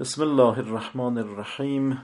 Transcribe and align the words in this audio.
بسم 0.00 0.22
الله 0.22 0.58
الرحمن 0.58 1.18
الرحیم 1.18 2.00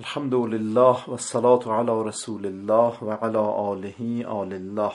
الحمد 0.00 0.34
لله 0.34 0.96
و 1.08 1.72
علی 1.72 2.08
رسول 2.08 2.46
الله 2.46 2.98
و 3.02 3.10
علی 3.10 3.36
آله 3.36 4.26
آل 4.26 4.52
الله 4.52 4.92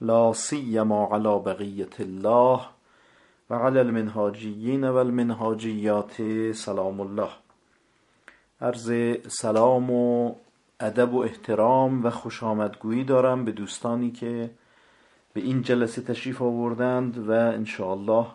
لا 0.00 0.32
سیما 0.32 1.08
علی 1.12 1.38
بقیت 1.44 2.00
الله 2.00 2.60
و 3.50 3.54
علی 3.54 3.78
المنهاجیین 3.78 4.88
و 4.88 4.96
المنهاجیات 4.96 6.22
سلام 6.52 7.00
الله 7.00 7.30
عرض 8.60 8.92
سلام 9.28 9.90
و 9.90 10.34
ادب 10.80 11.14
و 11.14 11.18
احترام 11.18 12.04
و 12.04 12.10
خوش 12.10 12.42
آمدگویی 12.42 13.04
دارم 13.04 13.44
به 13.44 13.52
دوستانی 13.52 14.10
که 14.10 14.50
به 15.34 15.40
این 15.40 15.62
جلسه 15.62 16.02
تشریف 16.02 16.42
آوردند 16.42 17.28
و 17.28 17.30
انشاءالله 17.30 18.26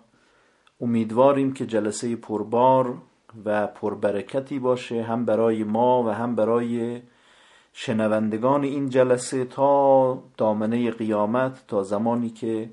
امیدواریم 0.81 1.53
که 1.53 1.65
جلسه 1.65 2.15
پربار 2.15 2.97
و 3.45 3.67
پربرکتی 3.67 4.59
باشه 4.59 5.03
هم 5.03 5.25
برای 5.25 5.63
ما 5.63 6.03
و 6.03 6.09
هم 6.09 6.35
برای 6.35 7.01
شنوندگان 7.73 8.63
این 8.63 8.89
جلسه 8.89 9.45
تا 9.45 10.23
دامنه 10.37 10.91
قیامت 10.91 11.67
تا 11.67 11.83
زمانی 11.83 12.29
که 12.29 12.69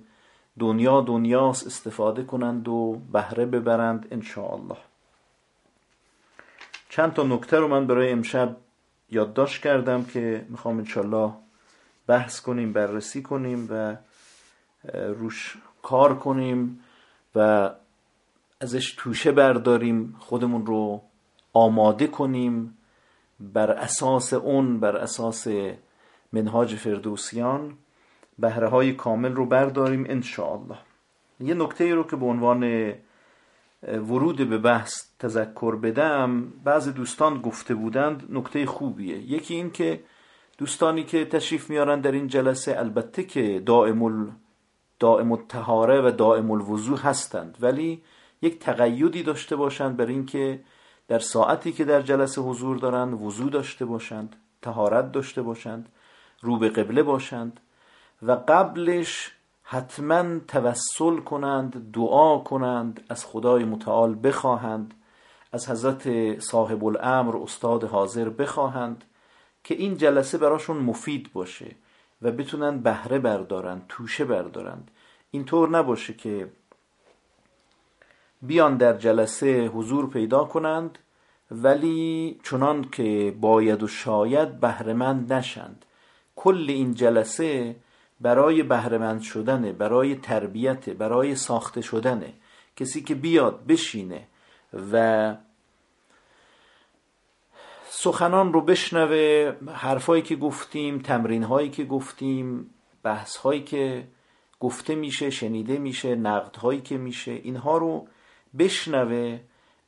دنیا 0.59 1.01
دنیاست 1.01 1.67
استفاده 1.67 2.23
کنند 2.25 2.69
و 2.69 3.01
بهره 3.13 3.47
ببرند 3.47 4.07
انشاءالله. 4.11 4.77
چند 6.89 7.13
تا 7.13 7.23
نکته 7.23 7.59
رو 7.59 7.69
من 7.69 7.87
برای 7.87 8.11
امشب 8.11 8.57
یادداشت 9.11 9.63
کردم 9.63 10.05
که 10.05 10.47
می‌خوام 10.49 10.79
انشاءالله 10.79 11.33
بحث 12.07 12.41
کنیم 12.41 12.73
بررسی 12.73 13.23
کنیم 13.23 13.69
و 13.71 13.97
روش 14.95 15.57
کار 15.83 16.19
کنیم 16.19 16.81
و 17.35 17.71
ازش 18.61 18.95
توشه 18.97 19.33
برداریم 19.33 20.17
خودمون 20.19 20.67
رو 20.67 21.03
آماده 21.53 22.07
کنیم. 22.07 22.75
بر 23.41 23.71
اساس 23.71 24.33
اون 24.33 24.81
بر 24.81 24.97
اساس 24.97 25.49
منهاج 26.33 26.75
فردوسیان 26.75 27.75
بهره 28.39 28.69
های 28.69 28.93
کامل 28.93 29.33
رو 29.33 29.47
برداریم 29.47 30.05
انشاءالله. 30.09 30.79
یه 31.41 31.55
نکته 31.55 31.95
رو 31.95 32.05
که 32.05 32.17
به 32.17 32.27
عنوان 32.27 32.93
ورود 33.83 34.49
به 34.49 34.59
بحث 34.59 35.05
تذکر 35.19 35.77
بدم 35.77 36.53
بعض 36.65 36.89
دوستان 36.89 37.41
گفته 37.41 37.75
بودند 37.75 38.27
نکته 38.31 38.67
خوبیه. 38.67 39.19
یکی 39.19 39.55
این 39.55 39.71
که 39.71 40.01
دوستانی 40.59 41.05
که 41.05 41.25
تشریف 41.25 41.71
میارن 41.71 42.01
در 42.01 42.13
این 42.13 42.27
جلسه 42.27 42.79
البته 42.79 43.25
که 43.25 43.63
دائم 43.67 44.29
دائم 44.99 45.33
التهاره 45.33 46.01
و 46.01 46.11
دائم 46.11 46.51
الوضوع 46.51 46.99
هستند 46.99 47.57
ولی 47.61 48.03
یک 48.43 48.59
تقیدی 48.59 49.23
داشته 49.23 49.57
باشند 49.57 49.97
بر 49.97 50.07
اینکه 50.07 50.61
در 51.09 51.19
ساعتی 51.19 51.73
که 51.73 51.85
در 51.85 52.03
جلسه 52.03 52.41
حضور 52.41 52.77
دارند 52.77 53.23
وضوع 53.23 53.51
داشته 53.51 53.85
باشند 53.85 54.37
تهارت 54.63 55.13
داشته 55.13 55.43
باشند 55.43 55.89
رو 56.41 56.57
به 56.59 56.69
قبله 56.69 57.03
باشند 57.03 57.61
و 58.23 58.33
قبلش 58.33 59.33
حتما 59.63 60.39
توسل 60.39 61.17
کنند 61.17 61.93
دعا 61.93 62.39
کنند 62.39 63.05
از 63.09 63.27
خدای 63.27 63.65
متعال 63.65 64.17
بخواهند 64.23 64.95
از 65.53 65.71
حضرت 65.71 66.41
صاحب 66.41 66.85
الامر 66.85 67.37
استاد 67.37 67.85
حاضر 67.85 68.29
بخواهند 68.29 69.05
که 69.65 69.75
این 69.75 69.97
جلسه 69.97 70.39
براشون 70.39 70.77
مفید 70.77 71.33
باشه 71.33 71.77
و 72.23 72.33
بتونن 72.33 72.79
بهره 72.79 73.19
بردارند 73.19 73.85
توشه 73.89 74.25
بردارند 74.25 74.91
اینطور 75.31 75.69
نباشه 75.69 76.15
که 76.15 76.51
بیان 78.43 78.77
در 78.77 78.93
جلسه 78.93 79.67
حضور 79.67 80.11
پیدا 80.11 80.45
کنند 80.45 80.99
ولی 81.51 82.41
چنان 82.45 82.85
که 82.91 83.35
باید 83.41 83.83
و 83.83 83.87
شاید 83.87 84.61
بهرهمند 84.61 85.33
نشند. 85.33 85.85
کل 86.37 86.67
این 86.69 86.95
جلسه 86.95 87.77
برای 88.21 88.63
بهرهمند 88.63 89.21
شدنه 89.21 89.73
برای 89.73 90.15
تربیت 90.15 90.91
برای 90.91 91.35
ساخته 91.35 91.81
شدنه. 91.81 92.33
کسی 92.77 93.03
که 93.03 93.15
بیاد 93.15 93.67
بشینه 93.67 94.27
و 94.93 95.37
سخنان 97.91 98.53
رو 98.53 98.61
بشنوه 98.61 99.53
حرفایی 99.73 100.23
که 100.23 100.37
گفتیم 100.37 100.99
تمرین 100.99 101.43
هایی 101.43 101.71
که 101.71 101.85
گفتیم 101.85 102.71
بحث 103.03 103.37
هایی 103.37 103.63
که 103.63 104.05
گفته 104.61 104.95
میشه 104.95 105.31
شنیده 105.31 105.79
میشه 105.79 106.15
نقد 106.15 106.57
هایی 106.57 106.81
که 106.81 106.99
میشه 106.99 107.33
اینها 107.33 107.79
رو 107.79 108.09
بشنوه 108.59 109.41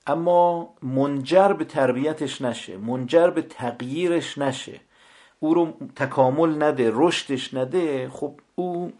اما 0.06 0.68
منجر 0.82 1.52
به 1.52 1.64
تربیتش 1.64 2.42
نشه 2.42 2.76
منجر 2.76 3.30
به 3.30 3.42
تغییرش 3.42 4.38
نشه. 4.38 4.80
او 5.40 5.54
رو 5.54 5.72
تکامل 5.96 6.62
نده 6.62 6.90
رشدش 6.94 7.54
نده 7.54 8.08
خب 8.08 8.34
او 8.54 8.92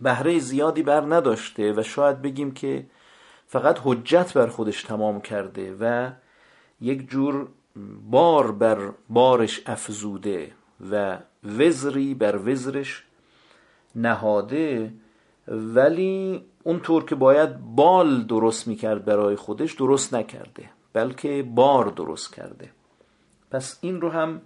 بهره 0.00 0.38
زیادی 0.38 0.82
بر 0.82 1.00
نداشته 1.00 1.72
و 1.72 1.82
شاید 1.82 2.22
بگیم 2.22 2.50
که 2.54 2.86
فقط 3.46 3.80
حجت 3.84 4.32
بر 4.32 4.46
خودش 4.46 4.82
تمام 4.82 5.20
کرده 5.20 5.76
و 5.80 6.10
یک 6.80 7.10
جور 7.10 7.48
بار 8.10 8.52
بر 8.52 8.92
بارش 9.08 9.60
افزوده 9.66 10.52
و 10.90 11.18
وزری 11.44 12.14
بر 12.14 12.36
وزرش 12.36 13.04
نهاده. 13.94 14.92
ولی 15.48 16.44
اونطور 16.64 17.04
که 17.04 17.14
باید 17.14 17.58
بال 17.60 18.22
درست 18.22 18.68
می‌کرد 18.68 19.04
برای 19.04 19.36
خودش 19.36 19.72
درست 19.72 20.14
نکرده 20.14 20.70
بلکه 20.92 21.42
بار 21.54 21.86
درست 21.86 22.34
کرده. 22.34 22.70
پس 23.50 23.78
این 23.80 24.00
رو 24.00 24.10
هم 24.10 24.40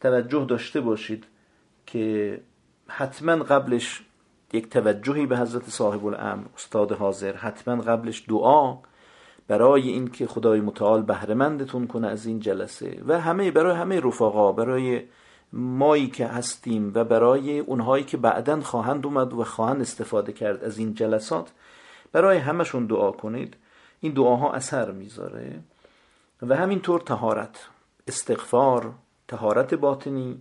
توجه 0.00 0.46
داشته 0.48 0.80
باشید 0.80 1.24
که 1.86 2.40
حتما 2.86 3.44
قبلش 3.44 4.02
یک 4.52 4.70
توجهی 4.70 5.26
به 5.26 5.38
حضرت 5.38 5.70
صاحب 5.70 6.06
الامر 6.06 6.44
استاد 6.56 6.92
حاضر 6.92 7.36
حتما 7.36 7.82
قبلش 7.82 8.24
دعا 8.28 8.78
برای 9.48 9.88
اینکه 9.88 10.26
خدای 10.26 10.60
متعال 10.60 11.02
بهرهمندتون 11.02 11.86
کنه 11.86 12.08
از 12.08 12.26
این 12.26 12.40
جلسه 12.40 13.02
و 13.06 13.20
همه 13.20 13.50
برای 13.50 13.76
همه 13.76 14.00
رفقا 14.00 14.52
برای 14.52 15.02
مایی 15.52 16.06
که 16.06 16.26
هستیم 16.26 16.92
و 16.94 17.04
برای 17.04 17.58
اونهایی 17.58 18.04
که 18.04 18.16
بعدا 18.16 18.60
خواهند 18.60 19.06
اومد 19.06 19.32
و 19.32 19.44
خواهند 19.44 19.80
استفاده 19.80 20.32
کرد 20.32 20.64
از 20.64 20.78
این 20.78 20.94
جلسات 20.94 21.52
برای 22.12 22.38
همشون 22.38 22.86
دعا 22.86 23.10
کنید. 23.10 23.56
این 24.00 24.12
دعاها 24.12 24.52
اثر 24.52 24.90
می‌ذاره. 24.90 25.60
و 26.42 26.56
همینطور 26.56 27.00
تهارت 27.00 27.68
استغفار 28.08 28.92
تهارت 29.28 29.74
باطنی 29.74 30.40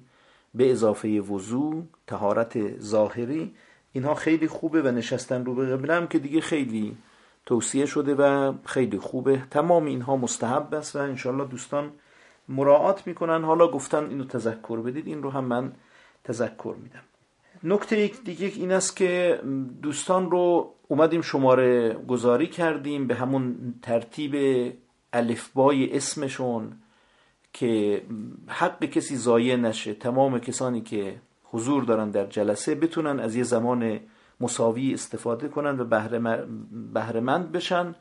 به 0.55 0.71
اضافه 0.71 1.07
وضوع 1.07 1.83
تهارت 2.07 2.79
ظاهری. 2.79 3.55
اینها 3.93 4.15
خیلی 4.15 4.47
خوبه 4.47 4.81
و 4.81 4.87
نشستن 4.87 5.45
رو 5.45 5.55
به 5.55 5.65
قبلم 5.65 6.07
که 6.07 6.19
دیگه 6.19 6.41
خیلی 6.41 6.97
توصیه 7.45 7.85
شده 7.85 8.15
و 8.15 8.53
خیلی 8.65 8.99
خوبه. 8.99 9.43
تمام 9.51 9.85
اینها 9.85 10.17
مستحب 10.17 10.73
است 10.73 10.95
و 10.95 10.99
انشالله 10.99 11.45
دوستان 11.45 11.91
مراعات 12.49 13.07
می‌کنن. 13.07 13.43
حالا 13.43 13.67
گفتن 13.67 14.09
اینو 14.09 14.23
تذکر 14.23 14.79
بدید. 14.79 15.07
این 15.07 15.23
رو 15.23 15.29
هم 15.29 15.43
من 15.43 15.71
تذکر 16.23 16.75
میدم. 16.83 17.03
نکته 17.63 18.11
دیگه 18.25 18.47
این 18.47 18.71
است 18.71 18.95
که 18.95 19.41
دوستان 19.81 20.31
رو 20.31 20.73
اومدیم 20.87 21.21
شماره 21.21 21.93
گذاری 21.93 22.47
کردیم 22.47 23.07
به 23.07 23.15
همون 23.15 23.73
ترتیب 23.81 24.35
الفبای 25.13 25.97
اسمشون 25.97 26.71
که 27.53 28.01
حق 28.47 28.85
کسی 28.85 29.15
ضایع 29.15 29.55
نشه. 29.55 29.93
تمام 29.93 30.39
کسانی 30.39 30.81
که 30.81 31.15
حضور 31.43 31.83
دارن 31.83 32.09
در 32.11 32.25
جلسه 32.25 32.75
بتونن 32.75 33.19
از 33.19 33.35
یه 33.35 33.43
زمان 33.43 33.99
مساوی 34.41 34.93
استفاده 34.93 35.47
کنن 35.47 35.79
و 35.79 35.85
بهرهمند 36.93 37.51
بشن 37.51 37.95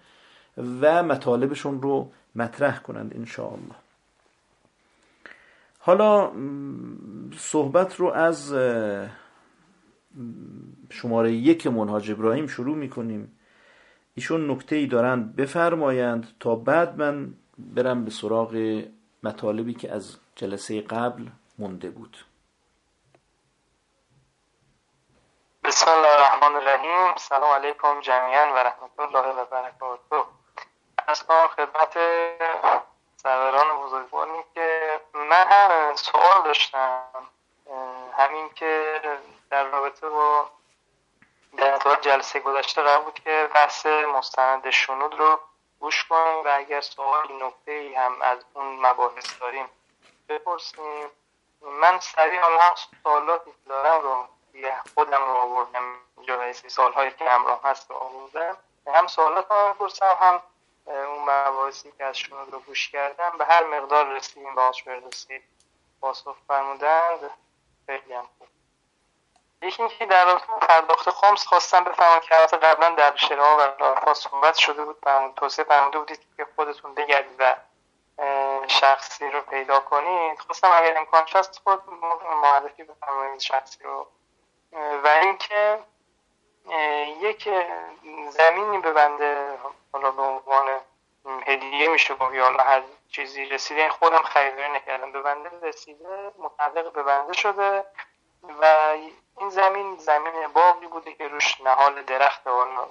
و 0.80 1.02
مطالبشون 1.02 1.82
رو 1.82 2.10
مطرح 2.34 2.82
کنند 2.82 3.16
انشاءالله. 3.16 3.85
حالا 5.86 6.32
صحبت 7.38 7.96
رو 7.96 8.06
از 8.06 8.54
شماره 10.90 11.32
یک 11.32 11.66
منهاج 11.66 12.10
ابراهیم 12.10 12.46
شروع 12.46 12.76
می‌کنیم. 12.76 13.38
ایشون 14.14 14.50
نکته 14.50 14.76
ای 14.76 14.86
دارند. 14.86 15.36
بفرمایند 15.36 16.36
تا 16.40 16.54
بعد 16.54 16.96
من 16.96 17.34
برم 17.58 18.04
به 18.04 18.10
سراغ 18.10 18.82
مطالبی 19.22 19.74
که 19.74 19.92
از 19.92 20.16
جلسه 20.36 20.80
قبل 20.80 21.26
مونده 21.58 21.90
بود. 21.90 22.16
بسم 25.64 25.90
الله 25.90 26.08
الرحمن 26.08 26.56
الرحیم. 26.56 27.16
سلام 27.16 27.50
علیکم 27.50 28.00
جمیعا 28.00 28.54
و 28.54 28.56
رحمت 28.56 29.00
الله 29.00 29.40
و 29.40 29.44
برکاته. 29.50 30.28
از 31.08 31.22
خدمت 31.56 31.96
سروران 33.26 33.82
بزرگواری 33.82 34.44
که 34.54 35.00
من 35.14 35.46
هم 35.46 35.96
سوال 35.96 36.42
داشتم 36.44 37.02
همین 38.18 38.50
که 38.54 39.00
در 39.50 39.64
رابطه 39.64 40.08
با 40.08 40.50
در 41.56 41.78
جلسه 42.00 42.40
گذشته 42.40 42.82
قرار 42.82 43.00
بود 43.00 43.14
که 43.14 43.48
بحث 43.54 43.86
مستند 43.86 44.70
شنود 44.70 45.14
رو 45.14 45.40
گوش 45.80 46.04
کنیم 46.04 46.44
و 46.44 46.48
اگر 46.52 46.80
سوالی 46.80 47.34
نکته 47.34 47.94
هم 47.98 48.22
از 48.22 48.38
اون 48.54 48.86
مباحث 48.86 49.40
داریم 49.40 49.68
بپرسیم. 50.28 51.10
من 51.62 51.98
سریع 52.00 52.40
هم 52.40 52.74
سوالاتی 53.02 53.50
دارم 53.68 54.02
رو 54.02 54.26
خودم 54.94 55.24
رو 55.24 55.36
آوردم 55.36 55.94
اینجا 56.16 56.52
سالهایی 56.52 57.10
که 57.10 57.30
همراه 57.30 57.60
هست 57.64 57.90
رو 57.90 57.96
آوردم. 57.96 58.56
هم 58.86 59.06
سوالات 59.06 59.50
رو 59.50 59.74
بپرسم 59.74 60.16
هم 60.20 60.42
اون 60.86 61.22
مباحثی 61.22 61.92
که 61.98 62.04
از 62.04 62.18
شما 62.18 62.42
رو 62.42 62.60
گوش 62.60 62.88
کردم 62.88 63.32
به 63.38 63.44
هر 63.44 63.64
مقدار 63.64 64.06
رسیدیم 64.06 64.54
باش 64.54 64.82
برسید 64.82 65.42
پاسخ 66.00 66.36
فرمودند. 66.48 67.30
خیلی 67.86 68.14
هم 68.14 68.28
خوب. 68.38 68.48
یکی 69.62 69.82
اینکه 69.82 70.06
در 70.06 70.24
رابطه 70.24 70.46
پرداخت 70.46 71.10
خمس 71.10 71.46
خواستم 71.46 71.84
بفهمم 71.84 72.20
که 72.20 72.36
البته 72.36 72.56
قبلا 72.56 72.90
در 72.90 73.16
شرها 73.16 73.56
و 73.56 73.82
لارفا 73.82 74.14
صحبت 74.14 74.54
شده 74.54 74.84
بود. 74.84 74.96
توصیه 75.36 75.64
فرموده 75.64 75.98
بودید 75.98 76.20
که 76.36 76.46
خودتون 76.56 76.94
بگردید 76.94 77.36
و 77.38 77.56
شخصی 78.66 79.30
رو 79.30 79.40
پیدا 79.40 79.80
کنید. 79.80 80.38
خواستم 80.38 80.70
اگر 80.70 80.98
امکانش 80.98 81.36
هست 81.36 81.60
خود 81.64 81.82
معرفی 82.42 82.84
بفرمایید 82.84 83.40
شخصی 83.40 83.84
رو. 83.84 84.08
و 85.04 85.08
اینکه 85.22 85.78
یک 87.20 87.48
زمینی 88.30 88.78
به 88.78 88.92
بنده 88.92 89.58
حالا 89.92 90.10
به 90.10 90.22
عنوان 90.22 90.80
هدیه 91.46 91.88
میشه 91.88 92.14
گفت 92.14 92.34
یا 92.34 92.50
هر 92.50 92.82
چیزی 93.08 93.44
رسیده. 93.44 93.88
خودم 93.88 94.22
خریداری 94.22 94.72
نکردم. 94.72 95.12
به 95.12 95.22
بنده 95.22 95.50
رسیده 95.62 96.32
متعلق 96.38 96.92
به 96.92 97.02
بنده 97.02 97.32
شده 97.32 97.84
و 98.60 98.64
این 99.38 99.48
زمین 99.48 99.96
زمین 99.96 100.46
باقی 100.54 100.86
بوده 100.86 101.14
که 101.14 101.28
روش 101.28 101.60
نهال 101.60 102.02
درخت 102.02 102.46
حالا 102.46 102.86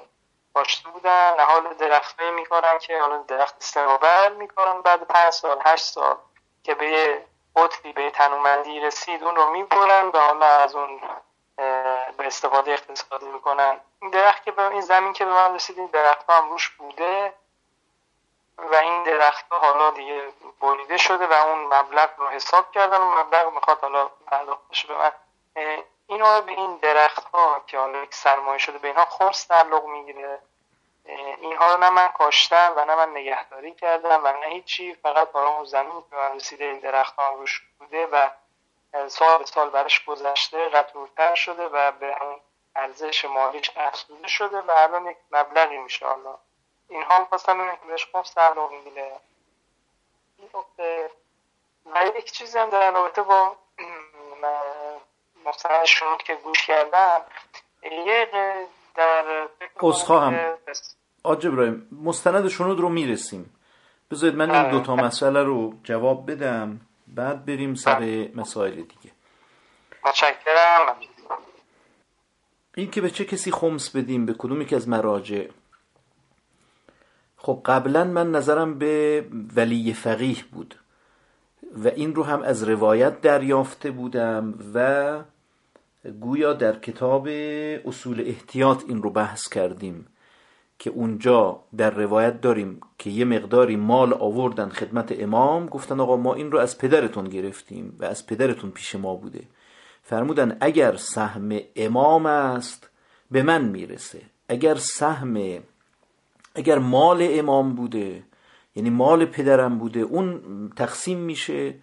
باشته 0.53 0.89
بودن. 0.89 1.33
نهال 1.37 1.73
درخت 1.73 2.21
می‌کنن 2.21 2.77
که 2.79 3.01
حالا 3.01 3.17
درخت 3.17 3.55
استقابل 3.57 4.33
می‌کنن 4.33 4.81
بعد 4.81 5.07
پنج 5.07 5.29
سال 5.29 5.61
هشت 5.65 5.85
سال 5.85 6.17
که 6.63 6.75
به 6.75 6.89
یه 6.89 7.25
به 7.95 8.11
تنومندی 8.11 8.79
رسید 8.79 9.23
اون 9.23 9.35
رو 9.35 9.49
می‌برن 9.49 10.07
و 10.07 10.19
حالا 10.19 10.45
از 10.45 10.75
اون 10.75 10.99
به 12.17 12.27
استفاده 12.27 12.71
اقتصادی 12.71 13.25
می‌کنن. 13.25 13.79
این 14.01 14.11
درخت 14.11 14.43
که 14.43 14.51
به 14.51 14.67
این 14.67 14.81
زمین 14.81 15.13
که 15.13 15.25
به 15.25 15.31
من 15.31 15.55
رسید 15.55 15.79
این 15.79 15.87
درخت 15.87 16.29
هم 16.29 16.49
روش 16.49 16.69
بوده 16.69 17.33
و 18.57 18.75
این 18.75 19.03
درخت 19.03 19.49
ها 19.51 19.59
حالا 19.59 19.91
دیگه 19.91 20.33
بریده 20.61 20.97
شده 20.97 21.27
و 21.27 21.33
اون 21.33 21.59
مبلغ 21.59 22.09
رو 22.17 22.27
حساب 22.27 22.71
کردن. 22.71 23.01
اون 23.01 23.17
مبلغ 23.17 23.53
می‌خواد 23.53 23.79
حالا 23.79 24.09
پرداخت 24.27 24.61
به 24.87 24.93
من. 24.97 25.11
اینو 26.07 26.41
به 26.41 26.51
این 26.51 26.77
درخت 26.77 27.25
ها 27.25 27.63
که 27.67 27.79
حالا 27.79 28.03
یک 28.03 28.13
سرمایه 28.13 28.57
شده 28.57 28.77
به 28.77 28.87
اینها 28.87 29.05
خمس 29.05 29.45
تعلق 29.45 29.85
می‌گیره. 29.85 30.39
اینها 31.41 31.73
رو 31.73 31.79
نه 31.79 31.89
من 31.89 32.07
کاشتم 32.07 32.73
و 32.75 32.85
نه 32.85 32.95
من 32.95 33.09
نگهداری 33.09 33.73
کردم 33.73 34.21
و 34.23 34.27
نه 34.27 34.45
هیچی. 34.45 34.95
فقط 34.95 35.31
برای 35.31 35.53
اون 35.53 35.63
زمین 35.63 36.03
که 36.09 36.15
من 36.15 36.35
رسیده 36.35 36.65
این 36.65 36.79
درخت 36.79 37.15
ها 37.15 37.29
روش 37.29 37.61
بوده 37.79 38.07
و 38.07 38.29
سال 39.07 39.37
به 39.37 39.45
سال 39.45 39.69
برش 39.69 40.05
گذشته 40.05 40.69
قطورتر 40.69 41.35
شده 41.35 41.63
و 41.63 41.91
به 41.91 42.23
اون 42.23 42.39
ارزش 42.75 43.25
مالیش 43.25 43.71
افزوده 43.77 44.27
شده 44.27 44.57
و 44.57 44.71
الان 44.71 45.07
یک 45.07 45.17
مبلغی 45.31 45.77
میشه. 45.77 46.05
حالا 46.05 46.37
اینها 46.89 47.17
هم 47.17 47.25
خواستم 47.25 47.57
ببینم 47.57 47.75
که 47.75 47.87
بهش 47.87 48.07
خمس 48.13 48.33
تعلق 48.33 48.71
نقطه 50.53 51.09
و 51.85 52.17
یک 52.17 52.31
چیزی 52.31 52.59
هم 52.59 52.69
در 52.69 52.91
رابطه 52.91 53.21
با 53.21 53.55
مستند 55.45 55.85
شنود 55.85 56.23
که 56.23 56.35
گوش 56.35 56.67
کردم 56.67 57.21
یه 57.83 58.29
در 58.95 59.47
هم 60.09 60.57
آج 61.23 61.47
ابراهیم 61.47 61.89
مستند 62.03 62.47
شنود 62.47 62.79
رو 62.79 62.89
می‌رسیم. 62.89 63.59
بذارید 64.11 64.35
من 64.35 64.51
این 64.51 64.59
آره. 64.59 64.71
دوتا 64.71 64.95
مسئله 64.95 65.43
رو 65.43 65.73
جواب 65.83 66.31
بدم. 66.31 66.79
بعد 67.15 67.45
بریم 67.45 67.75
سر. 67.75 68.29
مسائل 68.35 68.75
دیگه. 68.75 69.11
متشکرم. 70.05 70.95
این 72.75 72.91
که 72.91 73.01
به 73.01 73.09
چه 73.09 73.25
کسی 73.25 73.51
خمس 73.51 73.89
بدیم 73.89 74.25
به 74.25 74.33
کدومی 74.33 74.65
که 74.65 74.75
از 74.75 74.89
مراجع؟ 74.89 75.47
خب 77.37 77.61
قبلا 77.65 78.03
من 78.03 78.31
نظرم 78.31 78.79
به 78.79 79.25
ولی 79.55 79.93
فقیه 79.93 80.43
بود 80.51 80.75
و 81.83 81.87
این 81.87 82.15
رو 82.15 82.23
هم 82.23 82.41
از 82.41 82.63
روایت 82.63 83.21
دریافته 83.21 83.91
بودم 83.91 84.53
و 84.73 85.23
گویا 86.19 86.53
در 86.53 86.79
کتاب 86.79 87.27
اصول 87.85 88.21
احتیاط 88.21 88.83
این 88.87 89.01
رو 89.01 89.09
بحث 89.09 89.49
کردیم. 89.49 90.07
که 90.79 90.89
اونجا 90.89 91.59
در 91.77 91.89
روایت 91.89 92.41
داریم 92.41 92.79
که 92.97 93.09
یه 93.09 93.25
مقداری 93.25 93.75
مال 93.75 94.13
آوردن 94.13 94.69
خدمت 94.69 95.19
امام 95.19 95.65
گفتن 95.65 95.99
آقا 95.99 96.17
ما 96.17 96.33
این 96.33 96.51
رو 96.51 96.59
از 96.59 96.77
پدرتون 96.77 97.25
گرفتیم 97.25 97.95
و 97.99 98.05
از 98.05 98.27
پدرتون 98.27 98.71
پیش 98.71 98.95
ما 98.95 99.15
بوده. 99.15 99.43
فرمودن 100.03 100.57
اگر 100.61 100.95
سهم 100.95 101.59
امام 101.75 102.25
است 102.25 102.89
به 103.31 103.43
من 103.43 103.65
می‌رسه. 103.65 104.21
اگر 104.49 104.75
سهم 104.75 105.59
اگر 106.55 106.79
مال 106.79 107.27
امام 107.29 107.75
بوده 107.75 108.23
یعنی 108.75 108.89
مال 108.89 109.25
پدرم 109.25 109.77
بوده 109.77 109.99
اون 109.99 110.41
تقسیم 110.75 111.19
میشه 111.19 111.73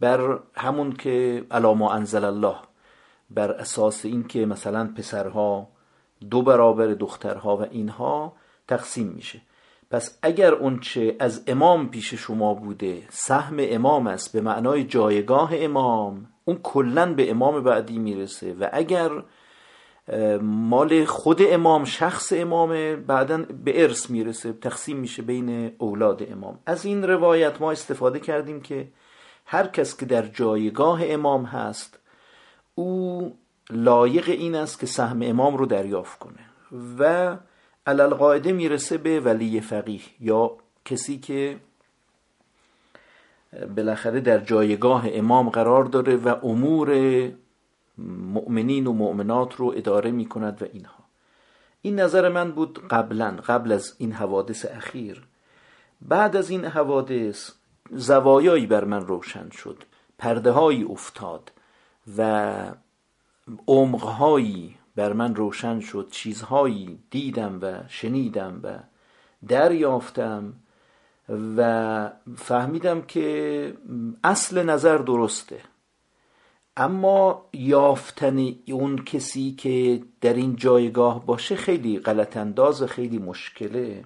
بر 0.00 0.38
همون 0.56 0.92
که 0.92 1.44
علاما 1.50 1.92
انزل 1.92 2.24
الله 2.24 2.56
بر 3.30 3.50
اساس 3.50 4.04
اینکه 4.04 4.46
مثلا 4.46 4.92
پسرها 4.96 5.68
دو 6.30 6.42
برابر 6.42 6.86
دخترها 6.86 7.56
و 7.56 7.62
اینها 7.62 8.32
تقسیم 8.68 9.06
میشه. 9.06 9.40
پس 9.90 10.18
اگر 10.22 10.54
اونچه 10.54 11.16
از 11.18 11.44
امام 11.46 11.88
پیش 11.88 12.14
شما 12.14 12.54
بوده 12.54 13.02
سهم 13.08 13.56
امام 13.58 14.06
است 14.06 14.32
به 14.32 14.40
معنای 14.40 14.84
جایگاه 14.84 15.50
امام 15.54 16.28
اون 16.44 16.58
کلا 16.62 17.14
به 17.14 17.30
امام 17.30 17.62
بعدی 17.62 17.98
می‌رسه 17.98 18.54
و 18.54 18.68
اگر 18.72 19.10
مال 20.42 21.04
خود 21.04 21.38
امام 21.42 21.84
شخص 21.84 22.32
امام 22.36 22.96
بعدا 22.96 23.44
به 23.64 23.82
ارث 23.82 24.10
می‌رسه 24.10 24.52
تقسیم 24.52 24.96
میشه 24.96 25.22
بین 25.22 25.72
اولاد 25.78 26.32
امام. 26.32 26.58
از 26.66 26.84
این 26.84 27.04
روایت 27.04 27.60
ما 27.60 27.72
استفاده 27.72 28.20
کردیم 28.20 28.60
که 28.60 28.88
هر 29.46 29.66
کس 29.66 29.96
که 29.96 30.06
در 30.06 30.22
جایگاه 30.22 31.00
امام 31.02 31.44
هست 31.44 31.98
او 32.74 33.36
لایق 33.70 34.28
این 34.28 34.54
است 34.54 34.80
که 34.80 34.86
سهم 34.86 35.22
امام 35.22 35.56
رو 35.56 35.66
دریافت 35.66 36.18
کنه. 36.18 36.40
و 36.98 37.36
علال 37.86 38.14
قاعده 38.14 38.52
می‌رسه 38.52 38.98
به 38.98 39.20
ولی 39.20 39.60
فقیه 39.60 40.00
یا 40.20 40.56
کسی 40.84 41.18
که 41.18 41.56
بالاخره 43.76 44.20
در 44.20 44.38
جایگاه 44.38 45.04
امام 45.06 45.48
قرار 45.48 45.84
داره 45.84 46.16
و 46.16 46.46
امور 46.46 46.90
مؤمنین 47.98 48.86
و 48.86 48.92
مؤمنات 48.92 49.54
رو 49.54 49.72
اداره 49.76 50.10
می 50.10 50.26
کند 50.26 50.62
و 50.62 50.66
اینها. 50.72 51.04
این 51.82 52.00
نظر 52.00 52.28
من 52.28 52.52
بود 52.52 52.88
قبلا 52.88 53.36
قبل 53.46 53.72
از 53.72 53.94
این 53.98 54.12
حوادث 54.12 54.64
اخیر. 54.64 55.22
بعد 56.00 56.36
از 56.36 56.50
این 56.50 56.64
حوادث 56.64 57.50
زوایایی 57.90 58.66
بر 58.66 58.84
من 58.84 59.06
روشن 59.06 59.50
شد 59.50 59.82
پرده 60.18 60.50
هایی 60.50 60.84
افتاد 60.84 61.52
و 62.18 62.72
عمقهایی 63.66 64.76
بر 64.96 65.12
من 65.12 65.34
روشن 65.34 65.80
شد 65.80 66.08
چیزهایی 66.10 66.98
دیدم 67.10 67.58
و 67.62 67.74
شنیدم 67.88 68.60
و 68.62 68.78
دریافتم 69.48 70.52
و 71.56 72.10
فهمیدم 72.36 73.02
که 73.02 73.76
اصل 74.24 74.62
نظر 74.62 74.98
درسته. 74.98 75.60
اما 76.76 77.48
یافتن 77.52 78.46
اون 78.72 78.96
کسی 79.04 79.52
که 79.52 80.02
در 80.20 80.34
این 80.34 80.56
جایگاه 80.56 81.26
باشه 81.26 81.56
خیلی 81.56 81.98
غلط 81.98 82.36
انداز 82.36 82.82
خیلی 82.82 83.18
مشکله 83.18 84.04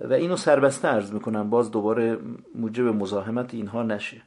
و 0.00 0.12
اینو 0.12 0.36
سربسته 0.36 0.88
ارز 0.88 1.12
می‌کنم 1.12 1.50
باز 1.50 1.70
دوباره 1.70 2.18
موجب 2.54 2.84
مزاحمت 2.84 3.54
اینها 3.54 3.82
نشه. 3.82 4.22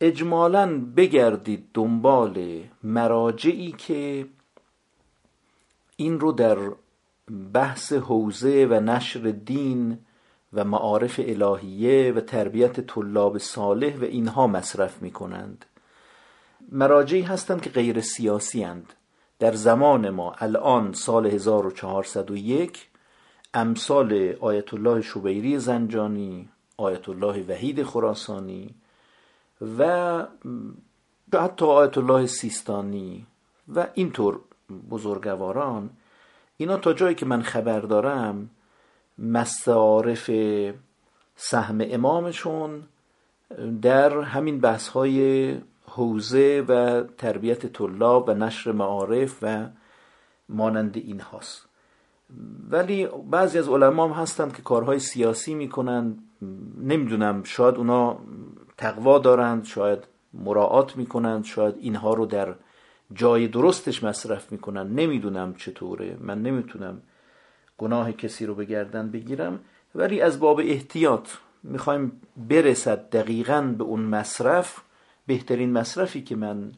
اجمالا 0.00 0.80
بگردید 0.96 1.68
دنبال 1.74 2.62
مراجعی 2.82 3.72
که 3.72 4.26
این 5.96 6.20
رو 6.20 6.32
در 6.32 6.58
بحث 7.52 7.92
حوزه 7.92 8.66
و 8.70 8.80
نشر 8.80 9.20
دین 9.20 9.98
و 10.52 10.64
معارف 10.64 11.20
الهیه 11.24 12.12
و 12.12 12.20
تربیت 12.20 12.80
طلاب 12.80 13.38
صالح 13.38 13.96
و 13.96 14.04
اینها 14.04 14.46
مصرف 14.46 15.02
می 15.02 15.10
کنند 15.10 15.64
مراجعی 16.72 17.22
هستند 17.22 17.62
که 17.62 17.70
غیر 17.70 18.00
سیاسی 18.00 18.62
هند. 18.62 18.92
در 19.38 19.52
زمان 19.52 20.10
ما 20.10 20.32
الان 20.38 20.92
سال 20.92 21.26
1401 21.26 22.88
امثال 23.54 24.36
آیت 24.40 24.74
الله 24.74 25.02
شبیری 25.02 25.58
زنجانی 25.58 26.48
آیت 26.76 27.08
الله 27.08 27.42
وحید 27.48 27.82
خراسانی 27.82 28.74
و 29.60 30.26
حتی 31.34 31.64
آیت 31.64 31.98
الله 31.98 32.26
سیستانی 32.26 33.26
و 33.74 33.86
اینطور 33.94 34.40
بزرگواران 34.90 35.90
اینا 36.56 36.76
تا 36.76 36.92
جایی 36.92 37.14
که 37.14 37.26
من 37.26 37.42
خبر 37.42 37.80
دارم 37.80 38.50
مصارف 39.18 40.30
سهم 41.36 41.78
امامشون 41.80 42.82
در 43.82 44.20
همین 44.20 44.60
بحث 44.60 44.88
های 44.88 45.58
حوزه 45.86 46.64
و 46.68 47.02
تربیت 47.18 47.66
طلاب 47.66 48.28
و 48.28 48.34
نشر 48.34 48.72
معارف 48.72 49.38
و 49.42 49.66
مانند 50.48 50.96
این 50.96 51.20
هاست 51.20 51.68
ولی 52.70 53.08
بعضی 53.30 53.58
از 53.58 53.68
علما 53.68 54.04
هم 54.04 54.12
هستند 54.12 54.56
که 54.56 54.62
کارهای 54.62 54.98
سیاسی 54.98 55.54
می‌کنند 55.54 56.18
نمی‌دونم 56.82 57.42
شاید 57.42 57.74
اونا 57.74 58.18
تقوا 58.78 59.18
دارند 59.18 59.64
شاید 59.64 59.98
مراعات 60.34 60.96
می‌کنند 60.96 61.44
شاید 61.44 61.74
اینها 61.78 62.14
رو 62.14 62.26
در 62.26 62.54
جای 63.12 63.48
درستش 63.48 64.04
مصرف 64.04 64.52
می‌کنن 64.52 64.86
نمی‌دونم 64.86 65.54
چطوره. 65.54 66.16
من 66.20 66.42
نمی‌تونم 66.42 67.02
گناه 67.78 68.12
کسی 68.12 68.46
رو 68.46 68.54
به 68.54 68.64
گردن 68.64 69.10
بگیرم. 69.10 69.60
ولی 69.94 70.20
از 70.20 70.40
باب 70.40 70.60
احتیاط 70.60 71.28
می‌خوایم 71.62 72.20
برسد 72.36 73.10
دقیقا 73.10 73.74
به 73.78 73.84
اون 73.84 74.00
مصرف. 74.00 74.80
بهترین 75.26 75.72
مصرفی 75.72 76.22
که 76.22 76.36
من 76.36 76.72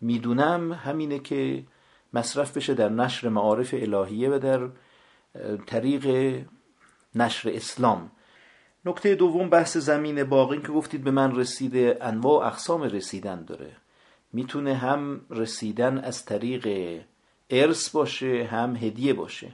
می‌دونم 0.00 0.72
همینه 0.72 1.18
که 1.18 1.64
مصرف 2.14 2.56
بشه 2.56 2.74
در 2.74 2.88
نشر 2.88 3.28
معارف 3.28 3.74
الهیه 3.78 4.30
و 4.30 4.38
در 4.38 4.68
طریق 5.66 6.36
نشر 7.14 7.50
اسلام. 7.54 8.10
نکته 8.84 9.14
دوم 9.14 9.50
بحث 9.50 9.76
زمین 9.76 10.24
باقی 10.24 10.58
که 10.58 10.68
گفتید 10.68 11.04
به 11.04 11.10
من 11.10 11.36
رسیده 11.36 11.98
انواع 12.00 12.44
و 12.44 12.46
اقسام 12.46 12.82
رسیدن 12.82 13.44
داره. 13.44 13.76
می‌تونه 14.32 14.74
هم 14.74 15.20
رسیدن 15.30 15.98
از 15.98 16.24
طریق 16.24 16.68
ارث 17.50 17.90
باشه 17.90 18.48
هم 18.50 18.76
هدیه 18.76 19.12
باشه. 19.12 19.52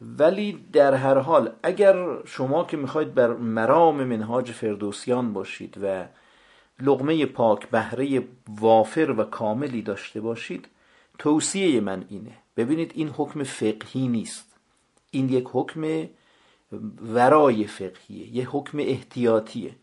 ولی 0.00 0.64
در 0.72 0.94
هر 0.94 1.18
حال 1.18 1.52
اگر 1.62 2.24
شما 2.24 2.64
که 2.64 2.76
می‌خواید 2.76 3.14
بر 3.14 3.32
مرام 3.32 4.04
منهاج 4.04 4.52
فردوسیان 4.52 5.32
باشید 5.32 5.78
و 5.82 6.04
لغمه 6.80 7.26
پاک 7.26 7.68
بهره 7.68 8.22
وافر 8.48 9.14
و 9.18 9.24
کاملی 9.24 9.82
داشته 9.82 10.20
باشید 10.20 10.68
توصیه 11.18 11.80
من 11.80 12.04
اینه. 12.08 12.32
ببینید 12.56 12.92
این 12.94 13.08
حکم 13.08 13.42
فقهی 13.42 14.08
نیست. 14.08 14.56
این 15.10 15.28
یک 15.28 15.48
حکم 15.52 16.08
ورای 17.14 17.66
فقهیه 17.66 18.36
یه 18.36 18.50
حکم 18.50 18.78
احتیاطیه. 18.78 19.74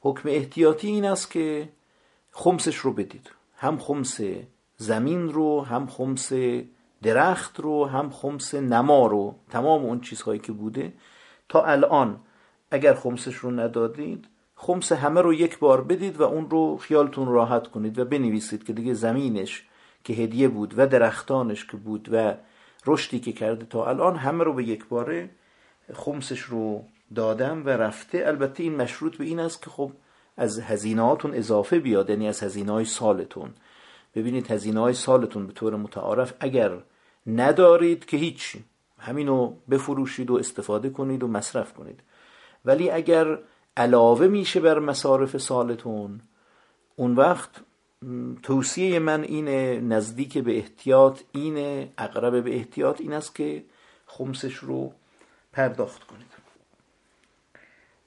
حکم 0.00 0.28
احتیاطی 0.28 0.88
این 0.88 1.04
است 1.04 1.30
که 1.30 1.68
خمسش 2.30 2.76
رو 2.76 2.92
بدید. 2.92 3.30
هم 3.56 3.78
خمس 3.78 4.20
زمین 4.76 5.32
رو 5.32 5.64
هم 5.64 5.86
خمس 5.86 6.32
درخت 7.02 7.60
رو 7.60 7.86
هم 7.86 8.10
خمس 8.10 8.54
نما 8.54 9.06
رو 9.06 9.34
تمام 9.50 9.84
اون 9.84 10.00
چیزهایی 10.00 10.40
که 10.40 10.52
بوده. 10.52 10.92
تا 11.48 11.64
الان 11.64 12.20
اگر 12.70 12.94
خمسش 12.94 13.34
رو 13.34 13.50
ندادید 13.50 14.28
خمس 14.56 14.92
همه 14.92 15.20
رو 15.20 15.34
یک 15.34 15.58
بار 15.58 15.84
بدید 15.84 16.20
و 16.20 16.22
اون 16.22 16.50
رو 16.50 16.76
خیالتون 16.76 17.28
راحت 17.28 17.68
کنید 17.68 17.98
و 17.98 18.04
بنویسید 18.04 18.64
که 18.64 18.72
دیگه 18.72 18.94
زمینش 18.94 19.64
که 20.04 20.12
هدیه 20.12 20.48
بود 20.48 20.74
و 20.76 20.86
درختانش 20.86 21.66
که 21.66 21.76
بود 21.76 22.08
و 22.12 22.34
رشدی 22.86 23.20
که 23.20 23.32
کرده 23.32 23.66
تا 23.66 23.86
الان 23.86 24.16
همه 24.16 24.44
رو 24.44 24.52
به 24.52 24.64
یک 24.64 24.88
باره 24.88 25.30
خمسش 25.94 26.40
رو 26.40 26.84
دادم 27.14 27.66
و 27.66 27.68
رفته 27.68 28.24
البته 28.26 28.62
این 28.62 28.76
مشروط 28.76 29.16
به 29.16 29.24
این 29.24 29.40
است 29.40 29.62
که 29.62 29.70
خب 29.70 29.92
از 30.36 30.60
هزینهاتون 30.60 31.34
اضافه 31.34 31.78
بیاد 31.78 32.10
یعنی 32.10 32.28
از 32.28 32.42
هزینه 32.42 32.72
های 32.72 32.84
سالتون. 32.84 33.50
ببینید 34.14 34.50
هزینه 34.50 34.80
های 34.80 34.94
سالتون 34.94 35.46
به 35.46 35.52
طور 35.52 35.76
متعارف 35.76 36.32
اگر 36.40 36.78
ندارید 37.26 38.04
که 38.04 38.16
هیچ 38.16 38.56
همینو 38.98 39.54
بفروشید 39.70 40.30
و 40.30 40.36
استفاده 40.36 40.90
کنید 40.90 41.22
و 41.22 41.28
مصرف 41.28 41.72
کنید. 41.72 42.00
ولی 42.64 42.90
اگر 42.90 43.38
علاوه 43.76 44.26
میشه 44.26 44.60
بر 44.60 44.78
مصارف 44.78 45.36
سالتون 45.38 46.20
اون 46.96 47.14
وقت 47.14 47.50
توصیه 48.42 48.98
من 48.98 49.22
اینه 49.22 49.80
نزدیک 49.80 50.38
به 50.38 50.56
احتیاط 50.56 51.20
اینه 51.32 51.92
اقرب 51.98 52.44
به 52.44 52.56
احتیاط 52.56 53.00
این 53.00 53.12
است 53.12 53.34
که 53.34 53.64
خمسش 54.06 54.54
رو 54.54 54.92
پرداخت 55.56 56.04
کنید. 56.04 56.32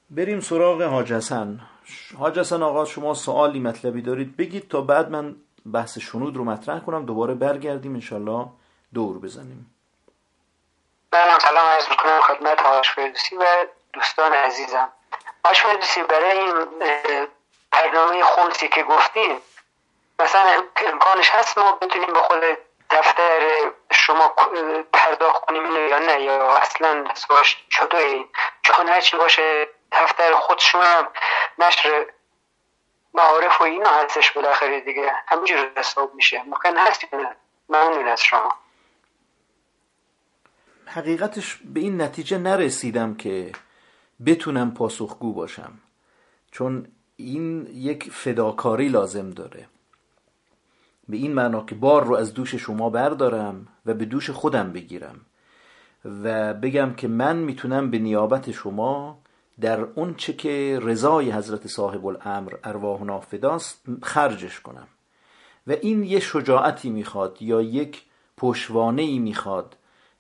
بریم 0.10 0.40
سراغ 0.40 0.82
حاج 0.82 1.14
حسن. 1.14 1.60
حاج 2.20 2.40
حسن 2.40 2.64
آقا 2.64 2.86
شما 2.86 3.14
سوالی 3.14 3.60
مطلبی 3.60 4.02
دارید. 4.02 4.38
بگید 4.38 4.70
تا 4.70 4.82
بعد 4.82 5.10
من 5.10 5.36
بحث 5.74 5.98
شنود 5.98 6.38
رو 6.38 6.44
مطرح 6.44 6.80
کنم. 6.80 7.06
دوباره 7.06 7.34
برگردیم 7.34 7.94
انشالله 7.94 8.46
دور 8.94 9.20
بزنیم. 9.20 9.76
من 11.14 11.40
سلام 11.40 11.68
عرض 11.68 11.90
می‌کنم 11.90 12.22
خدمت 12.22 12.62
هاش 12.62 12.92
فردوسی 12.92 13.36
و 13.36 13.46
دوستان 13.94 14.34
عزیزم. 14.34 14.90
هاش 15.46 15.62
فردوسی 15.62 16.04
برای 16.04 16.40
این 16.40 16.68
برنامه 17.72 18.24
خمسی 18.24 18.68
که 18.68 18.84
گفتیم 18.84 19.38
مثلا 20.20 20.64
امکانش 20.88 21.30
هست 21.30 21.58
ما 21.58 21.72
بتونیم 21.82 22.14
به 22.14 22.20
خود 22.20 22.38
دفتر 22.92 23.72
شما 23.92 24.36
پرداخت 24.94 25.46
کنیم 25.46 25.66
یا 25.90 26.00
نه؟ 26.00 26.22
یا 26.22 26.58
اصلا 26.58 27.06
حسابش 27.12 27.66
چطوری 27.70 28.26
چون 28.62 28.90
هرچی 28.90 29.18
باشه 29.18 29.68
دفتر 29.92 30.34
خود 30.34 30.60
شما 30.60 31.08
نشر 31.60 32.06
معارف 33.14 33.62
و 33.62 33.64
اینا 33.64 33.90
هستش 33.90 34.32
بالاخره 34.32 34.82
دیگه. 34.82 35.12
همینجور 35.28 35.72
حساب 35.78 36.16
میشه. 36.16 36.44
ممکن 36.44 36.78
هست 36.78 37.02
ممنون 37.70 38.08
از 38.08 38.22
شما. 38.22 38.54
حقیقتش 40.86 41.60
به 41.66 41.80
این 41.80 42.02
نتیجه 42.02 42.38
نرسیدم 42.38 43.16
که 43.16 43.52
بتونم 44.26 44.74
پاسخگو 44.74 45.34
باشم. 45.34 45.74
چون 46.52 46.88
این 47.16 47.68
یک 47.74 48.12
فداکاری 48.12 48.88
لازم 48.90 49.30
داره. 49.30 49.68
به 51.10 51.18
این 51.18 51.34
معنا 51.34 51.64
که 51.64 51.76
بار 51.76 52.04
رو 52.04 52.16
از 52.16 52.34
دوش 52.34 52.56
شما 52.56 52.90
بردارم 52.90 53.68
و 53.86 53.94
به 53.94 54.06
دوش 54.06 54.30
خودم 54.30 54.72
بگیرم 54.74 55.16
و 56.06 56.54
بگم 56.54 56.94
که 56.94 57.08
من 57.08 57.38
می‌تونم 57.38 57.92
به 57.92 58.00
نیابت 58.00 58.52
شما 58.52 59.20
در 59.62 59.80
اون 59.82 60.16
چه 60.16 60.34
که 60.34 60.80
رضای 60.82 61.32
حضرت 61.32 61.68
صاحب 61.68 62.06
الامر 62.06 62.54
ارواح 62.64 63.04
نافداست 63.04 63.84
خرجش 64.04 64.60
کنم. 64.60 64.88
و 65.68 65.72
این 65.72 66.04
یه 66.04 66.20
شجاعتی 66.20 66.90
می‌خواد 66.90 67.42
یا 67.42 67.62
یک 67.62 68.04
پشوانه 68.38 69.02
ای 69.02 69.20
می‌خواد 69.20 69.76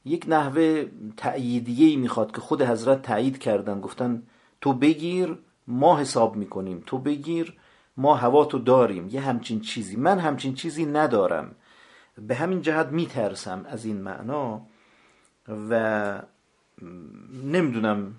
یک 0.05 0.25
نحوه 0.27 0.85
تأییدیه 1.17 1.87
ای 1.87 1.95
می‌خواد 1.95 2.31
که 2.31 2.41
خود 2.41 2.61
حضرت 2.61 3.01
تایید 3.01 3.37
کردن 3.37 3.81
گفتن 3.81 4.23
تو 4.61 4.73
بگیر 4.73 5.37
ما 5.67 5.99
حساب 5.99 6.35
می‌کنیم 6.35 6.83
تو 6.85 6.97
بگیر 6.97 7.53
ما 7.99 8.15
هوا 8.15 8.45
تو 8.45 8.59
داریم 8.59 9.07
یه 9.07 9.21
همچین 9.21 9.59
چیزی. 9.59 9.95
من 9.95 10.19
همچین 10.19 10.53
چیزی 10.53 10.85
ندارم. 10.85 11.55
به 12.17 12.35
همین 12.35 12.61
جهت 12.61 12.87
میترسم 12.87 13.65
از 13.69 13.85
این 13.85 14.01
معنا 14.01 14.61
و 15.69 16.21
نمی‌دونم 17.43 18.15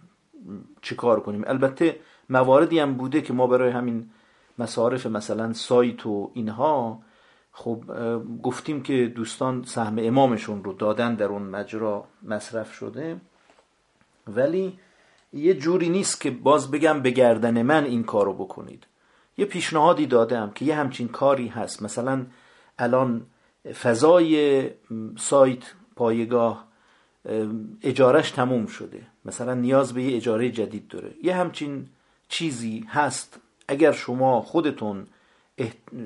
چه 0.82 0.94
کار 0.94 1.20
کنیم. 1.20 1.44
البته 1.46 2.00
مواردی 2.28 2.78
هم 2.78 2.94
بوده 2.94 3.20
که 3.20 3.32
ما 3.32 3.46
برای 3.46 3.70
همین 3.70 4.10
مصارف 4.58 5.06
مثلا 5.06 5.52
سایت 5.52 6.06
و 6.06 6.30
اینها 6.34 7.02
خب 7.52 7.84
گفتیم 8.42 8.82
که 8.82 9.12
دوستان 9.16 9.62
سهم 9.62 9.96
امامشون 9.98 10.64
رو 10.64 10.72
دادن 10.72 11.14
در 11.14 11.26
اون 11.26 11.42
مجرا 11.42 12.04
مصرف 12.22 12.72
شده. 12.72 13.20
ولی 14.26 14.78
یه 15.32 15.54
جوری 15.54 15.88
نیست 15.88 16.20
که 16.20 16.30
باز 16.30 16.70
بگم 16.70 17.00
به 17.00 17.10
گردن 17.10 17.62
من 17.62 17.84
این 17.84 18.04
کارو 18.04 18.32
بکنید. 18.32 18.86
یه 19.40 19.46
پیشنهادی 19.46 20.06
دادم 20.06 20.52
که 20.54 20.64
یه 20.64 20.74
همچین 20.74 21.08
کاری 21.08 21.48
هست. 21.48 21.82
مثلا 21.82 22.26
الان 22.78 23.26
فضای 23.82 24.64
سایت 25.18 25.62
پایگاه 25.96 26.64
اجارش 27.82 28.30
تموم 28.30 28.66
شده. 28.66 29.06
مثلا 29.24 29.54
نیاز 29.54 29.94
به 29.94 30.02
یه 30.02 30.16
اجاره 30.16 30.50
جدید 30.50 30.88
داره. 30.88 31.10
یه 31.22 31.34
همچین 31.34 31.86
چیزی 32.28 32.86
هست. 32.88 33.40
اگر 33.68 33.92
شما 33.92 34.40
خودتون 34.40 35.06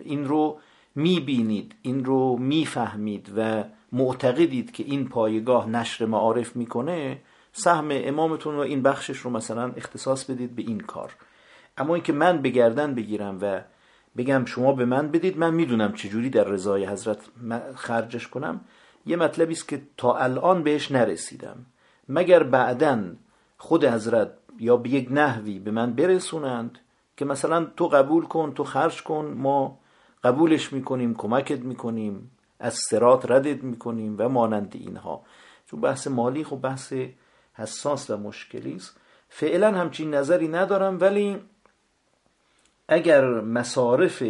این 0.05 0.25
رو 0.25 0.59
می‌بینید 0.95 1.75
این 1.83 2.05
رو 2.05 2.37
می‌فهمید 2.37 3.33
و 3.37 3.65
معتقدید 3.93 4.73
که 4.73 4.85
این 4.85 5.09
پایگاه 5.09 5.69
نشر 5.69 6.07
معارف 6.07 6.57
می‌کنه 6.57 7.19
سهم 7.53 7.89
امامتون 7.91 8.55
و 8.57 8.59
این 8.59 8.83
بخشش 8.83 9.19
رو 9.19 9.31
مثلا 9.31 9.73
اختصاص 9.77 10.25
بدید 10.25 10.57
به 10.57 10.63
این 10.63 10.81
کار. 10.81 11.15
اما 11.79 11.95
اینکه 11.95 12.13
من 12.13 12.43
بگردن 12.43 12.95
بگیرم 12.95 13.39
و 13.41 13.61
بگم 14.17 14.45
شما 14.45 14.73
به 14.73 14.85
من 14.85 15.09
بدید 15.09 15.39
من 15.39 15.55
می‌دونم 15.55 15.93
چجوری 15.93 16.31
در 16.31 16.45
رضای 16.45 16.87
حضرت 16.87 17.19
خرجش 17.75 18.29
کنم. 18.29 18.61
یه 19.07 19.17
مطلبی 19.17 19.53
است 19.53 19.69
که 19.69 19.83
تا 19.97 20.17
الان 20.17 20.63
بهش 20.63 20.93
نرسیدم. 20.93 21.67
مگر 22.09 22.43
بعدا 22.43 23.03
خود 23.59 23.85
حضرت 23.85 24.31
یا 24.59 24.77
به 24.77 24.89
یک 24.89 25.09
نحوی 25.11 25.59
به 25.59 25.71
من 25.71 25.93
برسونند 25.93 26.79
که 27.17 27.25
مثلا 27.25 27.65
تو 27.65 27.89
قبول 27.89 28.25
کن 28.25 28.53
تو 28.55 28.65
خرج 28.65 29.03
کن 29.03 29.35
ما 29.39 29.79
قبولش 30.25 30.73
می‌کنیم 30.73 31.15
کمکت 31.15 31.61
می‌کنیم 31.61 32.31
از 32.61 32.75
سرات 32.75 33.31
ردت 33.31 33.65
می‌کنیم 33.65 34.17
و 34.19 34.29
مانند 34.29 34.73
اینها. 34.75 35.23
چون 35.67 35.81
بحث 35.81 36.07
مالی 36.07 36.45
خب 36.45 36.57
بحث 36.57 36.93
حساس 37.55 38.11
و 38.11 38.17
مشکلی 38.17 38.75
است. 38.75 39.01
فعلا 39.29 39.73
همچین 39.73 40.15
نظری 40.15 40.49
ندارم 40.49 41.01
ولی 41.01 41.39
اگر 42.89 43.41
مصارف 43.41 44.23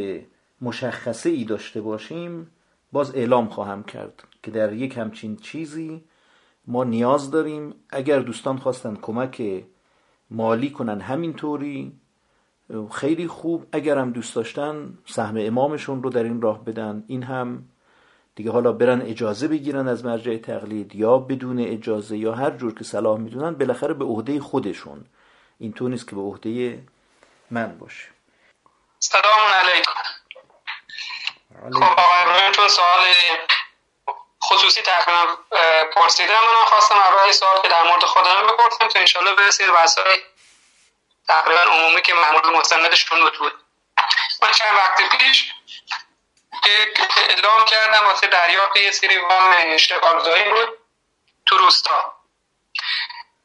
مشخصه 0.60 1.30
ای 1.30 1.44
داشته 1.44 1.80
باشیم 1.80 2.50
باز 2.92 3.14
اعلام 3.14 3.48
خواهم 3.48 3.82
کرد 3.82 4.22
که 4.42 4.50
در 4.50 4.72
یک 4.72 4.98
همچین 4.98 5.36
چیزی 5.36 6.04
ما 6.66 6.84
نیاز 6.84 7.30
داریم. 7.30 7.74
اگر 7.90 8.20
دوستان 8.20 8.56
خواستن 8.56 8.96
کمک 9.02 9.64
مالی 10.30 10.70
کنن 10.70 11.00
همینطوری 11.00 11.92
خیلی 12.92 13.26
خوب. 13.26 13.66
اگر 13.72 13.98
هم 13.98 14.10
دوست 14.10 14.36
داشتن 14.36 14.98
سهم 15.06 15.36
امامشون 15.38 16.02
رو 16.02 16.10
در 16.10 16.22
این 16.22 16.40
راه 16.40 16.64
بدن. 16.64 17.04
این 17.06 17.22
هم 17.22 17.64
دیگه 18.34 18.50
حالا 18.50 18.72
برن 18.72 19.02
اجازه 19.02 19.48
بگیرن 19.48 19.88
از 19.88 20.04
مرجع 20.04 20.36
تقلید 20.36 20.94
یا 20.94 21.18
بدون 21.18 21.58
اجازه 21.58 22.18
یا 22.18 22.34
هر 22.34 22.50
جور 22.50 22.74
که 22.74 22.84
صلاح 22.84 23.20
می‌دونن 23.20 23.54
بالاخره 23.54 23.94
به 23.94 24.04
عهده 24.04 24.40
خودشون. 24.40 25.04
این 25.58 25.72
تو 25.72 25.88
نیست 25.88 26.08
که 26.08 26.16
به 26.16 26.22
عهده 26.22 26.82
من 27.50 27.76
باشه. 27.78 28.13
سلام 29.04 29.52
علیکم. 29.52 29.92
خب 31.74 32.00
آقای 32.00 32.52
چون 32.52 32.68
سوال 32.68 33.06
خصوصی 34.44 34.82
تقریبا 34.82 35.36
پرسیدم. 35.94 36.40
من 36.40 36.64
خواستم 36.64 36.98
اول 36.98 37.32
سوال 37.32 37.62
که 37.62 37.68
در 37.68 37.82
مورد 37.82 38.04
خودم 38.04 38.46
بپرسم 38.46 38.88
تو 38.88 38.98
انشالله 38.98 39.34
برسید 39.34 39.72
بحثای 39.72 40.22
تقریبا 41.28 41.60
عمومی 41.60 42.02
که 42.02 42.14
معمول 42.14 42.56
مستندشون 42.56 43.30
بود. 43.38 43.64
من 44.42 44.52
چند 44.52 44.74
وقت 44.74 45.18
پیش 45.18 45.52
اعلام 47.16 47.64
کردم 47.64 48.06
واسه 48.06 48.26
دریافت 48.26 48.76
یه 48.76 48.90
سری 48.90 49.18
وام 49.18 49.54
اشتغالزایی 49.58 50.44
بود 50.44 50.78
تو 51.46 51.58
روستا. 51.58 52.14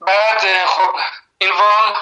بعد 0.02 0.66
خب 0.66 1.00
این 1.38 1.52
وام 1.52 1.96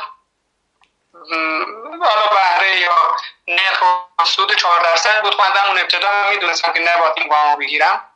حالا 2.02 2.28
بهره 2.28 2.80
یا 2.80 3.16
نرخ 3.48 3.82
و 4.20 4.26
سود 4.26 4.56
چهار 4.56 4.80
درصد 4.80 5.22
بود. 5.22 5.36
خواندم 5.36 5.64
اون 5.68 5.80
ابتدا 5.80 6.30
می‌دونستم 6.30 6.74
که 6.74 6.80
نباید 6.80 7.14
این 7.18 7.30
وام 7.30 7.60
بگیرم. 7.60 8.10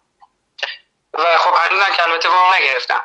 و 1.13 1.37
خب 1.37 1.55
هنوزم 1.55 1.93
که 1.95 2.03
البته 2.03 2.29
وام 2.29 2.53
نگرفتم. 2.53 3.03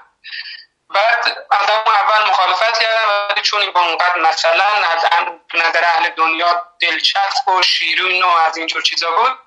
بعد 0.90 1.46
از 1.50 1.70
اون 1.70 1.94
اول 1.94 2.28
مخالفت 2.28 2.78
کردم 2.82 3.28
ولی 3.30 3.42
چون 3.42 3.60
این 3.60 3.76
اونقدر 3.76 4.18
مثلا 4.18 4.64
از 4.64 5.04
نظر 5.54 5.84
اهل 5.84 6.08
دنیا 6.08 6.66
دلچسب 6.80 7.48
و 7.48 7.62
شیرین 7.62 8.22
و 8.22 8.28
از 8.28 8.56
اینجور 8.56 8.82
چیزا 8.82 9.10
بود 9.10 9.38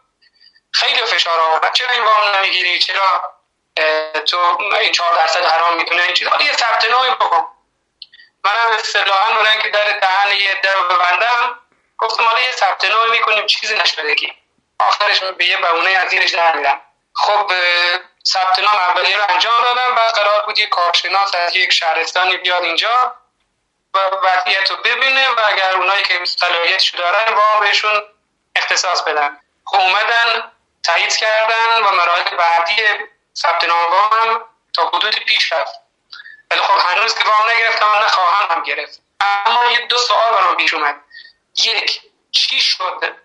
خیلی 0.72 1.06
فشار 1.06 1.40
آورد. 1.40 1.74
چرا 1.74 1.90
این 1.90 2.04
وام 2.04 2.36
نمی‌گیری؟ 2.36 2.80
چرا 2.80 3.36
تو 4.28 4.58
این 4.82 4.92
چهار 4.92 5.16
درصد 5.16 5.46
حرام 5.46 5.78
می‌دونه 5.78 6.04
این 6.04 6.14
چیزا 6.14 6.32
یه 6.42 6.54
ثبت 6.54 6.86
نامی 6.86 7.10
بکن. 7.10 7.48
منم 8.44 8.78
اصطلاحا 8.80 9.44
برای 9.44 9.62
که 9.62 9.70
در 9.70 10.00
دهن 10.00 10.32
یه 10.32 10.60
در 10.64 10.84
ببندم 10.84 11.60
گفتم 11.98 12.24
حالا 12.24 12.40
یه 12.40 12.52
ثبت 12.52 12.86
نامی 12.86 13.12
می‌کنیم 13.12 13.46
چیزی 13.46 13.76
نشده 13.76 14.16
کی 14.16 14.34
آخرش 14.80 15.20
به 15.24 15.46
یه 15.46 15.58
بهونه 15.58 15.90
از 15.90 16.10
زیرش 16.10 16.32
در 16.32 16.56
میرم. 16.56 16.82
خب 17.14 17.52
ثبت 18.28 18.60
نام 18.60 18.76
اولیه 18.76 19.18
رو 19.18 19.24
انجام 19.30 19.64
دادم 19.64 19.96
بعد 19.96 20.14
قرار 20.14 20.46
بود 20.46 20.60
یه 20.60 20.68
کارشناس 20.68 21.36
از 21.36 21.56
یک 21.56 21.72
شهرستانی 21.72 22.38
بیاد 22.38 22.64
اینجا 22.64 23.16
و 23.94 24.00
وضعیت 24.00 24.72
رو 24.72 24.78
ببینه 24.78 25.30
و 25.30 25.42
اگر 25.46 25.76
اونایی 25.76 26.04
که 26.04 26.26
صلاحیتشو 26.26 26.98
دارن 26.98 27.36
با 27.36 27.60
بهشون 27.60 28.04
اختصاص 28.56 29.02
بدن. 29.02 29.40
خب 29.66 29.76
اومدن 29.76 30.52
تایید 30.84 31.16
کردن 31.16 31.84
و 31.84 31.92
مراحل 31.92 32.38
بعدی 32.38 32.76
ثبت 33.36 33.64
نام 33.64 33.94
هم 34.12 34.46
تا 34.74 34.88
حدود 34.88 35.20
پیش 35.20 35.52
رفت. 35.52 35.89
ولی 36.52 36.62
خب 36.62 36.80
هنوز 36.90 37.16
که 37.16 37.24
وام 37.30 37.50
نگرفتم 37.50 37.86
نخواهم 37.86 38.56
هم 38.56 38.64
گرفت. 38.64 39.02
اما 39.22 39.72
یه 39.72 39.88
دو 39.88 39.98
سوال 39.98 40.32
برام 40.32 40.56
پیش 40.56 40.74
اومد. 40.74 41.02
یک 41.56 42.02
چی 42.32 42.62
شد 42.62 43.16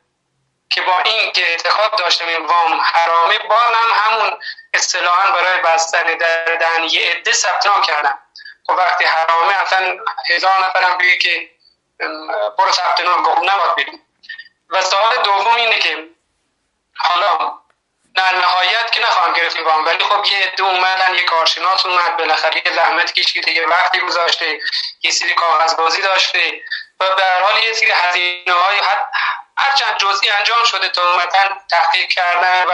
که 0.70 0.82
با 0.82 0.98
این 1.04 1.32
که 1.32 1.48
اعتقاد 1.48 1.98
داشتم 1.98 2.28
این 2.28 2.46
وام 2.46 2.80
حرامه 2.80 3.38
هم 3.74 3.90
همون 3.94 4.38
اصطلاحا 4.74 5.30
برای 5.32 5.62
بستن 5.62 6.14
در 6.14 6.44
دهن 6.44 6.84
یه 6.84 7.10
عده 7.10 7.32
ثبت 7.32 7.66
نام 7.66 7.82
کردم. 7.82 8.18
خب 8.66 8.72
وقتی 8.72 9.04
حرامه 9.04 9.54
اصلا 9.60 9.96
هزار 10.30 10.66
نفرم 10.66 10.98
بگه 10.98 11.18
که 11.18 11.50
برو 12.58 12.72
ثبت 12.72 13.00
نام 13.00 13.22
کن 13.22 13.50
نباید 13.50 13.76
بریم 13.76 14.06
و 14.70 14.82
سوال 14.82 15.22
دوم 15.22 15.54
اینه 15.54 15.78
که 15.78 16.08
حالا 16.96 17.58
در 18.14 18.34
نهایت 18.36 18.90
که 18.90 19.00
نخواهم 19.00 19.32
گرفت 19.32 19.60
وام 19.60 19.86
ولی 19.86 20.04
خب 20.04 20.24
یه 20.24 20.38
عده 20.38 20.62
اومدن 20.62 21.14
یه 21.14 21.24
کارشناس 21.24 21.86
اومد 21.86 22.16
بالاخره 22.16 22.62
یه 22.66 22.72
زحمت 22.74 23.12
کشیده 23.12 23.50
یه 23.50 23.66
وقتی 23.66 24.00
گذاشته 24.00 24.60
یه 25.02 25.10
سری 25.10 25.34
کاغذبازی 25.34 26.02
داشته 26.02 26.62
و 27.00 27.14
به 27.16 27.24
حال 27.42 27.62
یه 27.64 27.72
سری 27.72 27.90
هزینه 27.90 28.52
های 28.52 28.80
هرچند 29.56 29.96
جزئی 29.98 30.30
انجام 30.30 30.64
شده 30.64 30.88
تا 30.88 31.10
اومدن 31.10 31.60
تحقیق 31.70 32.08
کردن 32.08 32.64
و 32.66 32.72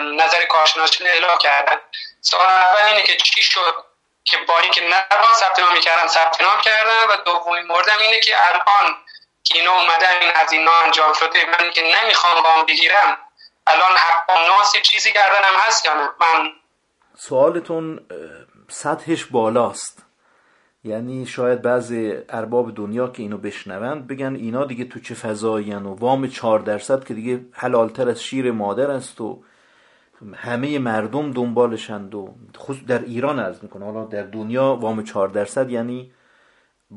نظر 0.00 0.44
کارشناسشون 0.44 1.06
اعلام 1.06 1.38
کردن. 1.38 1.80
سوال 2.20 2.48
اول 2.48 2.86
اینه 2.86 3.02
که 3.02 3.16
چی 3.16 3.42
شد 3.42 3.84
که 4.24 4.36
با 4.36 4.58
اینکه 4.58 4.80
نباید 4.80 5.34
ثبت 5.34 5.58
نام 5.58 5.72
می‌کردن 5.72 6.08
ثبت 6.08 6.40
نام 6.40 6.60
کردن 6.60 7.04
و 7.08 7.16
دومین 7.16 7.66
موردم 7.66 7.98
اینه 7.98 8.20
که 8.20 8.46
الان 8.46 8.96
که 9.44 9.58
اینا 9.58 9.72
اومدن 9.72 10.18
این 10.20 10.30
از 10.30 10.52
اینا 10.52 10.80
انجام 10.80 11.12
شده 11.12 11.44
من 11.44 11.70
که 11.70 11.82
نمی‌خوام 11.82 12.42
وام 12.42 12.66
بگیرم 12.66 13.25
الان 13.66 13.96
حق 13.96 14.30
ناسی 14.48 14.78
چیزی 14.82 15.12
کردنم 15.12 15.60
هست 15.66 15.86
یا 15.86 15.94
نه؟ 15.94 16.08
من 16.20 16.50
سوالتون 17.14 18.00
سطحش 18.68 19.24
بالاست. 19.24 20.06
یعنی 20.84 21.26
شاید 21.26 21.62
بعضی 21.62 22.14
ارباب 22.28 22.74
دنیا 22.74 23.08
که 23.08 23.22
اینو 23.22 23.38
بشنوند 23.38 24.06
بگن 24.06 24.34
اینا 24.34 24.64
دیگه 24.64 24.84
تو 24.84 25.00
چه 25.00 25.14
فضایی 25.14 25.74
و 25.74 25.94
وام 25.94 26.28
چهار 26.28 26.58
درصد 26.58 27.04
که 27.04 27.14
دیگه 27.14 27.40
حلالتر 27.52 28.08
از 28.08 28.22
شیر 28.22 28.52
مادر 28.52 28.90
است 28.90 29.20
و 29.20 29.42
همه 30.36 30.78
مردم 30.78 31.32
دنبالشند 31.32 32.14
و 32.14 32.34
خود 32.54 32.86
در 32.86 32.98
ایران 32.98 33.38
از 33.38 33.64
می‌کنه 33.64 33.84
حالا 33.84 34.04
در 34.04 34.22
دنیا 34.22 34.76
وام 34.80 35.04
چهار 35.04 35.28
درصد 35.28 35.70
یعنی 35.70 36.12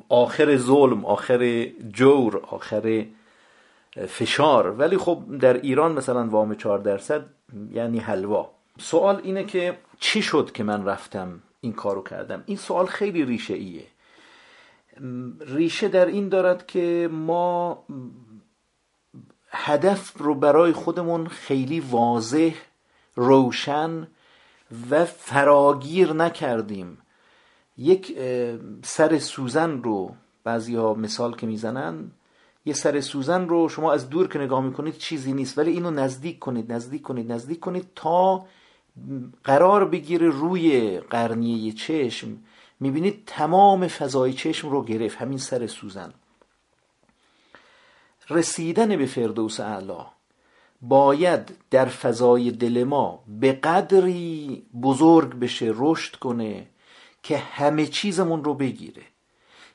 آخر 0.10 0.58
ظلم 0.58 1.06
آخر 1.06 1.66
جور 1.92 2.38
آخر 2.38 3.06
فشار. 4.08 4.72
ولی 4.72 4.98
خب 4.98 5.24
در 5.40 5.54
ایران 5.54 5.92
مثلا 5.92 6.28
وام 6.28 6.56
چهار 6.56 6.80
درصد 6.80 7.26
یعنی 7.72 8.00
حلوا. 8.00 8.52
سوال 8.80 9.22
اینه 9.24 9.44
که 9.44 9.78
چی 10.00 10.22
شد 10.22 10.52
که 10.52 10.64
من 10.64 10.86
رفتم 10.86 11.42
این 11.62 11.74
کارو 11.74 12.04
کردم؟ 12.04 12.44
این 12.46 12.58
سوال 12.58 12.86
خیلی 12.86 13.26
ریشه 13.26 13.54
ایه 13.54 13.86
ریشه 15.40 15.88
در 15.88 16.06
این 16.06 16.30
دارد 16.30 16.66
که 16.66 17.10
ما 17.12 17.84
هدف 19.50 20.18
رو 20.18 20.36
برای 20.36 20.72
خودمون 20.72 21.28
خیلی 21.28 21.80
واضح 21.80 22.56
روشن 23.16 24.08
و 24.90 25.06
فراگیر 25.06 26.14
نکردیم. 26.14 26.98
یک 27.78 28.18
سر 28.84 29.20
سوزن 29.20 29.84
رو 29.84 30.16
بعضی 30.44 30.76
ها 30.76 30.94
مثال 30.94 31.36
که 31.36 31.48
می‌زنن 31.48 32.12
یه 32.70 32.76
سر 32.76 33.02
سوزن 33.02 33.48
رو 33.48 33.70
شما 33.70 33.94
از 33.94 34.10
دور 34.10 34.28
که 34.28 34.40
نگاه 34.40 34.62
می‌کنید 34.62 34.98
چیزی 34.98 35.34
نیست. 35.34 35.58
ولی 35.58 35.72
اینو 35.72 35.92
نزدیک 35.92 36.40
کنید 36.40 36.72
نزدیک 36.74 37.02
کنید 37.02 37.32
نزدیک 37.32 37.60
کنید 37.60 37.88
تا 37.96 38.46
قرار 39.44 39.86
بگیره 39.86 40.28
روی 40.30 41.00
قرنیه 41.00 41.72
چشم. 41.72 42.38
می‌بینید 42.80 43.24
تمام 43.26 43.88
فضای 43.88 44.34
چشم 44.34 44.70
رو 44.70 44.84
گرفت 44.84 45.18
همین 45.18 45.38
سر 45.38 45.68
سوزن. 45.68 46.14
رسیدن 48.30 48.98
به 48.98 49.06
فردوس 49.06 49.60
اعلا 49.60 50.06
باید 50.82 51.52
در 51.70 51.86
فضای 51.86 52.52
دل 52.52 52.84
ما 52.84 53.24
به 53.28 53.52
قدری 53.52 54.66
بزرگ 54.82 55.40
بشه 55.40 55.74
رشد 55.76 56.16
کنه 56.16 56.68
که 57.24 57.38
همه 57.38 57.86
چیزمون 57.86 58.44
رو 58.44 58.54
بگیره. 58.54 59.04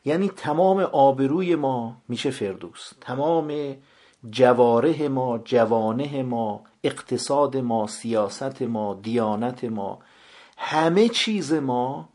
یعنی 0.05 0.29
تمام 0.29 0.79
آبروی 0.81 1.57
ما 1.57 1.97
میشه 2.09 2.31
فردوس. 2.31 2.93
تمام 3.01 3.77
جواره 4.31 5.09
ما 5.09 5.39
جوانه 5.39 6.23
ما 6.23 6.65
اقتصاد 6.83 7.57
ما 7.57 7.87
سیاست 7.87 8.63
ما 8.63 8.99
دیانت 9.03 9.65
ما 9.65 9.99
همه 10.57 11.09
چیز 11.09 11.53
ما 11.53 12.09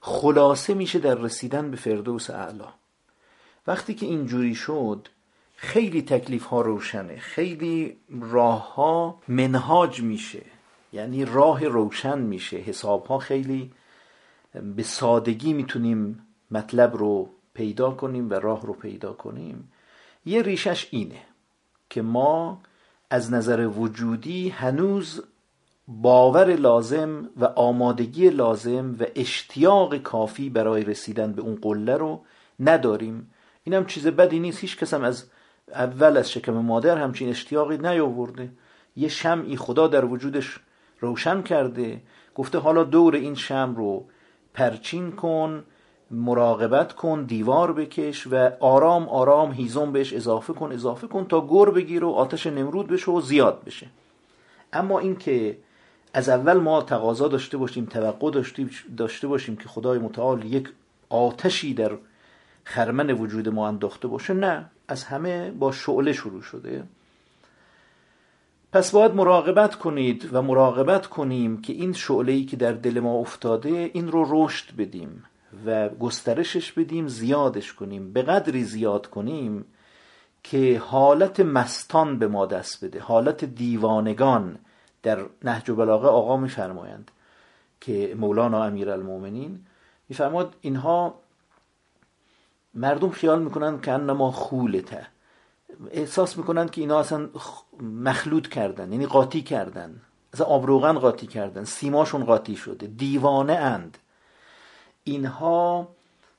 خلاصه 0.00 0.74
میشه 0.74 0.98
در 0.98 1.14
رسیدن 1.14 1.70
به 1.70 1.76
فردوس 1.76 2.30
اعلا 2.30 2.68
وقتی 3.66 3.94
که 3.94 4.06
اینجوری 4.06 4.54
شد 4.54 5.08
خیلی 5.56 6.02
تکلیف 6.02 6.44
ها 6.44 6.60
روشنه. 6.60 7.16
خیلی 7.16 7.96
راه 8.20 8.74
ها 8.74 9.20
منهاج 9.28 10.02
میشه. 10.02 10.42
یعنی 10.92 11.24
راه 11.24 11.64
روشن 11.64 12.18
میشه. 12.18 12.56
حساب 12.56 13.06
ها 13.06 13.18
خیلی 13.18 13.72
به 14.76 14.82
سادگی 14.82 15.52
می‌تونیم 15.52 16.27
مطلب 16.50 16.96
رو 16.96 17.28
پیدا 17.54 17.90
کنیم 17.90 18.30
و 18.30 18.34
راه 18.34 18.66
رو 18.66 18.72
پیدا 18.72 19.12
کنیم. 19.12 19.72
یه 20.26 20.42
ریشش 20.42 20.88
اینه 20.90 21.22
که 21.90 22.02
ما 22.02 22.60
از 23.10 23.32
نظر 23.32 23.66
وجودی 23.66 24.48
هنوز 24.48 25.22
باور 25.88 26.56
لازم 26.56 27.30
و 27.36 27.44
آمادگی 27.44 28.30
لازم 28.30 28.96
و 29.00 29.04
اشتیاق 29.14 29.96
کافی 29.96 30.50
برای 30.50 30.84
رسیدن 30.84 31.32
به 31.32 31.42
اون 31.42 31.54
قله 31.62 31.96
رو 31.96 32.20
نداریم. 32.60 33.30
اینم 33.64 33.86
چیز 33.86 34.06
بدی 34.06 34.38
نیست. 34.38 34.60
هیچ 34.60 34.78
کسم 34.78 35.02
از 35.04 35.24
اول 35.68 36.16
از 36.16 36.30
شکم 36.30 36.52
مادر 36.52 36.98
همچین 36.98 37.28
اشتیاقی 37.28 37.78
نیاورده. 37.78 38.50
یه 38.96 39.08
شمعی 39.08 39.56
خدا 39.56 39.86
در 39.86 40.04
وجودش 40.04 40.60
روشن 41.00 41.42
کرده. 41.42 42.02
گفته 42.34 42.58
حالا 42.58 42.84
دور 42.84 43.14
این 43.14 43.34
شم 43.34 43.74
رو 43.76 44.04
پرچین 44.54 45.12
کن. 45.12 45.64
مراقبت 46.10 46.92
کن 46.92 47.24
دیوار 47.24 47.72
بکش 47.72 48.26
و 48.26 48.50
آرام 48.60 49.08
آرام 49.08 49.52
هیزم 49.52 49.92
بهش 49.92 50.12
اضافه 50.12 50.52
کن 50.52 50.72
اضافه 50.72 51.06
کن 51.06 51.24
تا 51.24 51.46
گر 51.50 51.70
بگیر 51.70 52.04
و 52.04 52.10
آتش 52.10 52.46
نمرود 52.46 52.86
بشه 52.86 53.10
و 53.10 53.20
زیاد 53.20 53.64
بشه. 53.64 53.86
اما 54.72 54.98
اینکه 54.98 55.58
از 56.12 56.28
اول 56.28 56.56
ما 56.56 56.82
تقاضا 56.82 57.28
داشته 57.28 57.56
باشیم 57.56 57.84
توقع 57.84 58.42
داشته 58.96 59.26
باشیم 59.28 59.56
که 59.56 59.68
خدای 59.68 59.98
متعال 59.98 60.44
یک 60.44 60.68
آتشی 61.08 61.74
در 61.74 61.92
خرمن 62.64 63.10
وجود 63.10 63.48
ما 63.48 63.68
انداخته 63.68 64.08
باشه 64.08 64.34
نه. 64.34 64.70
از 64.88 65.04
همه 65.04 65.50
با 65.50 65.72
شعله 65.72 66.12
شروع 66.12 66.42
شده. 66.42 66.84
پس 68.72 68.90
باید 68.90 69.14
مراقبت 69.14 69.74
کنید 69.74 70.28
و 70.32 70.42
مراقبت 70.42 71.06
کنیم 71.06 71.62
که 71.62 71.72
این 71.72 71.92
شعله 71.92 72.44
که 72.44 72.56
در 72.56 72.72
دل 72.72 73.00
ما 73.00 73.14
افتاده 73.14 73.90
این 73.94 74.08
رو 74.08 74.26
رشد 74.28 74.76
بدیم. 74.76 75.24
و 75.66 75.88
گسترشش 75.88 76.72
بدیم 76.72 77.08
زیادش 77.08 77.72
کنیم. 77.72 78.12
به 78.12 78.22
قدری 78.22 78.64
زیاد 78.64 79.06
کنیم 79.06 79.64
که 80.42 80.82
حالت 80.86 81.40
مستان 81.40 82.18
به 82.18 82.28
ما 82.28 82.46
دست 82.46 82.84
بده. 82.84 83.00
حالت 83.00 83.44
دیوانگان 83.44 84.58
در 85.02 85.18
نهج 85.44 85.70
و 85.70 85.74
بلاغه 85.74 86.08
آقا 86.08 86.36
میفرمایند 86.36 87.10
که 87.80 88.14
مولانا 88.18 88.64
امیر 88.64 88.90
المومنین 88.90 89.60
میفرماد 90.08 90.56
اینها 90.60 91.14
مردم 92.74 93.10
خیال 93.10 93.42
می‌کنن 93.42 93.80
که 93.80 93.92
انما 93.92 94.30
خولته 94.30 95.06
احساس 95.90 96.36
می‌کنن 96.36 96.68
که 96.68 96.80
اینا 96.80 97.00
اصلا 97.00 97.28
مخلوط 97.80 98.48
کردن 98.48 98.92
یعنی 98.92 99.06
قاطی 99.06 99.42
کردن. 99.42 100.00
اصلا 100.32 100.46
آبروغن 100.46 100.98
قاطی 100.98 101.26
کردن. 101.26 101.64
سیماشون 101.64 102.24
قاطی 102.24 102.56
شده. 102.56 102.86
دیوانه 102.86 103.52
اند. 103.52 103.98
اینها 105.10 105.88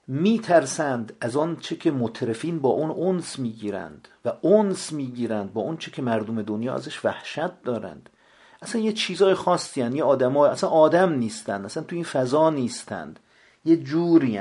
میترسند 0.08 1.14
از 1.22 1.38
آن 1.38 1.56
چه 1.56 1.76
که 1.76 1.92
مترفین 1.92 2.60
با 2.60 2.70
اون 2.70 2.90
اونس 2.90 3.40
می‌گیرند 3.40 4.08
و 4.26 4.32
اونس 4.42 4.92
می‌گیرند 4.92 5.54
با 5.54 5.62
اون 5.62 5.78
چه 5.78 5.92
که 5.92 6.02
مردم 6.02 6.42
دنیا 6.42 6.74
ازش 6.76 7.06
وحشت 7.06 7.62
دارند. 7.62 8.10
اصلا 8.62 8.82
یه 8.82 8.94
چیزای 8.94 9.34
خاصی. 9.34 9.82
یه 9.82 10.04
آدم 10.04 10.38
ها 10.38 10.48
اصلا 10.48 10.70
آدم 10.70 11.14
نیستند 11.14 11.66
اصلا 11.66 11.84
تو 11.84 11.96
این 11.96 12.06
فضا 12.06 12.50
نیستند. 12.50 13.20
یه 13.66 13.78
جوری 13.78 14.40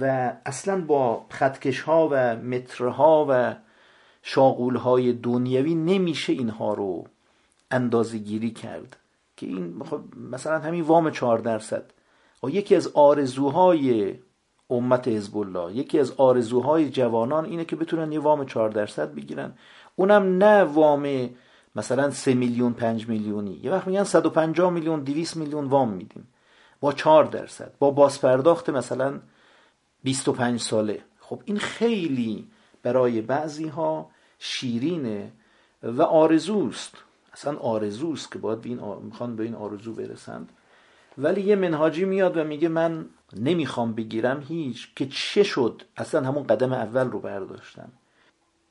و 0.00 0.32
اصلا 0.46 0.80
با 0.80 1.26
خطکش 1.30 1.80
ها 1.80 2.08
و 2.12 2.36
مترها 2.36 3.26
و 3.30 3.54
شاغول 4.22 4.76
های 4.76 5.12
دنیوی 5.12 5.74
نمیشه 5.74 6.32
اینها 6.32 6.74
رو 6.74 7.06
اندازه 7.70 8.18
گیری 8.18 8.50
کرد. 8.50 8.96
که 9.36 9.46
این 9.46 9.82
خب 9.90 10.00
مثلا 10.30 10.58
همین 10.58 10.84
وام 10.84 11.10
چهار 11.10 11.38
درصد. 11.38 11.84
یکی 12.42 12.74
از 12.74 12.88
آرزوهای 12.94 14.14
امت 14.70 15.08
حزب 15.08 15.36
الله 15.36 15.76
یکی 15.76 15.98
از 15.98 16.12
آرزوهای 16.16 16.90
جوانان 16.90 17.44
اینه 17.44 17.64
که 17.64 17.76
بتونن 17.76 18.12
یه 18.12 18.20
وام 18.20 18.46
چهار 18.46 18.70
درصد 18.70 19.14
بگیرن. 19.14 19.52
اونم 19.96 20.38
نه 20.38 20.64
وام 20.64 21.30
مثلا 21.76 22.10
سه 22.10 22.34
میلیون 22.34 22.72
پنج 22.72 23.08
میلیونی. 23.08 23.60
یه 23.62 23.70
وقت 23.70 23.86
میگن 23.86 24.04
150 24.04 24.70
میلیون 24.70 25.00
200 25.00 25.36
میلیون 25.36 25.64
وام 25.64 25.88
میدیم. 25.88 26.28
با 26.80 26.92
چهار 26.92 27.24
درصد. 27.24 27.72
با 27.78 27.90
بازپرداخت 27.90 28.70
مثلا 28.70 29.20
25 30.02 30.60
ساله. 30.60 31.02
خب 31.20 31.42
این 31.44 31.58
خیلی 31.58 32.48
برای 32.82 33.20
بعضی 33.20 33.68
ها 33.68 34.10
شیرینه 34.38 35.32
و 35.82 36.02
آرزوست. 36.02 36.94
اصلا 37.32 37.58
آرزوست 37.58 38.32
که 38.32 38.38
باید 38.38 38.60
به 38.60 38.68
این 38.68 38.80
می‌خوان 39.02 39.36
به 39.36 39.44
این 39.44 39.54
آرزو 39.54 39.92
برسند. 39.92 40.52
ولی 41.18 41.40
یه 41.40 41.56
منهاجی 41.56 42.04
میاد 42.04 42.36
و 42.36 42.44
میگه 42.44 42.68
من 42.68 43.06
نمی‌خوام 43.36 43.92
بگیرم 43.92 44.44
هیچ 44.48 44.94
که 44.94 45.06
چه 45.06 45.42
شد؟ 45.42 45.82
اصلا 45.96 46.26
همون 46.26 46.42
قدم 46.42 46.72
اول 46.72 47.10
رو 47.10 47.20
برداشتم 47.20 47.92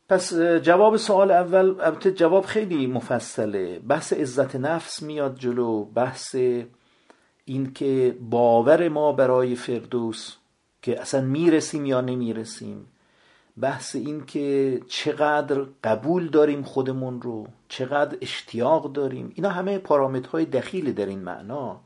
پس 0.09 0.33
جواب 0.39 0.97
سوال 0.97 1.31
اول 1.31 1.81
البته 1.81 2.11
جواب 2.11 2.45
خیلی 2.45 2.87
مفصله. 2.87 3.79
بحث 3.79 4.13
عزت 4.13 4.55
نفس 4.55 5.03
میاد 5.03 5.35
جلو 5.39 5.85
بحث 5.85 6.35
این 7.45 7.73
که 7.73 8.17
باور 8.29 8.89
ما 8.89 9.11
برای 9.11 9.55
فردوس 9.55 10.35
که 10.81 11.01
اصلا 11.01 11.21
می‌رسیم 11.21 11.85
یا 11.85 12.01
نمی‌رسیم. 12.01 12.85
بحث 13.61 13.95
این 13.95 14.25
که 14.25 14.79
چقدر 14.87 15.65
قبول 15.83 16.27
داریم 16.29 16.63
خودمون 16.63 17.21
رو 17.21 17.47
چقدر 17.67 18.17
اشتیاق 18.21 18.93
داریم. 18.93 19.31
اینا 19.35 19.49
همه 19.49 19.77
پارامترهای 19.77 20.45
دخیل 20.45 20.93
در 20.93 21.05
این 21.05 21.19
معنا. 21.19 21.81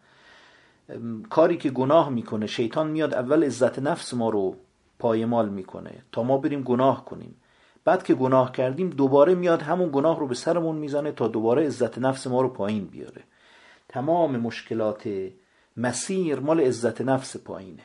کاری 1.30 1.58
که 1.58 1.70
گناه 1.70 2.10
می‌کنه 2.10 2.48
شیطان 2.48 2.90
میاد 2.90 3.14
اول 3.14 3.44
عزت 3.44 3.80
نفس 3.80 4.14
ما 4.14 4.30
رو 4.30 4.56
پایمال 5.00 5.50
می‌کنه 5.50 5.92
تا 6.12 6.24
ما 6.24 6.38
بریم 6.38 6.62
گناه 6.62 7.06
کنیم. 7.06 7.36
بعد 7.84 8.04
که 8.04 8.14
گناه 8.14 8.52
کردیم 8.52 8.90
دوباره 8.90 9.36
میاد 9.36 9.62
همون 9.62 9.90
گناه 9.94 10.20
رو 10.20 10.28
به 10.28 10.36
سرمون 10.36 10.76
می‌زنه 10.76 11.12
تا 11.12 11.28
دوباره 11.28 11.66
عزت 11.66 11.98
نفس 11.98 12.28
ما 12.28 12.42
رو 12.42 12.50
پایین 12.50 12.86
بیاره. 12.86 13.24
تمام 13.90 14.38
مشکلات 14.38 15.10
مسیر 15.78 16.40
مال 16.40 16.62
عزت 16.62 17.02
نفس 17.02 17.38
پایینه. 17.38 17.84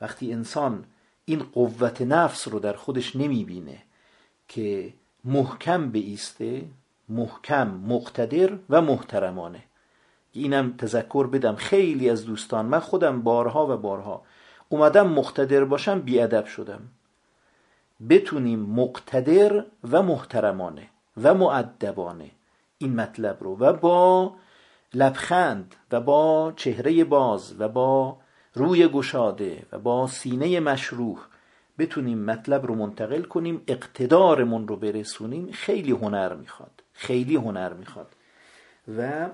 وقتی 0.00 0.32
انسان 0.32 0.84
این 1.24 1.42
قوت 1.52 2.02
نفس 2.02 2.48
رو 2.48 2.58
در 2.58 2.72
خودش 2.72 3.16
نمی‌بینه 3.16 3.78
که 4.48 4.92
محکم 5.24 5.90
بیسته 5.90 6.64
محکم 7.08 7.68
مقتدر 7.68 8.52
و 8.70 8.82
محترمانه. 8.82 9.62
اینم 10.32 10.74
تذکر 10.78 11.26
بدم. 11.26 11.54
خیلی 11.54 12.10
از 12.10 12.24
دوستان 12.26 12.66
من 12.66 12.80
خودم 12.80 13.22
بارها 13.22 13.66
و 13.66 13.76
بارها 13.76 14.22
اومدم 14.68 15.08
مقتدر 15.08 15.64
باشم 15.64 16.00
بیادب 16.00 16.44
شدم. 16.44 16.80
بتونیم 18.08 18.60
مقتدر 18.60 19.64
و 19.90 20.02
محترمانه 20.02 20.88
و 21.22 21.34
معدبانه 21.34 22.30
این 22.78 22.94
مطلب 22.94 23.36
رو 23.40 23.56
و 23.56 23.72
با 23.72 24.34
لبخند 24.94 25.74
و 25.92 26.00
با 26.00 26.52
چهره 26.56 27.04
باز 27.04 27.54
و 27.60 27.68
با 27.68 28.16
روی 28.54 28.88
گشاده 28.88 29.62
و 29.72 29.78
با 29.78 30.06
سینه 30.06 30.60
مشروح 30.60 31.18
بتونیم 31.78 32.18
مطلب 32.18 32.66
رو 32.66 32.74
منتقل 32.74 33.22
کنیم 33.22 33.62
اقتدارمون 33.66 34.68
رو 34.68 34.76
برسونیم. 34.76 35.50
خیلی 35.52 35.90
هنر 35.90 36.34
می‌خواد 36.34 36.82
خیلی 36.92 37.36
هنر 37.36 37.72
می‌خواد. 37.72 38.16
و 38.98 39.26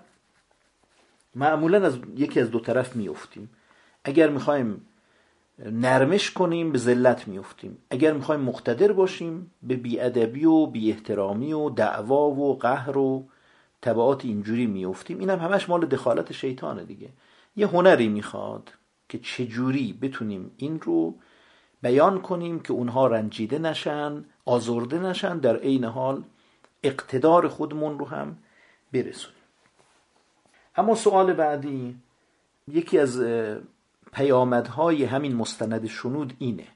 معمولا 1.39 1.87
از 1.87 1.99
یکی 2.17 2.41
از 2.41 2.51
دو 2.51 2.61
طرف 2.61 2.97
میفتیم 2.97 3.51
اگر 4.05 4.31
می‌خوایم 4.31 4.87
نرمش 5.59 6.31
کنیم 6.31 6.73
به 6.73 6.79
ذلت 6.79 7.29
میفتیم 7.29 7.79
اگر 7.91 8.13
می‌خوایم 8.13 8.41
مقتدر 8.41 8.93
باشیم 8.93 9.51
به 9.63 9.77
بیادبی 9.77 10.45
و 10.45 10.67
بی 10.67 10.91
احترامی 10.91 11.53
و 11.53 11.71
دعوا 11.71 12.31
و 12.31 12.59
قهر 12.59 12.99
و 12.99 13.29
طبعات 13.81 14.25
اینجوری 14.25 14.67
میفتیم 14.67 15.19
اینم 15.19 15.39
همش 15.39 15.69
مال 15.69 15.87
دخالت 15.87 16.33
شیطانه 16.33 16.85
دیگه. 16.85 17.09
یه 17.57 17.67
هنری 17.67 18.09
می‌خواد 18.09 18.73
که 19.09 19.19
چجوری 19.19 19.93
بتونیم 19.93 20.51
این 20.57 20.81
رو 20.81 21.15
بیان 21.83 22.21
کنیم 22.21 22.61
که 22.61 22.73
اونها 22.73 23.07
رنجیده 23.07 23.59
نشن 23.59 24.25
آزرده 24.45 24.99
نشن 24.99 25.39
در 25.39 25.57
عین 25.57 25.85
حال 25.85 26.23
اقتدار 26.83 27.49
خودمون 27.49 27.99
رو 27.99 28.09
هم 28.09 28.39
برسونیم. 28.93 29.38
اما 30.79 30.95
سوال 30.95 31.33
بعدی 31.33 31.97
یکی 32.69 32.99
از 32.99 33.23
پیامدهای 34.13 35.05
همین 35.05 35.37
مستند 35.37 35.87
شنود 35.87 36.33
اینه 36.39 36.67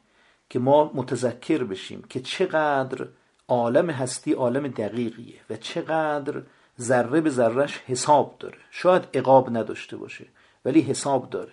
که 0.50 0.58
ما 0.58 0.90
متذکر 0.94 1.64
بشیم 1.64 2.02
که 2.08 2.20
چقدر 2.20 3.06
عالم 3.48 3.90
هستی 3.90 4.32
عالم 4.32 4.68
دقیقیه 4.68 5.40
و 5.50 5.56
چقدر 5.56 6.42
ذره 6.80 7.20
به 7.20 7.30
ذرهش 7.30 7.78
حساب 7.86 8.36
داره. 8.38 8.58
شاید 8.70 9.08
عقاب 9.14 9.56
نداشته 9.56 9.96
باشه 9.96 10.26
ولی 10.64 10.80
حساب 10.80 11.30
داره. 11.30 11.52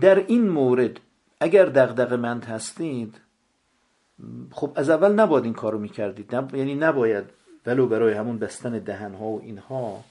در 0.00 0.26
این 0.26 0.48
مورد 0.48 1.00
اگر 1.40 1.64
دغدغه 1.64 2.16
مند 2.16 2.44
هستید 2.44 3.20
خب 4.52 4.72
از 4.74 4.90
اول 4.90 5.12
نباید 5.12 5.44
این 5.44 5.54
کارو 5.54 5.78
می‌کردید. 5.78 6.32
یعنی 6.32 6.74
نباید 6.74 7.24
ولو 7.66 7.86
برای 7.86 8.12
همون 8.12 8.38
بستن 8.38 8.78
دهن 8.78 9.14
ها 9.14 9.26
و 9.26 9.40
اینها 9.42 10.04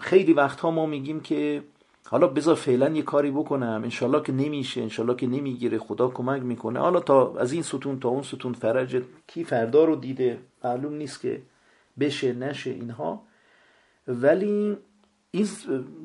خیلی 0.00 0.32
وقتها 0.32 0.70
ما 0.70 0.86
میگیم 0.86 1.20
که 1.20 1.62
حالا 2.06 2.26
بذار 2.26 2.54
فعلا 2.54 2.88
یه 2.88 3.02
کاری 3.02 3.30
بکنم 3.30 3.80
انشالله 3.84 4.22
که 4.22 4.32
نمیشه 4.32 4.80
انشالله 4.82 5.14
که 5.14 5.26
نمی‌گیره 5.26 5.78
خدا 5.78 6.08
کمک 6.08 6.42
می‌کنه. 6.42 6.80
حالا 6.80 7.00
تا 7.00 7.34
از 7.38 7.52
این 7.52 7.62
ستون 7.62 8.00
تا 8.00 8.08
اون 8.08 8.22
ستون 8.22 8.52
فرج 8.52 9.02
کی 9.26 9.44
فردا 9.44 9.84
رو 9.84 9.96
دیده 9.96 10.38
معلوم 10.64 10.94
نیست 10.94 11.20
که 11.20 11.42
بشه 12.00 12.32
نشه 12.32 12.70
اینها. 12.70 13.22
ولی 14.08 14.76
این 15.30 15.48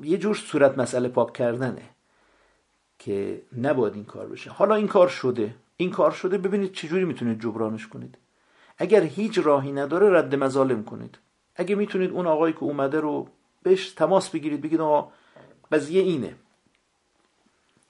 یه 0.04 0.18
جور 0.18 0.36
صورت 0.36 0.78
مسئله 0.78 1.10
پاک 1.10 1.34
کردنه 1.34 1.82
که 3.00 3.42
نباید 3.58 3.96
این 3.96 4.06
کار 4.06 4.28
بشه. 4.28 4.50
حالا 4.50 4.76
این 4.76 4.88
کار 4.88 5.08
شده. 5.08 5.56
این 5.78 5.92
کار 5.92 6.12
شده 6.12 6.38
ببینید 6.38 6.72
چجوری 6.72 7.06
می‌تونید 7.06 7.42
جبرانش 7.42 7.88
کنید. 7.88 8.18
اگر 8.78 9.04
هیچ 9.04 9.40
راهی 9.44 9.72
نداره 9.72 10.18
رد 10.18 10.36
مظالم 10.36 10.84
کنید. 10.84 11.18
اگه 11.56 11.76
می‌تونید 11.76 12.12
اون 12.12 12.28
آقایی 12.28 12.54
که 12.54 12.64
اومده 12.64 13.00
رو 13.00 13.28
بهش 13.66 13.90
تماس 13.90 14.30
بگیرید 14.30 14.62
بگید 14.62 14.82
آقا 14.82 15.12
قضیه 15.72 16.02
اینه 16.02 16.36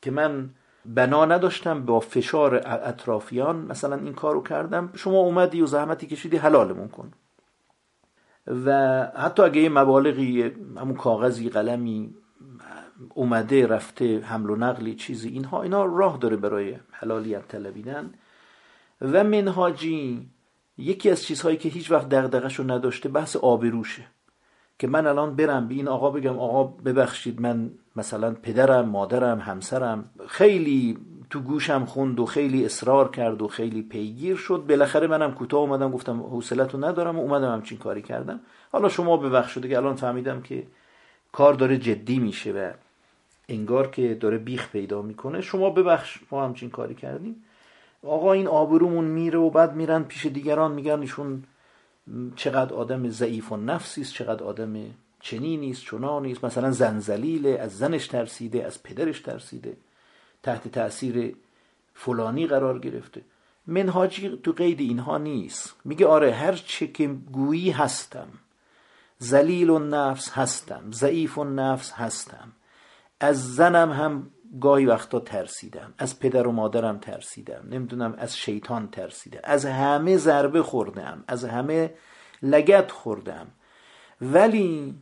که 0.01 0.11
من 0.11 0.49
بنا 0.85 1.25
نداشتم 1.25 1.85
با 1.85 1.99
فشار 1.99 2.55
اطرافیان 2.65 3.55
مثلا 3.55 3.95
این 3.95 4.13
کارو 4.13 4.43
کردم. 4.43 4.89
شما 4.95 5.17
اومدی 5.17 5.61
و 5.61 5.65
زحمتی 5.65 6.07
کشیدی 6.07 6.37
حلالمون 6.37 6.87
کن. 6.87 7.11
و 8.65 8.71
حتی 9.15 9.43
اگه 9.43 9.61
یه 9.61 9.69
مبالغی 9.69 10.41
همون 10.77 10.95
کاغذی 10.95 11.49
قلمی 11.49 12.15
اومده 13.13 13.67
رفته 13.67 14.19
حمل 14.19 14.49
و 14.49 14.55
نقلی 14.55 14.95
چیزی 14.95 15.29
اینها 15.29 15.61
اینا 15.63 15.85
راه 15.85 16.17
داره 16.17 16.35
برای 16.35 16.77
حلالیت 16.91 17.47
طلبیدن 17.47 18.13
و 19.01 19.23
منهاجی 19.23 20.29
یکی 20.77 21.09
از 21.09 21.23
چیزهایی 21.23 21.57
که 21.57 21.69
هیچ 21.69 21.91
وقت 21.91 22.09
دغدغه‌شو 22.09 22.63
نداشته 22.63 23.09
بحث 23.09 23.35
آبروشه. 23.35 24.14
که 24.79 24.87
من 24.87 25.07
الان 25.07 25.35
برم 25.35 25.67
به 25.67 25.73
این 25.73 25.87
آقا 25.87 26.09
بگم 26.09 26.39
آقا 26.39 26.63
ببخشید 26.63 27.41
من 27.41 27.71
مثلا 27.95 28.35
پدرم 28.43 28.89
مادرم 28.89 29.39
همسرم 29.39 30.09
خیلی 30.27 30.97
تو 31.29 31.39
گوشم 31.39 31.85
خوند 31.85 32.19
و 32.19 32.25
خیلی 32.25 32.65
اصرار 32.65 33.11
کرد 33.11 33.41
و 33.41 33.47
خیلی 33.47 33.81
پیگیر 33.81 34.35
شد. 34.35 34.65
بالاخره 34.69 35.07
منم 35.07 35.33
کوتاه 35.33 35.59
اومدم 35.59 35.91
گفتم 35.91 36.21
حوصلتو 36.21 36.77
ندارم 36.77 37.19
و 37.19 37.21
اومدم 37.21 37.53
همچین 37.53 37.77
کاری 37.77 38.01
کردم. 38.01 38.39
حالا 38.71 38.89
شما 38.89 39.17
ببخشید 39.17 39.69
که 39.69 39.77
الان 39.77 39.95
فهمیدم 39.95 40.41
که 40.41 40.63
کار 41.31 41.53
داره 41.53 41.77
جدی 41.77 42.19
میشه 42.19 42.51
و 42.51 42.71
انگار 43.49 43.87
که 43.87 44.15
داره 44.15 44.37
بیخ 44.37 44.71
پیدا 44.71 45.01
می‌کنه. 45.01 45.41
شما 45.41 45.69
ببخش 45.69 46.19
ما 46.31 46.45
همچین 46.45 46.69
کاری 46.69 46.95
کردیم. 46.95 47.43
آقا 48.03 48.33
این 48.33 48.47
آبرومون 48.47 49.05
میره 49.05 49.39
و 49.39 49.49
بعد 49.49 49.75
میرن 49.75 50.03
پیش 50.03 50.25
دیگران 50.25 50.71
میگن 50.71 50.99
ایشون 50.99 51.43
چقدر 52.35 52.73
آدم 52.73 53.09
ضعیف 53.09 53.51
و 53.51 53.57
نفسی 53.57 54.01
است 54.01 54.13
چقدر 54.13 54.43
آدم 54.43 54.75
چنی 55.19 55.57
نیست 55.57 55.81
چنا 55.85 56.19
نیست 56.19 56.45
مثلا 56.45 56.71
زنزلیله 56.71 57.49
از 57.49 57.77
زنش 57.77 58.07
ترسیده 58.07 58.65
از 58.65 58.83
پدرش 58.83 59.19
ترسیده. 59.19 59.77
تحت 60.43 60.67
تاثیر 60.67 61.35
فلانی 61.93 62.47
قرار 62.47 62.79
گرفته. 62.79 63.21
منهاجی 63.67 64.39
تو 64.43 64.51
قید 64.51 64.79
اینها 64.79 65.17
نیست. 65.17 65.75
میگه 65.85 66.07
آره 66.07 66.33
هر 66.33 66.51
چه 66.51 66.87
که 66.87 67.07
گویی 67.07 67.71
هستم. 67.71 68.27
زلیل 69.19 69.69
و 69.69 69.79
نفس 69.79 70.29
هستم. 70.29 70.91
ضعیف 70.91 71.37
و 71.37 71.43
نفس 71.43 71.91
هستم. 71.91 72.51
از 73.19 73.55
زنم 73.55 73.91
هم 73.91 74.27
گاهی 74.61 74.85
وقتا 74.85 75.19
ترسیدم. 75.19 75.93
از 75.97 76.19
پدر 76.19 76.47
و 76.47 76.51
مادرم 76.51 76.97
ترسیدم. 76.97 77.67
نمی‌دونم 77.69 78.15
از 78.17 78.37
شیطان 78.37 78.87
ترسیدم. 78.87 79.39
از 79.43 79.65
همه 79.65 80.17
ضربه 80.17 80.63
خوردم. 80.63 81.23
از 81.27 81.45
همه 81.45 81.93
لگت 82.41 82.91
خوردم. 82.91 83.47
ولی 84.21 84.95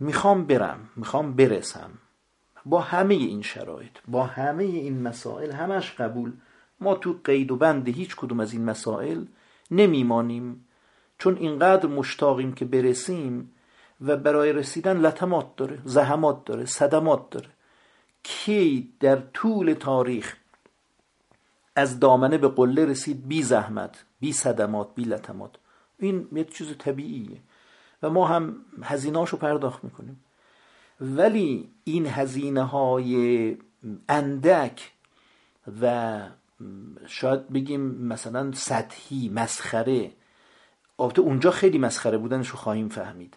می‌خوام 0.00 0.46
برم. 0.46 0.88
می‌خوام 0.96 1.34
برسم. 1.34 1.90
با 2.66 2.80
همه 2.80 3.14
این 3.14 3.42
شرایط 3.42 3.98
با 4.08 4.24
همه 4.24 4.64
این 4.64 5.02
مسائل 5.02 5.52
همش 5.52 5.92
قبول. 5.92 6.32
ما 6.80 6.94
تو 6.94 7.20
قید 7.24 7.50
و 7.50 7.56
بند 7.56 7.88
هیچ 7.88 8.16
کدوم 8.16 8.40
از 8.40 8.52
این 8.52 8.64
مسائل 8.64 9.24
نمیمانیم. 9.70 10.68
چون 11.18 11.36
اینقدر 11.36 11.86
مشتاقیم 11.86 12.52
که 12.52 12.64
برسیم 12.64 13.50
و 14.00 14.16
برای 14.16 14.52
رسیدن 14.52 14.96
لطمات 14.96 15.56
داره 15.56 15.78
زحمات 15.84 16.44
داره 16.44 16.64
صدمات 16.64 17.30
داره. 17.30 17.48
کی 18.24 18.92
در 19.00 19.16
طول 19.16 19.72
تاریخ 19.72 20.36
از 21.76 22.00
دامنه 22.00 22.38
به 22.38 22.48
قله 22.48 22.84
رسید 22.84 23.28
بی 23.28 23.42
زحمت 23.42 24.04
بی 24.20 24.32
صدمات 24.32 24.94
بی 24.94 25.04
لطمات. 25.04 25.56
این 25.98 26.28
یه 26.32 26.44
چیز 26.44 26.78
طبیعیه. 26.78 27.40
و 28.02 28.10
ما 28.10 28.26
هم 28.26 28.56
هزینهاشو 28.82 29.36
پرداخت 29.36 29.84
می‌کنیم. 29.84 30.24
ولی 31.00 31.70
این 31.84 32.06
هزینه 32.06 32.62
های 32.62 33.56
اندک 34.08 34.92
و 35.82 36.20
شاید 37.06 37.48
بگیم 37.48 37.80
مثلا 37.80 38.52
سطحی 38.52 39.28
مسخره 39.28 40.12
البته 40.98 41.20
اونجا 41.22 41.50
خیلی 41.50 41.78
مسخره 41.78 42.18
بودنش 42.18 42.48
رو 42.48 42.56
خواهیم 42.56 42.88
فهمید. 42.88 43.36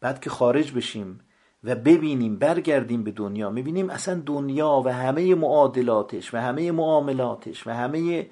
بعد 0.00 0.20
که 0.20 0.30
خارج 0.30 0.72
بشیم 0.72 1.20
و 1.64 1.74
ببینیم 1.74 2.36
برگردیم 2.36 3.04
به 3.04 3.10
دنیا. 3.10 3.50
می‌بینیم 3.50 3.90
اصلا 3.90 4.22
دنیا 4.26 4.82
و 4.84 4.92
همه 4.92 5.34
معادلاتش 5.34 6.34
و 6.34 6.36
همه 6.36 6.72
معاملاتش 6.72 7.66
و 7.66 7.70
همه 7.70 8.30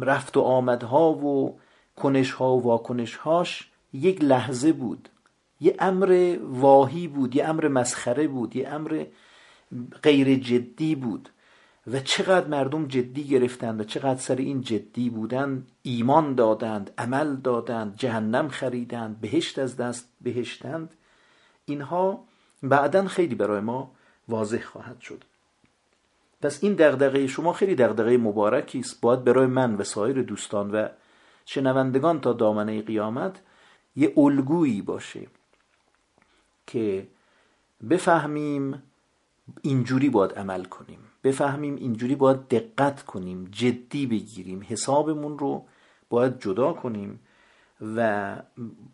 رفت 0.00 0.36
و 0.36 0.40
آمدها 0.40 1.12
و 1.12 1.60
کنشها 1.96 2.56
و 2.56 2.62
واکنشهاش 2.62 3.70
یک 3.92 4.24
لحظه 4.24 4.72
بود. 4.72 5.08
یه 5.60 5.76
امر 5.78 6.38
واهی 6.42 7.08
بود 7.08 7.36
یه 7.36 7.48
امر 7.48 7.68
مسخره 7.68 8.28
بود 8.28 8.56
یه 8.56 8.68
امر 8.68 9.04
غیر 10.02 10.34
جدی 10.34 10.94
بود. 10.94 11.28
و 11.86 12.00
چقدر 12.00 12.46
مردم 12.48 12.86
جدی 12.86 13.24
گرفتند 13.24 13.80
و 13.80 13.84
چقدر 13.84 14.20
سر 14.20 14.36
این 14.36 14.60
جدی 14.60 15.10
بودن 15.10 15.66
ایمان 15.82 16.34
دادند 16.34 16.90
عمل 16.98 17.36
دادند 17.36 17.96
جهنم 17.96 18.48
خریدند 18.48 19.20
بهشت 19.20 19.58
از 19.58 19.76
دست 19.76 20.12
بهشتند. 20.20 20.94
اینها 21.64 22.27
بعدا 22.62 23.06
خیلی 23.06 23.34
برای 23.34 23.60
ما 23.60 23.90
واضح 24.28 24.62
خواهد 24.62 25.00
شد. 25.00 25.24
پس 26.42 26.64
این 26.64 26.74
دغدغه 26.74 27.26
شما 27.26 27.52
خیلی 27.52 27.74
دغدغه 27.74 28.16
مبارکی 28.16 28.78
است. 28.78 29.00
باید 29.00 29.24
برای 29.24 29.46
من 29.46 29.74
و 29.74 29.84
سایر 29.84 30.22
دوستان 30.22 30.70
و 30.70 30.88
شنوندگان 31.46 32.20
تا 32.20 32.32
دامنه 32.32 32.82
قیامت 32.82 33.40
یه 33.96 34.12
الگویی 34.16 34.82
باشه 34.82 35.26
که 36.66 37.06
بفهمیم 37.90 38.82
اینجوری 39.62 40.08
باید 40.10 40.32
عمل 40.32 40.64
کنیم. 40.64 40.98
بفهمیم 41.24 41.76
اینجوری 41.76 42.14
باید 42.14 42.48
دقت 42.48 43.02
کنیم 43.02 43.48
جدی 43.52 44.06
بگیریم. 44.06 44.66
حسابمون 44.68 45.38
رو 45.38 45.64
باید 46.08 46.40
جدا 46.40 46.72
کنیم. 46.72 47.20
و 47.96 48.26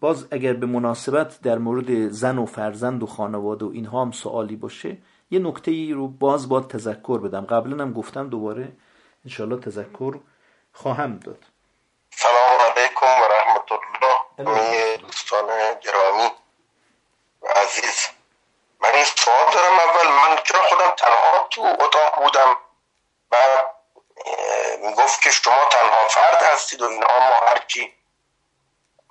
باز 0.01 0.27
اگر 0.31 0.53
به 0.53 0.67
مناسبت 0.67 1.41
در 1.41 1.59
مورد 1.59 2.09
زن 2.09 2.39
و 2.39 2.47
فرزند 2.47 3.03
و 3.03 3.07
خانواده 3.07 3.65
و 3.65 3.71
اینها 3.73 4.03
هم 4.03 4.11
سوالی 4.11 4.57
باشه 4.57 4.97
یه 5.31 5.39
نکته 5.39 5.71
ای 5.71 5.93
رو 5.93 6.09
باز 6.09 6.49
باید 6.49 6.69
تذکر 6.69 7.19
بدم. 7.19 7.47
قبلا 7.47 7.85
هم 7.85 7.93
گفتم 7.93 8.29
دوباره 8.29 8.73
انشالله 9.25 9.61
تذکر 9.61 10.19
خواهم 10.73 11.19
داد. 11.19 11.45
سلام 12.11 12.61
علیکم 12.61 13.07
و 13.07 13.25
رحمت 13.35 13.73
الله 13.73 14.97
دوستان 14.97 15.47
گرامی 15.83 16.31
و 17.43 17.47
عزیز. 17.47 18.07
من 18.83 18.91
این 18.95 19.05
سوال 19.05 19.55
دارم 19.55 19.73
اول. 19.73 20.09
من 20.09 20.43
چرا 20.45 20.61
خودم 20.61 20.91
تنها 20.99 21.49
تو 21.51 21.63
اتاق 21.63 22.23
بودم؟ 22.23 22.57
و 23.31 23.37
می‌گفت 24.89 25.23
که 25.23 25.31
شما 25.31 25.57
تنها 25.71 26.09
فرد 26.09 26.43
هستید 26.53 26.83
و 26.83 26.85
اینها 26.85 27.19
ما 27.19 27.47
هرچی 27.47 27.93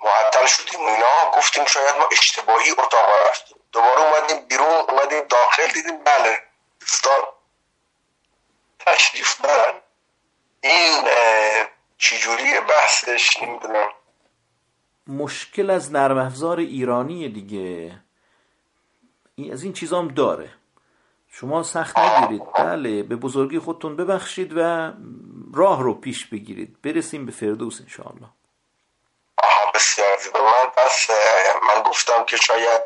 معطل 0.03 0.45
شدیم 0.45 0.79
اینا 0.79 1.31
گفتیم 1.37 1.65
شاید 1.65 1.95
ما 1.95 2.07
اشتباهی 2.11 2.71
اتاق 2.71 3.09
رفتیم. 3.29 3.57
دوباره 3.71 4.01
اومدیم 4.01 4.47
بیرون 4.47 4.67
اومدیم 4.67 5.27
داخل 5.29 5.67
دیدیم 5.73 6.03
بله 6.03 6.39
دوستان. 6.79 7.21
تشریف 8.79 9.41
دارن 9.41 9.73
این 10.61 11.03
چجوری 11.97 12.59
بحثش؟ 12.69 13.37
نمی‌دونم. 13.41 13.89
مشکل 15.07 15.69
از 15.69 15.91
نرم 15.91 16.17
افزار 16.17 16.59
ایرانی 16.59 17.29
دیگه. 17.29 17.99
از 19.51 19.63
این 19.63 19.73
چیزام 19.73 20.07
داره. 20.07 20.49
شما 21.29 21.63
سخت 21.63 21.99
نگیرید. 21.99 22.41
بله 22.53 23.03
به 23.03 23.15
بزرگی 23.15 23.59
خودتون 23.59 23.95
ببخشید 23.95 24.53
و 24.57 24.91
راه 25.53 25.83
رو 25.83 25.93
پیش 25.93 26.25
بگیرید. 26.25 26.81
برسیم 26.81 27.25
به 27.25 27.31
فردوس 27.31 27.81
انشاءالله. 27.81 28.29
بسیار 29.73 30.17
من 30.33 30.69
پس 30.75 31.09
من 31.67 31.83
گفتم 31.83 32.25
که 32.25 32.37
شاید 32.37 32.81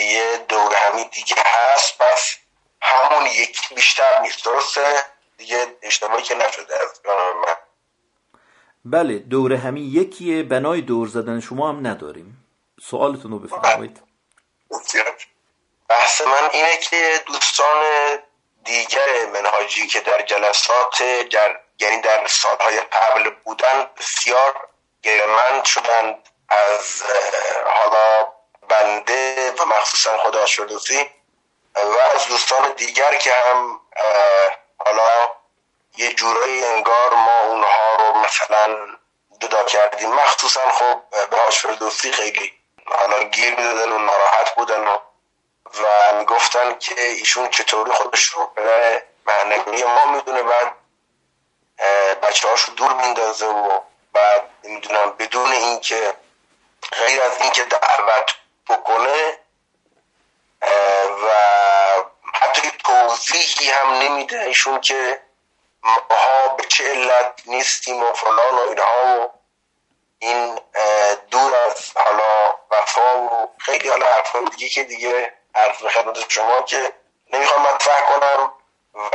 یه 0.00 0.44
دور 0.48 0.74
همی 0.74 1.04
دیگه 1.04 1.34
هست 1.36 1.98
پس 1.98 2.36
همون 2.82 3.26
یکی 3.26 3.74
بیشتر 3.74 4.20
نیست. 4.22 4.44
درسته؟ 4.44 5.04
دیگه 5.38 5.66
اشتباهی 5.82 6.22
که 6.22 6.34
نشده 6.34 6.74
از 6.74 7.00
من. 7.06 7.54
بله 8.84 9.18
دور 9.18 9.52
همی 9.52 9.80
یکیه 9.80 10.42
بنای 10.42 10.80
دور 10.80 11.08
زدن 11.08 11.40
شما 11.40 11.68
هم 11.68 11.86
نداریم. 11.86 12.46
سوالتون 12.80 13.30
رو 13.30 13.38
بفرمایید. 13.38 14.02
بحث 15.88 16.20
من 16.20 16.48
اینه 16.52 16.76
که 16.76 17.20
دوستان 17.26 17.84
دیگر 18.64 19.26
منهاجی 19.34 19.86
که 19.86 20.00
در 20.00 20.22
جلسات 20.22 21.00
یعنی 21.80 22.00
در 22.02 22.26
سالهای 22.26 22.80
قبل 22.80 23.30
بودن 23.44 23.86
بسیار 23.96 24.68
گرمند 25.08 25.64
شدن 25.64 26.22
از 26.48 27.02
حالا 27.66 28.28
بنده 28.68 29.50
و 29.52 29.64
مخصوصا 29.64 30.18
خدا 30.18 30.46
شدوسی 30.46 31.10
و 31.74 31.98
از 32.14 32.26
دوستان 32.26 32.72
دیگر 32.72 33.14
که 33.16 33.32
هم 33.32 33.80
حالا 34.86 35.30
یه 35.96 36.12
جورایی 36.12 36.64
انگار 36.64 37.14
ما 37.14 37.40
اونها 37.42 37.96
رو 37.96 38.18
مثلا 38.18 38.76
جدا 39.40 39.64
کردیم. 39.64 40.12
مخصوصا 40.14 40.60
خب 40.72 41.00
به 41.30 41.36
فردوسی 41.50 42.12
خیلی 42.12 42.52
حالا 42.86 43.22
گیر 43.22 43.50
می‌دادن 43.50 43.92
و 43.92 43.98
ناراحت 43.98 44.54
بودن 44.54 44.88
و 44.88 44.98
و 45.82 46.14
می‌گفتن 46.18 46.78
که 46.78 47.00
ایشون 47.00 47.48
چطوری 47.48 47.92
خودش 47.92 48.24
رو 48.24 48.46
به 48.54 49.02
معنوی 49.26 49.84
ما 49.84 50.04
می‌دونه. 50.04 50.42
بعد 50.42 50.74
بچه 52.22 52.48
هاشو 52.48 52.72
دور 52.72 52.92
میندازه 52.92 53.46
و 53.46 53.80
بعد 54.12 54.50
نمی‌دونم 54.64 55.10
بدون 55.18 55.52
اینکه 55.52 56.14
غیر 56.92 57.22
از 57.22 57.40
اینکه 57.40 57.64
دعوت 57.64 58.34
بکنه 58.68 59.38
و 61.24 61.28
حتی 62.34 62.70
توضیحی 62.84 63.70
هم 63.70 63.94
نمیده 63.94 64.40
ایشون 64.40 64.80
که 64.80 65.20
ماها 65.82 66.48
به 66.48 66.64
چه 66.64 66.90
علت 66.90 67.42
نیستیم 67.46 68.02
و 68.02 68.12
فلان 68.12 68.54
و 68.54 68.68
اینها 68.68 69.20
و 69.20 69.30
این 70.18 70.60
دور 71.30 71.54
از 71.54 71.96
حالا 71.96 72.54
وفا 72.70 73.18
و 73.18 73.50
خیلی 73.58 73.88
حالا 73.88 74.06
حرفای 74.06 74.44
دیگه 74.44 74.68
که 74.68 74.84
دیگه 74.84 75.32
به 75.82 75.90
خدمت 75.90 76.30
شما 76.30 76.62
که 76.62 76.92
نمی‌خوام 77.32 77.62
مطرح 77.62 78.00
کنم 78.00 78.52
و 78.94 79.10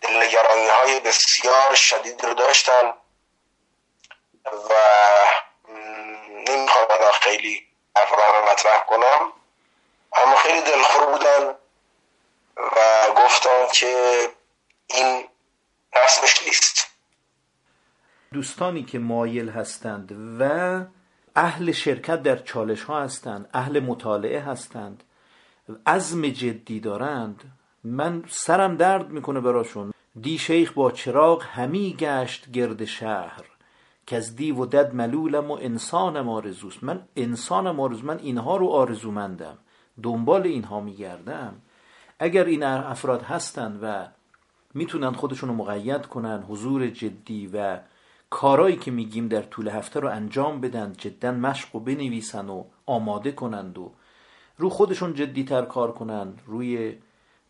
دلنگرانی 0.00 0.68
های 0.68 1.00
بسیار 1.00 1.74
شدید 1.74 2.24
رو 2.24 2.34
داشتن. 2.34 2.94
و 4.52 4.72
نمی‌خوام 6.48 6.86
خیلی 7.20 7.66
حرف 7.96 8.10
رو 8.10 8.52
مطرح 8.52 8.84
کنم. 8.88 9.32
اما 10.16 10.36
خیلی 10.36 10.60
دلخور 10.60 11.06
بودن 11.06 11.54
و 12.56 13.14
گفتن 13.16 13.66
که 13.72 14.20
این 14.86 15.24
رسمش 16.04 16.42
نیست. 16.46 16.86
دوستانی 18.32 18.82
که 18.82 18.98
مایل 18.98 19.48
هستند 19.48 20.12
و 20.40 20.80
اهل 21.36 21.72
شرکت 21.72 22.22
در 22.22 22.36
چالش 22.36 22.82
ها 22.82 23.00
هستند 23.00 23.50
اهل 23.54 23.80
مطالعه 23.80 24.40
هستند 24.40 25.02
عزم 25.86 26.28
جدی 26.28 26.80
دارند 26.80 27.42
من 27.84 28.24
سرم 28.28 28.76
درد 28.76 29.08
می‌کنه 29.08 29.40
براشون. 29.40 29.92
دی 30.20 30.38
شیخ 30.38 30.72
با 30.72 30.90
چراغ 30.90 31.44
همی 31.44 31.96
گشت 32.00 32.50
گرد 32.50 32.84
شهر. 32.84 33.44
که 34.06 34.16
از 34.16 34.36
دی 34.36 34.52
و 34.52 34.66
دد 34.66 34.94
ملولم 34.94 35.50
و 35.50 35.58
انسانم 35.60 36.28
آرزوست. 36.28 36.84
من 36.84 37.02
انسانم 37.16 37.80
آرزو 37.80 38.06
من 38.06 38.18
اینها 38.18 38.56
رو 38.56 38.68
آرزومندم. 38.68 39.58
دنبال 40.02 40.42
اینها 40.42 40.80
میگردم. 40.80 41.54
اگر 42.18 42.44
این 42.44 42.62
افراد 42.62 43.22
هستند 43.22 43.78
و 43.82 44.06
می‌تونن 44.74 45.12
خودشون 45.12 45.48
رو 45.48 45.54
مقید 45.54 46.06
کنن 46.06 46.42
حضور 46.42 46.88
جدی 46.88 47.50
و 47.52 47.78
کارایی 48.30 48.76
که 48.76 48.90
میگیم 48.90 49.28
در 49.28 49.42
طول 49.42 49.68
هفته 49.68 50.00
رو 50.00 50.08
انجام 50.08 50.60
بدن 50.60 50.92
جدا 50.98 51.32
مشق 51.32 51.76
و 51.76 51.80
بنویسن 51.80 52.48
و 52.48 52.64
آماده 52.86 53.32
کنند 53.32 53.78
و 53.78 53.92
رو 54.58 54.68
خودشون 54.70 55.14
جدیتر 55.14 55.62
کار 55.62 55.92
کنن 55.92 56.32
روی 56.46 56.96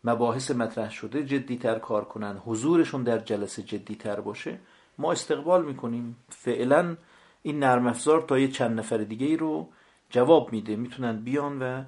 مباحث 0.03 0.51
مطرح 0.51 0.91
شده 0.91 1.23
جدیتر 1.23 1.79
کار 1.79 2.05
کنن 2.05 2.37
حضورشون 2.45 3.03
در 3.03 3.19
جلسه 3.19 3.63
جدیتر 3.63 4.19
باشه. 4.19 4.59
ما 4.97 5.11
استقبال 5.11 5.65
می‌کنیم. 5.65 6.15
فعلا 6.29 6.97
این 7.41 7.59
نرم 7.59 7.87
افزار 7.87 8.21
تا 8.21 8.39
یه 8.39 8.47
چند 8.47 8.79
نفر 8.79 8.97
دیگه 8.97 9.27
ای 9.27 9.37
رو 9.37 9.69
جواب 10.09 10.51
میده. 10.51 10.75
می‌تونن 10.75 11.19
بیان 11.21 11.61
و 11.61 11.83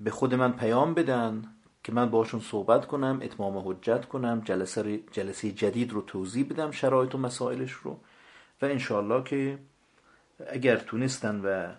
به 0.00 0.10
خود 0.10 0.34
من 0.34 0.52
پیام 0.52 0.94
بدن 0.94 1.44
که 1.84 1.92
من 1.92 2.10
باشون 2.10 2.40
صحبت 2.40 2.86
کنم 2.86 3.20
اتمام 3.22 3.58
حجت 3.68 4.04
کنم 4.04 4.42
جلسه, 4.44 5.00
جلسه 5.12 5.52
جدید 5.52 5.92
رو 5.92 6.00
توضیح 6.00 6.46
بدم 6.50 6.70
شرایط 6.70 7.14
و 7.14 7.18
مسائلش 7.18 7.72
رو. 7.72 7.98
و 8.62 8.66
انشالله 8.66 9.24
که 9.24 9.58
اگر 10.46 10.76
تونستن 10.76 11.40
و 11.40 11.72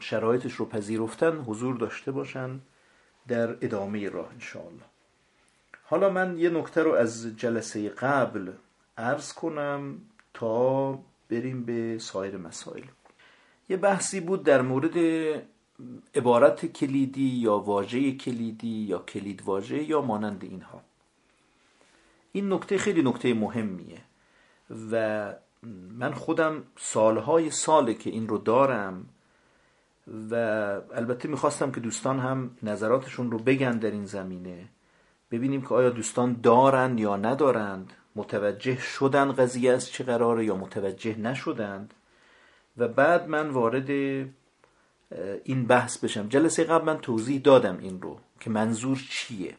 شرایطش 0.00 0.52
رو 0.52 0.66
پذیرفتن 0.66 1.36
حضور 1.36 1.76
داشته 1.76 2.12
باشن 2.12 2.60
در 3.28 3.50
ادامه 3.50 4.08
راه 4.08 4.28
انشالله 4.32 4.84
حالا 5.84 6.10
من 6.10 6.38
یه 6.38 6.50
نکته 6.50 6.82
رو 6.82 6.92
از 6.92 7.26
جلسه 7.36 7.88
قبل 7.88 8.52
عرض 8.98 9.32
کنم. 9.32 10.00
تا 10.38 10.98
بریم 11.30 11.64
به 11.64 11.98
سایر 11.98 12.36
مسائل. 12.36 12.82
یه 13.68 13.76
بحثی 13.76 14.20
بود 14.20 14.42
در 14.42 14.62
مورد 14.62 14.96
عبارت 16.14 16.66
کلیدی 16.66 17.28
یا 17.28 17.58
واژه 17.58 18.12
کلیدی 18.12 18.86
یا 18.88 18.98
کلید 18.98 19.42
واژه 19.42 19.82
یا 19.82 20.00
مانند 20.00 20.44
اینها. 20.44 20.80
این 22.32 22.52
نکته 22.52 22.78
خیلی 22.78 23.02
نکته 23.02 23.34
مهمیه 23.34 24.00
و 24.92 25.34
من 25.98 26.12
خودم 26.12 26.62
سالهای 26.76 27.50
ساله 27.50 27.94
که 27.94 28.10
این 28.10 28.28
رو 28.28 28.38
دارم 28.38 29.06
و 30.30 30.34
البته 30.94 31.28
می‌خواستم 31.28 31.72
که 31.72 31.80
دوستان 31.80 32.18
هم 32.18 32.50
نظراتشون 32.62 33.30
رو 33.30 33.38
بگن 33.38 33.78
در 33.78 33.90
این 33.90 34.04
زمینه 34.04 34.68
ببینیم 35.30 35.62
که 35.62 35.74
آیا 35.74 35.90
دوستان 35.90 36.40
دارند 36.42 37.00
یا 37.00 37.16
ندارند. 37.16 37.92
متوجه 38.18 38.78
شدن 38.80 39.32
قضیه 39.32 39.72
از 39.72 39.90
چه 39.90 40.04
قراره 40.04 40.44
یا 40.44 40.56
متوجه 40.56 41.18
نشدند. 41.18 41.94
و 42.78 42.88
بعد 42.88 43.28
من 43.28 43.50
وارد 43.50 43.90
این 45.44 45.66
بحث 45.66 45.98
بشم. 45.98 46.28
جلسه 46.28 46.64
قبل 46.64 46.84
من 46.84 46.98
توضیح 46.98 47.40
دادم 47.40 47.78
این 47.78 48.02
رو 48.02 48.18
که 48.40 48.50
منظور 48.50 48.98
چیه 49.10 49.54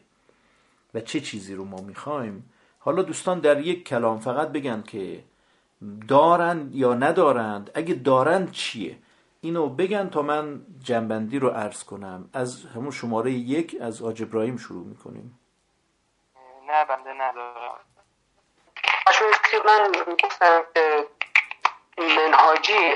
و 0.94 1.00
چه 1.00 1.20
چیزی 1.20 1.54
رو 1.54 1.64
ما 1.64 1.80
می‌خوایم. 1.80 2.50
حالا 2.78 3.02
دوستان 3.02 3.40
در 3.40 3.60
یک 3.60 3.88
کلام 3.88 4.18
فقط 4.18 4.52
بگن 4.52 4.82
که 4.82 5.24
دارند 6.08 6.74
یا 6.74 6.94
ندارند. 6.94 7.70
اگه 7.74 7.94
دارند 7.94 8.50
چیه؟ 8.50 8.96
اینو 9.40 9.68
بگن 9.68 10.08
تا 10.08 10.22
من 10.22 10.62
جنبندی 10.82 11.38
رو 11.38 11.48
عرض 11.48 11.84
کنم. 11.84 12.28
از 12.32 12.64
همون 12.66 12.90
شماره 12.90 13.32
یک 13.32 13.76
از 13.80 14.02
آج 14.02 14.22
ابراهیم 14.22 14.56
شروع 14.56 14.86
می‌کنیم. 14.86 15.38
نه 16.68 16.84
بنده 16.88 17.10
ندارم. 17.10 17.78
من 19.64 19.92
گفتم 20.24 20.64
که 20.74 21.08
منهاجی 21.98 22.94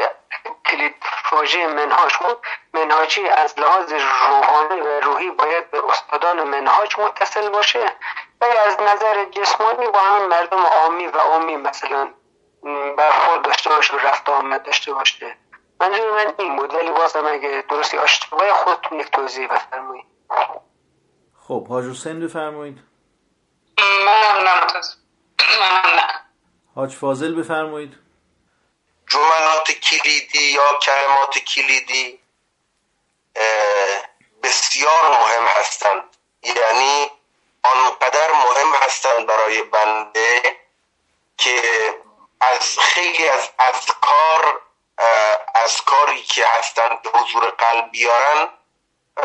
کلید 0.66 0.94
واژه 1.32 1.66
منهاج 1.66 2.12
خود 2.12 2.36
منهاجی 2.74 3.28
از 3.28 3.58
لحاظ 3.58 3.92
روحانی 3.92 4.80
و 4.80 5.00
روحی 5.00 5.30
باید 5.30 5.70
به 5.70 5.84
استادان 5.88 6.42
منهاج 6.42 6.98
متصل 6.98 7.48
باشه 7.48 7.92
و 8.40 8.44
از 8.44 8.76
نظر 8.80 9.24
جسمانی 9.24 9.86
با 9.86 9.98
همین 10.00 10.28
مردم 10.28 10.66
عامی 10.66 11.06
و 11.06 11.18
عامی 11.18 11.56
مثلا 11.56 12.10
برخورد 12.96 13.42
داشته 13.42 13.70
باشه 13.70 13.94
و 13.94 13.98
رفت 13.98 14.28
آمد 14.28 14.62
داشته 14.62 14.92
باشه. 14.92 15.36
منظور 15.80 16.10
من 16.10 16.34
این 16.38 16.56
بود. 16.56 16.74
ولی 16.74 16.90
بازم 16.90 17.26
اگه 17.26 17.64
درستی 17.70 17.98
اشتباه 17.98 18.52
خودتون 18.52 19.00
یک 19.00 19.10
توضیح 19.10 19.46
بفرمایید 19.46 20.04
خب 21.40 21.68
حاج 21.68 21.84
حسین 21.84 22.20
بفرمایید. 22.20 22.78
منم 23.78 24.48
نه 24.48 24.80
حاج 26.74 26.96
فاضل 26.96 27.34
بفرمایید. 27.34 27.94
جملات 29.06 29.70
کلیدی 29.72 30.52
یا 30.52 30.78
کلمات 30.78 31.38
کلیدی 31.38 32.20
بسیار 34.42 35.08
مهم 35.08 35.46
هستند. 35.46 36.16
یعنی 36.42 37.10
آنقدر 37.62 38.32
مهم 38.32 38.74
هستند 38.82 39.26
برای 39.26 39.62
بنده 39.62 40.56
که 41.38 41.60
از 42.40 42.78
خیلی 42.78 43.28
از 43.28 43.50
اذکار 43.58 44.60
از 45.54 45.82
کاری 45.82 46.22
که 46.22 46.46
هستند 46.46 47.02
به 47.02 47.10
حضور 47.10 47.50
قلب 47.50 47.90
بیارن. 47.90 48.48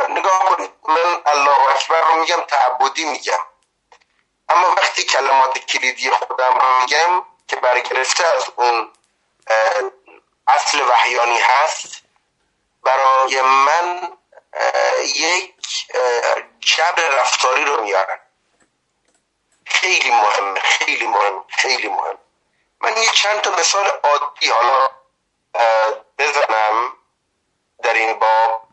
نگاه 0.09 0.45
کنید 0.45 0.71
من 0.87 1.21
الله 1.25 1.75
اکبر 1.75 2.01
رو 2.01 2.15
میگم 2.15 2.41
تعبدی 2.47 3.05
میگم. 3.05 3.39
اما 4.49 4.75
وقتی 4.77 5.03
کلمات 5.03 5.57
کلیدی 5.57 6.09
خودم 6.09 6.59
رو 6.59 6.81
میگم 6.81 7.25
که 7.47 7.55
برگرفته 7.55 8.27
از 8.27 8.45
اون 8.55 8.91
اصل 10.47 10.81
وحیانی 10.81 11.39
هست 11.39 12.01
برای 12.83 13.41
من 13.41 14.17
یک 15.15 15.53
جبر 16.59 17.09
رفتاری 17.09 17.65
رو 17.65 17.83
میارن. 17.83 18.19
خیلی 19.65 20.11
مهم 20.11 20.55
خیلی 20.55 21.07
مهم 21.07 21.43
خیلی 21.47 21.87
مهم. 21.87 22.17
من 22.81 22.97
یه 22.97 23.09
چند 23.11 23.41
تا 23.41 23.51
مثال 23.51 23.87
عادی 24.03 24.49
حالا 24.49 24.89
بزنم 26.17 26.97
در 27.83 27.93
این 27.93 28.19
باب. 28.19 28.67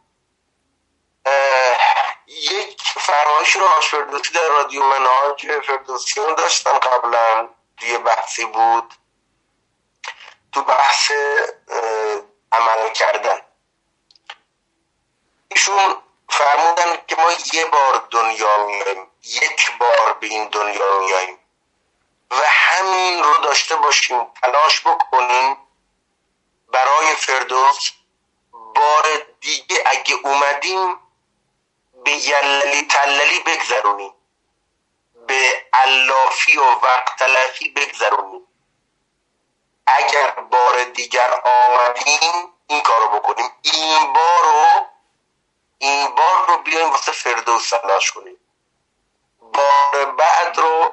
یک 2.26 2.82
فرمایش 2.82 3.56
رو 3.56 3.64
آش 3.64 3.94
در 4.34 4.48
رادیو 4.48 4.84
مناج 4.84 5.60
فردوسیون 5.60 6.34
داشتن 6.34 6.78
قبلا 6.78 7.48
توی 7.76 7.98
بحثی 7.98 8.44
بود 8.44 8.94
تو 10.52 10.62
بحث 10.62 11.12
عمل 12.52 12.92
کردن. 12.92 13.40
ایشون 15.48 15.96
فرمودن 16.28 16.98
که 17.06 17.16
ما 17.16 17.32
یه 17.52 17.64
بار 17.64 18.08
دنیا 18.10 18.66
میایم 18.66 19.10
یک 19.24 19.78
بار 19.78 20.12
به 20.12 20.26
این 20.26 20.48
دنیا 20.48 20.98
میاییم 20.98 21.38
و 22.30 22.36
همین 22.46 23.22
رو 23.22 23.38
داشته 23.38 23.76
باشیم 23.76 24.24
تلاش 24.42 24.80
بکنیم 24.80 25.56
برای 26.72 27.14
فردوس. 27.14 27.90
بار 28.74 29.04
دیگه 29.40 29.82
اگه 29.86 30.14
اومدیم 30.24 31.05
به 32.06 32.12
یللی 32.12 32.82
تللی 32.82 33.40
بگذرونیم 33.40 34.14
به 35.26 35.66
علافی 35.72 36.58
و 36.58 36.64
وقت 36.64 37.16
تلفی 37.18 37.68
بگذرونیم 37.68 38.46
اگر 39.86 40.30
بار 40.30 40.84
دیگر 40.84 41.40
آمدیم 41.44 42.54
این 42.66 42.80
کارو 42.80 43.08
بکنیم. 43.08 43.50
این 43.62 44.12
بار 44.12 44.42
رو 44.44 44.86
این 45.78 46.14
بار 46.14 46.46
رو 46.46 46.56
بیایم 46.56 46.90
واسه 46.90 47.12
فردوس 47.12 47.70
تلاش 47.70 48.10
کنیم. 48.10 48.40
بار 49.40 50.04
بعد 50.04 50.58
رو 50.58 50.92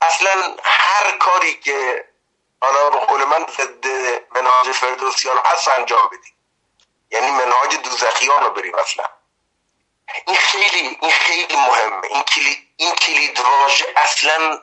اصلا 0.00 0.56
هر 0.64 1.16
کاری 1.18 1.54
که 1.54 2.08
حالا 2.62 2.90
به 2.90 2.98
قول 2.98 3.24
من 3.24 3.46
ضد 3.58 3.86
منهاج 4.34 4.70
فردوسیان 4.72 5.38
هست 5.44 5.68
انجام 5.68 6.06
بدیم. 6.06 6.34
یعنی 7.10 7.30
منهاج 7.30 7.76
دوزخیان 7.76 8.44
رو 8.44 8.50
بریم 8.50 8.74
اصلا. 8.74 9.13
این 10.26 10.36
خیلی 10.36 10.98
این 11.00 11.10
خیلی 11.10 11.56
مهمه. 11.56 12.06
این 12.10 12.22
کلید 12.22 12.68
این 12.76 12.94
کلید 12.94 13.40
واژه 13.40 13.92
اصلا 13.96 14.60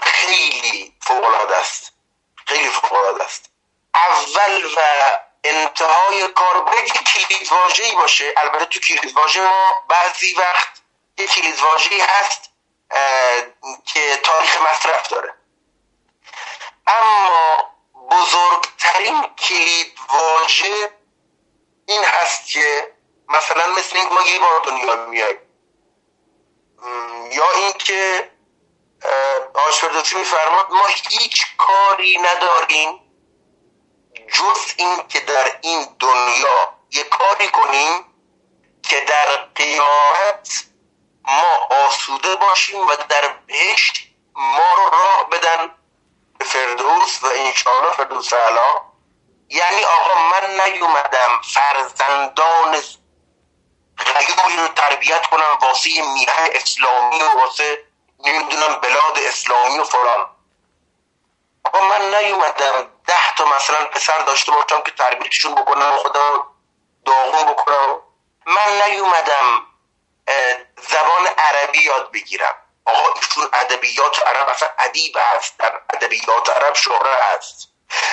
خیلی 0.00 0.94
فوق 1.00 1.50
است. 1.50 1.92
خیلی 2.46 2.68
فوق 2.68 3.20
است. 3.20 3.50
اول 3.94 4.64
و 4.64 4.80
انتهای 5.44 6.28
کار 6.28 6.60
باید 6.60 6.88
یک 6.88 7.02
کلید 7.02 7.52
واژه‌ای 7.52 7.92
باشه. 7.92 8.34
البته 8.36 8.64
تو 8.64 8.80
کلید 8.80 9.16
واژه 9.16 9.40
ما 9.40 9.72
بعضی 9.88 10.34
وقت 10.34 10.68
یک 11.18 11.30
کلید 11.30 11.58
هست 12.00 12.50
که 13.84 14.16
تاریخ 14.16 14.62
مصرف 14.62 15.08
داره. 15.08 15.34
اما 16.86 17.56
بزرگترین 18.10 19.34
کلید 19.34 19.98
واژه 20.08 20.90
این 21.86 22.04
هست 22.04 22.46
که 22.46 22.94
مثلا 23.28 23.68
مثل 23.68 23.96
اینکه 23.96 24.14
ما 24.14 24.20
یه 24.22 24.38
بار 24.38 24.60
دنیا 24.64 25.06
میاییم 25.06 25.38
یا 27.32 27.50
اینکه 27.50 28.30
آش 29.54 29.74
فردوسی 29.78 30.18
میفرماد 30.18 30.70
ما 30.70 30.86
هیچ 30.86 31.56
کاری 31.56 32.18
نداریم 32.18 33.00
جز 34.32 34.74
این 34.76 35.08
که 35.08 35.20
در 35.20 35.58
این 35.60 35.86
دنیا 35.98 36.74
یه 36.90 37.02
کاری 37.02 37.48
کنیم 37.48 38.04
که 38.82 39.00
در 39.00 39.36
قیامت 39.54 40.64
ما 41.24 41.68
آسوده 41.70 42.36
باشیم 42.36 42.86
و 42.86 42.94
در 43.08 43.28
بهشت 43.46 44.08
ما 44.34 44.74
رو 44.76 44.90
راه 44.90 45.28
بدن 45.30 45.74
به 46.38 46.44
فردوس 46.44 47.22
و 47.22 47.26
انشاءالله 47.26 47.92
فردوس 47.92 48.32
علا 48.32 48.82
یعنی 49.48 49.84
آقا 49.84 50.20
من 50.20 50.60
نیومدم 50.64 51.40
فرزندان 51.54 52.82
رو 54.58 54.68
تربیت 54.68 55.26
کنم 55.26 55.58
واسه 55.60 55.90
میهن 56.14 56.48
اسلامی 56.52 57.22
و 57.22 57.28
واسه 57.28 57.84
نمی‌دونم 58.24 58.74
بلاد 58.80 59.18
اسلامی 59.18 59.78
و 59.78 59.84
فلان. 59.84 60.30
آقا 61.64 61.80
من 61.80 62.14
نیومدم. 62.14 62.90
ده 63.06 63.34
تا 63.36 63.44
مثلا 63.44 63.84
پسر 63.84 64.18
داشته 64.18 64.52
باشم 64.52 64.82
که 64.82 64.90
تربیتشون 64.90 65.54
بکنم 65.54 65.96
خدا 65.96 66.46
داغون 67.06 67.52
بکنم. 67.52 68.00
من 68.46 68.82
نیومدم 68.86 69.66
زبان 70.88 71.26
عربی 71.38 71.82
یاد 71.82 72.12
بگیرم. 72.12 72.54
آقا 72.84 73.12
ایشون 73.14 73.48
ادبیات 73.52 74.26
عرب 74.26 74.48
اصلا 74.48 74.68
ادیب 74.78 75.16
هست 75.16 75.58
در 75.58 75.80
ادبیات 75.94 76.50
عرب 76.50 76.74
شهره 76.74 77.22
هست. 77.22 77.68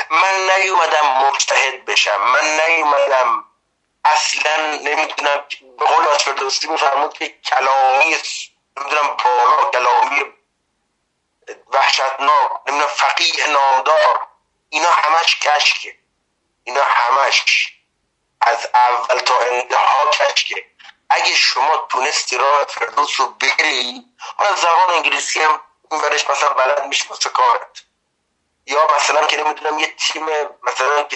من 0.09 0.55
نیومدم 0.57 1.07
مجتهد 1.07 1.85
بشم. 1.85 2.21
من 2.21 2.59
نیومدم 2.67 3.45
اصلا 4.05 4.65
نمی‌دونم 4.65 5.45
به 5.79 5.85
قول 5.85 6.05
آشفردوستی 6.07 6.67
میفرمود 6.67 7.13
که 7.13 7.29
کلامی 7.29 8.15
نمی‌دونم 8.77 9.17
بالا 9.23 9.71
کلامی 9.71 10.33
وحشتناک 11.67 12.51
نمی‌دونم 12.67 12.89
فقیه 12.89 13.47
نامدار 13.47 14.27
اینا 14.69 14.91
همش 14.91 15.39
کشکه. 15.39 15.97
اینا 16.63 16.83
همش 16.83 17.45
از 18.41 18.69
اول 18.73 19.19
تا 19.19 19.39
انتها 19.39 20.09
کشکه. 20.09 20.65
اگه 21.09 21.35
شما 21.35 21.77
تونستی 21.77 22.37
راه 22.37 22.65
فردوس 22.65 23.19
رو 23.19 23.27
بری 23.27 24.05
حالا 24.37 24.55
زبان 24.55 24.89
انگلیسی 24.89 25.41
هم 25.41 25.61
این 25.91 26.01
برش 26.01 26.29
مثلا 26.29 26.49
بلد 26.49 26.85
میشه 26.85 27.05
واسه 27.09 27.29
کارت. 27.29 27.84
یا 28.65 28.87
مثلا 28.95 29.25
که 29.25 29.43
نمی‌دونم 29.43 29.79
یه 29.79 29.95
تیم 29.95 30.25
مثلا 30.63 31.07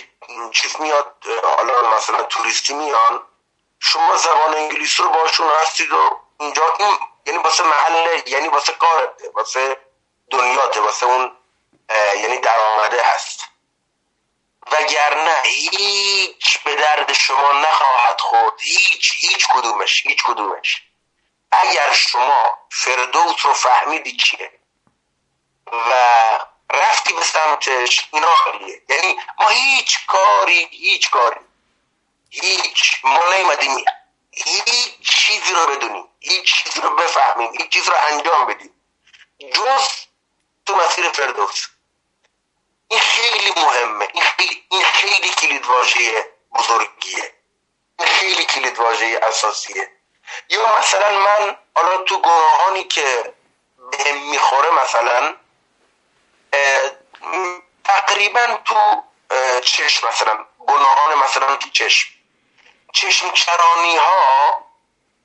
چیز 0.54 0.82
میاد 0.82 1.16
حالا 1.44 1.90
مثلا 1.98 2.24
توریستی 2.24 2.74
میان 2.74 3.22
شما 3.80 4.18
زبان 4.18 4.56
انگلیسی 4.56 5.04
رو 5.04 5.10
باشون 5.10 5.50
هستید 5.62 5.92
و 5.92 6.20
اینجا 6.40 6.76
این 6.80 6.98
یعنی 7.26 7.40
واسه 7.40 7.64
محله 7.64 8.24
یعنی 8.28 8.48
واسه 8.48 8.74
کارت 8.74 9.10
واسه 9.34 9.78
دنیاته 10.30 10.80
واسه 10.82 11.06
اون 11.06 11.38
یعنی 12.16 12.38
درآمده 12.38 13.04
هست. 13.04 13.44
وگرنه 14.72 15.42
هیچ 15.44 16.60
به 16.64 16.76
درد 16.76 17.14
شما 17.14 17.52
نخواهد 17.52 18.22
خورد. 18.22 18.54
هیچ 18.62 19.12
هیچ 19.20 19.48
کدومش 19.48 20.06
هیچ 20.06 20.24
کدومش. 20.24 20.84
اگر 21.52 21.92
شما 21.94 22.58
فردوس 22.72 23.46
رو 23.46 23.54
فهمیدی 23.54 24.18
چیه 24.18 24.52
و 25.72 25.92
رفتی 26.80 27.14
به 27.14 27.24
سمتش 27.24 28.10
اینا 28.14 28.36
خالیه 28.36 28.82
یعنی 28.90 29.18
ما 29.40 29.48
هیچ 29.48 30.06
کاری 30.08 30.68
هیچ 30.72 31.10
کاری. 31.10 31.40
هیچ. 32.30 33.02
ما 33.04 33.20
نیمدیم 33.38 33.86
هیچ 34.32 35.00
چیزی 35.02 35.54
رو 35.54 35.68
بدونیم. 35.68 36.08
هیچ 36.20 36.56
چیزی 36.56 36.82
رو 36.82 36.96
بفهمیم. 36.96 37.52
هیچ 37.52 37.70
چیز 37.70 37.90
رو 37.90 37.96
انجام 38.12 38.46
بدیم. 38.46 38.74
جز 39.40 39.88
تو 40.66 40.76
مسیر 40.76 41.10
فردوس. 41.10 41.68
این 42.88 43.00
خیلی 43.00 43.52
مهمه. 43.58 44.08
این 44.14 44.24
خیلی, 44.24 44.64
این 44.72 44.84
خیلی 44.84 45.30
کلید 45.30 45.66
واژه 45.66 46.32
بزرگیه. 46.56 47.34
این 48.00 48.08
خیلی 48.08 48.46
کلید 48.46 48.80
واژه 48.80 49.20
اساسیه. 49.24 49.92
یا 50.50 50.78
مثلا 50.80 51.20
من 51.20 51.58
حالا 51.76 51.98
تو 51.98 52.22
گناهانی 52.22 52.84
که 52.84 53.34
بهم 53.92 54.30
می‌خوره 54.30 54.70
مثلا 54.70 55.36
تقریبا 57.84 58.60
تو 58.66 59.04
چشم 59.62 60.08
مثلا 60.08 60.46
گناهان 60.60 61.20
مثلا 61.20 61.56
تو 61.56 61.70
چشم. 61.70 62.10
چشم 62.94 63.32
چرانی 63.32 63.98
ها 63.98 64.66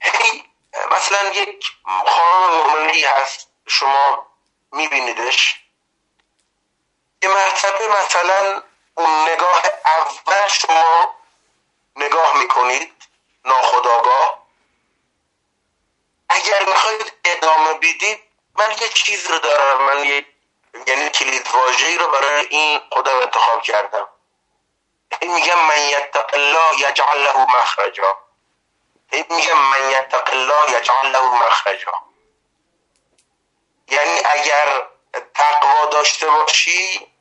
هی 0.01 0.45
مثلا 0.91 1.29
یک 1.29 1.67
خانم 2.07 2.89
هست 2.89 3.49
شما 3.67 4.27
میبینیدش. 4.73 5.61
یه 7.23 7.29
مرتبه 7.29 7.89
مثلا 7.89 8.63
اون 8.95 9.29
نگاه 9.29 9.63
اول 9.85 10.49
شما 10.49 11.15
نگاه 11.97 12.39
می‌کنید 12.39 12.93
ناخداگاه 13.45 14.47
اگر 16.29 16.65
می‌خواید 16.65 17.13
ادامه 17.25 17.75
بدید 17.75 18.21
من 18.59 18.71
یه 18.81 18.89
چیز 18.89 19.31
رو 19.31 19.39
دارم 19.39 19.83
من 19.83 20.05
یه 20.05 20.27
یعنی 20.87 21.09
کلید 21.09 21.49
واژه‌ای 21.55 21.99
رو 21.99 22.09
برای 22.09 22.47
این 22.47 22.81
خودم 22.93 23.17
انتخاب 23.17 23.63
کردم. 23.63 24.09
این 25.21 25.35
میگم 25.35 25.59
من 25.59 25.89
یتق 25.89 26.35
الله 26.35 26.91
یجعل 26.91 27.19
له 27.19 27.39
مخرجا. 27.39 28.19
این 29.13 29.25
میگم 29.29 29.59
من 29.59 29.91
یتق 29.91 30.31
الله 30.33 30.79
یجعل 30.79 31.07
له 31.07 31.47
مخرجا. 31.47 31.93
یعنی 33.89 34.19
اگر 34.25 34.89
تقوا 35.35 35.87
داشته 35.87 36.31
باشی 36.31 37.13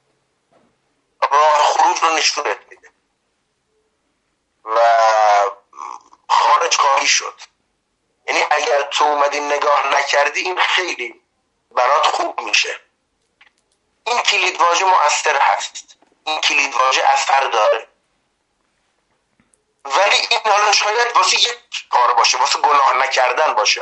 راه 1.32 1.64
خروج 1.64 2.00
رو 2.00 2.10
نشونت 2.10 2.60
میده. 2.70 2.92
و 4.66 4.80
خارج 6.30 6.78
خواهی 6.78 7.08
شد. 7.08 7.42
یعنی 8.28 8.46
اگر 8.52 8.82
تو 8.82 9.04
اومدی 9.06 9.40
نگاه 9.40 9.88
نکردی 9.88 10.40
این 10.40 10.60
خیلی 10.62 11.22
برات 11.72 12.08
خوب 12.08 12.40
میشه. 12.40 12.83
این 14.06 14.22
کلید 14.22 14.62
واژه 14.62 14.86
مؤثر 14.86 15.40
هست. 15.40 15.98
این 16.26 16.42
کلید 16.42 16.76
واژه 16.76 17.04
اثر 17.04 17.40
داره. 17.48 17.88
ولی 19.86 20.16
این 20.30 20.40
حالا 20.46 20.72
شاید 20.72 21.16
واسه 21.16 21.36
یک 21.36 21.58
کار 21.90 22.14
باشه 22.14 22.38
واسه 22.38 22.60
گناه 22.60 22.94
نکردن 22.98 23.54
باشه 23.54 23.82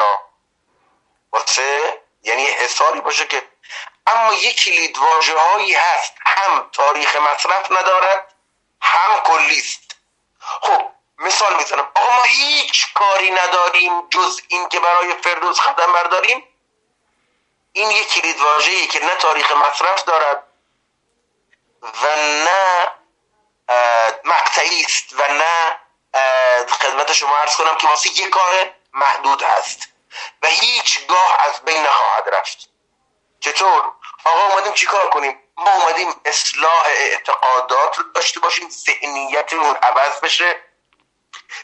واسه 1.31 2.01
یعنی 2.23 2.45
حساری 2.45 3.01
باشه 3.01 3.27
که 3.27 3.47
اما 4.07 4.33
یک 4.33 4.63
کلید 4.63 4.97
واژه 4.97 5.37
هایی 5.39 5.73
هست. 5.73 6.13
هم 6.25 6.69
تاریخ 6.73 7.15
مصرف 7.15 7.71
ندارد 7.71 8.33
هم 8.81 9.19
کلیست. 9.19 9.95
خب 10.39 10.91
مثال 11.17 11.55
می‌زنم. 11.55 11.91
آقا 11.95 12.15
ما 12.15 12.23
هیچ 12.23 12.93
کاری 12.93 13.31
نداریم 13.31 14.09
جز 14.09 14.41
این 14.47 14.69
که 14.69 14.79
برای 14.79 15.13
فردوس 15.13 15.59
خدم 15.59 15.93
برداریم. 15.93 16.50
این 17.73 17.91
یک 17.91 18.07
کلید 18.07 18.41
واژه‌ای 18.41 18.87
که 18.87 19.05
نه 19.05 19.15
تاریخ 19.15 19.51
مصرف 19.51 20.03
دارد 20.03 20.43
و 21.81 22.15
نه 22.15 22.91
مقطعی 24.23 24.85
است 24.85 25.13
و 25.13 25.33
نه 25.33 25.79
خدمت 26.67 27.13
شما 27.13 27.37
عرض 27.37 27.55
کنم 27.55 27.77
که 27.77 27.87
واسه 27.87 28.09
یک 28.09 28.29
کار 28.29 28.73
محدود 28.93 29.43
هست 29.43 29.87
و 30.41 30.47
هیچگاه 30.47 31.37
از 31.39 31.61
بین 31.61 31.81
نخواهد 31.81 32.29
رفت. 32.35 32.69
چطور؟ 33.39 33.91
آقا 34.25 34.45
اومدیم 34.45 34.73
چیکار 34.73 35.09
کنیم؟ 35.09 35.39
ما 35.57 35.71
اومدیم 35.71 36.21
اصلاح 36.25 36.85
اعتقادات 36.85 37.99
رو 37.99 38.03
داشته 38.15 38.39
باشیم 38.39 38.69
ذهنیتمون 38.69 39.75
عوض 39.75 40.19
بشه 40.19 40.63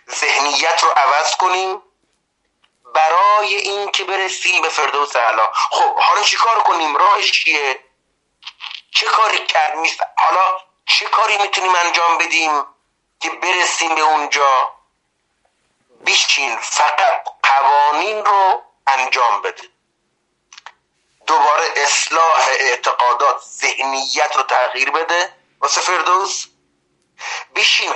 ذهنیت 0.09 0.83
رو 0.83 0.89
عوض 0.89 1.35
کنیم 1.35 1.81
برای 2.97 3.55
این 3.55 3.91
که 3.91 4.03
برسیم 4.03 4.61
به 4.61 4.69
فردوس 4.69 5.15
اعلا 5.15 5.49
خب 5.53 5.99
حالا 5.99 6.21
چیکار 6.23 6.59
کنیم؟ 6.59 6.95
راهش 6.95 7.31
چیه؟ 7.31 7.79
چه 8.91 9.05
کاری 9.05 9.45
کرد؟ 9.45 9.77
حالا 10.17 10.61
چه 10.85 11.05
کاری 11.05 11.37
می‌تونیم 11.37 11.75
انجام 11.75 12.17
بدیم 12.17 12.65
که 13.19 13.29
برسیم 13.29 13.95
به 13.95 14.01
اونجا؟ 14.01 14.71
بیشین 16.05 16.57
فقط 16.57 17.23
قوانین 17.43 18.25
رو 18.25 18.63
انجام 18.87 19.41
بده. 19.41 19.69
دوباره 21.27 21.73
اصلاح 21.75 22.47
اعتقادات 22.59 23.41
ذهنیت 23.41 24.35
رو 24.35 24.43
تغییر 24.43 24.91
بده. 24.91 25.33
واسه 25.59 25.81
فردوس؟ 25.81 26.45
بیشین 27.53 27.93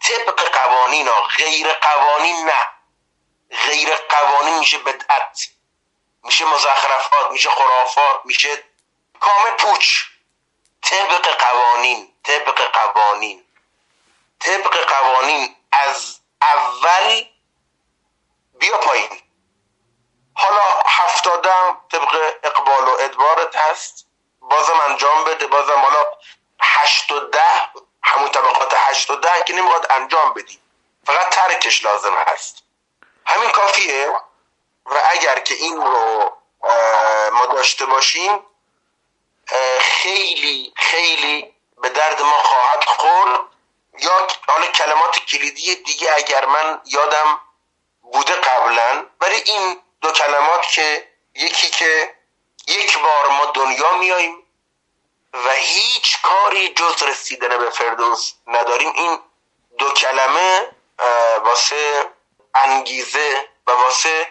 طبق 0.00 0.40
قوانین 0.52 1.08
ها 1.08 1.22
غیر 1.22 1.72
قوانین 1.72 2.46
نه. 2.46 2.77
غیر 3.50 3.94
قوانین 3.94 4.58
میشه 4.58 4.78
بدعت 4.78 5.40
میشه 6.22 6.44
مزخرفات 6.44 7.30
میشه 7.30 7.50
خرافات 7.50 8.20
میشه 8.24 8.64
کامل 9.20 9.50
پوچ. 9.50 9.86
طبق 10.82 11.26
قوانین 11.26 12.14
طبق 12.24 12.60
قوانین 12.60 13.44
طبق 14.40 14.76
قوانین 14.76 15.56
از 15.72 16.18
اول 16.42 17.24
بیا 18.58 18.78
پایین. 18.78 19.22
حالا 20.34 20.80
هفتادم 20.86 21.80
طبق 21.92 22.34
اقبال 22.42 22.84
و 22.88 22.96
ادبارت 23.00 23.56
هست. 23.56 24.06
بازم 24.40 24.80
انجام 24.80 25.24
بده. 25.24 25.46
بازم 25.46 25.80
حالا 25.80 26.04
هشت 26.60 27.12
و 27.12 27.20
ده 27.20 27.70
همون 28.02 28.28
طبقات 28.28 28.74
هشت 28.76 29.10
و 29.10 29.16
ده 29.16 29.42
که 29.46 29.52
نمی‌خواد 29.52 29.92
انجام 29.92 30.34
بدی. 30.34 30.58
فقط 31.06 31.28
ترکش 31.28 31.84
لازم 31.84 32.14
هست. 32.26 32.67
همین 33.28 33.50
کافیه؟ 33.50 34.08
و 34.86 35.02
اگر 35.10 35.38
که 35.38 35.54
این 35.54 35.76
رو 35.76 36.32
ما 37.32 37.46
داشته 37.46 37.86
باشیم 37.86 38.40
خیلی 39.80 40.72
خیلی 40.76 41.54
به 41.82 41.88
درد 41.88 42.22
ما 42.22 42.42
خواهد 42.42 42.84
خورد. 42.84 43.40
یا 43.98 44.26
حالا 44.48 44.66
کلمات 44.66 45.18
کلیدی 45.18 45.74
دیگه 45.74 46.14
اگر 46.16 46.46
من 46.46 46.80
یادم 46.84 47.40
بوده 48.02 48.34
قبلا 48.34 49.06
برای 49.20 49.42
این 49.46 49.82
دو 50.00 50.12
کلمات 50.12 50.62
که 50.62 51.08
یکی 51.34 51.70
که 51.70 52.14
یک 52.66 52.98
بار 52.98 53.28
ما 53.28 53.44
دنیا 53.44 53.96
میاییم 53.96 54.42
و 55.32 55.50
هیچ 55.52 56.22
کاری 56.22 56.68
جز 56.68 57.02
رسیدن 57.02 57.58
به 57.58 57.70
فردوس 57.70 58.32
نداریم 58.46 58.92
این 58.94 59.18
دو 59.78 59.90
کلمه 59.90 60.70
واسه 61.44 62.10
انگیزه 62.66 63.48
و 63.66 63.70
واسه 63.70 64.26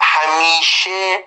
همیشه 0.00 1.24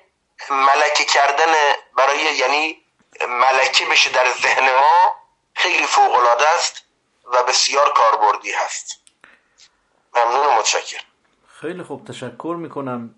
ملکه 0.51 1.05
کردن 1.05 1.53
برای 1.97 2.37
یعنی 2.37 2.81
ملکه 3.29 3.85
بشه 3.85 4.09
در 4.11 4.25
ذهن 4.41 4.65
ما 4.65 5.15
خیلی 5.53 5.83
فوق 5.83 6.19
العاده 6.19 6.49
است 6.49 6.83
و 7.25 7.43
بسیار 7.47 7.93
کاربردی 7.93 8.51
هست. 8.51 9.01
ممنون 10.15 10.45
و 10.45 10.59
متشکر 10.59 11.01
خیلی 11.61 11.83
خوب 11.83 12.05
تشکر 12.05 12.55
می‌کنم. 12.59 13.15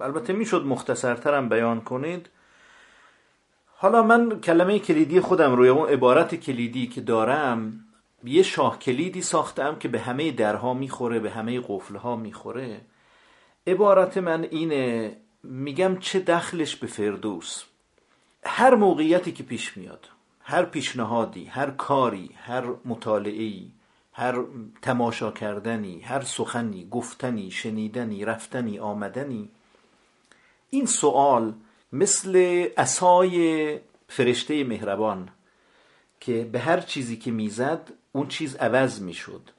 البته 0.00 0.32
می‌شد 0.32 0.62
مختصرترم 0.62 1.48
بیان 1.48 1.80
کنید. 1.84 2.30
حالا 3.76 4.02
من 4.02 4.40
کلمه 4.40 4.78
کلیدی 4.78 5.20
خودم 5.20 5.56
روی 5.56 5.68
اون 5.68 5.88
عبارت 5.88 6.34
کلیدی 6.34 6.86
که 6.88 7.00
دارم 7.00 7.85
یه 8.26 8.42
شاه 8.42 8.78
کلیدی 8.78 9.22
ساختم 9.22 9.78
که 9.78 9.88
به 9.88 10.00
همه 10.00 10.30
درها 10.30 10.74
می‌خوره 10.74 11.18
به 11.18 11.30
همه 11.30 11.60
قفلها 11.68 12.16
می‌خوره. 12.16 12.80
عبارت 13.66 14.18
من 14.18 14.44
اینه 14.50 15.16
میگم 15.42 15.98
چه 15.98 16.20
دخلش 16.20 16.76
به 16.76 16.86
فردوس. 16.86 17.64
هر 18.44 18.74
موقعیتی 18.74 19.32
که 19.32 19.42
پیش 19.42 19.76
میاد 19.76 20.08
هر 20.40 20.64
پیشنهادی 20.64 21.44
هر 21.44 21.70
کاری 21.70 22.30
هر 22.36 22.64
مطالعی 22.84 23.72
هر 24.12 24.44
تماشا 24.82 25.30
کردنی 25.30 26.00
هر 26.00 26.20
سخنی 26.20 26.88
گفتنی 26.90 27.50
شنیدنی 27.50 28.24
رفتنی 28.24 28.78
آمدنی 28.78 29.48
این 30.70 30.86
سوال 30.86 31.54
مثل 31.92 32.66
اسای 32.76 33.78
فرشته 34.08 34.64
مهربان 34.64 35.28
که 36.20 36.48
به 36.52 36.58
هر 36.60 36.80
چیزی 36.80 37.16
که 37.16 37.30
می‌زد 37.30 37.92
اون 38.16 38.28
چیز 38.28 38.56
عوض 38.56 39.00
می‌شد. 39.00 39.50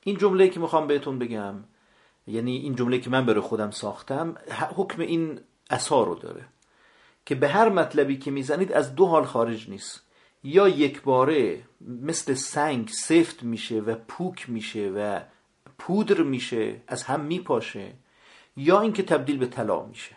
این 0.00 0.16
جمله 0.16 0.48
که 0.48 0.60
می‌خوام 0.60 0.86
بهتون 0.86 1.18
بگم 1.18 1.54
یعنی 2.26 2.56
این 2.56 2.74
جمله 2.74 2.98
که 2.98 3.10
من 3.10 3.26
برای 3.26 3.40
خودم 3.40 3.70
ساختم 3.70 4.36
حکم 4.76 5.00
این 5.02 5.40
اسا 5.70 6.02
رو 6.02 6.14
داره 6.14 6.44
که 7.26 7.34
به 7.34 7.48
هر 7.48 7.68
مطلبی 7.68 8.16
که 8.16 8.30
می‌زنید 8.30 8.72
از 8.72 8.94
دو 8.94 9.06
حال 9.06 9.24
خارج 9.24 9.70
نیست. 9.70 10.02
یا 10.44 10.68
یک 10.68 11.02
باره 11.02 11.62
مثل 11.80 12.34
سنگ 12.34 12.88
سفت 12.88 13.42
میشه 13.42 13.80
و 13.80 13.94
پوک 13.94 14.50
میشه 14.50 14.88
و 14.88 15.20
پودر 15.78 16.22
میشه 16.22 16.82
از 16.88 17.02
هم 17.02 17.20
میپاشه 17.20 17.92
یا 18.56 18.80
اینکه 18.80 19.02
تبدیل 19.02 19.38
به 19.38 19.46
طلا 19.46 19.82
میشه. 19.82 20.16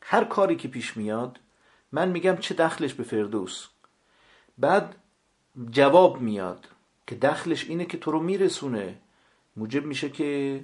هر 0.00 0.24
کاری 0.24 0.56
که 0.56 0.68
پیش 0.68 0.96
میاد 0.96 1.40
من 1.92 2.08
میگم 2.08 2.36
چه 2.36 2.54
دخلش 2.54 2.94
به 2.94 3.02
فردوس. 3.02 3.66
بعد 4.58 4.96
جواب 5.70 6.20
میاد 6.20 6.68
که 7.06 7.14
دخلش 7.14 7.68
اینه 7.68 7.84
که 7.84 7.98
تو 7.98 8.10
رو 8.10 8.20
میرسونه. 8.20 8.98
موجب 9.56 9.84
میشه 9.84 10.08
که 10.08 10.60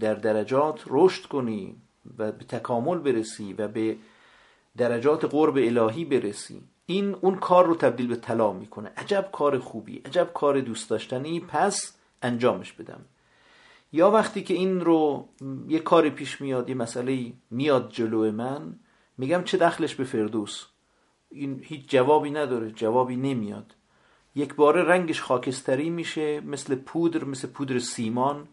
در 0.00 0.14
درجات 0.14 0.84
رشد 0.86 1.26
کنی 1.26 1.76
و 2.18 2.32
به 2.32 2.44
تکامل 2.44 2.98
برسی 2.98 3.52
و 3.52 3.68
به 3.68 3.96
درجات 4.76 5.24
قرب 5.24 5.56
الهی 5.56 6.04
برسی. 6.04 6.62
این 6.86 7.16
اون 7.20 7.34
کار 7.34 7.66
رو 7.66 7.74
تبدیل 7.74 8.06
به 8.06 8.16
طلا 8.16 8.52
می‌کنه. 8.52 8.92
عجب 8.96 9.28
کار 9.32 9.58
خوبی 9.58 9.96
عجب 9.98 10.30
کار 10.34 10.60
دوست 10.60 10.90
داشتنی. 10.90 11.40
پس 11.40 11.96
انجامش 12.22 12.72
بدم. 12.72 13.04
یا 13.92 14.10
وقتی 14.10 14.42
که 14.42 14.54
این 14.54 14.80
رو 14.80 15.28
یه 15.68 15.78
کاری 15.78 16.10
پیش 16.10 16.40
میاد 16.40 16.68
یه 16.68 16.74
مسئله 16.74 17.32
میاد 17.50 17.90
جلو 17.92 18.32
من 18.32 18.74
میگم 19.18 19.42
چه 19.44 19.58
دخلش 19.58 19.94
به 19.94 20.04
فردوس؟ 20.04 20.66
این 21.30 21.60
هیچ 21.64 21.90
جوابی 21.90 22.30
نداره 22.30 22.70
جوابی 22.70 23.16
نمیاد. 23.16 23.74
یک 24.34 24.54
باره 24.54 24.82
رنگش 24.82 25.22
خاکستری 25.22 25.90
میشه 25.90 26.40
مثل 26.40 26.74
پودر 26.74 27.24
مثل 27.24 27.48
پودر 27.48 27.78
سیمان. 27.78 28.48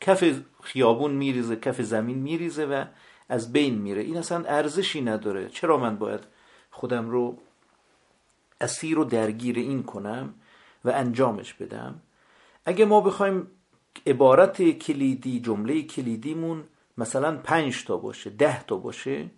کف 0.00 0.40
خیابون 0.62 1.10
میریزه 1.10 1.56
کف 1.56 1.80
زمین 1.80 2.18
میریزه 2.18 2.66
و 2.66 2.84
از 3.28 3.52
بین 3.52 3.74
میره. 3.74 4.02
این 4.02 4.16
اصلا 4.16 4.44
ارزشی 4.44 5.00
نداره. 5.00 5.48
چرا 5.48 5.76
من 5.76 5.96
باید 5.96 6.20
خودم 6.70 7.10
رو 7.10 7.38
اسیر 8.60 8.98
و 8.98 9.04
درگیر 9.04 9.56
این 9.56 9.82
کنم 9.82 10.34
و 10.84 10.90
انجامش 10.90 11.54
بدم؟ 11.54 12.00
اگه 12.64 12.84
ما 12.84 13.00
بخوایم 13.00 13.50
عبارت 14.06 14.62
کلیدی 14.70 15.40
جمله 15.40 15.82
کلیدیمون 15.82 16.64
مثلا 16.98 17.36
پنج 17.36 17.84
تا 17.84 17.96
باشه 17.96 18.30
ده 18.30 18.62
تا 18.62 18.76
باشه 18.76 19.30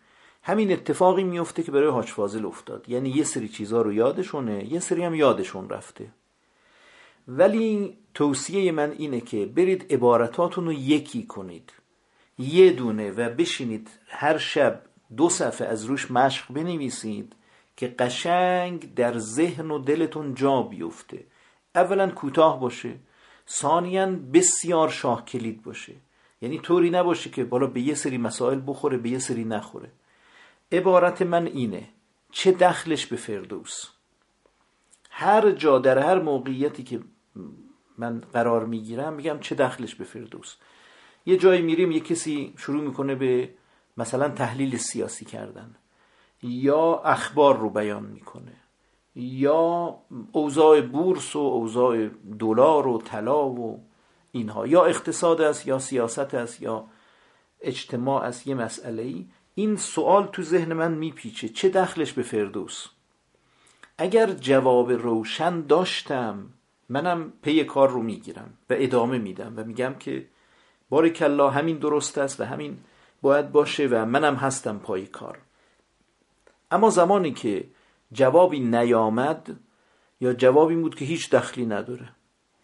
همین 0.48 0.72
اتفاقی 0.72 1.24
میفته 1.24 1.62
که 1.62 1.72
برای 1.72 1.90
حاج 1.90 2.06
فاضل 2.06 2.46
افتاد. 2.46 2.88
یعنی 2.88 3.10
یه 3.10 3.24
سری 3.24 3.48
چیزها 3.48 3.82
رو 3.82 3.92
یادشونه 3.92 4.72
یه 4.72 4.80
سری 4.80 5.04
هم 5.04 5.14
یادشون 5.14 5.68
رفته. 5.68 6.08
ولی 7.28 7.98
توصیه 8.14 8.72
من 8.72 8.94
اینه 8.98 9.20
که 9.20 9.46
برید 9.46 9.92
عبارتاتون 9.92 10.64
رو 10.66 10.72
یکی 10.72 11.22
کنید. 11.26 11.72
یه 12.38 12.72
دونه 12.72 13.10
و 13.10 13.28
بشینید 13.34 13.90
هر 14.06 14.38
شب 14.38 14.82
دو 15.16 15.28
صفحه 15.28 15.66
از 15.66 15.84
روش 15.84 16.10
مشق 16.10 16.52
بنویسید 16.52 17.32
که 17.76 17.94
قشنگ 17.98 18.94
در 18.94 19.18
ذهن 19.18 19.70
و 19.70 19.78
دلتون 19.78 20.34
جا 20.34 20.62
بیفته. 20.62 21.24
اولا 21.74 22.10
کوتاه 22.10 22.60
باشه. 22.60 22.94
ثانیا 23.48 24.06
بسیار 24.06 24.88
شاه 24.88 25.24
کلید 25.24 25.62
باشه. 25.62 25.94
یعنی 26.42 26.58
طوری 26.58 26.90
نباشه 26.90 27.30
که 27.30 27.44
بالا 27.44 27.66
به 27.66 27.80
یه 27.80 27.94
سری 27.94 28.18
مسائل 28.18 28.60
بخوره 28.66 28.96
به 28.96 29.08
یه 29.08 29.18
سری 29.18 29.44
نخوره. 29.44 29.90
عبارت 30.72 31.22
من 31.22 31.46
اینه 31.46 31.88
چه 32.32 32.52
دخلش 32.52 33.06
به 33.06 33.16
فردوس. 33.16 33.84
هر 35.10 35.50
جا 35.50 35.78
در 35.78 35.98
هر 35.98 36.22
موقعیتی 36.22 36.82
که 36.82 37.00
من 37.98 38.20
قرار 38.32 38.66
می‌گیرم 38.66 39.12
میگم 39.12 39.38
چه 39.40 39.54
دخلش 39.54 39.94
به 39.94 40.04
فردوس. 40.04 40.56
یه 41.26 41.36
جایی 41.36 41.62
میریم 41.62 41.90
یه 41.90 42.00
کسی 42.00 42.54
شروع 42.56 42.82
می‌کنه 42.82 43.14
به 43.14 43.50
مثلا 43.96 44.28
تحلیل 44.28 44.76
سیاسی 44.76 45.24
کردن. 45.24 45.76
یا 46.42 47.02
اخبار 47.04 47.58
رو 47.58 47.70
بیان 47.70 48.04
می‌کنه. 48.04 48.52
یا 49.16 49.98
اوضاع 50.32 50.80
بورس 50.80 51.36
و 51.36 51.38
اوضاع 51.38 52.08
دلار 52.38 52.86
و 52.86 52.98
طلا 52.98 53.48
و 53.48 53.84
اینها. 54.32 54.66
یا 54.66 54.84
اقتصاد 54.84 55.40
است 55.40 55.66
یا 55.66 55.78
سیاست 55.78 56.34
است 56.34 56.62
یا 56.62 56.84
اجتماع 57.60 58.22
است 58.22 58.46
یه 58.46 58.54
مسئله 58.54 59.02
ای 59.02 59.26
این 59.58 59.76
سوال 59.76 60.26
تو 60.26 60.42
ذهن 60.42 60.72
من 60.72 60.94
میپیچه. 60.94 61.48
چه 61.48 61.68
دخلش 61.68 62.12
به 62.12 62.22
فردوس؟ 62.22 62.86
اگر 63.98 64.26
جواب 64.26 64.92
روشن 64.92 65.60
داشتم 65.60 66.46
منم 66.88 67.32
پی 67.42 67.64
کار 67.64 67.90
رو 67.90 68.02
می‌گیرم 68.02 68.54
و 68.70 68.74
ادامه 68.78 69.18
میدم 69.18 69.54
و 69.56 69.64
میگم 69.64 69.94
که 69.94 70.26
بارکلا 70.88 71.50
همین 71.50 71.78
درست 71.78 72.18
است 72.18 72.40
و 72.40 72.44
همین 72.44 72.78
باید 73.22 73.52
باشه 73.52 73.86
و 73.86 74.04
منم 74.04 74.34
هستم 74.34 74.78
پای 74.78 75.06
کار. 75.06 75.38
اما 76.70 76.90
زمانی 76.90 77.32
که 77.32 77.64
جوابی 78.12 78.60
نیامد 78.60 79.56
یا 80.20 80.32
جوابی 80.32 80.76
بود 80.76 80.94
که 80.94 81.04
هیچ 81.04 81.30
دخلی 81.30 81.66
نداره 81.66 82.08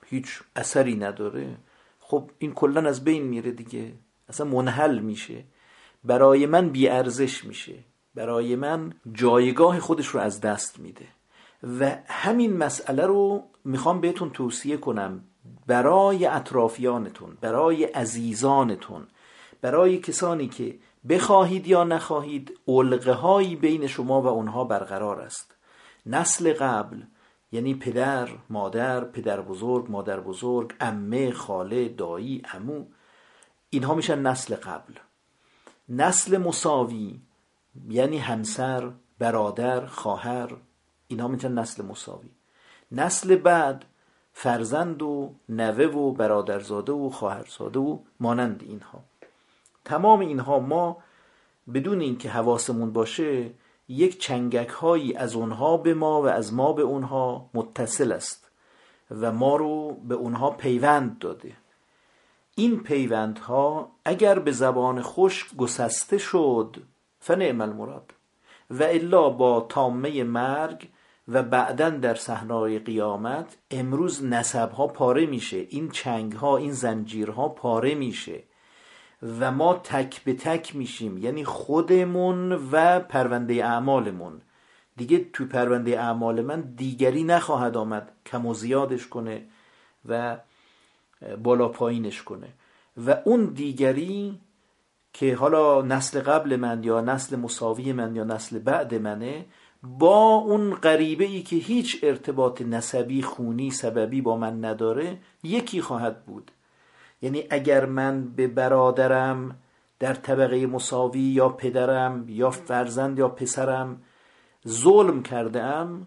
هیچ 0.07 0.41
اثری 0.57 0.95
نداره 0.95 1.57
خب 2.01 2.31
این 2.39 2.53
کلا 2.53 2.89
از 2.89 3.05
بین 3.05 3.23
میره 3.23 3.51
دیگه. 3.51 3.93
اصلا 4.29 4.47
منحل 4.47 4.99
میشه. 4.99 5.45
برای 6.05 6.47
من 6.47 6.69
بیارزش 6.69 7.45
میشه. 7.45 7.75
برای 8.15 8.57
من 8.57 8.95
جایگاه 9.13 9.81
خودش 9.81 10.07
رو 10.07 10.21
از 10.21 10.41
دست 10.41 10.79
میده. 10.79 11.07
و 11.81 11.97
همین 12.07 12.57
مسئله 12.57 13.07
رو 13.07 13.43
می‌خوام 13.65 14.01
بهتون 14.01 14.31
توصیه 14.31 14.77
کنم. 14.77 15.25
برای 15.67 16.27
اطرافیانتون 16.27 17.39
برای 17.41 17.85
عزیزانتون 17.85 19.07
برای 19.61 19.99
کسانی 19.99 20.49
که 20.49 20.79
بخواهید 21.09 21.67
یا 21.67 21.85
نخواهید 21.85 22.59
علقه 22.69 23.13
هایی 23.13 23.57
بین 23.57 23.87
شما 23.87 24.23
و 24.23 24.27
اونها 24.27 24.65
برقرار 24.65 25.21
است. 25.21 25.55
نسل 26.07 26.53
قبل 26.53 27.03
یعنی 27.53 27.75
پدر، 27.75 28.29
مادر، 28.51 29.05
پدر 29.05 29.41
بزرگ، 29.41 29.91
مادر 29.91 30.21
بزرگ، 30.21 30.75
امه، 30.81 31.33
خاله، 31.33 31.89
دایی، 31.89 32.43
امو 32.55 32.85
اینها 33.71 33.95
میشن 33.95 34.19
نسل 34.19 34.55
قبل. 34.55 34.95
نسل 35.89 36.37
مساوی 36.37 37.21
یعنی 37.89 38.19
همسر، 38.19 38.91
برادر، 39.19 39.87
خواهر 39.87 40.57
اینها 41.09 41.29
میشن 41.29 41.53
نسل 41.53 41.85
مساوی. 41.85 42.31
نسل 42.93 43.37
بعد 43.37 43.85
فرزند 44.33 45.03
و 45.03 45.35
نوه 45.49 45.85
و 45.85 46.13
برادرزاده 46.13 46.93
و 46.93 47.11
خواهرزاده 47.11 47.79
و 47.79 47.99
مانند 48.21 48.63
اینها. 48.67 49.01
تمام 49.85 50.21
اینها 50.21 50.59
ما 50.59 50.97
بدون 51.75 52.01
اینکه 52.01 52.31
حواسمون 52.31 52.93
باشه 52.93 53.51
یک 53.89 54.21
چنگک 54.21 54.69
هایی 54.69 55.15
از 55.17 55.35
اونها 55.35 55.77
به 55.77 55.95
ما 55.95 56.23
و 56.23 56.27
از 56.27 56.53
ما 56.53 56.73
به 56.73 56.83
اونها 56.83 57.51
متصل 57.55 58.13
است 58.13 58.51
و 59.11 59.33
ما 59.33 59.57
رو 59.57 59.93
به 59.93 60.15
اونها 60.15 60.51
پیوند 60.51 61.19
داده. 61.19 61.57
این 62.55 62.83
پیوندها 62.83 63.91
اگر 64.05 64.39
به 64.39 64.53
زبان 64.53 65.03
خشک 65.03 65.57
گسسته 65.57 66.19
شد 66.19 66.77
فنعم 67.21 67.61
المراد. 67.61 68.15
و 68.71 68.83
الا 68.83 69.31
با 69.31 69.67
تامه 69.69 70.25
مرگ 70.25 70.89
و 71.29 71.43
بعدا 71.43 71.91
در 71.91 72.15
صحنای 72.15 72.79
قیامت 72.79 73.57
امروز 73.71 74.25
نسب 74.25 74.71
ها 74.71 74.87
پاره 74.87 75.27
میشه 75.27 75.67
این 75.69 75.91
چنگ 75.91 76.33
ها 76.33 76.57
این 76.57 76.73
زنجیرها 76.73 77.49
پاره 77.49 77.95
میشه. 77.95 78.43
و 79.41 79.53
ما 79.53 79.75
تک 79.75 80.25
به 80.25 80.35
تک 80.35 80.77
میشیم 80.77 81.19
یعنی 81.19 81.45
خودمون 81.45 82.53
و 82.73 83.01
پرونده 83.01 83.55
اعمالمون. 83.55 84.43
دیگه 84.97 85.27
تو 85.33 85.47
پرونده 85.47 86.01
اعمال 86.01 86.41
من 86.41 86.61
دیگری 86.61 87.25
نخواهد 87.25 87.77
آمد 87.77 88.13
کم 88.27 88.47
و 88.47 88.55
زیادش 88.55 89.07
کنه. 89.07 89.45
و 90.09 90.37
بالا 91.43 91.69
پایینش 91.69 92.23
کنه. 92.23 92.49
و 92.97 93.17
اون 93.25 93.45
دیگری 93.45 94.41
که 95.13 95.35
حالا 95.35 95.83
نسل 95.83 96.21
قبل 96.21 96.57
من 96.57 96.85
یا 96.85 97.01
نسل 97.01 97.37
مساوی 97.37 97.93
من 97.93 98.17
یا 98.17 98.25
نسل 98.25 98.59
بعد 98.59 98.95
منه 98.95 99.47
با 99.83 100.35
اون 100.35 100.75
غریبه 100.75 101.25
ای 101.25 101.43
که 101.43 101.57
هیچ 101.57 101.99
ارتباط 102.03 102.63
نسبی 102.63 103.23
خونی 103.23 103.71
سببی 103.71 104.21
با 104.21 104.37
من 104.37 104.65
نداره 104.65 105.19
یکی 105.43 105.81
خواهد 105.81 106.25
بود. 106.25 106.51
یعنی 107.23 107.45
اگر 107.51 107.87
من 107.87 108.25
به 108.25 108.47
برادرم 108.47 109.59
در 109.99 110.15
طبقه 110.15 110.67
مساوی 110.67 111.21
یا 111.21 111.49
پدرم 111.49 112.25
یا 112.29 112.51
فرزند 112.51 113.19
یا 113.19 113.29
پسرم 113.29 114.03
ظلم 114.69 115.23
کرده 115.23 115.63
ام 115.63 116.07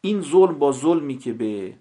این 0.00 0.22
ظلم 0.22 0.58
با 0.58 0.72
ظلمی 0.72 1.18
که 1.18 1.32
به 1.32 1.74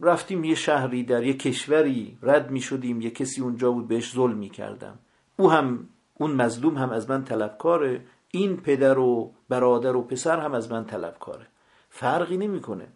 رفتیم 0.00 0.44
یه 0.44 0.54
شهری 0.54 1.04
در 1.04 1.22
یه 1.22 1.34
کشوری 1.34 2.18
رد 2.22 2.50
می 2.50 2.60
شدیم 2.60 3.00
یه 3.00 3.10
کسی 3.10 3.40
اونجا 3.40 3.72
بود 3.72 3.88
بهش 3.88 4.12
ظلم 4.14 4.36
می 4.36 4.50
کردم 4.50 4.98
او 5.36 5.50
هم 5.50 5.88
اون 6.14 6.30
مظلوم 6.30 6.78
هم 6.78 6.90
از 6.90 7.10
من 7.10 7.24
طلبکاره 7.24 8.04
این 8.30 8.56
پدر 8.56 8.98
و 8.98 9.32
برادر 9.48 9.96
و 9.96 10.02
پسر 10.02 10.40
هم 10.40 10.54
از 10.54 10.72
من 10.72 10.84
طلبکاره. 10.84 11.46
فرقی 11.90 12.36
نمی‌کنه. 12.36 12.86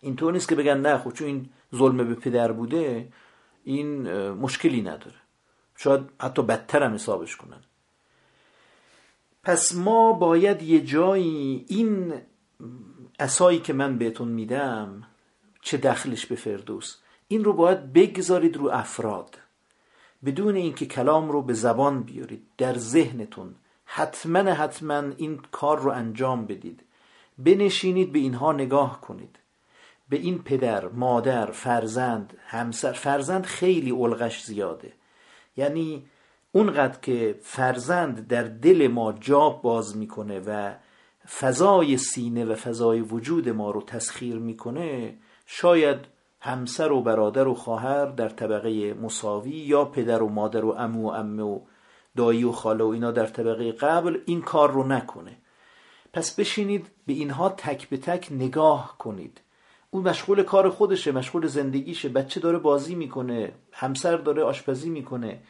اینطور 0.00 0.32
نیست 0.32 0.48
که 0.48 0.54
بگن 0.54 0.80
نه 0.80 0.98
خب 0.98 1.12
چون 1.12 1.26
این 1.26 1.48
ظلم 1.74 1.96
به 1.96 2.14
پدر 2.14 2.52
بوده 2.52 3.08
این 3.64 4.10
مشکلی 4.30 4.82
نداره. 4.82 5.16
شاید 5.76 6.00
حتی 6.20 6.42
بدتر 6.42 6.82
هم 6.82 6.94
حسابش 6.94 7.36
کنن. 7.36 7.60
پس 9.42 9.74
ما 9.74 10.12
باید 10.12 10.62
یه 10.62 10.80
جایی 10.80 11.64
این 11.68 12.14
اسایی 13.18 13.58
که 13.58 13.72
من 13.72 13.98
بهتون 13.98 14.28
میدم 14.28 15.02
چه 15.64 15.76
دخلش 15.76 16.26
به 16.26 16.34
فردوس. 16.34 16.96
این 17.28 17.44
رو 17.44 17.52
باید 17.52 17.92
بگذارید 17.92 18.56
رو 18.56 18.68
افراد. 18.68 19.38
بدون 20.24 20.54
اینکه 20.54 20.86
کلام 20.86 21.30
رو 21.30 21.42
به 21.42 21.52
زبان 21.52 22.02
بیارید. 22.02 22.42
در 22.58 22.78
ذهنتون 22.78 23.54
حتما 23.84 24.38
حتما 24.38 25.02
این 25.16 25.40
کار 25.52 25.78
رو 25.78 25.90
انجام 25.90 26.46
بدید. 26.46 26.80
بنشینید 27.38 28.12
به 28.12 28.18
اینها 28.18 28.52
نگاه 28.52 29.00
کنید. 29.00 29.38
به 30.08 30.16
این 30.16 30.42
پدر 30.42 30.88
مادر 30.88 31.50
فرزند 31.50 32.36
همسر 32.46 32.92
فرزند 32.92 33.44
خیلی 33.44 33.90
الغش 33.90 34.44
زیاده. 34.44 34.92
یعنی 35.56 36.06
اونقدر 36.52 36.98
که 37.00 37.38
فرزند 37.42 38.28
در 38.28 38.42
دل 38.42 38.88
ما 38.88 39.12
جا 39.12 39.48
باز 39.48 39.96
می‌کنه 39.96 40.40
و 40.40 40.74
فضای 41.38 41.96
سینه 41.96 42.44
و 42.44 42.54
فضای 42.54 43.00
وجود 43.00 43.48
ما 43.48 43.70
رو 43.70 43.82
تسخیر 43.82 44.36
می‌کنه 44.36 45.14
شاید 45.46 45.98
همسر 46.40 46.92
و 46.92 47.02
برادر 47.02 47.48
و 47.48 47.54
خواهر 47.54 48.06
در 48.06 48.28
طبقه 48.28 48.94
مساوی 48.94 49.50
یا 49.50 49.84
پدر 49.84 50.22
و 50.22 50.28
مادر 50.28 50.64
و 50.64 50.70
امو 50.70 51.02
و 51.02 51.12
امه 51.12 51.42
و 51.42 51.60
دایی 52.16 52.44
و 52.44 52.52
خاله 52.52 52.84
و 52.84 52.88
اینا 52.88 53.10
در 53.10 53.26
طبقه 53.26 53.72
قبل 53.72 54.18
این 54.26 54.42
کار 54.42 54.70
رو 54.70 54.86
نکنه. 54.86 55.36
پس 56.12 56.34
بشینید 56.34 56.86
به 57.06 57.12
اینها 57.12 57.48
تک 57.48 57.88
به 57.88 57.96
تک 57.96 58.28
نگاه 58.30 58.98
کنید. 58.98 59.40
اون 59.90 60.08
مشغول 60.08 60.42
کار 60.42 60.70
خودشه 60.70 61.12
مشغول 61.12 61.46
زندگیشه. 61.46 62.08
بچه 62.08 62.40
داره 62.40 62.58
بازی 62.58 62.94
می‌کنه 62.94 63.52
همسر 63.72 64.16
داره 64.16 64.42
آشپزی 64.42 64.90
می‌کنه. 64.90 65.40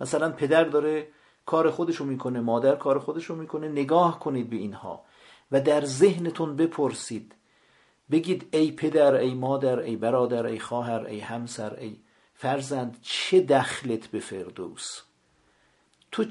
مثلا 0.00 0.30
پدر 0.30 0.64
داره 0.64 1.08
کار 1.46 1.70
خودشو 1.70 2.04
می‌کنه 2.04 2.40
مادر 2.40 2.76
کار 2.76 2.98
خودشو 2.98 3.34
می‌کنه. 3.34 3.68
نگاه 3.68 4.20
کنید 4.20 4.50
به 4.50 4.56
اینها 4.56 5.04
و 5.52 5.60
در 5.60 5.84
ذهنتون 5.84 6.56
بپرسید 6.56 7.34
بگید 8.10 8.48
ای 8.52 8.70
پدر 8.70 9.14
ای 9.14 9.34
مادر 9.34 9.78
ای 9.78 9.96
برادر 9.96 10.46
ای 10.46 10.58
خواهر 10.58 11.06
ای 11.06 11.20
همسر 11.20 11.74
ای 11.74 11.96
فرزند 12.34 12.98
چه 13.02 13.40
دخلت 13.40 14.06
به 14.06 14.20
فردوس؟ 14.20 15.00
تو 16.12 16.24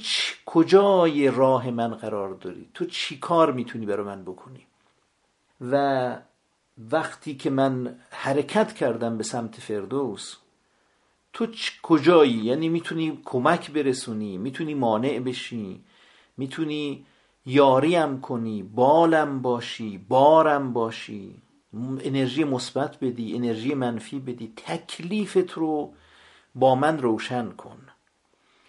کجای 0.45 1.31
راه 1.31 1.71
من 1.71 1.93
قرار 1.93 2.33
داری؟ 2.33 2.69
تو 2.73 2.85
چی 2.85 3.19
کار 3.19 3.51
می‌تونی 3.51 3.85
برای 3.85 4.05
من 4.05 4.23
بکنی؟ 4.23 4.67
و 5.61 6.17
وقتی 6.91 7.35
که 7.35 7.49
من 7.49 7.99
حرکت 8.09 8.73
کردم 8.73 9.17
به 9.17 9.23
سمت 9.23 9.55
فردوس 9.55 10.35
تو 11.33 11.47
کجایی؟ 11.83 12.33
یعنی 12.33 12.69
می‌تونی 12.69 13.21
کمک 13.25 13.71
برسونی؟ 13.71 14.37
می‌تونی 14.37 14.73
مانع 14.73 15.19
بشی؟ 15.19 15.83
می‌تونی 16.37 17.05
یاریم 17.45 18.21
کنی؟ 18.21 18.63
بالم 18.63 19.41
باشی؟ 19.41 19.97
بارم 19.97 20.73
باشی؟ 20.73 21.41
انرژی 22.03 22.43
مثبت 22.43 22.99
بدی 22.99 23.35
انرژی 23.35 23.73
منفی 23.73 24.19
بدی 24.19 24.53
تکلیفت 24.55 25.51
رو 25.51 25.93
با 26.55 26.75
من 26.75 26.99
روشن 26.99 27.49
کن. 27.49 27.77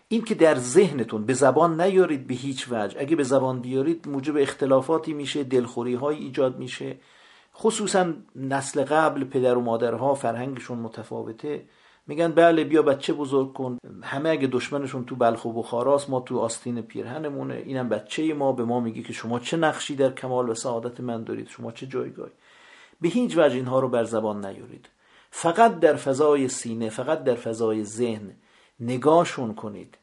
این 0.08 0.24
که 0.24 0.34
در 0.34 0.54
ذهنتون 0.54 1.24
به 1.24 1.34
زبان 1.34 1.80
نیارید 1.80 2.26
به 2.26 2.34
هیچ 2.34 2.66
وجه. 2.70 3.00
اگه 3.00 3.16
به 3.16 3.22
زبان 3.24 3.60
بیارید 3.60 4.08
موجب 4.08 4.36
اختلافاتی 4.36 5.12
میشه 5.12 5.44
دلخوری 5.44 5.94
های 5.94 6.16
ایجاد 6.16 6.58
میشه. 6.58 6.96
خصوصا 7.54 8.12
نسل 8.36 8.84
قبل 8.84 9.24
پدر 9.24 9.58
و 9.58 9.60
مادرها 9.60 10.14
فرهنگشون 10.14 10.78
متفاوته. 10.78 11.64
میگن 12.06 12.32
بله 12.32 12.64
بیا 12.64 12.82
بچه 12.82 13.12
بزرگ 13.12 13.52
کن. 13.52 13.78
همه 14.02 14.28
اگه 14.28 14.46
دشمنشون 14.46 15.04
تو 15.04 15.16
بلخ 15.16 15.44
و 15.44 15.52
بخاراست 15.52 16.10
ما 16.10 16.20
تو 16.20 16.38
آستین 16.38 16.82
پیرهنمونه. 16.82 17.54
اینم 17.54 17.88
بچه 17.88 18.34
ما 18.34 18.52
به 18.52 18.64
ما 18.64 18.80
میگه 18.80 19.02
که 19.02 19.12
شما 19.12 19.38
چه 19.38 19.56
نقشی 19.56 19.96
در 19.96 20.10
کمال 20.12 20.48
و 20.48 20.54
سعادت 20.54 21.00
من 21.00 21.24
دارید؟ 21.24 21.48
شما 21.48 21.72
چه 21.72 21.86
جایگاهی؟ 21.86 22.32
به 23.00 23.08
هیچ 23.08 23.36
وجه 23.36 23.54
اینها 23.54 23.80
رو 23.80 23.88
بر 23.88 24.04
زبان 24.04 24.46
نیارید. 24.46 24.88
فقط 25.30 25.80
در 25.80 25.96
فضای 25.96 26.48
سینه 26.48 26.90
فقط 26.90 27.24
در 27.24 27.34
فضای 27.34 27.84
ذهن 27.84 28.36
نگاهشون 28.80 29.54
کنید 29.54 29.98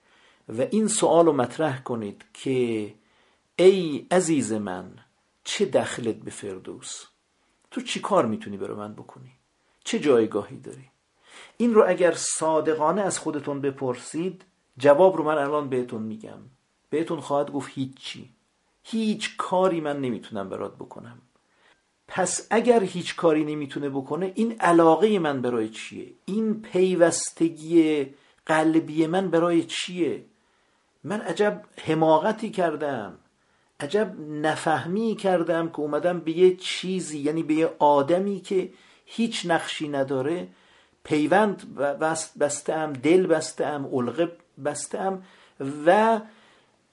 و 0.50 0.62
این 0.62 0.88
سوال 0.88 1.26
رو 1.26 1.34
مطرح 1.34 1.82
کنید 1.84 2.26
که 2.34 2.94
ای 3.56 4.08
عزیز 4.12 4.54
من 4.54 4.92
چه 5.44 5.66
دخلت 5.66 6.16
به 6.16 6.32
فردوس؟ 6.32 7.06
تو 7.72 7.82
چی 7.82 8.00
کار 8.00 8.26
می‌تونی 8.26 8.58
برای 8.58 8.78
من 8.78 8.94
بکنی؟ 8.94 9.32
چه 9.84 10.00
جایگاهی 10.00 10.58
داری؟ 10.58 10.90
این 11.58 11.74
رو 11.74 11.84
اگر 11.88 12.12
صادقانه 12.12 13.02
از 13.02 13.20
خودتون 13.20 13.62
بپرسید 13.62 14.44
جواب 14.78 15.18
رو 15.18 15.24
من 15.24 15.38
الان 15.38 15.70
بهتون 15.70 16.04
میگم. 16.04 16.40
بهتون 16.90 17.20
خواهد 17.20 17.52
گفت 17.52 17.72
هیچی. 17.74 18.30
هیچ 18.84 19.38
کاری 19.38 19.82
من 19.82 20.02
نمی‌تونم 20.02 20.50
برات 20.50 20.76
بکنم. 20.76 21.22
پس 22.08 22.48
اگر 22.50 22.84
هیچ 22.84 23.16
کاری 23.16 23.44
نمی‌تونه 23.44 23.90
بکنه 23.90 24.32
این 24.36 24.56
علاقه 24.60 25.20
من 25.20 25.42
برای 25.42 25.70
چیه؟ 25.70 26.08
این 26.26 26.62
پیوستگی 26.62 28.06
قلبی 28.46 29.08
من 29.08 29.30
برای 29.30 29.64
چیه؟ 29.64 30.26
من 31.04 31.22
عجب 31.22 31.62
حماقتی 31.82 32.50
کردم 32.50 33.18
عجب 33.80 34.16
نفهمی 34.30 35.16
کردم 35.16 35.70
که 35.70 35.80
اومدم 35.80 36.20
به 36.20 36.32
یه 36.32 36.56
چیزی 36.56 37.20
یعنی 37.20 37.44
به 37.44 37.54
یه 37.54 37.70
آدمی 37.80 38.40
که 38.40 38.70
هیچ 39.06 39.46
نقشی 39.46 39.88
نداره 39.88 40.48
پیوند 41.04 41.76
بستم 42.40 42.94
دل 42.94 43.28
بستم 43.28 43.90
علقه 43.94 44.32
بستم 44.66 45.24
و 45.86 46.22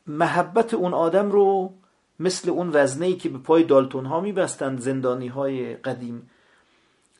محبت 0.07 0.75
اون 0.75 0.95
آدم 0.95 1.31
رو 1.31 1.73
مثل 2.21 2.51
اون 2.51 2.71
وزنه 2.73 3.07
ای 3.07 3.17
که 3.17 3.29
به 3.29 3.39
پای 3.39 3.65
دالتون 3.65 4.07
ها 4.07 4.21
میبستند 4.21 4.81
زندانی 4.81 5.29
های 5.29 5.75
قدیم. 5.77 6.31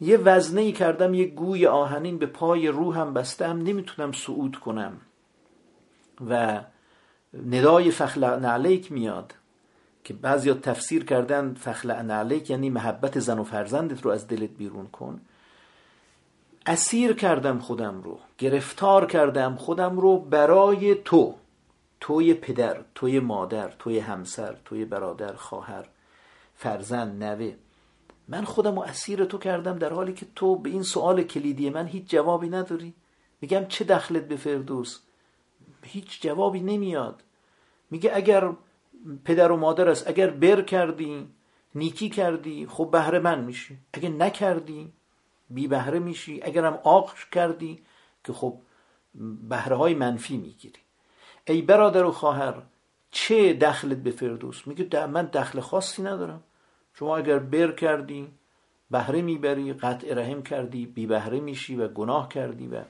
یه 0.01 0.17
وزنه 0.17 0.61
ای 0.61 0.73
کردم 0.73 1.15
یه 1.15 1.27
گوی 1.27 1.67
آهنین 1.67 2.19
به 2.19 2.27
پای 2.27 2.69
روحم 2.69 3.15
بستم 3.15 3.63
نمی‌تونم 3.63 4.13
صعود 4.13 4.57
کنم. 4.57 5.01
و 6.29 6.61
ندای 7.47 7.91
فخلع 7.91 8.47
علیک 8.47 8.93
میاد 8.93 9.35
که 10.05 10.15
بعضی 10.15 10.55
تفسیر 10.55 11.05
کردن 11.05 11.55
فخلع 11.55 11.95
علیک 11.95 12.51
یعنی 12.51 12.71
محبت 12.71 13.19
زن 13.19 13.39
و 13.39 13.45
فرزندت 13.45 14.03
رو 14.03 14.11
از 14.11 14.29
دلت 14.29 14.51
بیرون 14.51 14.87
کن. 14.87 15.21
اسیر 16.67 17.13
کردم 17.13 17.59
خودم 17.59 18.03
رو 18.03 18.19
گرفتار 18.39 19.07
کردم 19.07 19.57
خودم 19.57 20.01
رو 20.01 20.19
برای 20.19 20.95
تو. 20.95 21.35
توی 22.03 22.35
پدر 22.35 22.85
توی 22.95 23.21
مادر 23.21 23.69
توی 23.69 23.99
همسر 23.99 24.57
توی 24.65 24.85
برادر 24.85 25.33
خواهر 25.33 25.89
فرزند 26.55 27.25
نوه. 27.25 27.55
من 28.29 28.45
خودم 28.45 28.75
رو 28.75 28.83
اسیر 28.83 29.25
تو 29.25 29.39
کردم 29.39 29.79
در 29.79 29.93
حالی 29.93 30.13
که 30.13 30.27
تو 30.35 30.57
به 30.57 30.71
این 30.71 30.83
سوال 30.83 31.23
کلیدی 31.23 31.71
من 31.71 31.87
هیچ 31.87 32.11
جوابی 32.11 32.49
نداری. 32.49 32.95
میگم 33.41 33.65
چه 33.65 33.85
دخلت 33.85 34.29
به 34.29 34.37
فردوس؟ 34.37 34.99
هیچ 35.83 36.23
جوابی 36.23 36.61
نمیاد. 36.61 37.23
میگه 37.91 38.11
اگر 38.15 38.53
پدر 39.25 39.53
و 39.53 39.57
مادر 39.57 39.89
است 39.89 40.09
اگر 40.09 40.31
بر 40.31 40.63
کردی 40.63 41.29
نیکی 41.75 42.09
کردی 42.09 42.67
خب 42.67 42.89
بهره 42.93 43.19
من 43.19 43.45
میشی. 43.45 43.79
اگر 43.93 44.09
نکردی 44.09 44.93
بی 45.51 45.69
بهره 45.69 45.99
میشی. 45.99 46.43
اگرم 46.43 46.79
آق 46.85 47.15
کردی 47.33 47.83
که 48.25 48.33
خب 48.33 48.59
بهره 49.49 49.77
های 49.77 49.95
منفی 49.95 50.37
می‌گیری. 50.37 50.82
ای 51.47 51.63
برادر 51.63 52.05
و 52.05 52.13
خواهر 52.13 52.63
چه 53.11 53.53
دخلت 53.53 53.99
به 53.99 54.11
فردوس؟ 54.11 54.67
میگه 54.67 55.07
من 55.07 55.27
دخل 55.27 55.61
خاصی 55.61 56.03
ندارم. 56.03 56.43
شما 56.95 57.17
اگر 57.17 57.39
بر 57.39 57.73
کردی 57.73 58.29
بهره 58.91 59.23
می‌بری 59.23 59.73
قطع 59.73 60.15
رحم 60.15 60.43
کردی 60.43 60.87
بی 60.87 61.07
بهره 61.07 61.41
میشی 61.41 61.77
و 61.77 61.89
گناه 61.89 62.29
کردی 62.29 62.67
و 62.67 62.83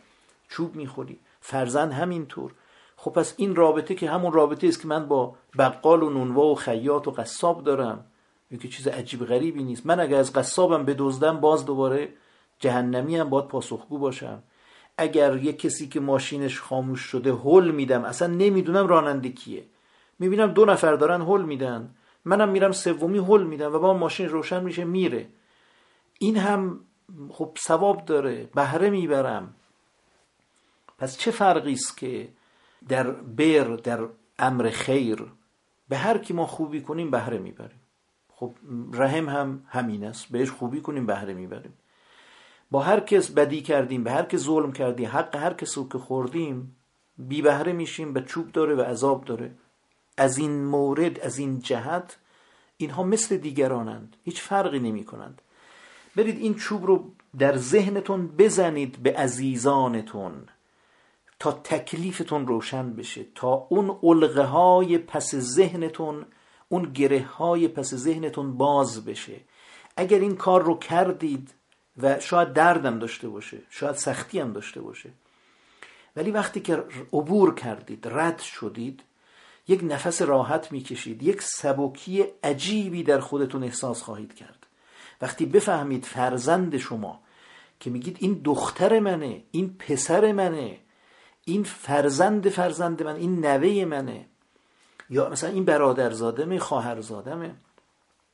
چوب 0.48 0.74
می‌خوری. 0.74 1.18
فرزند 1.40 1.92
همینطور. 1.92 2.52
خب 2.96 3.10
پس 3.10 3.34
این 3.36 3.54
رابطه 3.54 3.94
که 3.94 4.10
همون 4.10 4.32
رابطه 4.32 4.66
است 4.66 4.82
که 4.82 4.88
من 4.88 5.08
با 5.08 5.36
بقال 5.58 6.02
و 6.02 6.10
نونوا 6.10 6.46
و 6.46 6.54
خیاط 6.54 7.08
و 7.08 7.10
قصاب 7.10 7.64
دارم. 7.64 8.04
که 8.60 8.68
چیز 8.68 8.88
عجیب 8.88 9.24
غریبی 9.24 9.62
نیست. 9.62 9.86
من 9.86 10.00
اگر 10.00 10.18
از 10.18 10.32
قصابم 10.32 10.84
بدزدم 10.84 11.40
باز 11.40 11.66
دوباره 11.66 12.08
جهنمی 12.58 13.16
هم 13.16 13.30
باید 13.30 13.48
پاسخگو 13.48 13.98
باشم. 13.98 14.42
اگر 15.02 15.36
یه 15.36 15.52
کسی 15.52 15.88
که 15.88 16.00
ماشینش 16.00 16.60
خاموش 16.60 17.00
شده 17.00 17.32
هل 17.32 17.70
میدم 17.70 18.04
اصلا 18.04 18.28
نمی‌دونم 18.28 18.86
راننده 18.86 19.28
کیه. 19.28 19.64
می‌بینم 20.18 20.46
دو 20.46 20.64
نفر 20.64 20.94
دارن 20.94 21.22
هل 21.22 21.42
میدن. 21.42 21.94
منم 22.24 22.48
میرم 22.48 22.72
سومی 22.72 23.18
هل 23.18 23.42
میدم 23.42 23.74
و 23.74 23.78
با 23.78 23.94
ماشین 23.94 24.28
روشن 24.28 24.64
میشه 24.64 24.84
میره. 24.84 25.26
این 26.18 26.36
هم 26.36 26.80
خب 27.30 27.58
ثواب 27.58 28.04
داره 28.04 28.48
بهره 28.54 28.90
می‌برم. 28.90 29.54
پس 30.98 31.18
چه 31.18 31.30
فرقی 31.30 31.72
است 31.72 31.96
که 31.98 32.28
در 32.88 33.10
بر 33.10 33.76
در 33.76 34.00
امر 34.38 34.70
خیر 34.70 35.24
به 35.88 35.96
هر 35.96 36.18
کی 36.18 36.32
ما 36.34 36.46
خوبی 36.46 36.80
کنیم 36.80 37.10
بهره 37.10 37.38
می‌بریم؟ 37.38 37.80
خب 38.32 38.52
رحم 38.92 39.28
هم 39.28 39.62
همین 39.68 40.04
است 40.04 40.26
بهش 40.30 40.50
خوبی 40.50 40.80
کنیم 40.80 41.06
بهره 41.06 41.34
می‌بریم. 41.34 41.72
با 42.72 42.80
هر 42.80 43.00
کس 43.00 43.30
بدی 43.30 43.62
کردیم 43.62 44.04
به 44.04 44.10
هر 44.10 44.22
کس 44.22 44.40
ظلم 44.40 44.72
کردیم 44.72 45.08
حق 45.08 45.36
هر 45.36 45.52
کس 45.52 45.78
که 45.92 45.98
خوردیم 45.98 46.76
بی 47.18 47.42
بهره 47.42 47.72
میشیم 47.72 48.12
به 48.12 48.22
چوب 48.22 48.52
داره 48.52 48.74
و 48.74 48.80
عذاب 48.80 49.24
داره. 49.24 49.54
از 50.16 50.38
این 50.38 50.64
مورد 50.64 51.20
از 51.20 51.38
این 51.38 51.60
جهت 51.60 52.18
اینها 52.76 53.02
مثل 53.02 53.36
دیگرانند. 53.36 54.16
هیچ 54.24 54.40
فرقی 54.40 54.78
نمی 54.78 55.04
کنند 55.04 55.42
برید 56.16 56.38
این 56.38 56.54
چوب 56.54 56.86
رو 56.86 57.12
در 57.38 57.56
ذهنتون 57.56 58.26
بزنید 58.26 59.02
به 59.02 59.16
عزیزانتون 59.16 60.48
تا 61.38 61.52
تکلیفتون 61.52 62.46
روشن 62.46 62.92
بشه 62.92 63.24
تا 63.34 63.66
اون 63.68 63.98
علقه 64.02 64.42
های 64.42 64.98
پس 64.98 65.34
ذهنتون 65.34 66.26
اون 66.68 66.82
گره 66.82 67.22
های 67.22 67.68
پس 67.68 67.94
ذهنتون 67.94 68.56
باز 68.56 69.04
بشه. 69.04 69.40
اگر 69.96 70.18
این 70.18 70.36
کار 70.36 70.62
رو 70.62 70.78
کردید 70.78 71.54
و 71.98 72.20
شاید 72.20 72.52
دردم 72.52 72.98
داشته 72.98 73.28
باشه 73.28 73.58
شاید 73.70 73.96
سختی 73.96 74.38
هم 74.38 74.52
داشته 74.52 74.80
باشه. 74.80 75.10
ولی 76.16 76.30
وقتی 76.30 76.60
که 76.60 76.84
عبور 77.12 77.54
کردید 77.54 78.08
رد 78.10 78.38
شدید 78.38 79.02
یک 79.68 79.80
نفس 79.82 80.22
راحت 80.22 80.72
می‌کشید 80.72 81.22
یک 81.22 81.42
سبکی 81.42 82.24
عجیبی 82.44 83.02
در 83.02 83.20
خودتون 83.20 83.64
احساس 83.64 84.02
خواهید 84.02 84.34
کرد. 84.34 84.66
وقتی 85.22 85.46
بفهمید 85.46 86.04
فرزند 86.04 86.76
شما 86.76 87.20
که 87.80 87.90
میگید 87.90 88.16
این 88.20 88.40
دختر 88.44 89.00
منه 89.00 89.42
این 89.50 89.76
پسر 89.78 90.32
منه 90.32 90.78
این 91.44 91.64
فرزند 91.64 92.48
فرزند 92.48 93.02
من 93.02 93.16
این 93.16 93.46
نوه 93.46 93.84
منه 93.84 94.26
یا 95.10 95.28
مثلا 95.28 95.50
این 95.50 95.64
برادرزادمه 95.64 96.58
خواهرزادمه 96.58 97.54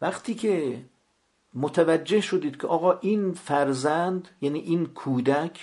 وقتی 0.01 0.35
که 0.35 0.81
متوجه 1.59 2.21
شدید 2.21 2.61
که 2.61 2.67
آقا 2.67 2.93
این 2.93 3.33
فرزند 3.33 4.29
یعنی 4.41 4.59
این 4.59 4.87
کودک 4.87 5.61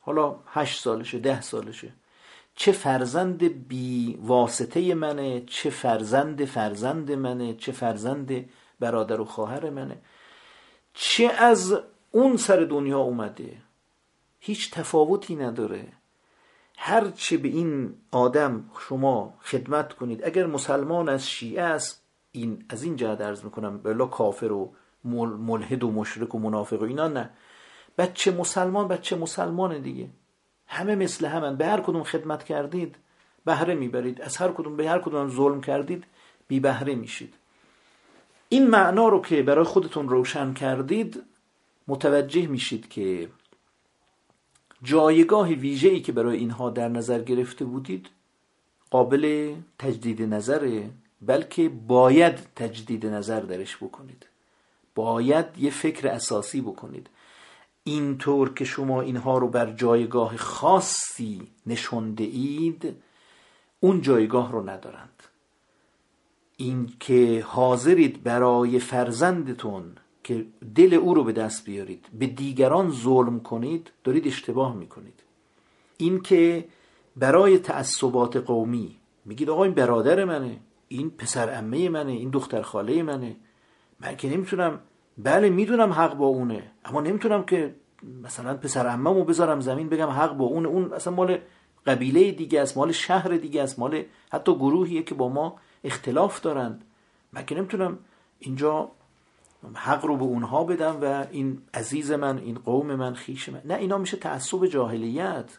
حالا 0.00 0.36
هشت 0.46 0.82
سالشه 0.82 1.18
ده 1.18 1.40
سالشه 1.40 1.92
چه 2.54 2.72
فرزند 2.72 3.68
بی 3.68 4.18
واسطه 4.22 4.94
منه 4.94 5.44
چه 5.46 5.70
فرزند 5.70 6.44
فرزند 6.44 7.12
منه 7.12 7.54
چه 7.54 7.72
فرزند 7.72 8.50
برادر 8.80 9.20
و 9.20 9.24
خواهر 9.24 9.70
منه 9.70 9.98
چه 10.94 11.24
از 11.24 11.80
اون 12.10 12.36
سر 12.36 12.60
دنیا 12.60 12.98
اومده. 12.98 13.56
هیچ 14.40 14.70
تفاوتی 14.70 15.36
نداره. 15.36 15.92
هر 16.76 17.10
چه 17.10 17.36
به 17.36 17.48
این 17.48 17.94
آدم 18.10 18.70
شما 18.88 19.34
خدمت 19.42 19.92
کنید 19.92 20.24
اگر 20.24 20.46
مسلمان 20.46 21.08
از 21.08 21.28
شیعه 21.28 21.62
است 21.62 22.02
این 22.32 22.64
از 22.68 22.82
این 22.82 22.96
جهت 22.96 23.20
عرض 23.20 23.44
می‌کنم 23.44 23.78
بلا 23.78 24.06
کافر 24.06 24.52
و 24.52 24.74
ملحد 25.04 25.84
و 25.84 25.90
مشرک 25.90 26.34
و 26.34 26.38
منافق 26.38 26.82
و 26.82 26.84
اینا 26.84 27.08
نه. 27.08 27.30
بچه 27.98 28.30
مسلمان 28.30 28.88
بچه 28.88 29.16
مسلمان 29.16 29.78
دیگه. 29.78 30.08
همه 30.66 30.94
مثل 30.94 31.26
همن. 31.26 31.56
به 31.56 31.66
هر 31.66 31.80
کدوم 31.80 32.02
خدمت 32.02 32.44
کردید 32.44 32.96
بهره 33.44 33.74
می‌برید. 33.74 34.20
از 34.20 34.36
هر 34.36 34.48
کدوم 34.48 34.76
به 34.76 34.88
هر 34.88 34.98
کدوم 34.98 35.30
ظلم 35.30 35.60
کردید 35.60 36.04
بی 36.48 36.60
بهره 36.60 36.94
میشید. 36.94 37.34
این 38.48 38.66
معنا 38.66 39.08
رو 39.08 39.20
که 39.20 39.42
برای 39.42 39.64
خودتون 39.64 40.08
روشن 40.08 40.52
کردید 40.52 41.22
متوجه 41.88 42.46
میشید 42.46 42.88
که 42.88 43.28
جایگاه 44.82 45.48
ویژه‌ای 45.48 46.00
که 46.00 46.12
برای 46.12 46.38
اینها 46.38 46.70
در 46.70 46.88
نظر 46.88 47.22
گرفته 47.22 47.64
بودید 47.64 48.08
قابل 48.90 49.54
تجدید 49.78 50.22
نظره 50.22 50.90
بلکه 51.22 51.68
باید 51.68 52.38
تجدید 52.56 53.06
نظر 53.06 53.40
درش 53.40 53.76
بکنید. 53.76 54.26
باید 54.94 55.46
یه 55.58 55.70
فکر 55.70 56.08
اساسی 56.08 56.60
بکنید. 56.60 57.10
اینطور 57.84 58.54
که 58.54 58.64
شما 58.64 59.00
اینها 59.00 59.38
رو 59.38 59.48
بر 59.48 59.72
جایگاه 59.72 60.36
خاصی 60.36 61.48
نشونده 61.66 62.24
اید 62.24 62.96
اون 63.80 64.00
جایگاه 64.00 64.52
رو 64.52 64.70
ندارند. 64.70 65.22
این 66.56 66.92
که 67.00 67.44
حاضرید 67.48 68.22
برای 68.22 68.78
فرزندتون 68.78 69.96
که 70.24 70.46
دل 70.74 70.94
او 70.94 71.14
رو 71.14 71.24
به 71.24 71.32
دست 71.32 71.64
بیارید 71.64 72.06
به 72.18 72.26
دیگران 72.26 72.90
ظلم 72.90 73.40
کنید 73.40 73.90
دارید 74.04 74.26
اشتباه 74.26 74.76
می‌کنید. 74.76 75.22
این 75.96 76.20
که 76.20 76.68
برای 77.16 77.58
تعصبات 77.58 78.36
قومی 78.36 78.96
میگید 79.24 79.50
آقا 79.50 79.64
این 79.64 79.74
برادر 79.74 80.24
منه 80.24 80.60
این 80.88 81.10
پسر 81.10 81.58
امه 81.58 81.88
منه 81.88 82.12
این 82.12 82.30
دختر 82.30 82.62
خاله 82.62 83.02
منه. 83.02 83.36
من 84.00 84.16
که 84.16 84.28
نمی‌تونم 84.28 84.80
بله 85.18 85.50
می‌دونم 85.50 85.92
حق 85.92 86.14
با 86.14 86.26
اونه 86.26 86.70
اما 86.84 87.00
نمی‌تونم 87.00 87.44
که 87.44 87.74
مثلا 88.22 88.56
پسر 88.56 88.86
اممو 88.86 89.24
بذارم 89.24 89.60
زمین 89.60 89.88
بگم 89.88 90.08
حق 90.08 90.36
با 90.36 90.44
اونه 90.44 90.68
اون 90.68 90.92
اصلا 90.92 91.14
مال 91.14 91.38
قبیله 91.86 92.32
دیگه 92.32 92.60
است 92.60 92.76
مال 92.76 92.92
شهر 92.92 93.28
دیگه 93.28 93.62
است 93.62 93.78
مال 93.78 94.02
حتی 94.32 94.54
گروهیه 94.54 95.02
که 95.02 95.14
با 95.14 95.28
ما 95.28 95.56
اختلاف 95.84 96.40
دارند. 96.40 96.84
من 97.32 97.46
که 97.46 97.54
نمی‌تونم 97.54 97.98
اینجا 98.38 98.90
حق 99.74 100.04
رو 100.04 100.16
به 100.16 100.22
اونها 100.24 100.64
بدم 100.64 100.98
و 101.02 101.26
این 101.30 101.62
عزیز 101.74 102.12
من 102.12 102.38
این 102.38 102.54
قوم 102.54 102.94
من 102.94 103.14
خیش 103.14 103.48
من 103.48 103.62
نه 103.64 103.74
اینا 103.74 103.98
میشه 103.98 104.16
تعصب 104.16 104.66
جاهلیت. 104.66 105.58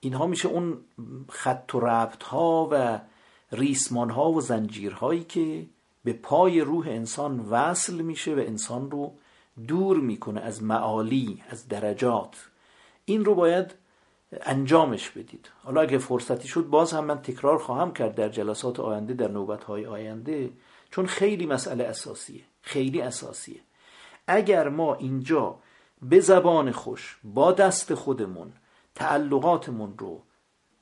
اینها 0.00 0.26
میشه 0.26 0.48
اون 0.48 0.78
خط 1.28 1.74
و 1.74 1.80
ربط 1.80 2.22
ها 2.22 2.68
و 2.72 3.00
ریسمان 3.52 4.10
ها 4.10 4.32
و 4.32 4.40
زنجیرهایی 4.40 5.24
که 5.24 5.66
به 6.04 6.12
پای 6.12 6.60
روح 6.60 6.86
انسان 6.88 7.40
وصل 7.40 7.94
میشه 7.94 8.34
و 8.34 8.38
انسان 8.38 8.90
رو 8.90 9.12
دور 9.68 10.00
می‌کنه 10.00 10.40
از 10.40 10.62
معالی 10.62 11.42
از 11.48 11.68
درجات. 11.68 12.36
این 13.04 13.24
رو 13.24 13.34
باید 13.34 13.74
انجامش 14.40 15.10
بدید. 15.10 15.50
حالا 15.64 15.80
اگه 15.80 15.98
فرصتی 15.98 16.48
شد 16.48 16.66
باز 16.66 16.92
هم 16.92 17.04
من 17.04 17.22
تکرار 17.22 17.58
خواهم 17.58 17.92
کرد 17.92 18.14
در 18.14 18.28
جلسات 18.28 18.80
آینده 18.80 19.14
در 19.14 19.28
نوبت 19.28 19.64
های 19.64 19.86
آینده 19.86 20.50
چون 20.90 21.06
خیلی 21.06 21.46
مسئله 21.46 21.84
اساسیه 21.84 22.42
خیلی 22.62 23.00
اساسیه. 23.00 23.60
اگر 24.26 24.68
ما 24.68 24.94
اینجا 24.94 25.58
به 26.02 26.20
زبان 26.20 26.70
خوش 26.70 27.18
با 27.24 27.52
دست 27.52 27.94
خودمون 27.94 28.52
تعلقاتمون 28.94 29.94
رو 29.98 30.22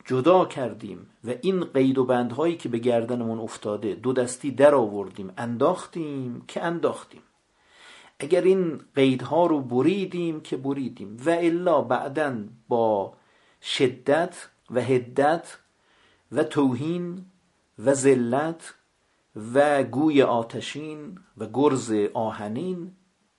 جدا 0.05 0.45
کردیم 0.45 1.11
و 1.25 1.35
این 1.43 1.65
قید 1.65 1.99
و 1.99 2.05
بندهایی 2.05 2.57
که 2.57 2.69
به 2.69 2.79
گردنمون 2.79 3.39
افتاده 3.39 3.95
دو 3.95 4.13
دستی 4.13 4.51
در 4.51 4.75
آوردیم 4.75 5.33
انداختیم 5.39 6.45
که 6.49 6.65
انداختیم. 6.65 7.23
اگر 8.21 8.43
این 8.43 8.81
قیدها 8.95 9.47
رو 9.47 9.61
بریدیم 9.61 10.41
که 10.41 10.57
بریدیم. 10.57 11.17
و 11.27 11.31
الا 11.31 11.81
بعدا 11.81 12.37
با 12.69 13.15
شدت 13.63 14.49
و 14.71 14.81
هدت 14.81 15.59
و 16.33 16.45
توهین 16.45 17.25
و 17.79 17.95
ذلت 17.95 18.75
و 19.55 19.83
گوی 19.83 20.23
آتشین 20.23 21.19
و 21.39 21.47
گرز 21.53 21.93
آهنین 22.15 22.93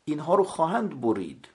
اینها 0.05 0.35
رو 0.35 0.43
خواهند 0.43 1.01
برید. 1.01 1.47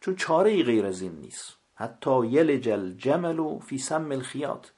چون 0.00 0.16
چاره 0.16 0.50
ای 0.50 0.62
غیر 0.62 0.86
از 0.86 1.02
این 1.02 1.12
نیست. 1.12 1.57
حتی 1.80 2.26
یلج 2.26 2.68
الجمل 2.68 3.58
فی 3.58 3.78
سم 3.78 4.12
الخیات 4.12 4.72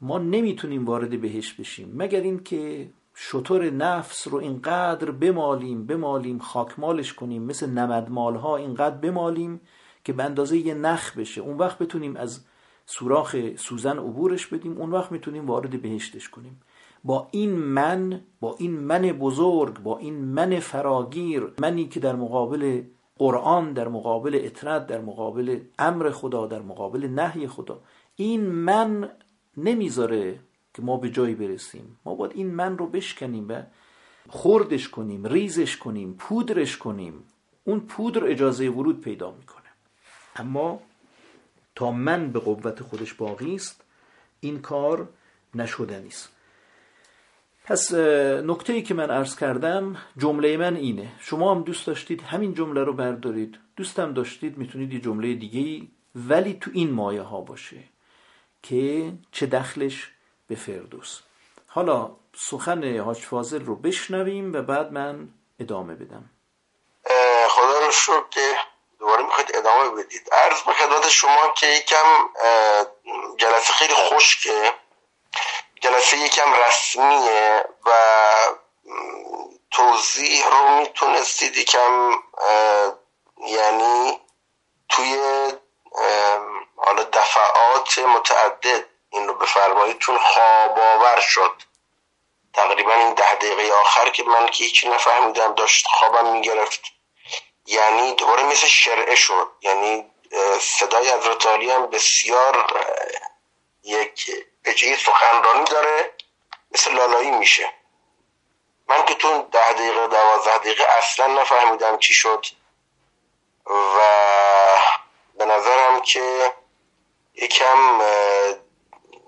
ما 0.00 0.18
نمی‌تونیم 0.18 0.84
وارد 0.84 1.20
بهش 1.20 1.52
بشیم. 1.52 1.92
مگر 1.94 2.20
اینکه 2.20 2.90
شطور 3.14 3.70
نفس 3.70 4.28
رو 4.28 4.38
اینقدر 4.38 5.10
بمالیم 5.10 5.86
بمالیم 5.86 6.38
خاکمالش 6.38 7.12
کنیم 7.12 7.42
مثل 7.42 7.70
نمدمال 7.70 8.36
ها 8.36 8.56
اینقدر 8.56 8.96
بمالیم 8.96 9.60
که 10.04 10.12
به 10.12 10.22
اندازه 10.24 10.58
یه 10.58 10.74
نخ 10.74 11.16
بشه. 11.16 11.40
اون 11.40 11.56
وقت 11.56 11.78
بتونیم 11.78 12.16
از 12.16 12.44
سوراخ 12.86 13.36
سوزن 13.56 13.98
عبورش 13.98 14.46
بدیم 14.46 14.78
اون 14.78 14.90
وقت 14.90 15.12
می‌تونیم 15.12 15.46
وارد 15.46 15.82
بهشتش 15.82 16.28
کنیم. 16.28 16.60
با 17.04 17.28
این 17.30 17.50
من 17.50 18.20
با 18.40 18.56
این 18.58 18.72
من 18.80 19.02
بزرگ 19.02 19.78
با 19.78 19.98
این 19.98 20.14
من 20.24 20.58
فراگیر 20.58 21.42
منی 21.58 21.88
که 21.88 22.00
در 22.00 22.16
مقابل 22.16 22.82
قرآن 23.24 23.72
در 23.72 23.88
مقابل 23.88 24.40
اطرد 24.42 24.86
در 24.86 25.00
مقابل 25.00 25.60
امر 25.78 26.10
خدا 26.10 26.46
در 26.46 26.62
مقابل 26.62 27.06
نهی 27.06 27.48
خدا. 27.48 27.80
این 28.16 28.46
من 28.46 29.10
نمی‌ذاره 29.56 30.40
که 30.74 30.82
ما 30.82 30.96
به 30.96 31.10
جایی 31.10 31.34
برسیم. 31.34 31.96
ما 32.04 32.14
باید 32.14 32.32
این 32.34 32.54
من 32.54 32.78
رو 32.78 32.86
بشکنیم 32.86 33.48
و 33.48 33.62
خوردش 34.28 34.88
کنیم 34.88 35.26
ریزش 35.26 35.76
کنیم 35.76 36.14
پودرش 36.18 36.76
کنیم. 36.76 37.24
اون 37.64 37.80
پودر 37.80 38.26
اجازه 38.26 38.68
ورود 38.68 39.00
پیدا 39.00 39.30
می‌کنه. 39.30 39.70
اما 40.36 40.80
تا 41.74 41.90
من 41.90 42.32
به 42.32 42.38
قوت 42.38 42.82
خودش 42.82 43.14
باقی 43.14 43.54
است 43.54 43.84
این 44.40 44.58
کار 44.58 45.08
نشدنی 45.54 46.08
است 46.08 46.33
پس 47.64 47.92
نکته 47.92 48.72
ای 48.72 48.82
که 48.82 48.94
من 48.94 49.10
عرض 49.10 49.36
کردم 49.36 49.96
جمله 50.16 50.56
من 50.56 50.76
اینه. 50.76 51.12
شما 51.20 51.54
هم 51.54 51.62
دوست 51.62 51.86
داشتید 51.86 52.22
همین 52.22 52.54
جمله 52.54 52.84
رو 52.84 52.92
بردارید. 52.92 53.58
دوستم 53.76 54.14
داشتید 54.14 54.58
می‌تونید 54.58 54.92
یه 54.92 55.00
جمله 55.00 55.34
دیگه 55.34 55.60
ای 55.60 55.88
ولی 56.14 56.58
تو 56.60 56.70
این 56.74 56.90
مایه 56.90 57.22
ها 57.22 57.40
باشه 57.40 57.76
که 58.62 59.12
چه 59.32 59.46
دخلش 59.46 60.10
به 60.48 60.54
فردوس. 60.54 61.20
حالا 61.66 62.10
سخن 62.36 62.98
حاج 62.98 63.18
فاضل 63.18 63.64
رو 63.64 63.76
بشنویم 63.76 64.52
و 64.52 64.62
بعد 64.62 64.92
من 64.92 65.28
ادامه 65.60 65.94
بدم. 65.94 66.30
خدا 67.48 67.86
رو 67.86 67.92
شکر 67.92 68.28
که 68.30 68.54
دوباره 68.98 69.22
می‌خواید 69.22 69.50
ادامه 69.54 70.02
بدید. 70.02 70.28
عرض 70.32 70.62
به 70.62 70.72
خدمت 70.72 71.08
شما 71.08 71.54
که 71.56 71.66
یکم 71.66 72.06
جلسه 73.38 73.72
خیلی 73.72 73.94
خشکه. 73.94 74.72
جلسه 75.84 76.16
یکم 76.16 76.52
رسمیه 76.54 77.64
و 77.86 77.92
توضیح 79.70 80.48
رو 80.48 80.68
می‌تونستید 80.68 81.56
یکم 81.56 82.10
یعنی 83.46 84.20
توی 84.88 85.18
حالا 86.76 87.02
دفعات 87.02 87.98
متعدد 87.98 88.84
این 89.10 89.28
رو 89.28 89.34
بفرمایید 89.34 89.98
چون 89.98 90.18
خواب 90.18 91.20
شد. 91.20 91.62
تقریبا 92.54 92.94
این 92.94 93.14
ده 93.14 93.34
دقیقه 93.34 93.72
آخر 93.72 94.10
که 94.10 94.22
من 94.22 94.46
که 94.46 94.64
هیچی 94.64 94.88
نفهمیدم 94.88 95.54
داشت 95.54 95.86
خوابم 95.86 96.32
می‌گرفت. 96.32 96.80
یعنی 97.66 98.14
دوباره 98.14 98.42
مثل 98.42 98.66
شرعه 98.66 99.14
شد. 99.14 99.50
یعنی 99.60 100.10
صدای 100.60 101.10
از 101.10 101.26
هم 101.70 101.86
بسیار 101.86 102.84
یک 103.82 104.30
پجه 104.64 104.96
سخنرانی 104.96 105.64
داره 105.64 106.12
مثل 106.70 106.94
لالایی 106.94 107.30
میشه. 107.30 107.72
من 108.88 109.04
که 109.04 109.14
تو 109.14 109.42
ده 109.42 109.72
دقیقه 109.72 110.06
دوازده 110.06 110.58
دقیقه 110.58 110.84
اصلا 110.84 111.26
نفهمیدم 111.26 111.98
چی 111.98 112.14
شد 112.14 112.46
و 113.66 113.98
به 115.38 115.44
نظرم 115.44 116.00
که 116.00 116.52
یکم 117.34 118.02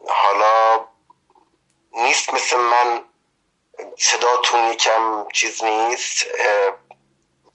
حالا 0.08 0.86
نیست 1.92 2.34
مثل 2.34 2.56
من 2.56 3.04
صداتون 3.98 4.72
یکم 4.72 5.28
چیز 5.32 5.64
نیست 5.64 6.26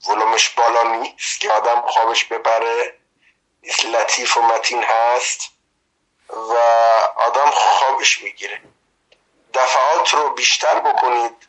ولومش 0.08 0.48
بالا 0.48 0.82
نیست 0.82 1.40
که 1.40 1.52
آدم 1.52 1.80
خوابش 1.86 2.24
ببره 2.24 2.98
لطیف 3.84 4.36
و 4.36 4.42
متین 4.42 4.84
هست. 4.84 5.40
و 6.32 6.54
آدم 7.16 7.50
خوابش 7.50 8.22
می‌گیره. 8.22 8.60
دفعات 9.54 10.14
رو 10.14 10.30
بیشتر 10.30 10.80
بکنید 10.80 11.48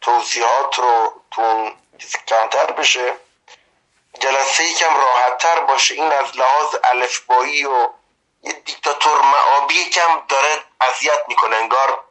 توضیحات 0.00 0.78
رو 0.78 1.22
تون 1.30 1.76
کمتر 2.26 2.72
بشه. 2.72 3.14
جلسه 4.20 4.64
یکم 4.64 4.96
راحتتر 4.96 5.60
باشه 5.60 5.94
این 5.94 6.12
از 6.12 6.36
لحاظ 6.36 6.76
الفبایی 6.84 7.64
و 7.64 7.88
یه 8.42 8.52
دیکتاتور 8.52 9.20
معابی 9.20 9.74
یکم 9.74 10.22
داره 10.28 10.62
اذیت 10.80 11.22
می‌کنه. 11.28 11.56
انگار 11.56 12.04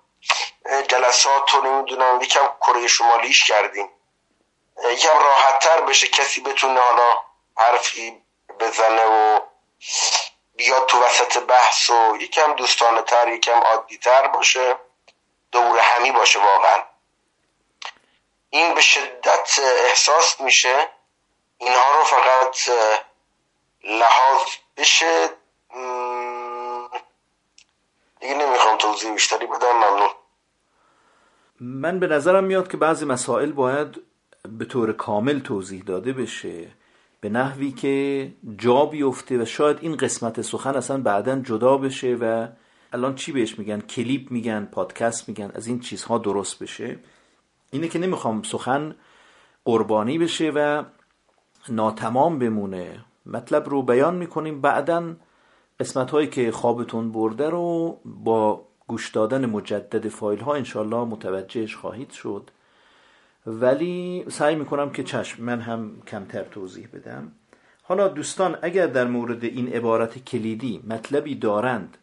جلسات 0.87 1.51
رو 1.51 1.61
نمی‌دونم 1.61 2.21
یکم 2.21 2.47
کره 2.61 2.87
شمالیش 2.87 3.43
کردیم. 3.43 3.89
یکم 4.91 5.19
راحتتر 5.19 5.81
بشه 5.81 6.07
کسی 6.07 6.41
بتونه 6.41 6.79
حالا 6.79 7.17
حرفی 7.57 8.21
بزنه 8.59 9.05
و 9.05 9.39
بیاد 10.57 10.85
تو 10.87 11.03
وسط 11.03 11.37
بحث 11.37 11.89
و 11.89 12.17
یکم 12.21 12.53
دوستانه 12.53 13.01
تر 13.01 13.27
یکم 13.27 13.59
عادی 13.59 13.97
تر 13.97 14.27
باشه 14.27 14.75
دور 15.51 15.79
همی 15.79 16.11
باشه 16.11 16.39
واقعا. 16.39 16.83
این 18.49 18.75
به 18.75 18.81
شدت 18.81 19.59
احساس 19.85 20.41
میشه 20.41 20.89
اینها 21.57 21.97
رو 21.97 22.03
فقط 22.03 22.57
لحاظ 23.83 24.41
بشه. 24.77 25.29
دیگه 28.19 28.33
نمی‌خوام 28.33 28.77
توضیح 28.77 29.13
بیشتری 29.13 29.45
بدم 29.45 29.71
ممنون. 29.71 30.09
من 31.59 31.99
به 31.99 32.07
نظرم 32.07 32.43
میاد 32.43 32.71
که 32.71 32.77
بعضی 32.77 33.05
مسائل 33.05 33.51
باید 33.51 34.01
به 34.43 34.65
طور 34.65 34.93
کامل 34.93 35.39
توضیح 35.39 35.83
داده 35.83 36.13
بشه. 36.13 36.67
به 37.27 37.33
نحوی 37.33 37.71
که 37.71 38.33
جا 38.57 38.85
بیفته 38.85 39.41
و 39.41 39.45
شاید 39.45 39.77
این 39.81 39.95
قسمت 39.95 40.41
سخن 40.41 40.75
اصلا 40.75 41.01
بعدا 41.01 41.39
جدا 41.39 41.77
بشه 41.77 42.15
و 42.21 42.47
الان 42.93 43.15
چی 43.15 43.31
بهش 43.31 43.59
میگن؟ 43.59 43.79
کلیپ 43.79 44.31
میگن 44.31 44.65
پادکست 44.65 45.29
میگن 45.29 45.51
از 45.55 45.67
این 45.67 45.79
چیزها 45.79 46.17
درست 46.17 46.63
بشه. 46.63 46.99
اینه 47.71 47.87
که 47.87 47.99
نمی‌خوام 47.99 48.43
سخن 48.43 48.95
قربانی 49.65 50.17
بشه 50.17 50.51
و 50.55 50.83
ناتمام 51.69 52.39
بمونه. 52.39 53.05
مطلب 53.25 53.69
رو 53.69 53.81
بیان 53.81 54.15
می‌کنیم. 54.15 54.61
بعدا 54.61 55.15
قسمت 55.79 56.11
هایی 56.11 56.27
که 56.27 56.51
خوابتون 56.51 57.11
برده 57.11 57.49
رو 57.49 57.99
با 58.05 58.67
گوش 58.87 59.09
دادن 59.09 59.45
مجدد 59.45 60.07
فایل 60.07 60.39
ها 60.39 60.55
انشالله 60.55 61.03
متوجهش 61.03 61.75
خواهید 61.75 62.11
شد. 62.11 62.51
ولی 63.49 64.25
سعی 64.29 64.55
می‌کنم 64.55 64.89
که 64.91 65.03
چشم 65.03 65.43
من 65.43 65.61
هم 65.61 66.01
کمتر 66.07 66.43
توضیح 66.43 66.87
بدم. 66.93 67.31
حالا 67.83 68.07
دوستان 68.07 68.59
اگر 68.61 68.87
در 68.87 69.03
مورد 69.05 69.43
این 69.43 69.73
عبارت 69.73 70.25
کلیدی 70.25 70.83
مطلبی 70.87 71.35
دارند 71.35 71.97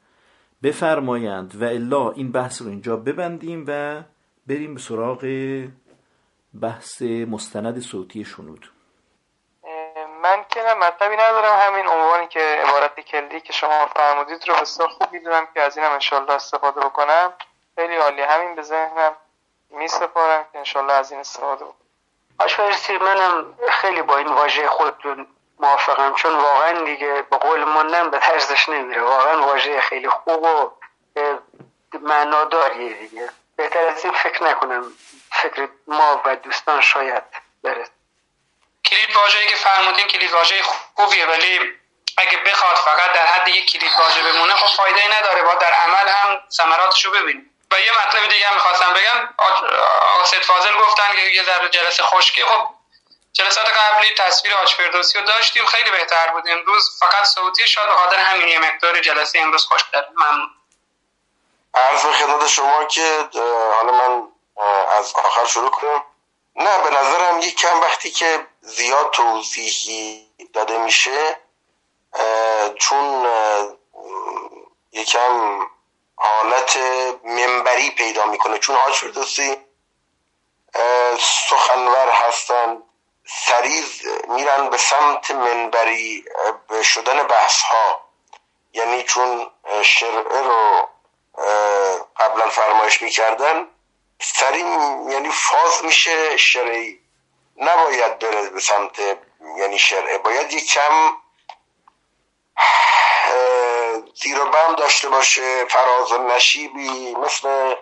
بفرمایند 0.62 1.62
و 1.62 1.64
الا 1.64 2.10
این 2.10 2.32
بحث 2.32 2.62
رو 2.62 2.68
اینجا 2.68 2.96
ببندیم 2.96 3.64
و 3.68 4.02
بریم 4.46 4.74
به 4.74 4.80
سراغ 4.80 5.24
بحث 6.62 7.02
مستند 7.02 7.80
صوتی 7.80 8.24
شنود. 8.24 8.70
من 10.22 10.44
که 10.48 10.60
مطلبی 10.80 11.14
ندارم. 11.14 11.54
همین 11.60 11.86
عنوانی 11.86 12.26
که 12.26 12.40
عبارت 12.40 13.00
کلیدی 13.00 13.40
که 13.40 13.52
شما 13.52 13.86
فرمودید 13.86 14.48
رو 14.48 14.54
بسیار 14.60 14.88
خوب 14.88 15.12
می‌دونم 15.12 15.46
که 15.54 15.60
از 15.60 15.78
اینم 15.78 15.90
انشالله 15.92 16.32
استفاده 16.32 16.80
بکنم. 16.80 17.32
خیلی 17.74 17.96
عالی. 17.96 18.22
همین 18.22 18.54
به 18.56 18.62
ذهنم. 18.62 19.12
می 19.74 19.88
سپارم 19.88 20.46
که 20.52 20.58
انشالله 20.58 20.92
از 20.92 21.10
این 21.10 21.20
استفاده 21.20 21.64
بکنم 21.64 21.76
آشپرسی 22.38 22.98
منم 22.98 23.58
خیلی 23.70 24.02
با 24.02 24.18
این 24.18 24.28
واژه 24.28 24.68
خودتون 24.68 25.26
موافقم 25.58 26.14
چون 26.14 26.34
واقعا 26.34 26.84
دیگه 26.84 27.22
به 27.30 27.36
قول 27.36 27.64
ماندن 27.64 28.10
به 28.10 28.18
طرزش 28.18 28.68
نمیره. 28.68 29.02
واقعا 29.02 29.46
واژه 29.46 29.80
خیلی 29.80 30.08
خوب 30.08 30.42
و 30.42 30.70
معناداریه 32.00 32.92
دیگه. 32.92 33.30
بهتر 33.56 33.86
از 33.86 34.04
این 34.04 34.14
فکر 34.14 34.44
نکنم 34.44 34.92
فکر 35.32 35.68
ما 35.86 36.22
و 36.24 36.36
دوستان 36.36 36.80
شاید 36.80 37.22
برد 37.62 37.90
کلید 38.84 39.16
واژه‌ای 39.16 39.46
که 39.46 39.56
فرمودین 39.56 40.06
کلید 40.06 40.32
واژه 40.32 40.62
خوبیه 40.94 41.26
ولی 41.26 41.58
اگه 42.18 42.38
بخواد 42.46 42.76
فقط 42.76 43.12
در 43.12 43.26
حد 43.26 43.48
یک 43.48 43.70
کلید 43.70 43.90
واژه 43.98 44.32
بمونه 44.32 44.52
خب 44.52 44.76
فایده 44.76 45.00
ای 45.00 45.08
نداره. 45.08 45.42
با 45.42 45.54
در 45.54 45.72
عمل 45.72 46.08
هم 46.08 46.40
ثمراتشو 46.50 47.10
ببینیم. 47.10 47.53
و 47.74 47.80
یه 47.80 47.92
مطلب 48.06 48.28
دیگه 48.28 48.46
هم 48.48 48.54
می‌خواستم 48.54 48.94
بگم. 48.94 49.34
آسد 50.20 50.42
فاضل 50.42 50.74
گفتن 50.78 51.12
که 51.12 51.20
یه 51.20 51.42
ذره 51.42 51.68
جلسه 51.68 52.02
خشکی 52.02 52.44
خب 52.44 52.68
جلسات 53.32 53.66
قبلی 53.66 54.14
تصویر 54.14 54.54
آج 54.54 54.74
فردوسی 54.74 55.18
رو 55.18 55.24
داشتیم. 55.24 55.66
خیلی 55.66 55.90
بهتر 55.90 56.30
بود. 56.32 56.48
امروز 56.48 56.98
فقط 57.00 57.24
صوتی 57.24 57.66
شد 57.66 57.86
به 57.86 57.94
خاطر 57.94 58.16
همین 58.18 58.48
یه 58.48 58.58
مقدار 58.58 59.00
جلسه 59.00 59.38
امروز 59.38 59.66
خوشتر 59.66 60.04
من 60.14 60.50
عرض 61.74 62.06
خدمت 62.06 62.46
شما 62.46 62.84
که 62.84 63.28
حالا 63.76 63.92
من 63.92 64.28
از 64.98 65.14
آخر 65.14 65.46
شروع 65.46 65.70
کنم. 65.70 66.04
نه 66.56 66.78
به 66.78 66.90
نظرم 66.90 67.40
یک 67.40 67.56
کم 67.56 67.80
وقتی 67.80 68.10
که 68.10 68.46
زیاد 68.60 69.10
توضیحی 69.10 70.28
داده 70.52 70.78
میشه 70.78 71.36
چون 72.80 73.26
یکم 74.92 75.66
حالت 76.16 76.76
منبری 77.24 77.90
پیدا 77.90 78.26
می‌کنه. 78.26 78.58
چون 78.58 78.76
حاج 78.76 78.94
فردوسی 78.94 79.56
سخنور 81.48 82.08
هستن 82.08 82.82
سریز 83.26 84.02
میرن 84.28 84.70
به 84.70 84.76
سمت 84.76 85.30
منبری 85.30 86.24
شدن 86.82 87.22
بحث 87.22 87.62
ها 87.62 88.00
یعنی 88.72 89.02
چون 89.02 89.50
شرعه 89.82 90.42
رو 90.42 90.88
قبلا 92.16 92.48
فرمایش 92.48 93.02
می‌کردن 93.02 93.66
سریع 94.20 94.66
یعنی 95.10 95.30
فاز 95.30 95.84
میشه 95.84 96.36
شرعی. 96.36 97.00
نباید 97.56 98.18
بره 98.18 98.50
به 98.50 98.60
سمت 98.60 98.98
یعنی 99.56 99.78
شرعه. 99.78 100.18
باید 100.18 100.52
یک 100.52 100.72
کم 100.72 101.16
زیر 104.14 104.40
و 104.40 104.50
بم 104.50 104.74
داشته 104.74 105.08
باشه 105.08 105.64
فراز 105.64 106.12
و 106.12 106.18
نشیبی 106.18 107.14
مثل 107.14 107.74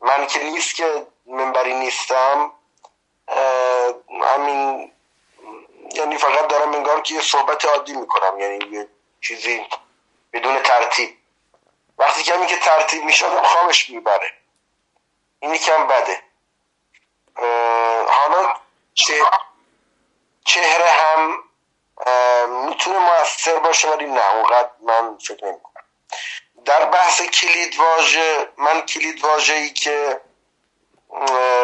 من 0.00 0.26
که 0.26 0.42
نیست 0.42 0.74
که 0.74 1.06
منبری 1.26 1.74
نیستم 1.74 2.52
همین 4.22 4.92
یعنی 5.94 6.18
فقط 6.18 6.48
دارم 6.48 6.72
انگار 6.72 7.00
که 7.00 7.14
یه 7.14 7.20
صحبت 7.20 7.64
عادی 7.64 7.92
می‌کنم 7.92 8.40
یعنی 8.40 8.58
یه 8.70 8.88
چیزی 9.20 9.66
بدون 10.32 10.62
ترتیب. 10.62 11.16
وقتی 11.98 12.22
کمی 12.22 12.46
که 12.46 12.56
ترتیب 12.56 13.04
میشه 13.04 13.26
خوابش 13.26 13.90
می‌بره. 13.90 14.32
این 15.40 15.54
یکم 15.54 15.86
بده. 15.86 16.22
حالا 18.08 18.54
چهره 20.44 20.90
هم 20.90 21.44
می‌تونه 22.48 22.98
موثر 22.98 23.58
باشه 23.58 23.88
ولی 23.88 24.06
نه 24.06 24.34
اونقدر 24.34 24.70
من 24.82 25.18
فکر 25.18 25.44
نمی 25.44 25.60
کنم. 25.60 25.84
در 26.64 26.84
بحث 26.84 27.22
کلید 27.22 27.78
واژه 27.78 28.48
من 28.58 28.80
کلید 28.80 29.24
واژه 29.24 29.54
ای 29.54 29.70
که 29.70 30.20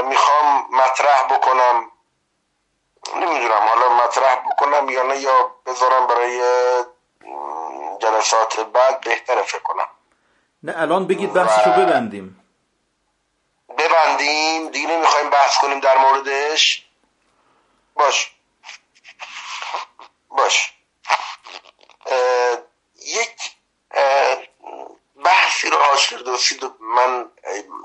می‌خوام 0.05 0.67
مطرح 0.71 1.37
بکنم 1.37 1.91
نمی‌دونم 3.17 3.69
حالا 3.69 4.05
مطرح 4.05 4.35
بکنم 4.35 4.89
یا 4.89 5.03
نه 5.03 5.19
یا 5.19 5.51
بذارم 5.67 6.07
برای 6.07 6.41
جلسات 7.99 8.61
بعد 8.61 9.01
بهتره 9.01 9.43
فکر 9.43 9.63
کنم. 9.63 9.89
نه 10.63 10.75
الان 10.81 11.07
بگید 11.07 11.33
بحثشو 11.33 11.71
ببندیم. 11.71 12.43
ببندیم 13.79 14.69
دیگه 14.69 14.89
نمی‌خوایم 14.89 15.31
بحث 15.31 15.59
کنیم 15.59 15.81
در 15.81 15.99
موردش. 15.99 16.87
باش. 17.95 18.36
باش. 20.37 20.73
یک 23.07 23.37
بحثی 25.25 25.71
رو 25.71 25.79
آشکردوسی 25.79 26.61
من 26.81 27.31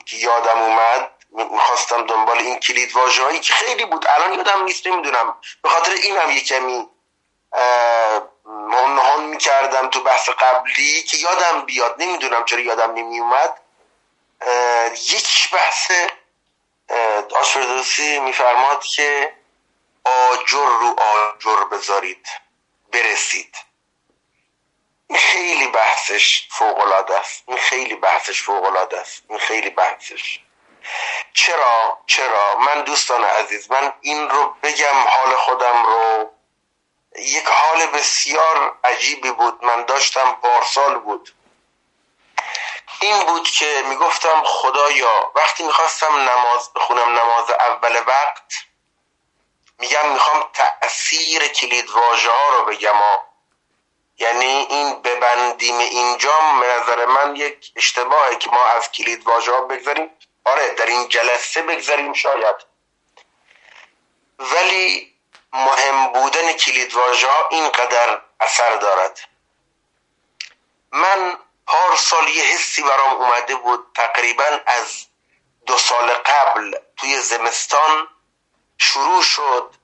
که 0.05 0.17
یادم 0.17 0.57
اومد 0.61 1.11
می‌خواستم 1.31 2.05
دنبال 2.05 2.37
این 2.37 2.59
کلید 2.59 2.95
واژه 2.95 3.39
که 3.39 3.53
خیلی 3.53 3.85
بود. 3.85 4.07
الان 4.07 4.33
یادم 4.33 4.63
نیست 4.63 4.87
نمی‌دونم. 4.87 5.35
به 5.63 5.69
خاطر 5.69 5.91
اینم 5.91 6.31
یه 6.31 6.41
کمی 6.41 6.89
هون 8.73 9.23
می‌کردم 9.23 9.89
تو 9.89 10.03
بحث 10.03 10.29
قبلی 10.29 11.03
که 11.03 11.17
یادم 11.17 11.65
بیاد. 11.65 11.95
نمی‌دونم 12.01 12.45
چرا 12.45 12.59
یادم 12.59 12.93
نمیومد 12.93 13.61
یک 14.91 15.49
بحث 15.51 15.91
آشفردوسی 17.35 18.19
میفرماد 18.19 18.83
که 18.83 19.33
آجر 20.05 20.69
رو 20.79 20.95
آجر 20.99 21.63
بذارید 21.71 22.27
برسید. 22.93 23.55
این 25.09 25.19
خیلی 25.19 25.67
بحثش 25.67 26.47
فوق 26.51 27.11
است. 27.11 27.43
این 27.47 27.57
خیلی 27.57 27.95
بحثش 27.95 28.43
فوق 28.43 28.93
است. 28.93 29.23
این 29.29 29.39
خیلی 29.39 29.69
بحثش. 29.69 30.39
چرا؟ 31.33 31.97
چرا؟ 32.07 32.55
من 32.55 32.81
دوستان 32.81 33.23
عزیز 33.23 33.71
من 33.71 33.93
این 34.01 34.29
رو 34.29 34.55
بگم 34.63 35.07
حال 35.07 35.35
خودم 35.35 35.85
رو. 35.85 36.31
یک 37.15 37.45
حال 37.45 37.87
بسیار 37.87 38.79
عجیبی 38.83 39.31
بود. 39.31 39.65
من 39.65 39.85
داشتم 39.85 40.31
پارسال 40.41 40.99
بود. 40.99 41.33
این 43.01 43.23
بود 43.23 43.49
که 43.49 43.83
می‌گفتم 43.87 44.43
خدایا 44.45 45.31
وقتی 45.35 45.63
می‌خواستم 45.63 46.15
نماز 46.15 46.73
بخونم 46.73 47.19
نماز 47.19 47.51
اول 47.51 48.03
وقت 48.07 48.53
میگم 49.81 50.13
می‌خوام 50.13 50.49
تأثیر 50.53 51.47
کلید 51.47 51.89
واژه 51.89 52.31
ها 52.31 52.57
رو 52.57 52.65
بگم 52.65 52.95
ها. 52.95 53.31
یعنی 54.17 54.45
این 54.45 55.01
ببندیم 55.01 55.77
اینجا 55.77 56.39
به 56.61 56.67
نظر 56.67 57.05
من 57.05 57.35
یک 57.35 57.71
اشتباهه 57.75 58.35
که 58.35 58.49
ما 58.49 58.65
از 58.65 58.91
کلید 58.91 59.27
واژه 59.27 59.51
ها 59.51 59.61
بگذاریم 59.61 60.09
آره 60.45 60.73
در 60.73 60.85
این 60.85 61.07
جلسه 61.07 61.61
بگذاریم 61.61 62.13
شاید 62.13 62.55
ولی 64.39 65.15
مهم 65.53 66.07
بودن 66.13 66.53
کلید 66.53 66.93
واژه 66.93 67.27
ها 67.27 67.47
اینقدر 67.49 68.21
اثر 68.39 68.75
دارد 68.75 69.19
من 70.91 71.37
پارسال 71.67 72.27
یه 72.27 72.43
حسی 72.43 72.83
برام 72.83 73.13
اومده 73.13 73.55
بود 73.55 73.91
تقریبا 73.95 74.59
از 74.65 75.05
دو 75.65 75.77
سال 75.77 76.07
قبل 76.07 76.75
توی 76.97 77.21
زمستان 77.21 78.07
شروع 78.81 79.23
شد 79.23 79.75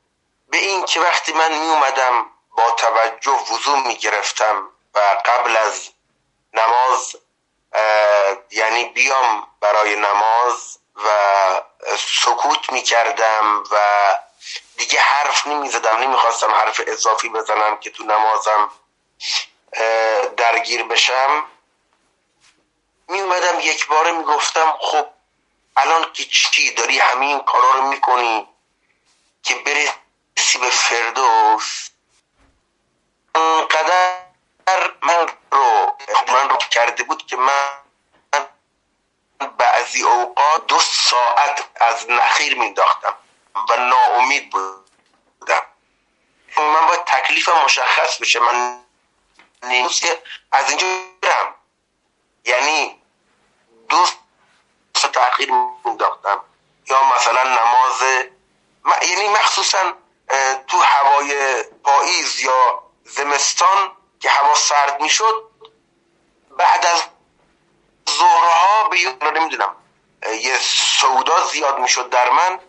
به 0.49 0.57
این 0.57 0.85
که 0.85 0.99
وقتی 0.99 1.33
من 1.33 1.53
می 1.53 1.69
اومدم 1.69 2.25
با 2.57 2.71
توجه 2.71 3.39
وضوع 3.51 3.87
می 3.87 3.95
گرفتم 3.95 4.69
و 4.93 4.99
قبل 5.25 5.57
از 5.57 5.89
نماز 6.53 7.15
یعنی 8.51 8.85
بیام 8.85 9.47
برای 9.61 9.95
نماز 9.95 10.79
و 10.95 11.09
سکوت 11.97 12.71
می 12.71 12.81
کردم 12.81 13.63
و 13.71 13.77
حرف 14.99 15.47
نمی‌زدم 15.47 15.97
نمی‌خواستم 15.97 16.51
حرف 16.51 16.81
اضافی 16.87 17.29
بزنم 17.29 17.77
که 17.77 17.89
تو 17.89 18.03
نمازم 18.03 18.71
درگیر 20.37 20.83
بشم. 20.83 21.43
می 23.07 23.21
اومدم 23.21 23.59
یک 23.59 23.87
باره 23.87 24.11
می‌گفتم 24.11 24.77
خب 24.79 25.07
الان 25.77 26.13
که 26.13 26.23
چی 26.23 26.73
داری 26.73 26.99
همین 26.99 27.39
کارا 27.39 27.71
رو 27.71 27.81
می‌کنی؟ 27.81 28.47
که 29.47 29.55
برسی 29.55 30.57
به 30.57 30.69
فردوس. 30.69 31.89
انقدر 33.35 34.27
من 35.01 35.27
رو 35.51 35.97
من 36.27 36.49
رو 36.49 36.57
کرده 36.57 37.03
بود 37.03 37.27
که 37.27 37.35
من 37.35 37.63
بعضی 39.57 40.03
اوقات 40.03 40.67
دو 40.67 40.79
ساعت 40.79 41.69
از 41.75 42.09
نخیر 42.09 42.59
مینداختم 42.59 43.13
و 43.69 43.77
ناامید 43.77 44.49
بودم. 44.49 45.61
من 46.57 46.87
باید 46.87 47.05
تکلیف 47.05 47.49
مشخص 47.49 48.17
بشه. 48.17 48.39
من 48.39 48.79
از 50.51 50.69
اینجا 50.69 50.87
برم 51.21 51.55
یعنی 52.45 53.01
دو 53.89 54.05
ساعت 54.95 55.13
تاخیر 55.13 55.51
مینداختم 55.85 56.41
یا 56.89 57.03
مثلا 57.03 57.43
نماز 57.43 58.27
یعنی 59.01 59.27
مخصوصا 59.27 59.93
تو 60.67 60.77
هوای 60.77 61.63
پاییز 61.83 62.39
یا 62.39 62.83
زمستان 63.03 63.91
که 64.19 64.29
هوا 64.29 64.55
سرد 64.55 65.01
می‌شد 65.01 65.49
بعد 66.57 66.85
از 66.85 67.01
ظهرها 68.09 68.87
به 68.89 69.29
نمی‌دونم 69.31 69.75
یه 70.41 70.59
سودا 70.59 71.45
زیاد 71.47 71.79
می‌شد 71.79 72.09
در 72.09 72.29
من. 72.29 72.59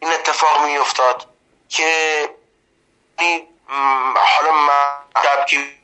این 0.00 0.12
اتفاق 0.12 0.64
میافتاد 0.64 1.28
که 1.68 2.30
حالا 4.16 4.52
من 4.52 5.44
که 5.48 5.74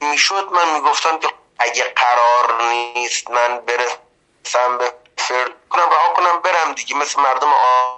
می‌شد 0.00 0.48
من 0.52 0.74
می‌گفتم 0.74 1.18
که 1.18 1.28
اگه 1.58 1.84
قرار 1.84 2.62
نیست 2.62 3.30
من 3.30 3.58
برسم 3.58 4.78
به 4.78 4.92
فرد 5.16 5.59
کنم 5.70 5.90
رها 5.90 6.12
کنم 6.14 6.40
برم 6.40 6.72
دیگه. 6.72 6.96
مثل 6.96 7.20
مردم 7.20 7.52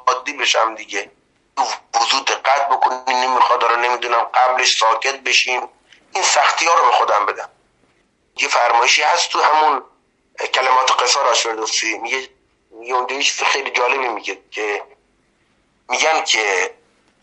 عادی 0.06 0.32
بشم 0.32 0.74
دیگه. 0.74 1.10
وضوع 1.94 2.24
دقت 2.24 2.68
بکنیم 2.68 3.16
نمی‌خواد 3.16 3.64
رو 3.64 3.76
نمی‌دونم 3.76 4.22
قبلش 4.22 4.78
ساکت 4.78 5.20
بشیم. 5.20 5.68
این 6.14 6.24
سختی 6.24 6.66
ها 6.66 6.74
رو 6.74 6.86
به 6.86 6.92
خودم 6.92 7.26
بدم. 7.26 7.50
یه 8.36 8.48
فرمایشی 8.48 9.02
هست 9.02 9.28
تو 9.30 9.42
همون 9.42 9.82
کلمات 10.54 11.02
قصار 11.02 11.28
آشفردوسی 11.28 11.98
میگه 11.98 12.28
میگه 12.70 12.94
اونجا 12.94 13.44
خیلی 13.46 13.70
جالبی 13.70 14.08
میگه 14.08 14.42
که 14.50 14.82
میگن 15.88 16.24
که 16.24 16.74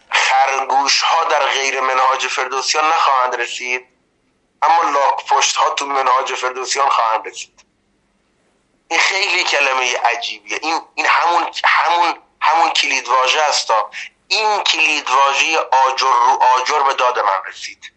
خرگوش 0.10 1.02
ها 1.02 1.24
در 1.24 1.45
غیر 1.45 1.82
منهاج 1.82 2.28
فردوسیان 2.28 2.86
نخواهند 2.86 3.36
رسید 3.36 3.88
اما 4.62 4.84
لاک 4.84 5.26
پشت 5.26 5.56
ها 5.56 5.70
تو 5.70 5.86
منهاج 5.86 6.34
فردوسیان 6.34 6.89
خواهند 6.89 7.28
رسید. 7.28 7.59
این 8.90 9.00
خیلی 9.00 9.44
کلمه 9.44 9.98
عجیبیه. 9.98 10.60
این, 10.62 10.82
این 10.96 11.06
همون 11.06 11.52
همون 11.66 12.22
همون 12.42 12.70
کلید 12.70 13.08
واژه 13.08 13.42
است 13.42 13.72
این 14.28 14.64
کلید 14.64 15.10
واژه 15.10 15.58
آجر 15.60 16.06
رو 16.06 16.44
آجر 16.58 16.80
به 16.80 16.94
داد 16.94 17.20
من 17.20 17.44
رسید. 17.48 17.92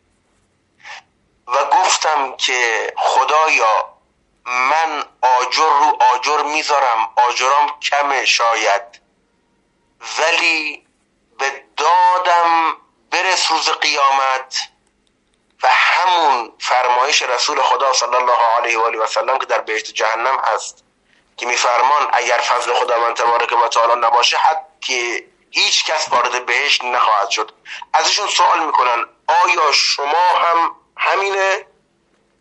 و 1.47 1.64
گفتم 1.64 2.36
که 2.36 2.93
خدایا 2.97 3.97
من 4.45 5.05
آجر 5.22 5.70
رو 5.80 5.99
آجر 6.14 6.43
می‌ذارم. 6.43 7.11
آجرام 7.16 7.80
کمه 7.80 8.24
شاید. 8.24 9.03
ولی 10.18 10.86
به 11.38 11.64
دادم 11.76 12.76
برس 13.11 13.51
روز 13.51 13.70
قیامت 13.70 14.59
و 15.62 15.68
همون 15.68 16.53
فرمایش 16.59 17.22
رسول 17.22 17.62
خدا 17.62 17.93
صلی 17.93 18.16
الله 18.16 18.43
علیه 18.59 18.78
و 18.78 18.82
آله 18.82 18.99
و 18.99 19.07
سلم 19.07 19.38
که 19.38 19.47
در 19.47 19.61
بهشت 19.61 19.95
جهنم 19.95 20.38
هست. 20.45 20.82
که 21.37 21.47
میفرمان 21.47 22.11
اگر 22.12 22.39
فضل 22.39 22.74
خداوند 22.74 23.16
تبارک 23.16 23.53
و 23.64 23.68
تعالی 23.68 24.01
نباشه 24.01 24.39
که 24.80 25.24
هیچ 25.51 25.85
کس 25.85 26.09
وارد 26.09 26.47
بهشت 26.47 26.85
نخواهد 26.85 27.30
شد. 27.30 27.53
ازشون 27.93 28.28
سوال 28.28 28.66
می‌کنن 28.66 29.07
آیا 29.45 29.72
شما 29.72 30.28
هم 30.28 30.76
همینه 30.97 31.66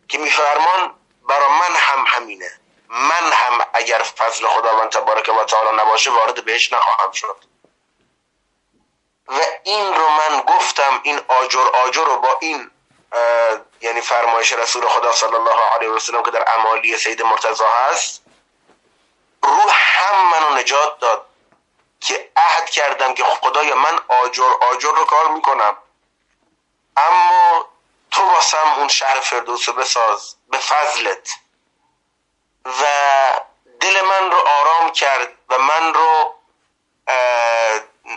که 0.08 0.18
میفرمان 0.18 0.96
برا 1.30 1.50
من 1.50 1.76
هم 1.76 2.04
همینه؟ 2.08 2.52
من 2.90 3.32
هم 3.32 3.66
اگر 3.74 3.98
فضل 3.98 4.48
خداوند 4.48 4.90
تبارک 4.90 5.30
و 5.42 5.44
تعالی 5.44 5.78
نباشه 5.78 6.12
وارد 6.12 6.46
بهشت 6.46 6.74
نخواهم 6.74 7.12
شد. 7.12 7.38
و 9.28 9.40
این 9.64 9.94
رو 9.94 10.10
من 10.10 10.42
گفتم 10.42 11.00
این 11.04 11.22
آجر 11.28 11.68
آجر 11.86 12.06
رو 12.06 12.18
با 12.18 12.38
این 12.42 12.72
یعنی 13.82 14.02
فرمایش 14.02 14.54
رسول 14.54 14.86
خدا 14.86 15.12
صلی 15.12 15.36
الله 15.36 15.62
علیه 15.76 15.90
و 15.90 16.00
سلم 16.00 16.24
که 16.24 16.32
در 16.32 16.46
امالی 16.58 16.98
سید 16.98 17.22
مرتضا 17.22 17.68
هست 17.68 18.22
روح 19.44 19.74
هم 19.76 20.30
منو 20.30 20.56
نجات 20.56 21.00
داد 21.00 21.26
که 22.00 22.32
عهد 22.36 22.70
کردم 22.70 23.14
که 23.14 23.24
خدایا 23.24 23.76
من 23.76 24.00
آجر 24.08 24.52
آجر 24.62 24.92
رو 24.96 25.06
کار 25.06 25.28
می‌کنم. 25.28 25.78
اما 26.98 27.66
تو 28.12 28.24
واسم 28.24 28.74
اون 28.78 28.88
شهر 28.88 29.20
فردوس 29.20 29.70
رو 29.70 29.76
بساز 29.76 30.36
به 30.50 30.58
فضلت. 30.58 31.30
و 32.66 32.84
دل 33.80 34.02
من 34.02 34.32
رو 34.32 34.38
آرام 34.38 34.92
کرد 34.92 35.38
و 35.50 35.58
من 35.58 35.94
رو 35.94 36.36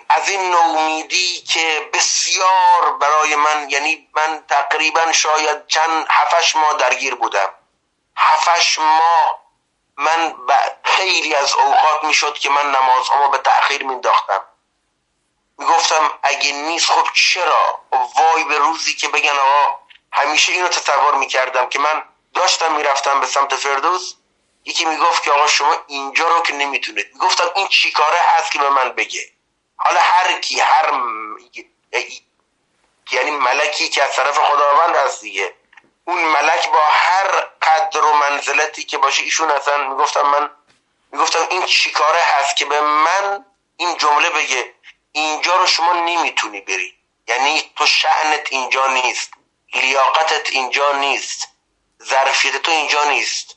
از 0.09 0.29
این 0.29 0.51
نومیدی 0.51 1.41
که 1.41 1.91
بسیار 1.93 2.93
برای 3.01 3.37
من 3.37 3.71
یعنی 3.71 4.09
من 4.15 4.45
تقریبا 4.49 5.13
شاید 5.13 5.67
چند 5.67 6.07
هفش 6.11 6.57
ماه 6.57 6.75
درگیر 6.77 7.15
بودم. 7.15 7.55
هفش 8.17 8.79
ماه 8.79 9.44
من 9.97 10.35
خیلی 10.85 11.35
از 11.35 11.55
اوقات 11.55 12.05
می‌شد 12.05 12.35
که 12.35 12.51
من 12.51 12.71
نمازهامو 12.71 13.29
به 13.29 13.39
تأخیر 13.39 13.85
مینداختم 13.85 14.45
می‌گفتم 15.59 16.11
اگه 16.23 16.53
نیست 16.53 16.91
خب 16.91 17.07
چرا؟ 17.15 17.81
وای 17.93 18.45
به 18.45 18.59
روزی 18.59 18.95
که 18.95 19.09
بگن 19.09 19.39
آقا 19.39 19.79
همیشه 20.13 20.53
اینو 20.53 20.69
تصور 20.69 21.15
می‌کردم 21.15 21.69
که 21.69 21.79
من 21.79 22.03
داشتم 22.35 22.73
می‌رفتم 22.75 23.21
به 23.21 23.27
سمت 23.27 23.55
فردوس 23.55 24.15
یکی 24.65 24.85
می‌گفت 24.85 25.23
که 25.23 25.33
آقا 25.33 25.47
شما 25.47 25.77
اینجا 25.87 26.29
رو 26.29 26.43
که 26.43 26.53
نمی‌تونید. 26.53 27.07
می‌گفتم 27.13 27.51
این 27.55 27.69
چیکاره 27.69 28.19
هست 28.19 28.53
که 28.53 28.59
به 28.59 28.69
من 28.69 28.93
بگه؟ 28.93 29.31
حالا 29.77 30.01
هر 30.01 30.41
کی 30.41 30.61
هر 30.61 31.01
یعنی 33.11 33.31
ملکی 33.31 33.89
که 33.89 34.05
از 34.05 34.15
طرف 34.15 34.39
خداوند 34.39 34.97
هست 34.97 35.21
دیگه. 35.21 35.55
اون 36.05 36.25
ملک 36.25 36.71
با 36.71 36.81
هر 36.81 37.47
قدر 37.65 38.05
و 38.05 38.13
منزلتی 38.13 38.83
که 38.83 38.99
باشه 38.99 39.23
ایشون 39.23 39.51
اصلا 39.51 39.89
می‌گفتم 39.89 40.23
من 40.23 40.51
می‌گفتم 41.13 41.47
این 41.51 41.67
چیکاره 41.67 42.21
هست 42.23 42.57
که 42.57 42.65
به 42.65 42.81
من 42.81 43.45
این 43.77 43.97
جمله 43.97 44.31
بگه. 44.31 44.75
اینجا 45.13 45.57
رو 45.57 45.67
شما 45.67 45.93
نمی‌تونی 45.93 46.61
بری. 46.61 46.95
یعنی 47.29 47.73
تو 47.77 47.87
شعنت 47.87 48.49
اینجا 48.51 48.87
نیست. 48.87 49.31
لیاقتت 49.75 50.51
اینجا 50.51 50.93
نیست. 50.93 51.49
ظرفیت 52.03 52.57
تو 52.57 52.71
اینجا 52.71 53.05
نیست. 53.05 53.57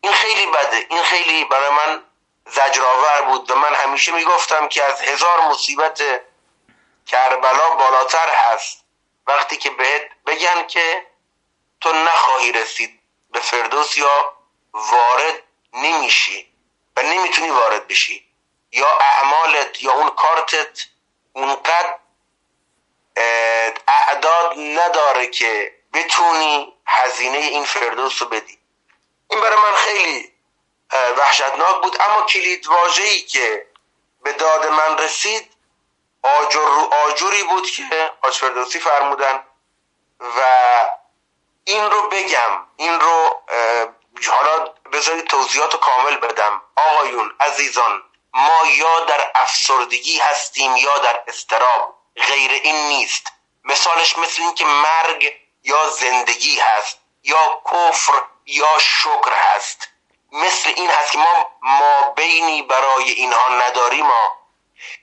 این 0.00 0.12
خیلی 0.12 0.46
بده. 0.46 0.86
این 0.90 1.02
خیلی 1.02 1.44
برای 1.44 1.70
من 1.70 2.02
زجرآور 2.46 3.22
بود 3.22 3.50
و 3.50 3.56
من 3.56 3.74
همیشه 3.74 4.12
می‌گفتم 4.12 4.68
که 4.68 4.84
از 4.84 5.00
هزار 5.00 5.40
مصیبت 5.40 6.02
کربلا 7.06 7.70
بالاتر 7.70 8.28
هست. 8.28 8.84
وقتی 9.26 9.56
که 9.56 9.70
بهت 9.70 10.02
بگن 10.26 10.66
که 10.66 11.06
تو 11.80 11.92
نخواهی 11.92 12.52
رسید. 12.52 12.95
به 13.36 13.42
فردوس 13.42 13.96
یا 13.96 14.32
وارد 14.72 15.42
نمیشی 15.72 16.52
و 16.96 17.02
نمی‌تونی 17.02 17.50
وارد 17.50 17.88
بشی. 17.88 18.26
یا 18.72 18.98
اعمالت 18.98 19.82
یا 19.82 19.92
اون 19.92 20.10
کارتت 20.10 20.86
اونقدر 21.32 21.94
اعداد 23.88 24.54
نداره 24.58 25.26
که 25.26 25.74
بتونی 25.92 26.76
هزینه 26.86 27.38
این 27.38 27.64
فردوس 27.64 28.22
رو 28.22 28.28
بدی. 28.28 28.58
این 29.30 29.40
برای 29.40 29.56
من 29.56 29.76
خیلی 29.76 30.32
وحشتناک 31.16 31.82
بود. 31.82 31.96
اما 32.00 32.22
کلید 32.22 32.66
واژه‌ای 32.66 33.20
که 33.20 33.66
به 34.22 34.32
داد 34.32 34.66
من 34.66 34.98
رسید 34.98 35.52
آجر 36.22 36.60
رو 36.60 36.94
آجوری 37.06 37.42
بود 37.42 37.70
که 37.70 38.12
حاج 38.22 38.34
فردوسی 38.38 38.80
فرمودن 38.80 39.44
و 40.20 40.40
این 41.68 41.90
رو 41.90 42.08
بگم 42.08 42.66
این 42.76 43.00
رو 43.00 43.42
حالا 44.30 44.64
بذارید 44.92 45.26
توضیحات 45.26 45.80
کامل 45.80 46.16
بدم. 46.16 46.62
آقایون 46.76 47.34
عزیزان 47.40 48.02
ما 48.32 48.66
یا 48.66 49.00
در 49.00 49.30
افسردگی 49.34 50.18
هستیم 50.18 50.76
یا 50.76 50.98
در 50.98 51.22
استراب 51.28 51.98
غیر 52.16 52.50
این 52.50 52.88
نیست. 52.88 53.32
مثالش 53.64 54.18
مثل 54.18 54.42
این 54.42 54.54
که 54.54 54.64
مرگ 54.64 55.32
یا 55.62 55.90
زندگی 55.90 56.60
هست 56.60 56.98
یا 57.22 57.62
کفر 57.72 58.12
یا 58.46 58.78
شکر 58.78 59.32
هست. 59.32 59.88
مثل 60.32 60.72
این 60.76 60.90
هست 60.90 61.12
که 61.12 61.18
ما 61.18 61.50
ما 61.62 62.10
بینی 62.16 62.62
برای 62.62 63.10
اینها 63.10 63.48
نداریم 63.48 64.06
ما 64.06 64.36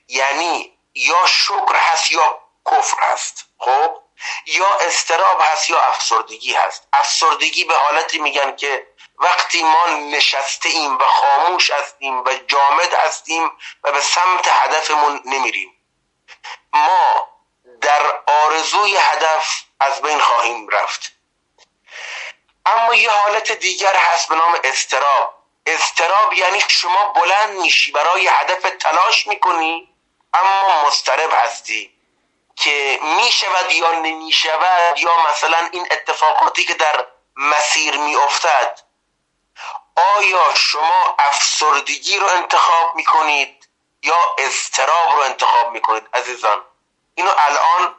یعنی 0.08 0.78
یا 0.94 1.26
شکر 1.26 1.76
هست 1.76 2.10
یا 2.10 2.40
کفر 2.70 3.02
هست. 3.02 3.44
خب؟ 3.58 4.03
یا 4.46 4.78
استراب 4.78 5.40
هست 5.40 5.70
یا 5.70 5.80
افسردگی 5.80 6.52
هست. 6.52 6.88
افسردگی 6.92 7.64
به 7.64 7.74
حالتی 7.74 8.18
میگن 8.18 8.56
که 8.56 8.86
وقتی 9.18 9.62
ما 9.62 9.86
نشسته 9.86 10.68
ایم 10.68 10.98
و 10.98 11.04
خاموش 11.04 11.70
هستیم 11.70 12.24
و 12.24 12.34
جامد 12.48 12.94
هستیم 12.94 13.50
و 13.84 13.92
به 13.92 14.00
سمت 14.00 14.48
هدفمون 14.50 15.20
نمیریم. 15.24 15.70
ما 16.72 17.28
در 17.80 18.22
آرزوی 18.26 18.96
هدف 18.96 19.64
از 19.80 20.02
بین 20.02 20.20
خواهیم 20.20 20.68
رفت. 20.68 21.12
اما 22.66 22.94
یه 22.94 23.10
حالت 23.10 23.52
دیگر 23.52 23.96
هست 23.96 24.28
به 24.28 24.34
نام 24.34 24.58
استراب 24.64 25.44
استراب 25.66 26.32
یعنی 26.32 26.60
شما 26.68 27.12
بلند 27.12 27.58
میشی 27.58 27.92
برای 27.92 28.28
هدف 28.28 28.62
تلاش 28.80 29.26
می‌کنی 29.26 29.94
اما 30.34 30.86
مسترب 30.86 31.30
هستی. 31.32 31.93
که 32.56 32.98
می‌شود 33.02 33.72
یا 33.72 33.92
نمی‌شود 33.92 34.98
یا 34.98 35.12
مثلا 35.30 35.68
این 35.72 35.88
اتفاقاتی 35.90 36.64
که 36.64 36.74
در 36.74 37.06
مسیر 37.36 37.96
میافتد 37.96 38.80
آیا 40.16 40.54
شما 40.54 41.16
افسردگی 41.18 42.18
رو 42.18 42.26
انتخاب 42.26 42.94
می‌کنید 42.94 43.68
یا 44.02 44.34
استراب 44.38 45.12
رو 45.16 45.20
انتخاب 45.20 45.72
می‌کنید؟ 45.72 46.08
عزیزان 46.14 46.64
اینو 47.14 47.30
الان 47.38 47.94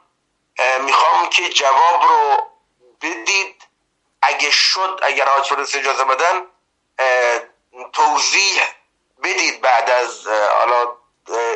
می‌خوام 0.79 1.29
که 1.29 1.49
جواب 1.49 2.03
رو 2.03 2.51
بدید. 3.01 3.61
اگه 4.21 4.51
شد 4.51 4.99
اگر 5.03 5.29
آج 5.29 5.53
اجازه 5.53 6.03
بدن 6.03 6.45
توضیح 7.93 8.63
بدید 9.23 9.61
بعد 9.61 9.89
از 9.89 10.27
حالا 10.27 10.97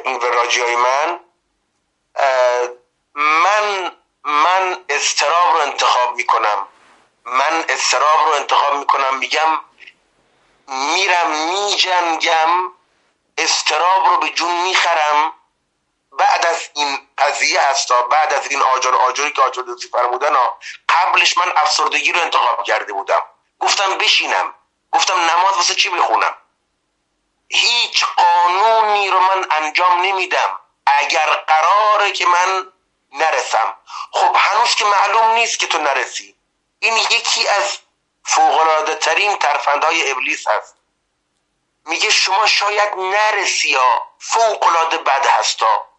این 0.04 0.16
وراجی 0.18 0.62
های 0.62 0.76
من 0.76 1.20
من 3.16 3.92
من 4.24 4.86
استراب 4.90 5.56
رو 5.56 5.62
انتخاب 5.62 6.16
می‌کنم. 6.16 6.68
من 7.26 7.66
استراب 7.70 8.28
رو 8.28 8.32
انتخاب 8.32 8.76
می‌کنم. 8.76 9.18
میگم 9.18 9.62
میرم 10.68 11.30
میجنگم 11.30 12.72
استراب 13.38 14.06
رو 14.06 14.18
به 14.18 14.30
جون 14.30 14.62
می‌خرم. 14.62 15.34
بعد 16.12 16.46
از 16.46 16.70
این 16.74 17.08
قضیه 17.18 17.62
هستا 17.62 18.02
بعد 18.02 18.34
از 18.34 18.48
این 18.52 18.62
آجر 18.62 18.96
آجری 18.96 19.32
که 19.32 19.42
آجر 19.42 19.62
دوستی 19.62 19.88
فرمودن 19.88 20.36
قبلش 20.90 21.38
من 21.38 21.52
افسردگی 21.56 22.12
رو 22.12 22.22
انتخاب 22.22 22.64
کرده 22.64 22.94
بودم. 22.94 23.22
گفتم 23.60 23.98
بشینم. 23.98 24.54
گفتم 24.92 25.14
نماز 25.14 25.56
واسه 25.56 25.76
چی 25.76 25.90
بخونم؟ 25.90 26.38
هیچ 27.50 28.06
قانونی 28.06 29.10
رو 29.10 29.20
من 29.20 29.46
انجام 29.52 30.02
نمیدم. 30.02 30.60
اگر 30.86 31.26
قراره 31.48 32.12
که 32.12 32.26
من 32.26 32.72
نرسم. 33.12 33.78
خب 34.12 34.36
هنوز 34.36 34.76
که 34.76 34.86
معلوم 34.86 35.32
نیست 35.32 35.60
که 35.60 35.68
تو 35.68 35.78
نرسی. 35.78 36.36
این 36.80 36.98
یکی 36.98 37.48
از 37.48 37.78
فوقلاده 38.24 38.96
ترین 38.96 39.38
ترفندهای 39.38 40.12
ابلیس 40.12 40.48
هست. 40.48 40.76
میگه 41.86 42.10
شما 42.10 42.48
شاید 42.48 42.96
نرسی 42.98 43.70
یا 43.70 44.08
فوقلاده 44.20 44.98
بد 44.98 45.26
هستا 45.26 45.90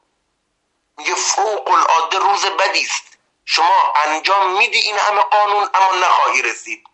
میگه 0.97 1.15
فوق 1.15 1.71
العاده 1.71 2.19
روز 2.19 2.47
بدی 2.47 2.83
است. 2.83 3.19
شما 3.45 3.93
انجام 4.05 4.53
میدی 4.53 4.79
این 4.79 4.99
همه 4.99 5.23
قانون 5.23 5.71
اما 5.75 5.93
نخواهی 6.07 6.43
رسید. 6.43 6.85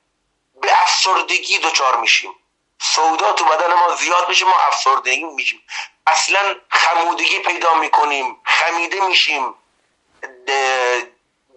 به 0.61 0.83
افسردگی 0.83 1.59
دچار 1.59 1.97
میشیم. 1.97 2.35
سودا 2.81 3.33
تو 3.33 3.45
بدن 3.45 3.75
ما 3.75 3.95
زیاد 3.95 4.29
میشه 4.29 4.45
ما 4.45 4.59
افسردگی 4.59 5.25
میشیم. 5.25 5.63
اصلا 6.07 6.55
خمودگی 6.71 7.39
پیدا 7.39 7.75
می‌کنیم 7.75 8.41
خمیده 8.45 9.01
میشیم. 9.01 9.55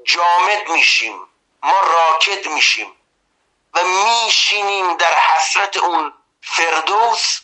جامد 0.04 0.70
میشیم 0.70 1.28
ما 1.64 1.80
راکت 1.80 2.48
میشیم 2.48 2.96
و 3.74 3.84
میشینیم 3.84 4.98
در 4.98 5.20
حسرت 5.20 5.78
اون 5.78 6.14
فردوس 6.42 7.40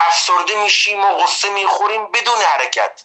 افسرده 0.00 0.62
میشیم 0.62 1.04
و 1.04 1.18
غصه 1.18 1.50
می‌خوریم 1.50 2.06
بدون 2.06 2.42
حرکت. 2.42 3.04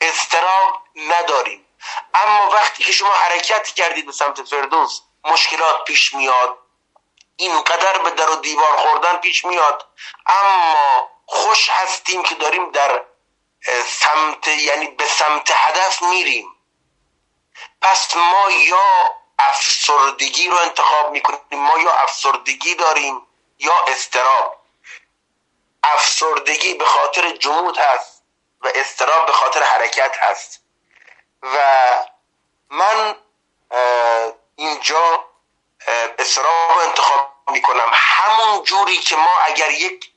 استراب 0.00 0.82
نداریم. 0.96 1.66
اما 2.14 2.50
وقتی 2.50 2.84
که 2.84 2.92
شما 2.92 3.14
حرکت 3.14 3.68
کردید 3.68 4.06
به 4.06 4.12
سمت 4.12 4.42
فردوس 4.42 5.00
مشکلات 5.24 5.84
پیش 5.84 6.14
میاد. 6.14 6.58
اینقدر 7.36 7.98
به 7.98 8.10
در 8.10 8.30
و 8.30 8.36
دیوار 8.36 8.76
خوردن 8.76 9.16
پیش 9.16 9.44
میاد. 9.44 9.86
اما 10.26 11.10
خوش 11.26 11.68
هستیم 11.68 12.22
که 12.22 12.34
داریم 12.34 12.70
در 12.70 13.04
سمت 13.88 14.48
یعنی 14.48 14.86
به 14.86 15.06
سمت 15.06 15.50
هدف 15.54 16.02
میریم. 16.02 16.53
پس 17.84 18.16
ما 18.16 18.50
یا 18.50 19.14
افسردگی 19.38 20.48
رو 20.48 20.56
انتخاب 20.56 21.10
می‌کنیم 21.10 21.40
ما 21.52 21.78
یا 21.78 21.92
افسردگی 21.92 22.74
داریم 22.74 23.26
یا 23.58 23.84
استراب 23.88 24.56
افسردگی 25.82 26.74
به 26.74 26.84
خاطر 26.84 27.30
جمود 27.30 27.78
هست 27.78 28.22
و 28.60 28.68
استراب 28.74 29.26
به 29.26 29.32
خاطر 29.32 29.62
حرکت 29.62 30.16
هست. 30.20 30.60
و 31.42 31.58
من 32.70 33.14
اینجا 34.56 35.24
استراب 36.18 36.70
رو 36.70 36.78
انتخاب 36.78 37.30
می‌کنم. 37.50 37.90
همون 37.92 38.62
جوری 38.62 38.96
که 38.96 39.16
ما 39.16 39.38
اگر 39.44 39.70
یک 39.70 40.10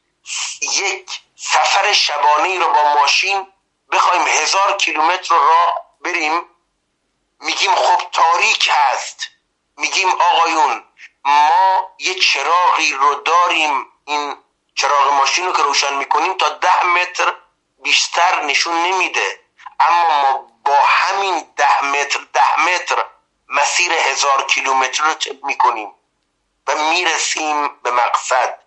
یک 0.61 1.21
سفر 1.35 1.93
شبانه 1.93 2.59
رو 2.59 2.73
با 2.73 2.83
ماشین 2.83 3.53
بخوایم 3.91 4.27
هزار 4.27 4.77
کیلومتر 4.77 5.35
راه 5.35 5.85
بریم 6.01 6.56
میگیم 7.39 7.75
خب 7.75 8.09
تاریک 8.11 8.69
هست. 8.73 9.27
میگیم 9.77 10.09
آقایون 10.09 10.83
ما 11.25 11.91
یه 11.99 12.13
چراغی 12.13 12.93
رو 12.93 13.15
داریم 13.15 13.85
این 14.05 14.35
چراغ 14.75 15.13
ماشین 15.13 15.45
رو 15.45 15.53
که 15.53 15.63
روشن 15.63 15.93
می‌کنیم 15.93 16.33
تا 16.37 16.49
ده 16.49 16.85
متر 16.85 17.35
بیشتر 17.83 18.41
نشون 18.41 18.73
نمیده. 18.73 19.39
اما 19.79 20.21
ما 20.21 20.47
با 20.65 20.77
همین 20.81 21.51
ده 21.55 21.83
متر 21.83 22.19
ده 22.33 22.59
متر 22.59 23.05
مسیر 23.47 23.91
هزار 23.93 24.45
کیلومتر 24.45 25.03
رو 25.03 25.13
طب 25.13 25.43
می‌کنیم 25.43 25.95
و 26.67 26.75
می‌رسیم 26.75 27.67
به 27.67 27.91
مقصد. 27.91 28.59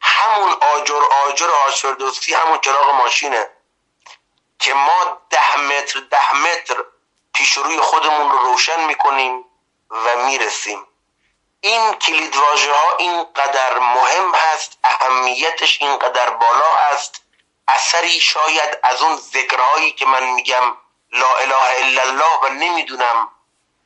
همون 0.00 0.50
آجر 0.52 1.02
آجر 1.26 1.50
آشفردوستی 1.50 2.34
همون 2.34 2.58
چراغ 2.58 2.90
ماشینه 2.94 3.50
که 4.58 4.74
ما 4.74 5.22
ده 5.30 5.56
متر 5.56 6.00
ده 6.00 6.34
متر 6.34 6.84
پیش 7.34 7.52
روی 7.52 7.78
خودمون 7.78 8.30
رو 8.30 8.38
روشن 8.38 8.84
می‌کنیم 8.84 9.44
و 9.90 10.16
می‌رسیم. 10.16 10.86
این 11.60 11.94
کلید 11.94 12.34
ها 12.34 12.96
اینقدر 12.98 13.78
مهم 13.78 14.34
هست 14.34 14.78
اهمیتش 14.84 15.82
اینقدر 15.82 16.30
بالا 16.30 16.74
هست 16.74 17.22
اثری 17.68 18.20
شاید 18.20 18.78
از 18.82 19.02
اون 19.02 19.16
ذکرهایی 19.16 19.92
که 19.92 20.06
من 20.06 20.24
میگم 20.24 20.76
لا 21.12 21.36
اله 21.36 21.56
الا 21.80 22.02
الله 22.02 22.38
و 22.42 22.48
نمی‌دونم 22.48 23.30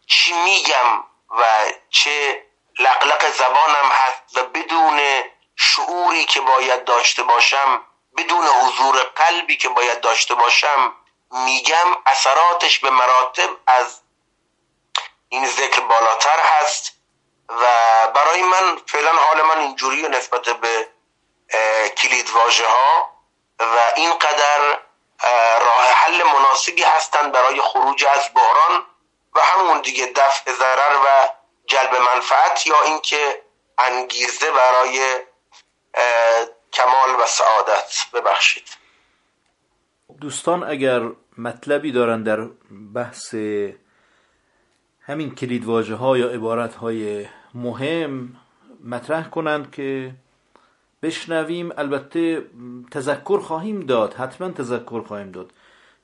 چی 0.07 0.33
میگم 0.33 1.05
و 1.31 1.45
چه 1.91 2.47
لقلق 2.79 3.31
زبانم 3.31 3.91
هست 3.93 4.37
و 4.37 4.43
بدون 4.45 5.01
شعوری 5.57 6.25
که 6.25 6.41
باید 6.41 6.85
داشته 6.85 7.23
باشم 7.23 7.83
بدون 8.17 8.47
حضور 8.47 9.03
قلبی 9.03 9.57
که 9.57 9.69
باید 9.69 10.01
داشته 10.01 10.35
باشم 10.35 10.95
میگم 11.31 11.97
اثراتش 12.07 12.79
به 12.79 12.91
مراتب 12.91 13.51
از 13.67 14.01
این 15.29 15.47
ذکر 15.47 15.81
بالاتر 15.81 16.41
هست 16.41 16.93
و 17.49 17.63
برای 18.15 18.43
من 18.43 18.81
فعلا 18.87 19.13
حال 19.13 19.43
من 19.43 19.59
اینجوری 19.59 20.03
نسبت 20.03 20.43
به 20.43 20.89
کلید 21.97 22.31
واژه 22.31 22.67
ها 22.67 23.13
و 23.61 23.93
اینقدر 23.97 24.79
راه 25.61 25.87
حل 25.89 26.23
مناسبی 26.23 26.83
هستند 26.83 27.33
برای 27.33 27.61
خروج 27.61 28.05
از 28.05 28.35
بحران 28.35 28.87
و 29.35 29.41
همون 29.41 29.81
دیگه 29.81 30.07
دفع 30.07 30.53
ضرر 30.53 30.97
و 30.97 31.29
جلب 31.67 31.97
منفعت 31.97 32.67
یا 32.67 32.83
اینکه 32.83 33.43
انگیزه 33.79 34.51
برای 34.51 35.21
کمال 36.73 37.21
و 37.21 37.27
سعادت. 37.27 37.93
ببخشید. 38.13 38.88
دوستان 40.21 40.65
اگر 40.65 41.11
مطلبی 41.39 41.93
دارن 41.93 42.23
در 42.23 42.49
بحث 42.95 43.35
همین 45.01 45.35
کلید 45.35 45.65
ها 45.65 46.19
یا 46.19 46.29
عبارت 46.29 46.75
های 46.75 47.27
مهم 47.55 48.37
مطرح 48.85 49.29
کنند 49.29 49.71
که 49.71 50.15
بشنویم. 51.03 51.71
البته 51.77 52.47
تذکر 52.91 53.39
خواهیم 53.39 53.81
داد 53.81 54.15
حتما 54.15 54.51
تذکر 54.51 55.03
خواهیم 55.03 55.31
داد. 55.31 55.53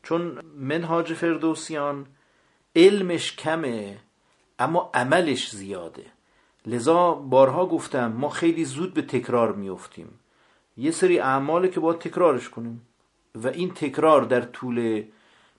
چون 0.02 0.40
منهاج 0.56 1.12
فردوسیان 1.12 2.06
علمش 2.76 3.36
کمه 3.36 3.98
اما 4.58 4.90
عملش 4.94 5.50
زیاده. 5.50 6.04
لذا 6.66 7.12
بارها 7.14 7.66
گفتم 7.66 8.12
ما 8.12 8.28
خیلی 8.28 8.64
زود 8.64 8.94
به 8.94 9.02
تکرار 9.02 9.52
میفتیم 9.52 10.18
یه 10.76 10.90
سری 10.90 11.18
اعماله 11.18 11.68
که 11.68 11.80
باید 11.80 11.98
تکرارش 11.98 12.48
کنیم. 12.48 12.86
و 13.34 13.48
این 13.48 13.70
تکرار 13.70 14.22
در 14.22 14.40
طول 14.40 15.02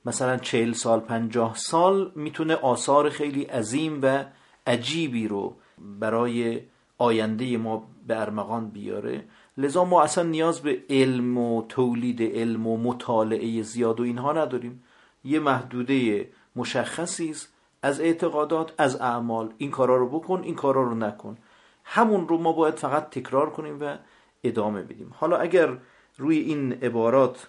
مثلا 0.06 0.38
چهل 0.38 0.72
سال 0.72 1.00
پنجاه 1.00 1.56
سال 1.56 2.12
می‌تونه 2.16 2.56
آثار 2.56 3.10
خیلی 3.10 3.44
عظیم 3.44 4.00
و 4.02 4.26
عجیبی 4.68 5.28
رو 5.28 5.56
برای 6.00 6.62
آینده 6.98 7.58
ما 7.58 7.88
به 8.08 8.22
ارمغان 8.22 8.70
بیاره. 8.70 9.24
لذا 9.58 9.86
ما 9.86 10.04
اصلا 10.04 10.24
نیاز 10.24 10.62
به 10.62 10.84
علم 10.90 11.38
و 11.38 11.66
تولید 11.70 12.22
علم 12.22 12.68
و 12.68 12.78
مطالعه 12.78 13.62
زیاد 13.62 14.00
و 14.00 14.04
اینها 14.04 14.34
نداریم. 14.34 14.84
یه 15.24 15.40
محدوده 15.40 16.30
مشخصی 16.56 17.30
است 17.30 17.54
از 17.82 18.02
اعتقادات 18.02 18.74
از 18.78 19.02
اعمال. 19.02 19.54
این 19.58 19.72
کارا 19.72 19.98
رو 19.98 20.10
بکن 20.10 20.42
این 20.44 20.56
کارا 20.56 20.84
رو 20.84 20.96
نکن. 20.96 21.38
همون 21.84 22.28
رو 22.28 22.38
ما 22.38 22.52
باید 22.52 22.76
فقط 22.76 23.10
تکرار 23.10 23.50
کنیم 23.50 23.78
و 23.82 23.98
ادامه 24.44 24.82
بدیم. 24.82 25.12
حالا 25.16 25.38
اگر 25.38 25.78
روی 26.18 26.38
این 26.38 26.74
عبارات 26.74 27.48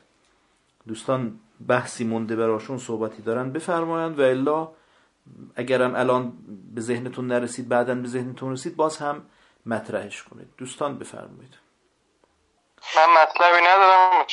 دوستان 0.88 1.40
بحثی 1.68 2.04
مونده 2.04 2.36
براشون 2.36 2.78
صحبتی 2.78 3.22
دارن 3.22 3.52
بفرمایند 3.52 4.18
و 4.18 4.22
الا 4.22 4.68
اگرم 5.56 5.94
الان 5.96 6.32
به 6.74 6.80
ذهنتون 6.80 7.26
نرسید 7.26 7.68
بعدا 7.68 7.94
به 7.94 8.08
ذهنتون 8.08 8.52
رسید 8.52 8.76
باز 8.76 8.98
هم 8.98 9.26
مطرحش 9.66 10.22
کنید. 10.22 10.48
دوستان 10.58 10.98
بفرمایید. 10.98 11.54
من 12.96 13.22
مطلبی 13.22 13.66
ندارم 13.66 14.26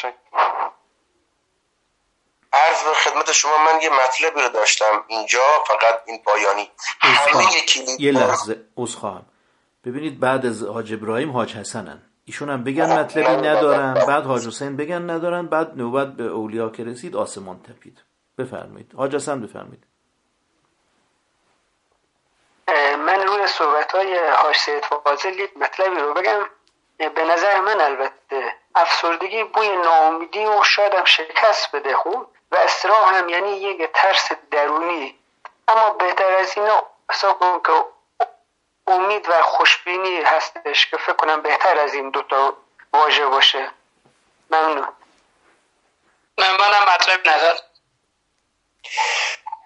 عرض 2.53 2.83
به 2.83 2.93
خدمت 2.93 3.31
شما 3.31 3.57
من 3.57 3.81
یه 3.81 3.89
مطلبی 3.89 4.41
رو 4.41 4.49
داشتم 4.49 5.03
اینجا 5.07 5.43
فقط 5.67 6.01
این 6.05 6.23
پایانی. 6.23 6.69
یه 7.99 8.11
لحظه 8.11 8.65
از 8.77 8.95
خواهم 8.95 9.25
ببینید 9.85 10.19
بعد 10.19 10.45
از 10.45 10.63
حاج 10.63 10.93
ابراهیم 10.93 11.31
حاج 11.31 11.55
حسنن. 11.55 12.01
ایشون 12.25 12.49
هم 12.49 12.63
بگن 12.63 12.99
مطلبی 12.99 13.47
ندارن 13.47 13.93
بعد 13.93 14.23
حاج 14.23 14.47
حسین 14.47 14.77
بگن 14.77 15.09
ندارن 15.09 15.47
بعد 15.47 15.77
نوبت 15.77 16.07
به 16.07 16.23
اولیا 16.23 16.69
که 16.69 16.83
رسید 16.83 17.15
آسمان 17.15 17.59
تپید. 17.59 18.03
بفرمایید. 18.37 18.93
حاج 18.95 19.15
حسن 19.15 19.41
بفرمایید. 19.41 19.83
من 22.97 23.27
روی 23.27 23.47
صحبت 23.47 23.91
های 23.91 24.17
حاج 24.43 24.55
سید 24.55 24.85
فاضل 24.85 25.47
مطلبی 25.55 25.99
رو 25.99 26.13
بگم. 26.13 26.39
به 26.97 27.25
نظر 27.25 27.61
من 27.61 27.81
البته 27.81 28.53
افسردگی 28.75 29.43
بوی 29.43 29.75
ناامیدی 29.75 30.45
و 30.45 30.63
شاید 30.63 30.93
هم 30.93 31.05
شکست 31.05 31.75
بده 31.75 31.95
خوب 31.95 32.27
و 32.51 32.55
استراه 32.55 33.13
هم 33.13 33.29
یعنی 33.29 33.49
یک 33.49 33.89
ترس 33.93 34.31
درونی. 34.51 35.19
اما 35.67 35.89
بهتر 35.89 36.33
از 36.33 36.57
اینا 36.57 36.83
حساب 37.11 37.39
که 37.39 37.71
امید 38.87 39.29
و 39.29 39.41
خوشبینی 39.41 40.21
هستش 40.21 40.87
که 40.87 40.97
فکر 40.97 41.13
کنم 41.13 41.41
بهتر 41.41 41.79
از 41.79 41.93
این 41.93 42.09
دوتا 42.09 42.57
واژه 42.93 43.25
باشه. 43.25 43.71
ممنون. 44.49 44.87
من 46.37 46.51
منم 46.51 46.93
مطلب 46.93 47.27
نظر. 47.27 47.57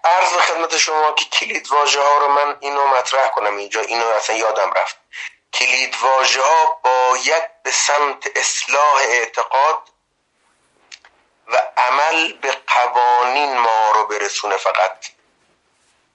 عرض 0.04 0.32
به 0.32 0.40
خدمت 0.40 0.76
شما 0.76 1.12
که 1.12 1.24
کلید 1.24 1.68
واژه 1.72 2.00
ها 2.00 2.18
رو 2.18 2.28
من 2.28 2.56
اینو 2.60 2.86
مطرح 2.86 3.28
کنم 3.28 3.56
اینجا. 3.56 3.80
اینو 3.80 4.06
اصلا 4.06 4.36
یادم 4.36 4.72
رفت. 4.72 4.96
کلید 5.52 5.96
واژه 6.02 6.42
ها 6.42 6.80
باید 6.82 7.62
به 7.62 7.70
سمت 7.70 8.36
اصلاح 8.36 8.94
اعتقاد 8.94 9.82
و 11.46 11.62
عمل 11.76 12.32
به 12.32 12.56
قوانین 12.66 13.58
ما 13.58 13.90
رو 13.94 14.06
برسونه 14.06 14.56
فقط. 14.56 15.06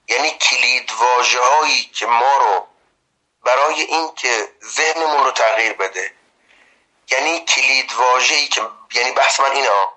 یعنی 0.08 0.30
کلید 0.30 0.92
واژه 0.92 1.40
هایی 1.40 1.84
که 1.84 2.06
ما 2.06 2.36
رو 2.36 2.66
برای 3.44 3.80
اینکه 3.80 4.52
ذهنمون 4.64 5.24
رو 5.24 5.30
تغییر 5.30 5.72
بده. 5.72 6.14
یعنی 7.10 7.44
کلید 7.44 7.92
واژه‌ای 7.92 8.48
که 8.48 8.68
یعنی 8.94 9.12
بحث 9.12 9.40
من 9.40 9.50
اینا 9.50 9.92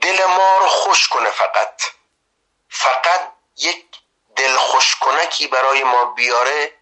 دل 0.00 0.24
ما 0.24 0.58
رو 0.58 0.66
خوش 0.66 1.08
کنه 1.08 1.30
فقط. 1.30 1.82
فقط 2.68 3.32
یک 3.56 3.86
دل 4.36 4.56
خوش 4.56 4.94
کنکی 4.94 5.46
برای 5.46 5.84
ما 5.84 6.04
بیاره. 6.04 6.78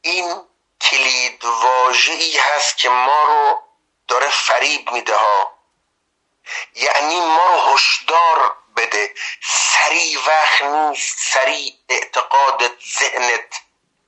این 0.00 0.40
کلید 0.80 1.44
واژه‌ای 1.44 2.38
هست 2.38 2.78
که 2.78 2.88
ما 2.88 3.24
رو 3.24 3.62
داره 4.08 4.28
فریب 4.30 4.90
میده 4.90 5.16
ها. 5.16 5.52
یعنی 6.74 7.20
ما 7.20 7.54
رو 7.54 7.74
هشدار 7.74 8.56
بده. 8.76 9.14
سریع 9.42 10.18
وقت 10.26 10.62
نیست. 10.62 11.18
سریع 11.18 11.72
اعتقادت 11.88 12.72
ذهنت 12.98 13.54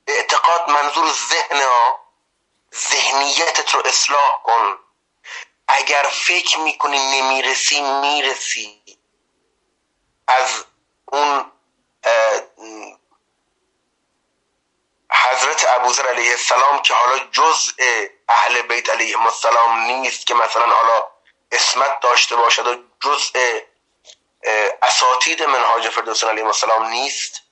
اعتقاد 0.06 0.70
منظور 0.70 1.12
ذهن 1.12 1.60
ها 1.62 2.00
ذهنیتت 2.74 3.74
رو 3.74 3.82
اصلاح 3.86 4.42
کن. 4.44 4.78
اگر 5.68 6.10
فکر 6.12 6.58
می‌کنی 6.58 6.98
نمی‌رسی 6.98 7.80
می‌رسی. 7.80 8.98
از 10.28 10.64
اون 11.04 11.52
حضرت 15.10 15.64
ابوذر 15.68 16.06
علیه 16.06 16.30
السلام 16.30 16.82
که 16.82 16.94
حالا 16.94 17.18
جزء 17.18 18.06
اهل 18.28 18.62
بیت 18.62 18.90
علیه 18.90 19.20
السلام 19.20 19.80
نیست 19.80 20.26
که 20.26 20.34
مثلا 20.34 20.66
حالا 20.66 21.04
اسمت 21.52 22.00
داشته 22.00 22.36
باشد 22.36 22.66
و 22.66 22.76
جزء 23.00 23.58
اساتید 24.82 25.42
منهاج 25.42 25.88
فردوسان 25.88 26.30
علیه 26.30 26.46
السلام 26.46 26.84
نیست. 26.86 27.43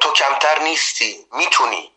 تو 0.00 0.12
کمتر 0.12 0.58
نیستی. 0.58 1.26
می‌تونی. 1.32 1.92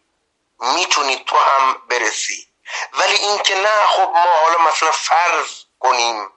می‌تونی 0.59 1.23
تو 1.27 1.37
هم 1.37 1.81
برسی. 1.89 2.47
ولی 2.93 3.15
اینکه 3.15 3.55
نه 3.55 3.85
خب 3.87 4.09
ما 4.09 4.35
حالا 4.43 4.57
مثلا 4.57 4.91
فرض 4.91 5.63
کنیم 5.79 6.31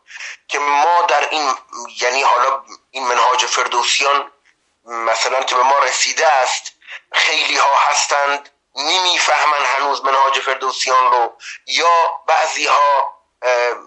که 0.48 0.58
ما 0.58 1.02
در 1.02 1.28
این 1.30 1.54
یعنی 2.00 2.22
حالا 2.22 2.62
این 2.90 3.06
منهاج 3.06 3.46
فردوسیان 3.46 4.32
مثلا 4.84 5.42
که 5.42 5.54
به 5.54 5.62
ما 5.62 5.78
رسیده 5.78 6.26
است 6.32 6.72
خیلی 7.12 7.56
ها 7.56 7.76
هستند 7.88 8.50
نمی‌فهمن 8.76 9.64
هنوز 9.76 10.04
منهاج 10.04 10.40
فردوسیان 10.40 11.10
رو. 11.12 11.36
یا 11.66 12.20
بعضی 12.26 12.66
ها 12.66 13.14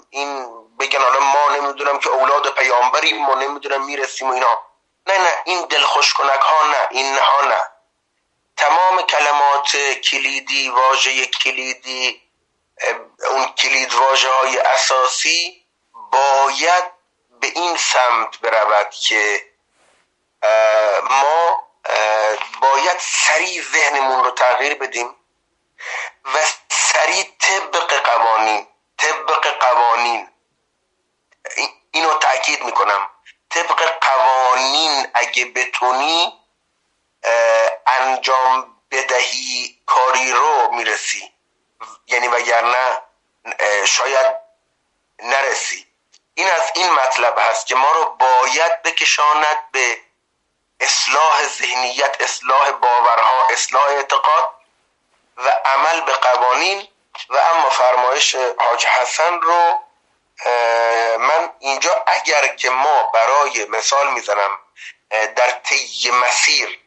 این 0.09 0.45
بگن 0.79 1.01
حالا 1.01 1.19
ما 1.19 1.55
نمی‌دونم 1.55 1.99
که 1.99 2.09
اولاد 2.09 2.53
پیامبریم 2.53 3.25
ما 3.25 3.33
نمی‌دونم 3.33 3.85
می‌رسیم 3.85 4.29
و 4.29 4.33
اینا. 4.33 4.61
نه 5.07 5.17
نه 5.17 5.33
این 5.45 5.61
دلخوش 5.61 6.13
کنک 6.13 6.29
ها 6.41 6.67
نه 6.67 6.87
این 6.91 7.17
ها 7.17 7.41
نه. 7.41 7.61
تمام 8.57 9.01
کلمات 9.01 9.77
کلیدی 9.77 10.69
واژه 10.69 11.25
کلیدی 11.25 12.21
اون 13.31 13.45
کلید 13.45 13.93
واژه 13.93 14.29
های 14.29 14.57
اساسی 14.59 15.65
باید 16.11 16.83
به 17.39 17.47
این 17.47 17.77
سمت 17.77 18.39
برود 18.39 18.89
که 18.89 19.45
ما 21.09 21.63
باید 22.61 22.97
سریع 22.99 23.63
ذهنمون 23.63 24.23
رو 24.23 24.31
تغییر 24.31 24.73
بدیم 24.75 25.15
و 26.25 26.37
سریع 26.69 27.23
طبق 27.39 27.93
قوانین 27.93 28.67
طبق 28.97 29.47
قوانین. 29.59 30.29
اینو 31.91 32.13
تاکید 32.13 32.63
می‌کنم. 32.63 33.09
طبق 33.53 33.99
قوانین 34.01 35.07
اگه 35.13 35.45
بتونی 35.45 36.39
انجام 37.87 38.75
بدهی 38.91 39.79
کاری 39.85 40.31
رو 40.31 40.71
می‌رسی. 40.71 41.33
یعنی 42.07 42.27
وگرنه 42.27 43.01
شاید 43.85 44.35
نرسی. 45.23 45.87
این 46.35 46.49
از 46.49 46.71
این 46.75 46.91
مطلب 46.91 47.39
هست 47.39 47.67
که 47.67 47.75
ما 47.75 47.91
رو 47.91 48.05
باید 48.09 48.81
بکشاند 48.81 49.71
به 49.71 49.97
اصلاح 50.79 51.43
ذهنیت 51.43 52.17
اصلاح 52.19 52.71
باورها 52.71 53.47
اصلاح 53.49 53.83
اعتقاد 53.83 54.49
و 55.37 55.49
عمل 55.49 56.01
به 56.01 56.13
قوانین. 56.13 56.87
و 57.29 57.37
اما 57.37 57.69
فرمایش 57.69 58.35
حاج 58.35 58.85
حسن 58.85 59.41
رو 59.41 59.79
من 61.19 61.49
اینجا 61.59 62.03
اگر 62.07 62.47
که 62.55 62.69
ما 62.69 63.03
برای 63.03 63.65
مثال 63.65 64.13
می‌زنم 64.13 64.59
در 65.09 65.51
طی 65.51 66.11
مسیر 66.11 66.79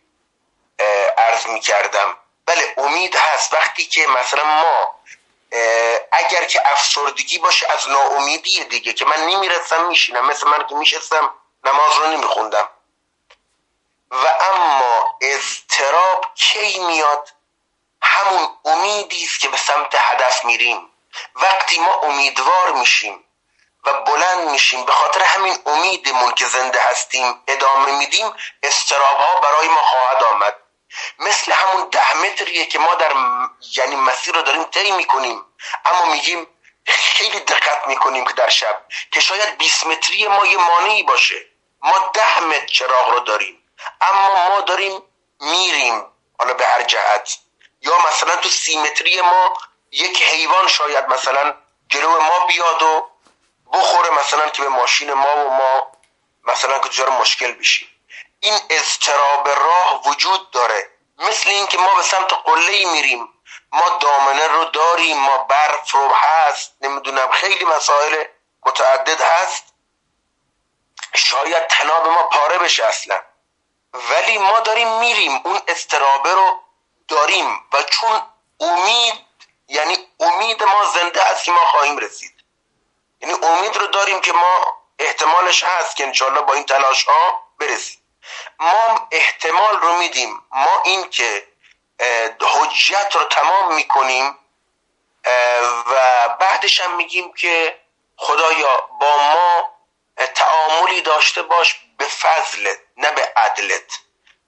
عرض 1.18 1.46
می‌کردم. 1.46 2.16
بله 2.46 2.74
امید 2.76 3.16
هست. 3.16 3.52
وقتی 3.54 3.86
که 3.86 4.06
مثلا 4.06 4.44
ما 4.44 5.00
اگر 6.12 6.44
که 6.44 6.72
افسردگی 6.72 7.38
باشه 7.38 7.72
از 7.72 7.88
ناامیدی 7.88 8.64
دیگه 8.64 8.92
که 8.92 9.04
من 9.04 9.26
نمی‌رسم 9.26 9.84
میشینم. 9.84 10.26
مثل 10.26 10.48
من 10.48 10.66
که 10.66 10.74
میشستم 10.74 11.34
نماز 11.64 11.98
رو 11.98 12.06
نمیخوندم. 12.06 12.68
و 14.10 14.26
اما 14.40 15.18
اضطراب 15.20 16.34
کی 16.34 16.78
میاد؟ 16.78 17.28
همون 18.02 18.48
امیدی 18.64 19.24
است 19.24 19.40
که 19.40 19.48
به 19.48 19.56
سمت 19.56 19.94
هدف 19.94 20.44
میریم. 20.44 20.90
وقتی 21.34 21.78
ما 21.78 21.94
امیدوار 21.94 22.72
میشیم 22.72 23.24
و 23.86 23.92
بلند 23.92 24.48
میشیم. 24.48 24.84
به 24.84 24.92
خاطر 24.92 25.22
همین 25.22 25.58
امیدمون 25.66 26.32
که 26.32 26.46
زنده 26.46 26.80
هستیم 26.80 27.42
ادامه 27.48 27.98
میدیم 27.98 28.32
استراب 28.62 29.16
ها 29.16 29.40
برای 29.40 29.68
ما 29.68 29.80
خواهد 29.80 30.22
آمد. 30.22 30.56
مثل 31.18 31.52
همون 31.52 31.88
ده 31.88 32.16
متریه 32.16 32.66
که 32.66 32.78
ما 32.78 32.94
در 32.94 33.12
یعنی 33.76 33.96
مسیر 33.96 34.34
رو 34.34 34.42
داریم 34.42 34.64
طی 34.64 34.90
می‌کنیم. 34.90 35.44
اما 35.84 36.12
میگیم 36.12 36.46
خیلی 36.86 37.40
دقت 37.40 37.86
می‌کنیم 37.86 38.24
که 38.24 38.32
در 38.32 38.48
شب 38.48 38.84
که 39.12 39.20
شاید 39.20 39.58
20 39.58 39.86
متری 39.86 40.28
ما 40.28 40.46
یه 40.46 40.56
مانعی 40.56 41.02
باشه. 41.02 41.46
ما 41.82 42.10
ده 42.14 42.40
متر 42.40 42.66
چراغ 42.66 43.10
رو 43.10 43.20
داریم. 43.20 43.62
اما 44.00 44.48
ما 44.48 44.60
داریم 44.60 45.02
میریم. 45.40 46.04
حالا 46.38 46.54
به 46.54 46.66
هر 46.66 46.82
جهت. 46.82 47.38
یا 47.80 47.92
مثلا 48.08 48.36
تو 48.36 48.48
سی 48.48 48.78
متری 48.78 49.20
ما 49.20 49.56
یک 49.90 50.22
حیوان 50.22 50.68
شاید 50.68 51.08
مثلا 51.08 51.54
جلو 51.88 52.20
ما 52.20 52.46
بیاد 52.46 52.82
و 52.82 53.10
بخوره 53.72 54.10
مثلا 54.10 54.48
که 54.48 54.62
به 54.62 54.68
ماشین 54.68 55.12
ما 55.12 55.46
و 55.46 55.50
ما 55.50 55.92
مثلا 56.44 56.78
که 56.78 56.88
دچار 56.88 57.10
مشکل 57.10 57.52
بشیم 57.52 57.88
این 58.40 58.60
استراب 58.70 59.48
راه 59.48 60.08
وجود 60.08 60.50
داره. 60.50 60.90
مثل 61.18 61.50
اینکه 61.50 61.78
ما 61.78 61.94
به 61.94 62.02
سمت 62.02 62.32
قله 62.32 62.92
میریم. 62.92 63.28
ما 63.72 63.98
دامنه 64.00 64.46
رو 64.48 64.64
داریم 64.64 65.16
ما 65.16 65.38
برف 65.38 65.92
رو 65.92 66.14
هست 66.14 66.72
نمی‌دونم 66.80 67.30
خیلی 67.30 67.64
مسائل 67.64 68.24
متعدد 68.66 69.20
هست. 69.20 69.64
شاید 71.14 71.66
تناب 71.66 72.06
ما 72.06 72.22
پاره 72.22 72.58
بشه 72.58 72.84
اصلا. 72.84 73.20
ولی 73.94 74.38
ما 74.38 74.60
داریم 74.60 74.98
میریم 74.98 75.40
اون 75.44 75.60
استرابه 75.68 76.34
رو 76.34 76.60
داریم. 77.08 77.60
و 77.72 77.82
چون 77.82 78.22
امید 78.60 79.14
یعنی 79.68 80.08
امید 80.20 80.62
ما 80.62 80.84
زنده 80.84 81.22
هست 81.24 81.48
ما 81.48 81.64
خواهیم 81.64 81.98
رسید. 81.98 82.35
یعنی 83.20 83.34
امید 83.42 83.76
رو 83.76 83.86
داریم 83.86 84.20
که 84.20 84.32
ما 84.32 84.76
احتمالش 84.98 85.62
هست 85.62 85.96
که 85.96 86.04
انشالله 86.04 86.40
با 86.40 86.54
این 86.54 86.64
تلاش 86.64 87.04
ها 87.04 87.42
برسیم. 87.58 88.02
ما 88.58 89.08
احتمال 89.10 89.76
رو 89.76 89.96
میدیم. 89.96 90.42
ما 90.50 90.82
این 90.84 91.10
که 91.10 91.48
حجت 92.40 93.16
رو 93.16 93.24
تمام 93.24 93.74
می‌کنیم 93.74 94.38
و 95.86 96.28
بعدش 96.40 96.80
هم 96.80 96.96
میگیم 96.96 97.32
که 97.32 97.80
خدایا 98.16 98.88
با 99.00 99.16
ما 99.16 99.70
تعاملی 100.34 101.00
داشته 101.00 101.42
باش 101.42 101.80
به 101.98 102.04
فضلت 102.04 102.78
نه 102.96 103.10
به 103.10 103.32
عدلت. 103.36 103.98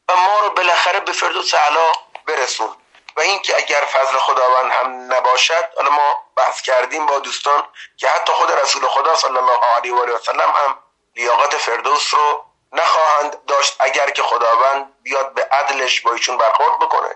و 0.08 0.16
ما 0.16 0.40
رو 0.40 0.50
بالاخره 0.50 1.00
به 1.00 1.12
فردوس 1.12 1.54
علا 1.54 1.92
برسون. 2.26 2.76
و 3.18 3.20
اینکه 3.20 3.56
اگر 3.56 3.80
فضل 3.92 4.18
خداوند 4.18 4.72
هم 4.72 5.12
نباشد 5.12 5.64
حالا 5.76 5.90
ما 5.90 6.16
بحث 6.36 6.62
کردیم 6.62 7.06
با 7.06 7.18
دوستان 7.18 7.62
که 7.96 8.08
حتی 8.08 8.32
خود 8.32 8.50
رسول 8.50 8.82
خدا 8.88 9.14
صلی 9.14 9.36
الله 9.36 9.64
علیه 9.76 9.94
و 9.94 10.18
سلم 10.18 10.52
هم 10.54 10.78
لیاقت 11.16 11.54
فردوس 11.56 12.14
رو 12.14 12.44
نخواهند 12.72 13.36
داشت 13.46 13.76
اگر 13.80 14.10
که 14.10 14.22
خداوند 14.22 14.86
بیاد 15.02 15.34
به 15.34 15.42
عدلش 15.52 16.00
با 16.00 16.12
ایشون 16.12 16.38
برخورد 16.38 16.78
بکنه. 16.78 17.08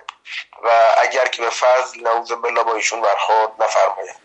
و 0.65 0.69
اگر 0.99 1.27
که 1.27 1.43
به 1.43 1.51
فضل 1.51 2.01
نعوذ 2.01 2.33
بالله 2.33 2.63
با 2.63 2.75
ایشون 2.75 3.01
برخورد 3.01 3.63
نفرماید. 3.63 4.17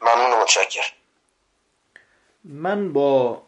ممنون 0.00 0.40
متشکر 0.40 0.92
من 2.44 2.92
با 2.92 3.42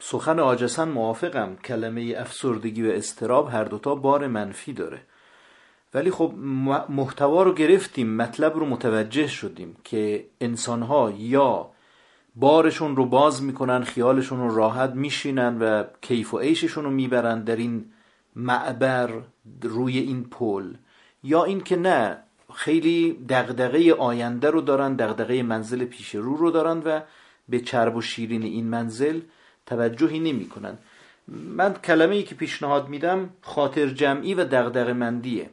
سخن 0.00 0.40
آجسن 0.40 0.88
موافقم. 0.88 1.56
کلمه 1.56 2.14
افسردگی 2.18 2.90
و 2.90 2.96
استراب 2.96 3.48
هر 3.48 3.64
دوتا 3.64 3.94
بار 3.94 4.26
منفی 4.26 4.72
داره. 4.72 5.02
ولی 5.94 6.10
خب 6.10 6.32
محتوا 6.88 7.42
رو 7.42 7.54
گرفتیم 7.54 8.16
مطلب 8.16 8.56
رو 8.56 8.66
متوجه 8.66 9.26
شدیم 9.26 9.76
که 9.84 10.26
انسانها 10.40 11.12
یا 11.18 11.70
بارشون 12.36 12.96
رو 12.96 13.06
باز 13.06 13.42
می‌کنن 13.42 13.82
خیالشون 13.82 14.38
رو 14.38 14.56
راحت 14.56 14.90
میشینن 14.90 15.58
و 15.58 15.84
کیف 16.00 16.34
و 16.34 16.38
عیششون 16.38 16.84
رو 16.84 16.90
می‌برن 16.90 17.44
در 17.44 17.56
این 17.56 17.84
معبر 18.36 19.10
روی 19.62 19.98
این 19.98 20.24
پل 20.24 20.74
یا 21.22 21.44
اینکه 21.44 21.76
نه 21.76 22.18
خیلی 22.54 23.12
دغدغه 23.28 23.94
آینده 23.94 24.50
رو 24.50 24.60
دارن 24.60 24.96
دغدغه 24.96 25.42
منزل 25.42 25.84
پیش 25.84 26.14
رو 26.14 26.36
رو 26.36 26.50
دارن 26.50 26.78
و 26.78 27.00
به 27.48 27.60
چرب 27.60 27.96
و 27.96 28.00
شیرین 28.00 28.42
این 28.42 28.66
منزل 28.66 29.20
توجهی 29.66 30.20
نمی‌کنن. 30.20 30.78
من 31.28 31.74
کلمه 31.74 32.14
ای 32.14 32.22
که 32.22 32.34
پیشنهاد 32.34 32.88
میدم 32.88 33.30
خاطر 33.42 33.86
جمعی 33.86 34.34
و 34.34 34.44
دغدغه 34.44 34.92
مندیه 34.92 35.50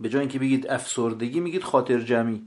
به 0.00 0.08
جای 0.08 0.20
اینکه 0.20 0.38
بگید 0.38 0.70
افسردگی 0.70 1.40
میگید 1.40 1.62
خاطر 1.62 1.98
جمعی. 1.98 2.42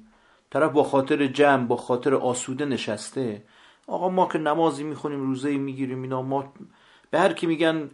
طرف 0.49 0.71
با 0.71 0.83
خاطر 0.83 1.27
جمع 1.27 1.65
با 1.65 1.75
خاطر 1.75 2.15
آسوده 2.15 2.65
نشسته. 2.65 3.43
آقا 3.87 4.09
ما 4.09 4.27
که 4.27 4.37
نمازی 4.37 4.83
می‌خونیم 4.83 5.21
روزه 5.21 5.57
می‌گیریم 5.57 6.01
اینا 6.01 6.21
ما 6.21 6.53
به 7.11 7.19
هر 7.19 7.33
کی 7.33 7.47
میگن 7.47 7.89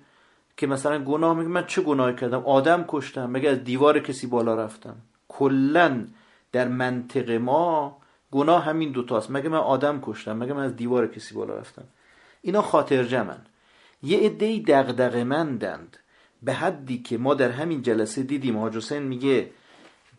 که 0.58 0.68
مثلا 0.68 1.04
گناه 1.04 1.38
میگه 1.38 1.50
من 1.50 1.66
چه 1.66 1.82
گناهی 1.82 2.16
کردم؟ 2.16 2.46
آدم 2.46 2.86
کشتم. 2.88 3.30
مگه 3.30 3.50
از 3.50 3.64
دیوار 3.64 4.00
کسی 4.00 4.28
بالا 4.28 4.56
رفتم؟ 4.56 4.96
کلا 5.28 6.08
در 6.52 6.68
منطق 6.68 7.32
ما 7.32 7.98
گناه 8.32 8.64
همین 8.64 8.92
دوتاست 8.92 9.32
مگه 9.32 9.50
من 9.50 9.58
آدم 9.58 10.00
کشتم؟ 10.02 10.38
مگه 10.38 10.54
من 10.54 10.64
از 10.64 10.76
دیوار 10.76 11.08
کسی 11.08 11.36
بالا 11.36 11.56
رفتم؟ 11.56 11.84
اینا 12.42 12.62
خاطر 12.62 13.04
جمن 13.04 13.38
یه 14.04 14.20
عدهای 14.20 14.60
دغدغه 14.60 15.24
مندند. 15.24 15.98
به 16.44 16.54
حدی 16.54 16.98
که 16.98 17.18
ما 17.18 17.34
در 17.34 17.52
همین 17.52 17.82
جلسه 17.82 18.24
دیدیم 18.24 18.58
حاج 18.58 18.78
حسین 18.78 19.04
میگه 19.04 19.50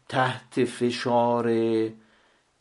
تحت 0.08 0.64
فشار 0.64 1.50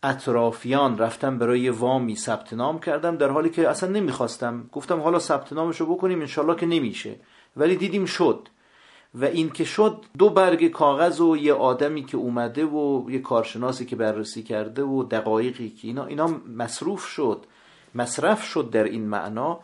اطرافیان 0.03 0.97
رفتم 0.97 1.37
برای 1.37 1.69
وامی 1.69 2.15
ثبت 2.15 2.53
نام 2.53 2.79
کردم 2.79 3.15
در 3.15 3.29
حالی 3.29 3.49
که 3.49 3.69
اصلا 3.69 3.89
نمی‌خواستم. 3.89 4.69
گفتم 4.71 4.99
حالا 4.99 5.19
ثبت 5.19 5.53
نامشو 5.53 5.85
بکنیم 5.85 6.19
انشالله 6.19 6.55
که 6.55 6.65
نمیشه. 6.65 7.15
ولی 7.57 7.75
دیدیم 7.75 8.05
شد. 8.05 8.47
و 9.15 9.25
این 9.25 9.49
که 9.49 9.63
شد 9.63 10.05
دو 10.17 10.29
برگ 10.29 10.67
کاغذ 10.67 11.21
و 11.21 11.37
یه 11.37 11.53
آدمی 11.53 12.05
که 12.05 12.17
اومده 12.17 12.65
و 12.65 13.11
یه 13.11 13.19
کارشناسی 13.19 13.85
که 13.85 13.95
بررسی 13.95 14.43
کرده 14.43 14.83
و 14.83 15.03
دقایقی 15.03 15.69
که 15.69 15.87
اینا 15.87 16.05
اینا 16.05 16.27
مصروف 16.57 17.05
شد. 17.05 17.45
مصرف 17.95 18.43
شد 18.43 18.69
در 18.69 18.83
این 18.83 19.07
معنا. 19.07 19.59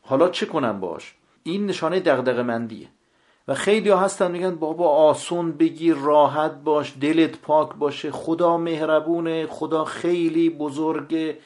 حالا 0.00 0.28
چه 0.28 0.46
کنم 0.46 0.80
باش؟ 0.80 1.14
این 1.42 1.66
نشانه 1.66 2.00
دغدغه 2.00 2.42
مندیه 2.42 2.88
و 3.48 3.54
خیلی 3.54 3.88
ها 3.88 4.00
هستن 4.00 4.30
میگن 4.30 4.56
بابا 4.56 4.88
آسون 4.88 5.52
بگیر 5.52 5.94
راحت 5.94 6.52
باش 6.52 6.94
دلت 7.00 7.38
پاک 7.38 7.74
باشه. 7.74 8.10
خدا 8.10 8.56
مهربونه 8.56 9.46
خدا 9.46 9.84
خیلی 9.84 10.50
بزرگه. 10.50 11.38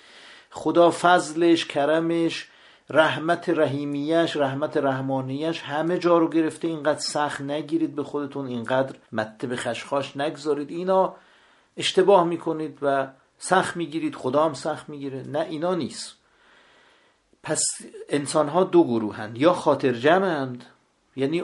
خدا 0.50 0.90
فضلش 0.90 1.64
کرمش 1.64 2.48
رحمت 2.90 3.48
رحیمیش 3.48 4.36
رحمت 4.36 4.76
رحمانیش 4.76 5.62
همه 5.62 5.98
جا 5.98 6.18
رو 6.18 6.28
گرفته. 6.28 6.68
اینقدر 6.68 7.00
سخت 7.00 7.40
نگیرید 7.40 7.94
به 7.94 8.02
خودتون 8.02 8.46
اینقدر 8.46 8.94
مته 9.12 9.46
به 9.46 9.56
خشخاش 9.56 10.16
نگذارید. 10.16 10.70
اینا 10.70 11.14
اشتباه 11.76 12.24
می‌کنید 12.24 12.78
و 12.82 13.06
سخت 13.38 13.76
می‌گیرید. 13.76 14.14
خدا 14.14 14.44
هم 14.44 14.54
سخت 14.54 14.88
می‌گیره. 14.88 15.22
نه 15.22 15.40
اینا 15.40 15.74
نیست. 15.74 16.16
پس 17.42 17.62
انسان 18.08 18.48
ها 18.48 18.64
دو 18.64 18.84
گروهند 18.84 19.38
یا 19.38 19.52
خاطر 19.52 19.92
جمعند 19.92 20.64
یعنی 21.16 21.40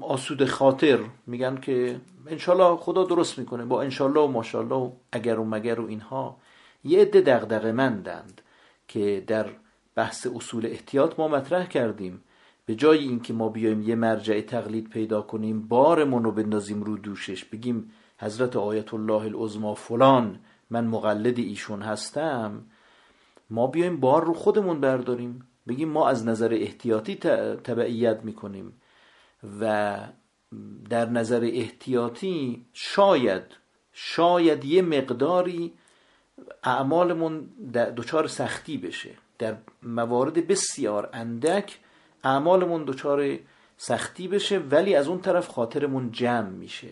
آسود 0.00 0.44
خاطر. 0.44 0.98
میگن 1.26 1.56
که 1.56 2.00
انشالله 2.26 2.76
خدا 2.76 3.04
درست 3.04 3.38
می‌کنه. 3.38 3.64
با 3.64 3.82
انشالله 3.82 4.20
و 4.20 4.26
ماشالله 4.26 4.74
و 4.74 4.90
اگر 5.12 5.38
و 5.38 5.44
مگر 5.44 5.80
و 5.80 5.86
اینها. 5.86 6.36
یه 6.84 7.00
عده 7.00 7.20
دغدغه 7.20 7.72
مندند 7.72 8.42
که 8.88 9.24
در 9.26 9.46
بحث 9.94 10.26
اصول 10.26 10.66
احتیاط 10.66 11.18
ما 11.18 11.28
مطرح 11.28 11.66
کردیم. 11.66 12.22
به 12.66 12.74
جای 12.74 12.98
اینکه 12.98 13.32
ما 13.32 13.48
بیایم 13.48 13.82
یه 13.82 13.94
مرجع 13.94 14.40
تقلید 14.40 14.88
پیدا 14.88 15.22
کنیم 15.22 15.68
بارمون 15.68 16.24
رو 16.24 16.32
بندازیم 16.32 16.82
رو 16.82 16.96
دوشش. 16.96 17.44
بگیم 17.44 17.92
حضرت 18.18 18.56
آیت 18.56 18.94
الله 18.94 19.22
العظما 19.22 19.74
فلان 19.74 20.38
من 20.70 20.86
مقلد 20.86 21.38
ایشون 21.38 21.82
هستم. 21.82 22.64
ما 23.50 23.66
بیایم 23.66 24.00
بار 24.00 24.24
رو 24.24 24.34
خودمون 24.34 24.80
برداریم. 24.80 25.46
بگیم 25.68 25.88
ما 25.88 26.08
از 26.08 26.26
نظر 26.26 26.54
احتیاطی 26.60 27.14
تبعیت 27.64 28.20
می‌کنیم. 28.24 28.72
و 29.60 29.98
در 30.90 31.08
نظر 31.08 31.50
احتیاطی 31.52 32.66
شاید 32.72 33.42
شاید 33.92 34.64
یه 34.64 34.82
مقداری 34.82 35.72
اعمالمون 36.64 37.48
دچار 37.96 38.26
سختی 38.26 38.76
بشه. 38.76 39.10
در 39.38 39.56
موارد 39.82 40.46
بسیار 40.46 41.08
اندک 41.12 41.78
اعمالمون 42.24 42.84
دچار 42.84 43.38
سختی 43.76 44.28
بشه 44.28 44.58
ولی 44.58 44.94
از 44.94 45.08
اون 45.08 45.20
طرف 45.20 45.48
خاطرمون 45.48 46.12
جمع 46.12 46.48
میشه 46.48 46.88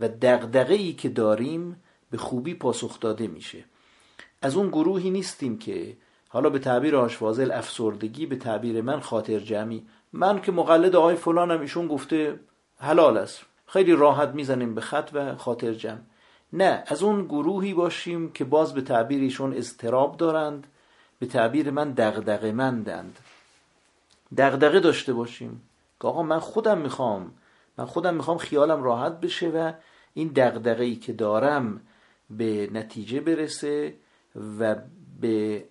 و 0.00 0.08
دغدغه 0.08 0.74
ای 0.74 0.92
که 0.92 1.08
داریم 1.08 1.82
به 2.10 2.16
خوبی 2.16 2.54
پاسخ 2.54 3.00
داده 3.00 3.26
میشه. 3.26 3.64
از 4.42 4.56
اون 4.56 4.68
گروهی 4.68 5.10
نیستیم 5.10 5.58
که 5.58 5.96
حالا 6.28 6.50
به 6.50 6.58
تعبیر 6.58 6.96
آشفازل 6.96 7.52
افسردگی 7.52 8.26
به 8.26 8.36
تعبیر 8.36 8.82
من 8.82 9.00
خاطر 9.00 9.38
جمعی 9.38 9.86
من 10.16 10.40
که 10.40 10.52
مقلد 10.52 10.96
آقای 10.96 11.16
فلانم 11.16 11.60
ایشون 11.60 11.88
گفته 11.88 12.40
حلال 12.78 13.16
است. 13.16 13.44
خیلی 13.66 13.92
راحت 13.92 14.28
می‌زنیم 14.28 14.74
به 14.74 14.80
خط 14.80 15.10
و 15.12 15.34
خاطر 15.36 15.72
جمع. 15.72 15.98
نه 16.52 16.84
از 16.86 17.02
اون 17.02 17.24
گروهی 17.24 17.74
باشیم 17.74 18.32
که 18.32 18.44
باز 18.44 18.74
به 18.74 18.80
تعبیر 18.80 19.22
ایشون 19.22 19.56
اضطراب 19.56 20.16
دارند 20.16 20.66
به 21.18 21.26
تعبیر 21.26 21.70
من 21.70 21.92
دغدغه 21.92 22.52
مندند. 22.52 23.18
دغدغه 24.36 24.80
داشته 24.80 25.12
باشیم. 25.12 25.62
که 26.00 26.08
آقا 26.08 26.22
من 26.22 26.38
خودم 26.38 26.78
می‌خوام 26.78 27.32
من 27.78 27.84
خودم 27.84 28.14
می‌خوام 28.14 28.38
خیالم 28.38 28.82
راحت 28.82 29.20
بشه 29.20 29.48
و 29.48 29.72
این 30.14 30.28
دغدغه 30.28 30.84
ای 30.84 30.96
که 30.96 31.12
دارم 31.12 31.80
به 32.30 32.70
نتیجه 32.72 33.20
برسه 33.20 33.94
و 34.58 34.76
به 35.20 35.64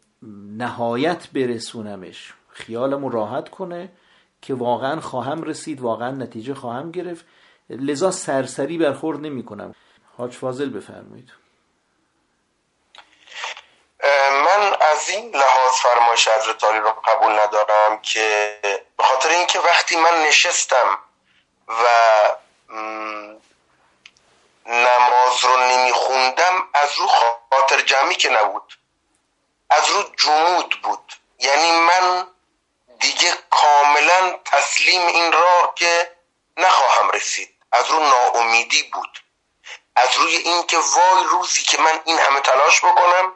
نهایت 0.57 1.29
برسونمش. 1.33 2.33
خیالمو 2.49 3.09
راحت 3.09 3.49
کنه 3.49 3.89
که 4.43 4.53
واقعا 4.53 5.01
خواهم 5.01 5.43
رسید 5.43 5.81
واقعا 5.81 6.11
نتیجه 6.11 6.53
خواهم 6.53 6.91
گرفت. 6.91 7.25
لذا 7.69 8.11
سرسری 8.11 8.77
برخورد 8.77 9.19
نمی 9.19 9.45
کنم. 9.45 9.75
حاج 10.17 10.33
فاضل 10.33 10.69
بفرمایید. 10.69 11.29
من 14.45 14.75
از 14.91 15.09
این 15.09 15.35
لحاظ 15.35 15.71
فرمایش 15.83 16.27
حضرت 16.27 16.63
رو 16.63 16.93
قبول 17.05 17.31
ندارم 17.39 18.01
که 18.01 18.57
به 18.97 19.03
خاطر 19.03 19.29
اینکه 19.29 19.59
وقتی 19.59 19.95
من 19.95 20.23
نشستم 20.27 20.97
و 21.67 21.83
نماز 24.65 25.43
رو 25.43 25.57
نمیخوندم 25.57 26.67
از 26.73 26.89
رو 26.99 27.07
خاطر 27.51 27.81
جمعی 27.81 28.15
که 28.15 28.29
نبود 28.29 28.77
از 29.69 29.89
رو 29.89 30.03
جمود 30.17 30.81
بود. 30.83 31.13
یعنی 31.39 31.71
من 31.71 32.27
دیگه 33.03 33.33
کاملا 33.49 34.39
تسلیم 34.45 35.07
این 35.07 35.31
راه 35.31 35.73
که 35.75 36.15
نخواهم 36.57 37.11
رسید. 37.11 37.49
از 37.71 37.91
رو 37.91 37.99
ناامیدی 37.99 38.83
بود. 38.83 39.23
از 39.95 40.17
روی 40.17 40.35
اینکه 40.35 40.77
وای 40.77 41.23
روزی 41.23 41.61
که 41.61 41.81
من 41.81 41.99
این 42.05 42.19
همه 42.19 42.39
تلاش 42.39 42.85
بکنم 42.85 43.33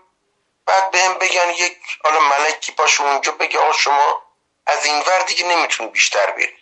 بعد 0.65 0.91
بهم 0.91 1.14
بگن 1.14 1.49
یک 1.49 1.77
حالا 2.03 2.19
ملکی 2.19 2.72
پاش 2.72 2.99
اونجا 2.99 3.31
بگه 3.31 3.60
آقا 3.60 3.73
شما 3.73 4.22
از 4.68 4.85
این 4.85 4.99
ور 4.99 5.19
دیگه 5.19 5.45
نمی‌تونی 5.45 5.89
بیشتر 5.89 6.31
بری. 6.31 6.57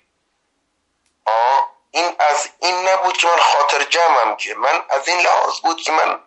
آه 1.25 1.71
این 1.91 2.15
از 2.19 2.49
این 2.59 2.89
نبود 2.89 3.17
که 3.17 3.27
من 3.27 3.39
خاطر 3.39 3.83
جمعم 3.83 4.35
که 4.35 4.53
من 4.55 4.83
از 4.89 5.07
این 5.07 5.19
لحاظ 5.19 5.59
بود 5.59 5.81
که 5.81 5.91
من 5.91 6.19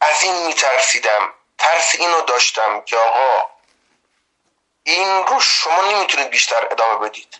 از 0.00 0.22
این 0.22 0.46
میترسیدم. 0.46 1.34
ترس 1.58 1.94
اینو 1.94 2.20
داشتم 2.20 2.80
که 2.80 2.96
آقا 2.96 3.53
این 4.84 5.26
رو 5.26 5.40
شما 5.40 5.82
نمی‌تونید 5.82 6.30
بیشتر 6.30 6.68
ادامه 6.70 7.08
بدید. 7.08 7.38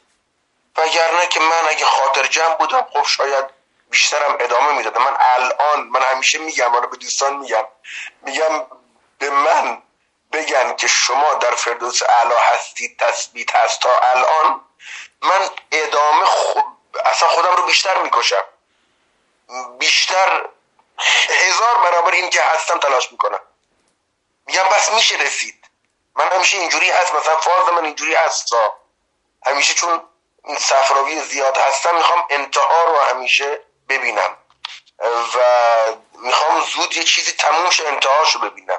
وگرنه 0.76 1.26
که 1.26 1.40
من 1.40 1.62
اگه 1.68 1.84
خاطر 1.84 2.26
جمع 2.26 2.54
بودم 2.54 2.86
خب 2.92 3.06
شاید 3.06 3.44
بیشترم 3.90 4.36
ادامه 4.40 4.72
می‌دادم. 4.72 5.02
من 5.02 5.16
الان 5.20 5.80
من 5.80 6.02
همیشه 6.02 6.38
میگم 6.38 6.70
حالا 6.70 6.86
به 6.86 6.96
دوستان 6.96 7.36
میگم. 7.36 7.64
میگم 8.22 8.66
به 9.18 9.30
من 9.30 9.82
بگن 10.32 10.76
که 10.76 10.86
شما 10.86 11.34
در 11.34 11.54
فردوس 11.54 12.02
اعلا 12.02 12.40
هستید 12.40 12.98
تثبیت 12.98 13.54
هست 13.54 13.80
تا 13.80 13.98
الان. 13.98 14.60
من 15.22 15.50
ادامه 15.72 16.26
خب 16.26 16.64
اصلا 17.04 17.28
خودم 17.28 17.56
رو 17.56 17.66
بیشتر 17.66 18.02
می‌کشم. 18.02 18.44
بیشتر 19.78 20.48
هزار 21.28 21.78
برابر 21.78 22.12
این 22.12 22.30
که 22.30 22.42
هستم 22.42 22.78
تلاش 22.78 23.12
می‌کنم. 23.12 23.40
میگم 24.46 24.68
بس 24.68 24.92
میشه 24.92 25.16
رسید. 25.16 25.63
من 26.16 26.28
همیشه 26.32 26.58
اینجوری 26.58 26.90
هست 26.90 27.14
مثلا 27.14 27.36
فاز 27.36 27.68
من 27.68 27.84
اینجوری 27.84 28.14
هست. 28.14 28.48
همیشه 29.46 29.74
چون 29.74 30.02
این 30.44 30.58
صفراوی 30.58 31.20
زیاد 31.20 31.56
هستم 31.56 31.96
می‌خوام 31.96 32.26
انتها 32.30 32.84
رو 32.84 32.98
همیشه 32.98 33.60
ببینم. 33.88 34.36
و 35.34 35.38
می‌خوام 36.14 36.60
زود 36.60 36.96
یه 36.96 37.04
چیزی 37.04 37.32
تموم 37.32 37.70
شه 37.70 37.88
انتهاشو 37.88 38.38
ببینم. 38.38 38.78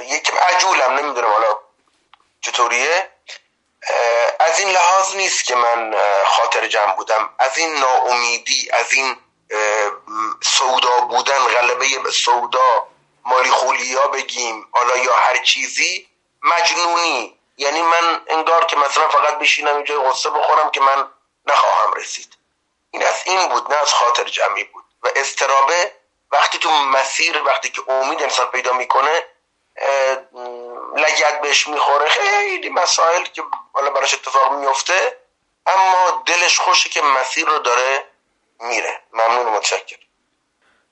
یکم 0.00 0.36
عجولم 0.38 0.92
نمی‌دونم 0.98 1.32
حالا 1.32 1.58
چطوریه. 2.40 3.10
از 4.40 4.60
این 4.60 4.68
لحاظ 4.70 5.16
نیست 5.16 5.44
که 5.44 5.54
من 5.54 5.94
خاطر 6.26 6.66
جمع 6.68 6.94
بودم. 6.96 7.30
از 7.38 7.58
این 7.58 7.74
ناامیدی 7.74 8.70
از 8.72 8.92
این 8.92 9.16
سودا 10.42 11.00
بودن 11.00 11.38
غلبه 11.38 12.10
سودا 12.10 12.88
مالی 13.24 13.50
خولیا 13.50 14.06
بگیم 14.06 14.68
حالا 14.72 14.96
یا 14.96 15.16
هر 15.16 15.36
چیزی 15.36 16.08
مجنونی. 16.54 17.38
یعنی 17.56 17.82
من 17.82 18.20
انگار 18.26 18.64
که 18.64 18.76
مثلا 18.76 19.08
فقط 19.08 19.38
بشینم 19.38 19.76
اینجا 19.76 20.02
غصه 20.02 20.30
بخورم 20.30 20.70
که 20.70 20.80
من 20.80 21.08
نخواهم 21.46 21.92
رسید. 21.92 22.36
این 22.90 23.02
از 23.02 23.22
این 23.26 23.48
بود 23.48 23.72
نه 23.72 23.76
از 23.76 23.92
خاطر 23.92 24.24
جمعی 24.24 24.64
بود. 24.64 24.84
و 25.02 25.08
استرابه 25.16 25.92
وقتی 26.32 26.58
تو 26.58 26.70
مسیر 26.70 27.42
وقتی 27.42 27.68
که 27.68 27.90
امید 27.90 28.22
انسان 28.22 28.46
پیدا 28.46 28.72
می‌کنه 28.72 29.22
لگت 30.96 31.40
بهش 31.42 31.68
می‌خوره. 31.68 32.08
خیلی 32.08 32.68
مسائل 32.68 33.24
که 33.24 33.42
حالا 33.72 33.90
براش 33.90 34.14
اتفاق 34.14 34.52
میفته 34.52 35.18
اما 35.66 36.22
دلش 36.26 36.58
خوشه 36.58 36.88
که 36.88 37.02
مسیر 37.02 37.46
رو 37.46 37.58
داره 37.58 38.04
میره. 38.60 39.00
ممنون 39.12 39.52
متشکر 39.52 39.96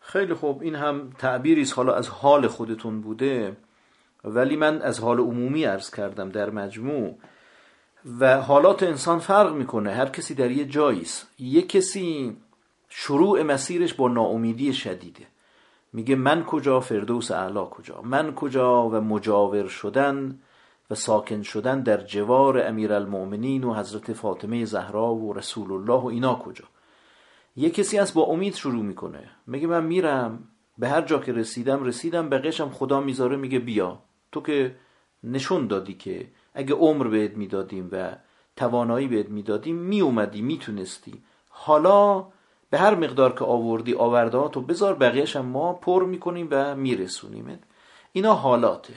خیلی 0.01 0.35
خوب. 0.35 0.62
این 0.62 0.74
هم 0.74 1.16
تعبیری 1.20 1.72
حالا 1.76 1.94
از 1.94 2.09
حال 2.09 2.48
خودتون 2.48 3.01
بوده. 3.01 3.56
ولی 4.24 4.56
من 4.56 4.82
از 4.82 5.01
حال 5.01 5.18
عمومی 5.20 5.64
عرض 5.64 5.90
کردم 5.90 6.28
در 6.28 6.51
مجموع 6.51 7.14
و 8.20 8.40
حالات 8.40 8.82
انسان 8.82 9.18
فرق 9.18 9.55
می‌کنه. 9.55 9.92
هر 9.92 10.06
کسی 10.06 10.34
در 10.34 10.51
یه 10.51 10.64
جاییست 10.64 11.28
یه 11.38 11.62
کسی 11.62 12.36
شروع 12.88 13.42
مسیرش 13.42 13.94
با 13.94 14.09
ناامیدی 14.09 14.72
شدیده. 14.72 15.26
میگه 15.92 16.16
من 16.16 16.44
کجا 16.44 16.80
فردوس 16.80 17.30
اعلا 17.30 17.64
کجا؟ 17.64 18.02
من 18.02 18.34
کجا 18.34 18.88
و 18.88 18.94
مجاور 18.94 19.68
شدن 19.68 20.38
و 20.90 20.94
ساکن 20.94 21.42
شدن 21.42 21.80
در 21.80 21.96
جوار 21.96 22.66
امیرالمؤمنین 22.66 23.64
و 23.64 23.74
حضرت 23.74 24.12
فاطمه 24.12 24.64
زهرا 24.64 25.14
و 25.14 25.32
رسول 25.32 25.72
الله 25.72 26.01
و 26.01 26.06
اینا 26.06 26.34
کجا؟ 26.34 26.64
یه 27.56 27.70
کسی 27.70 27.98
از 27.98 28.14
با 28.14 28.22
امید 28.22 28.55
شروع 28.55 28.82
می‌کنه. 28.82 29.30
میگه 29.46 29.66
من 29.66 29.84
میرم. 29.84 30.48
به 30.78 30.88
هر 30.88 31.01
جا 31.01 31.18
که 31.18 31.32
رسیدم 31.32 31.84
رسیدم. 31.84 32.28
بقیشم 32.28 32.70
خدا 32.70 33.01
می‌ذاره 33.01 33.36
میگه 33.36 33.59
بیا. 33.59 33.98
تو 34.35 34.40
که 34.40 34.74
نشون 35.24 35.66
دادی 35.66 35.94
که 35.94 36.27
اگه 36.55 36.74
عمر 36.74 37.09
بهت 37.09 37.36
می‌دادیم 37.36 37.89
و 37.93 38.16
توانایی 38.56 39.09
بهت 39.09 39.28
می‌دادیم 39.28 39.77
میومدی 39.77 40.43
می‌تونستی. 40.43 41.23
حالا 41.48 42.27
به 42.70 42.78
هر 42.78 42.94
مقدار 42.94 43.32
که 43.32 43.44
آوردی 43.44 43.94
آوردهاتو 43.94 44.61
بذار 44.61 44.94
بقیهش 44.94 45.36
هم 45.36 45.47
ما 45.47 45.73
پر 45.73 46.05
می‌کنیم 46.05 46.48
و 46.51 46.74
میرسونیم 46.74 47.59
اینا 48.12 48.35
حالاته 48.35 48.94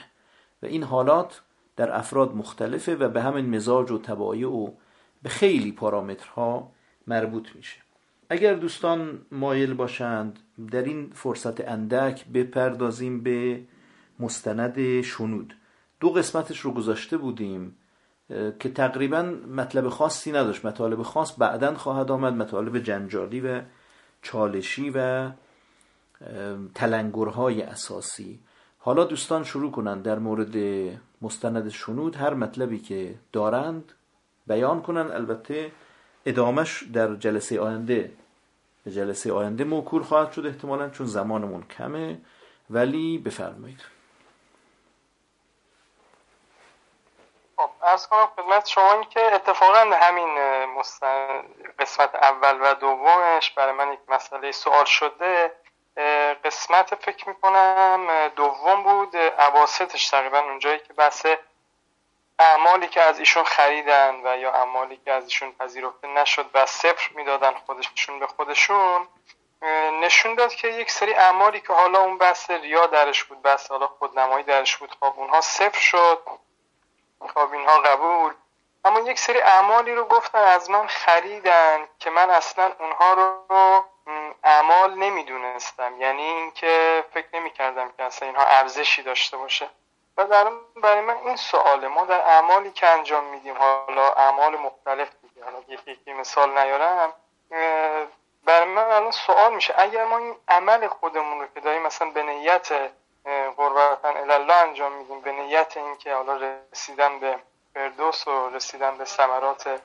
و 0.64 0.66
این 0.66 0.84
حالات 0.84 1.42
در 1.76 1.98
افراد 1.98 2.36
مختلفه 2.36 2.96
و 2.96 3.10
به 3.10 3.22
همین 3.22 3.56
مزاج 3.56 3.92
و 3.92 3.98
تبایع 3.98 4.50
و 4.50 4.72
به 5.24 5.30
خیلی 5.30 5.72
پارامترها 5.72 6.72
مربوط 7.08 7.56
میشه. 7.56 7.78
اگر 8.30 8.54
دوستان 8.54 9.22
مایل 9.32 9.74
باشند 9.74 10.40
در 10.72 10.84
این 10.84 11.12
فرصت 11.14 11.68
اندک 11.68 12.26
بپردازیم 12.26 13.24
به 13.24 13.60
مستند 14.20 15.02
شنود. 15.02 15.54
دو 16.00 16.10
قسمتش 16.10 16.60
رو 16.60 16.72
گذاشته 16.72 17.18
بودیم 17.18 17.76
که 18.60 18.70
تقریبا 18.70 19.22
مطلب 19.56 19.90
خاصی 19.90 20.32
نداشت. 20.32 20.66
مطالب 20.66 21.02
خاص 21.02 21.34
بعدا 21.38 21.76
خواهد 21.76 22.12
آمد 22.12 22.34
مطالب 22.34 22.80
جنجالی 22.80 23.40
و 23.40 23.62
چالشی 24.22 24.92
و 24.96 25.30
تلنگرهای 26.76 27.62
اساسی. 27.62 28.40
حالا 28.78 29.04
دوستان 29.04 29.44
شروع 29.44 29.72
کنند. 29.72 30.04
در 30.04 30.20
مورد 30.20 30.58
مستند 31.22 31.70
شنود 31.70 32.16
هر 32.16 32.34
مطلبی 32.34 32.80
که 32.80 33.16
دارند 33.32 33.92
بیان 34.48 34.82
کنند. 34.82 35.12
البته 35.12 35.72
ادامش 36.26 36.84
در 36.94 37.16
جلسه 37.16 37.60
آینده 37.60 38.12
به 38.84 38.92
جلسه 38.92 39.34
آینده 39.34 39.64
موکول 39.64 40.02
خواهد 40.02 40.32
شد 40.32 40.46
احتمالا 40.46 40.90
چون 40.90 41.08
زمانمون 41.08 41.64
کمه. 41.64 42.20
ولی 42.70 43.18
بفرمایید. 43.18 43.97
خب 47.58 47.70
ارز 47.82 48.08
کنم 48.08 48.30
خدمت 48.36 48.68
شما 48.68 48.94
این 48.94 49.04
که 49.04 49.36
اتفاقا 49.36 49.80
همین 49.80 50.36
قسمت 51.80 52.16
اول 52.16 52.62
و 52.62 52.74
دومش 52.74 53.52
برای 53.52 53.74
من 53.74 53.94
یک 53.94 54.00
مسئله 54.08 54.52
سوال 54.52 54.86
شده. 54.86 55.52
قسمت 56.44 56.96
فکر 56.96 57.30
می‌کنم 57.30 58.28
دوم 58.36 58.84
بود 58.84 59.18
عواستش 59.18 60.10
تقریبا 60.10 60.40
اونجایی 60.40 60.80
که 60.80 60.94
بحث 60.94 61.26
اعمالی 62.40 62.88
که 62.88 63.02
از 63.02 63.20
ایشون 63.20 63.44
خریدن 63.44 64.22
و 64.24 64.38
یا 64.38 64.52
اعمالی 64.52 65.02
که 65.06 65.12
از 65.12 65.24
ایشون 65.24 65.52
پذیرفته 65.52 66.08
نشد 66.08 66.46
و 66.54 66.66
صفر 66.66 67.10
می‌دادن 67.16 67.54
خودشون 67.54 68.20
به 68.20 68.28
خودشون 68.28 69.08
نشون 70.02 70.36
داد 70.36 70.54
که 70.54 70.68
یک 70.68 70.92
سری 70.92 71.14
اعمالی 71.14 71.62
که 71.62 71.74
حالا 71.74 72.00
اون 72.00 72.18
بحث 72.18 72.52
ریا 72.52 72.86
درش 72.88 73.24
بود 73.24 73.42
بحث 73.42 73.72
حالا 73.72 73.88
خودنمایی 73.88 74.44
درش 74.44 74.78
بود 74.78 74.92
خب 75.00 75.14
اونها 75.16 75.42
صفر 75.42 75.80
شد. 75.80 76.47
خب 77.20 77.54
اینها 77.54 77.80
قبول. 77.80 78.34
اما 78.86 79.00
یک 79.00 79.20
سری 79.20 79.42
اعمالی 79.42 79.96
رو 79.96 80.06
گفتن 80.06 80.40
از 80.40 80.70
من 80.70 80.88
خریدن 80.88 81.88
که 82.00 82.10
من 82.10 82.30
اصلا 82.30 82.72
اونها 82.80 83.14
رو 83.14 83.84
اعمال 84.44 84.94
نمی‌دونستم. 84.94 86.02
یعنی 86.02 86.24
اینکه 86.24 87.04
فکر 87.14 87.28
نمی‌کردم 87.34 87.92
که 87.98 88.04
اصلا 88.04 88.28
اینها 88.28 88.44
ارزشی 88.44 89.04
داشته 89.04 89.38
باشه. 89.38 89.70
و 90.18 90.24
در 90.26 90.52
برای 90.76 91.02
من 91.02 91.18
این 91.18 91.36
سواله 91.36 91.88
ما 91.88 92.06
در 92.06 92.22
اعمالی 92.22 92.72
که 92.72 92.88
انجام 92.88 93.24
میدیم 93.24 93.58
حالا 93.58 94.12
اعمال 94.12 94.56
مختلف 94.56 95.10
دیگه 95.22 95.46
حالا 95.46 95.58
یکی 95.68 95.92
یکی 95.92 96.14
مثال 96.14 96.58
نیارم 96.60 97.14
برای 98.44 98.66
من 98.66 98.84
الان 98.84 99.12
سوال 99.12 99.54
میشه 99.54 99.74
اگر 99.78 100.06
ما 100.06 100.18
این 100.18 100.36
عمل 100.48 100.88
خودمون 100.88 101.40
رو 101.40 101.48
که 101.54 101.60
داریم 101.60 101.82
مثلا 101.82 102.10
به 102.10 102.24
نیت 102.24 102.68
قربتن 103.58 104.32
الله 104.32 104.54
انجام 104.54 104.92
میدیم 104.92 105.22
به 105.22 105.32
نیت 105.48 105.78
اینکه 105.78 106.14
حالا 106.14 106.58
رسیدن 106.72 107.20
به 107.20 107.40
فردوس 107.74 108.28
و 108.28 108.50
رسیدن 108.50 108.98
به 108.98 109.06
ثمرات 109.06 109.82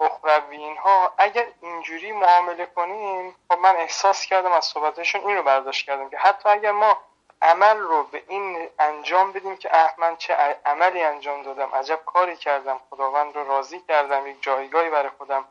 اخروی 0.00 0.74
ها 0.74 1.12
اگر 1.18 1.46
اینجوری 1.62 2.12
معامله 2.12 2.66
کنیم 2.66 3.36
خب 3.48 3.58
من 3.58 3.76
احساس 3.76 4.26
کردم 4.26 4.52
از 4.52 4.64
صحبتشون 4.64 5.20
این 5.20 5.36
رو 5.36 5.42
برداشت 5.42 5.86
کردم 5.86 6.10
که 6.10 6.18
حتی 6.18 6.48
اگر 6.48 6.72
ما 6.72 6.98
عمل 7.42 7.78
رو 7.78 8.02
به 8.02 8.22
این 8.28 8.68
انجام 8.78 9.32
بدیم 9.32 9.56
که 9.56 9.76
احمد 9.76 10.18
چه 10.18 10.34
عملی 10.66 11.02
انجام 11.02 11.42
دادم 11.42 11.74
عجب 11.74 12.00
کاری 12.06 12.36
کردم 12.36 12.80
خداوند 12.90 13.34
رو 13.34 13.48
راضی 13.48 13.80
کردم 13.88 14.26
یک 14.26 14.42
جایگاهی 14.42 14.90
برای 14.90 15.10
خودم 15.18 15.44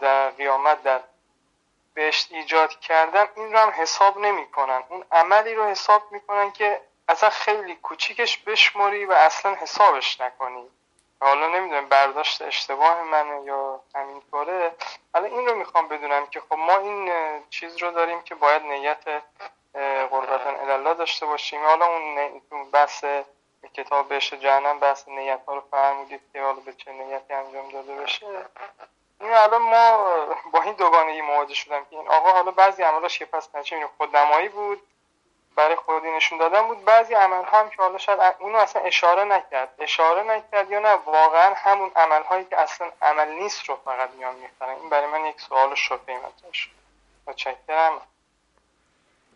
در 0.00 0.30
قیامت 0.30 0.82
در 0.82 1.00
بهشت 1.94 2.32
ایجاد 2.32 2.80
کردم 2.80 3.28
این 3.36 3.52
رو 3.52 3.58
هم 3.58 3.70
حساب 3.70 4.18
نمی‌کنن. 4.18 4.82
اون 4.88 5.04
عملی 5.12 5.54
رو 5.54 5.64
حساب 5.64 6.02
می‌کنن 6.10 6.50
که 6.50 6.80
اصلا 7.08 7.30
خیلی 7.30 7.74
کوچیکش 7.74 8.38
بشماری 8.38 9.04
و 9.04 9.12
اصلا 9.12 9.54
حسابش 9.54 10.20
نکنی. 10.20 10.68
حالا 11.20 11.48
نمی‌دونم 11.48 11.88
برداشت 11.88 12.42
اشتباه 12.42 13.02
منه 13.02 13.44
یا 13.44 13.80
همینطوره. 13.94 14.74
حالا 15.14 15.26
این 15.26 15.46
رو 15.46 15.54
می‌خوام 15.54 15.88
بدونم 15.88 16.26
که 16.26 16.40
خب 16.40 16.54
ما 16.54 16.76
این 16.78 17.12
چیز 17.50 17.76
رو 17.76 17.90
داریم 17.90 18.22
که 18.22 18.34
باید 18.34 18.62
نیت 18.62 19.04
قربتن 20.10 20.70
الله 20.70 20.94
داشته 20.94 21.26
باشیم. 21.26 21.64
حالا 21.64 21.86
اون 21.86 22.70
بحث 22.72 23.04
کتاب 23.74 24.08
بهش 24.08 24.32
جهنم 24.32 24.78
بحث 24.78 25.08
نیت 25.08 25.40
ها 25.46 25.54
رو 25.54 25.62
فرمودید 25.70 26.20
که 26.32 26.42
حالا 26.42 26.60
به 26.60 26.72
چه 26.72 26.92
نیتی 26.92 27.34
انجام 27.34 27.68
داده 27.68 27.94
بشه. 27.94 28.26
این 29.20 29.32
الان 29.32 29.62
ما 29.62 30.08
با 30.52 30.62
این 30.62 30.72
دوگانگی 30.72 31.20
مواجه 31.20 31.54
شدم 31.54 31.84
که 31.84 31.96
این 31.96 32.08
آقا 32.08 32.30
حالا 32.32 32.50
بعضی 32.50 32.82
عملاش 32.82 33.18
که 33.18 33.24
پس 33.24 33.54
نچه 33.54 33.88
خودنمایی 33.96 34.48
بود. 34.48 34.82
برای 35.56 35.76
خودی 35.76 36.10
نشون 36.10 36.38
دادن 36.38 36.66
بود. 36.66 36.84
بعضی 36.84 37.14
عمل 37.14 37.44
هم 37.44 37.70
که 37.70 37.76
حالا 37.78 37.98
شاید 37.98 38.20
اونو 38.38 38.58
اصلا 38.58 38.82
اشاره 38.82 39.24
نکرد. 39.24 39.74
اشاره 39.78 40.22
نکرد 40.22 40.70
یا 40.70 40.78
نه 40.78 40.92
واقعا 40.92 41.54
همون 41.56 41.90
عمل 41.96 42.22
هایی 42.22 42.44
که 42.44 42.60
اصلا 42.60 42.90
عمل 43.02 43.28
نیست 43.28 43.68
رو 43.68 43.76
فقط 43.84 44.10
میان 44.10 44.34
می‌خرن. 44.34 44.74
این 44.80 44.90
برای 44.90 45.06
من 45.06 45.24
یک 45.24 45.40
سوال 45.40 45.74
شبهه 45.74 46.16
مطرح 46.16 46.50
متشکرم. 47.26 48.00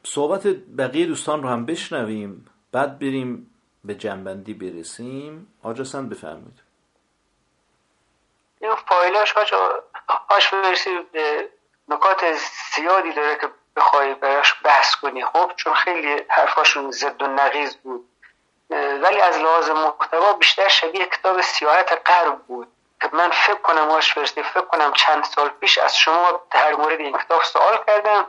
صحبت 0.04 0.46
بقیه 0.78 1.06
دوستان 1.06 1.42
رو 1.42 1.48
هم 1.48 1.66
بشنویم. 1.66 2.50
بعد 2.72 2.98
بریم 2.98 3.54
به 3.84 3.94
جنبندی 3.94 4.54
برسیم. 4.54 5.54
آجاسن 5.62 6.08
بفرمایید. 6.08 6.62
این 8.60 8.74
فایلاش 8.74 9.32
هاش 9.32 10.48
به 11.12 11.48
نکات 11.88 12.32
زیادی 12.74 13.12
داره 13.12 13.36
که 13.36 13.48
بخوای 13.76 14.14
براش 14.14 14.54
بحث 14.64 14.94
کنی. 14.94 15.24
خب 15.24 15.52
چون 15.56 15.74
خیلی 15.74 16.24
حرفاشون 16.28 16.90
زد 16.90 17.22
و 17.22 17.26
نقیز 17.26 17.76
بود. 17.76 18.08
ولی 19.02 19.20
از 19.20 19.38
لحاظ 19.38 19.70
محتوا 19.70 20.32
بیشتر 20.32 20.68
شبیه 20.68 21.06
کتاب 21.06 21.40
سیاحت 21.40 22.10
غرب 22.10 22.38
بود 22.38 22.68
که 23.00 23.08
من 23.12 23.30
فکر 23.30 23.54
کنم 23.54 23.88
واش 23.88 24.12
فرستی 24.14 24.42
فکر 24.42 24.60
کنم 24.60 24.92
چند 24.92 25.24
سال 25.24 25.48
پیش 25.48 25.78
از 25.78 25.96
شما 25.96 26.42
در 26.50 26.74
مورد 26.74 27.00
این 27.00 27.18
کتاب 27.18 27.42
سوال 27.42 27.78
کردم 27.86 28.26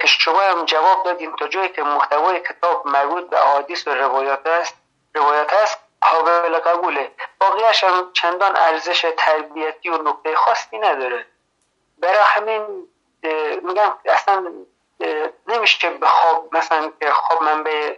که 0.00 0.06
شما 0.06 0.40
هم 0.40 0.64
جواب 0.64 1.04
دادین 1.04 1.36
تا 1.36 1.48
جایی 1.48 1.68
که 1.68 1.82
محتوای 1.82 2.40
کتاب 2.40 2.86
مربوط 2.86 3.30
به 3.30 3.42
احادیث 3.42 3.88
و 3.88 3.94
روایات 3.94 4.46
است 4.46 4.74
روایات 5.14 5.52
است 5.52 5.78
قابل 6.00 6.58
قبوله. 6.58 7.10
باقیش 7.38 7.84
هم 7.84 8.10
چندان 8.12 8.56
ارزش 8.56 9.06
تربیتی 9.16 9.88
و 9.88 10.02
نکته 10.02 10.36
خاصی 10.36 10.78
نداره. 10.78 11.26
برای 11.98 12.22
همین 12.24 12.88
میگم 13.62 13.92
اصلا 14.04 14.52
نمیشه 15.46 15.90
به 15.90 16.06
خواب 16.06 16.56
مثلا 16.56 16.92
که 17.00 17.10
خواب 17.10 17.42
منبع 17.42 17.96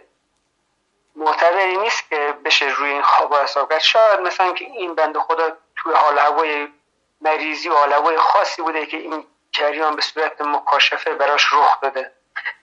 معتبری 1.15 1.77
نیست 1.77 2.09
که 2.09 2.33
بشه 2.45 2.65
روی 2.65 2.89
این 2.89 3.01
خواب 3.01 3.35
حساب 3.35 3.69
کرد. 3.69 3.79
شاید 3.79 4.19
مثلا 4.19 4.53
که 4.53 4.65
این 4.65 4.95
بند 4.95 5.17
خدا 5.17 5.57
توی 5.75 5.93
حال 5.93 6.19
هوای 6.19 6.67
مریضی 7.21 7.69
و 7.69 7.73
حال 7.73 7.93
هوای 7.93 8.17
خاصی 8.17 8.61
بوده 8.61 8.85
که 8.85 8.97
این 8.97 9.25
جریان 9.51 9.95
به 9.95 10.01
صورت 10.01 10.41
مکاشفه 10.41 11.13
براش 11.13 11.53
رخ 11.53 11.81
داده. 11.81 12.11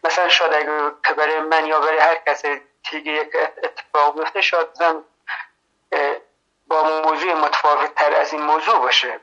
مثلا 0.04 0.28
شاید 0.28 0.54
اگر 0.54 0.90
که 1.06 1.14
برای 1.14 1.40
من 1.40 1.66
یا 1.66 1.80
برای 1.80 1.98
هر 1.98 2.14
کس 2.14 2.42
دیگه 2.90 3.12
یک 3.12 3.36
اتفاق 3.62 4.18
بیفته 4.18 4.40
شاید 4.40 4.66
زن 4.72 5.04
با 6.66 6.82
موضوع 6.82 7.34
متفاوت 7.34 7.94
تر 7.94 8.14
از 8.14 8.32
این 8.32 8.42
موضوع 8.42 8.78
باشه. 8.78 9.20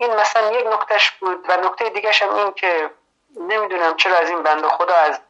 این 0.00 0.14
مثلا 0.14 0.52
یک 0.52 0.66
نکتهش 0.66 1.10
بود 1.10 1.44
و 1.48 1.56
نکته 1.56 1.88
دیگرش 1.88 2.22
هم 2.22 2.34
این 2.34 2.52
که 2.52 2.90
نمی‌دونم 3.36 3.96
چرا 3.96 4.16
از 4.16 4.30
این 4.30 4.42
بند 4.42 4.66
خدا 4.66 4.94
از 4.94 5.20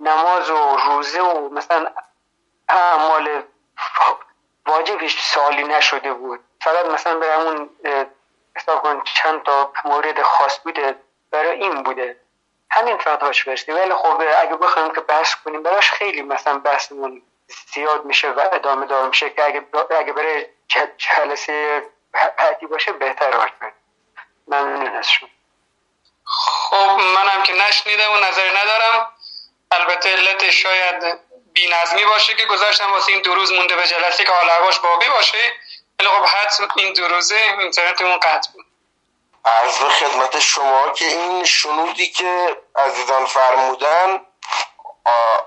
نماز 0.00 0.50
و 0.50 0.76
روزه 0.76 1.20
و 1.20 1.48
مثلا 1.48 1.92
اعمال 2.68 3.42
واجبش 4.66 5.22
سالی 5.22 5.64
نشده 5.64 6.12
بود. 6.12 6.40
فقط 6.60 6.86
مثلا 6.86 7.18
به 7.18 7.32
همون 7.32 7.70
حساب 8.56 8.82
کن 8.82 9.02
چند 9.04 9.42
تا 9.42 9.72
مورد 9.84 10.22
خاص 10.22 10.58
بوده 10.58 10.94
برای 11.30 11.62
این 11.62 11.82
بوده. 11.82 12.16
همین 12.70 12.98
فقط 12.98 13.22
هاش 13.22 13.44
برسیم. 13.44 13.74
ولی 13.74 13.94
خب 13.94 14.22
اگه 14.38 14.56
بخوایم 14.56 14.92
که 14.92 15.00
بحث 15.00 15.34
کنیم 15.34 15.62
براش 15.62 15.90
خیلی 15.90 16.22
مثلا 16.22 16.58
بحثمون 16.58 17.22
زیاد 17.74 18.04
میشه 18.04 18.30
و 18.30 18.40
ادامه 18.52 18.86
دار 18.86 19.08
میشه 19.08 19.30
که 19.30 19.44
اگه, 19.44 19.66
اگه 19.90 20.12
برای 20.12 20.46
جلسه 20.98 21.82
بعدی 22.12 22.66
باشه 22.66 22.92
بهتر 22.92 23.30
باشه 23.30 23.72
ممنون 24.48 24.96
از 24.96 25.10
شما 25.10 25.28
خب 26.24 27.00
منم 27.16 27.42
که 27.42 27.52
نشنیدم 27.52 28.12
و 28.12 28.16
نظری 28.16 28.50
ندارم. 28.50 29.12
البته 29.70 30.10
علت 30.10 30.50
شاید 30.50 31.18
بی 31.52 31.68
نظمی 31.68 32.04
باشه 32.04 32.34
که 32.34 32.44
گذاشتم 32.44 32.92
واسه 32.92 33.12
این 33.12 33.22
دو 33.22 33.34
روز 33.34 33.52
مونده 33.52 33.76
به 33.76 33.86
جلسه 33.86 34.24
که 34.24 34.32
حال 34.32 34.50
هواش 34.50 34.78
باقی 34.78 35.08
باشه. 35.08 35.52
ولی 35.98 36.08
خب 36.08 36.24
حد 36.24 36.70
این 36.76 36.92
دو 36.92 37.08
روزه 37.08 37.36
اینترنتمون 37.58 38.16
قطع 38.16 38.52
بود. 38.52 38.66
عرض 39.44 39.78
به 39.78 39.88
خدمت 39.88 40.38
شما 40.38 40.90
که 40.90 41.04
این 41.04 41.44
شنودی 41.44 42.06
که 42.06 42.56
عزیزان 42.76 43.26
فرمودن 43.26 44.26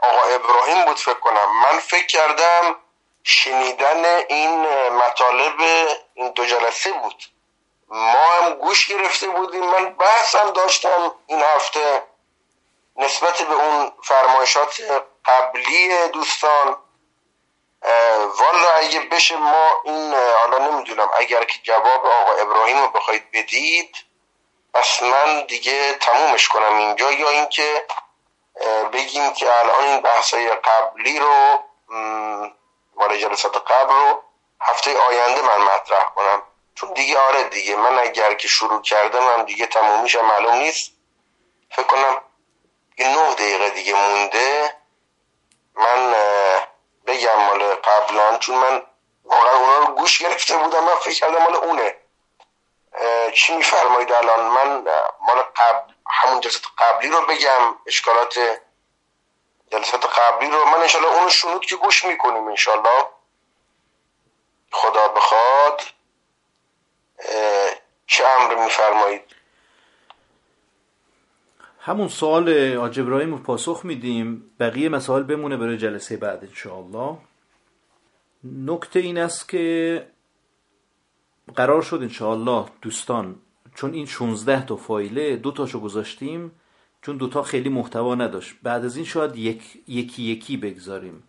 آقا 0.02 0.24
ابراهیم 0.24 0.86
بود 0.86 0.98
فکر 0.98 1.14
کنم. 1.20 1.62
من 1.64 1.80
فکر 1.80 2.06
کردم 2.06 2.76
شنیدن 3.24 4.06
این 4.30 4.90
مطالب 4.90 5.62
این 6.14 6.32
دو 6.32 6.46
جلسه 6.46 6.92
بود. 6.92 7.24
ما 7.90 8.32
هم 8.42 8.54
گوش 8.54 8.88
گرفته 8.88 9.28
بودیم. 9.28 9.66
من 9.66 9.90
بحثم 9.90 10.52
داشتم 10.52 11.16
این 11.28 11.42
هفته 11.42 12.04
نسبت 12.96 13.42
به 13.42 13.54
اون 13.54 13.92
فرمایشات 14.04 14.82
قبلی 15.26 16.08
دوستان 16.08 16.78
والا 18.40 18.70
اگه 18.76 19.00
بشه 19.00 19.38
ما 19.38 19.82
این 19.84 20.14
حالا 20.14 20.58
نمی‌دونم 20.58 21.10
اگر 21.14 21.44
که 21.44 21.60
جواب 21.64 22.06
آقا 22.06 22.32
ابراهیم 22.32 22.82
رو 22.82 22.88
بخواید 22.88 23.32
بدید 23.32 23.96
پس 24.74 25.04
من 25.04 25.46
دیگه 25.46 25.94
تمومش 25.94 26.48
کنم 26.48 26.78
اینجا. 26.78 27.12
یا 27.12 27.30
اینکه 27.30 27.86
بگیم 28.94 29.34
که 29.34 29.60
الان 29.60 29.84
این 29.84 30.02
بحثای 30.02 30.50
قبلی 30.50 31.20
رو 31.20 31.64
مال 32.96 33.18
جلسات 33.18 33.58
قبل 33.72 33.94
رو 33.94 34.24
هفته 34.62 34.98
آینده 35.00 35.42
من 35.42 35.58
مطرح 35.58 36.04
کنم. 36.04 36.42
چون 36.80 36.94
دیگه 36.94 37.20
آره 37.20 37.44
دیگه 37.44 37.76
من 37.76 38.00
اگر 38.00 38.34
که 38.34 38.48
شروع 38.48 38.82
کردم 38.82 39.24
هم 39.24 39.44
دیگه 39.44 39.66
تمومیشم 39.66 40.26
معلوم 40.26 40.54
نیست. 40.54 40.92
فکر 41.72 41.86
کنم 41.88 42.22
یه 42.98 43.08
نه 43.08 43.34
دقیقه 43.34 43.70
دیگه 43.70 43.94
مونده. 43.94 44.76
من 45.76 46.14
بگم 47.08 47.36
مال 47.36 47.76
قبلان 47.76 48.40
چون 48.40 48.56
من 48.58 48.84
واقعا 49.24 49.58
اونا 49.58 49.78
رو 49.78 49.96
گوش 49.96 50.18
گرفته 50.22 50.58
بودم 50.58 50.84
من 50.84 50.96
فکر 50.96 51.14
کردم 51.14 51.44
مال 51.44 51.56
اونه. 51.56 51.96
چی 53.36 53.56
میفرمایید 53.56 54.12
الان؟ 54.12 54.40
من 54.42 54.84
مال 55.22 55.42
قبل 55.56 55.94
همون 56.08 56.40
جلسات 56.42 56.64
قبلی 56.78 57.10
رو 57.10 57.26
بگم 57.26 57.76
اشکالات 57.88 58.40
جلسات 59.72 60.06
قبلی 60.06 60.50
رو. 60.50 60.66
من 60.66 60.80
انشالله 60.82 61.08
اونو 61.08 61.30
شنود 61.30 61.66
که 61.66 61.76
گوش 61.76 62.06
می‌کنیم 62.06 62.48
انشالله. 62.48 63.08
خدا 64.72 65.08
بخواد. 65.08 65.69
چه 68.20 68.26
امر 68.40 68.64
میفرمایید؟ 68.66 69.22
همون 71.80 72.08
سوال 72.08 72.50
آج 72.78 73.00
ابراهیم 73.00 73.32
رو 73.32 73.38
پاسخ 73.38 73.82
میدیم. 73.86 74.52
بقیه 74.60 74.90
مسائل 74.90 75.24
بمونه 75.24 75.58
برای 75.58 75.78
جلسه 75.78 76.18
بعد 76.18 76.44
انشاءالله. 76.44 77.18
نکته 78.44 79.00
این 79.00 79.18
است 79.18 79.50
که 79.50 80.08
قرار 81.56 81.82
شد 81.82 82.00
انشاءالله 82.02 82.66
دوستان 82.82 83.36
چون 83.76 83.94
این 83.94 84.06
16 84.06 84.66
تا 84.66 84.76
فایله 84.76 85.36
دو 85.36 85.52
تاشو 85.52 85.80
گذاشتیم 85.80 86.52
چون 87.02 87.18
دوتا 87.18 87.44
خیلی 87.44 87.70
محتوا 87.70 88.16
نداشت. 88.16 88.56
بعد 88.64 88.86
از 88.86 88.96
این 88.96 89.06
شاید 89.06 89.36
یک، 89.36 89.64
یکی 89.88 90.24
یکی 90.24 90.58
بگذاریم 90.58 91.24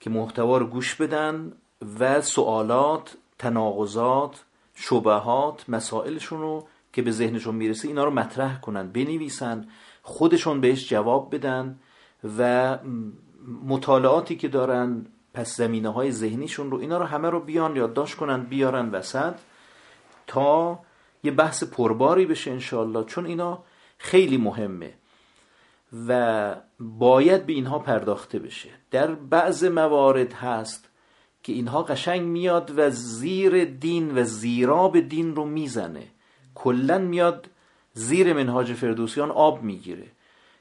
که 0.00 0.10
محتوا 0.10 0.58
رو 0.58 0.66
گوش 0.66 0.94
بدن 0.94 1.52
و 1.98 2.20
سوالات 2.20 3.16
تناقضات 3.38 4.44
شبهات 4.76 5.64
مسائلشون 5.68 6.40
رو 6.40 6.66
که 6.92 7.02
به 7.02 7.10
ذهنشون 7.10 7.54
می‌رسه 7.54 7.88
اینا 7.88 8.04
رو 8.04 8.10
مطرح 8.10 8.60
کنن 8.60 8.88
بنویسن 8.92 9.68
خودشون 10.02 10.60
بهش 10.60 10.88
جواب 10.88 11.34
بدن 11.34 11.78
و 12.38 12.78
مطالعاتی 13.66 14.36
که 14.36 14.48
دارن 14.48 15.06
پس 15.34 15.56
زمینه 15.56 15.88
های 15.88 16.12
ذهنیشون 16.12 16.70
رو 16.70 16.78
اینا 16.78 16.98
رو 16.98 17.04
همه 17.04 17.30
رو 17.30 17.40
بیان 17.40 17.76
یادداشت 17.76 18.16
کنن 18.16 18.42
بیارن 18.42 18.88
وسط 18.88 19.34
تا 20.26 20.78
یه 21.24 21.30
بحث 21.30 21.64
پرباری 21.64 22.26
بشه 22.26 22.50
انشالله 22.50 23.04
چون 23.04 23.26
اینا 23.26 23.62
خیلی 23.98 24.36
مهمه 24.36 24.94
و 26.08 26.56
باید 26.80 27.46
به 27.46 27.52
اینها 27.52 27.78
پرداخته 27.78 28.38
بشه. 28.38 28.70
در 28.90 29.14
بعض 29.14 29.64
موارد 29.64 30.32
هست 30.32 30.85
که 31.46 31.52
اینها 31.52 31.82
قشنگ 31.82 32.22
میاد 32.22 32.72
و 32.76 32.90
زیر 32.90 33.64
دین 33.64 34.18
و 34.18 34.24
زیراب 34.24 35.00
دین 35.00 35.36
رو 35.36 35.44
می‌زنه. 35.44 36.02
کلا 36.54 36.98
میاد 36.98 37.50
زیر 37.92 38.32
منهاج 38.32 38.72
فردوسیان 38.72 39.30
آب 39.30 39.62
می‌گیره. 39.62 40.06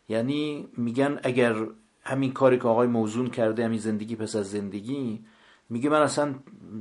یعنی 0.09 0.67
میگن 0.77 1.19
اگر 1.23 1.55
همین 2.03 2.33
کاری 2.33 2.57
که 2.57 2.67
آقای 2.67 2.87
موزون 2.87 3.27
کرده 3.27 3.65
همین 3.65 3.79
زندگی 3.79 4.15
پس 4.15 4.35
از 4.35 4.51
زندگی 4.51 5.25
میگه 5.69 5.89
من 5.89 6.01
اصلا 6.01 6.35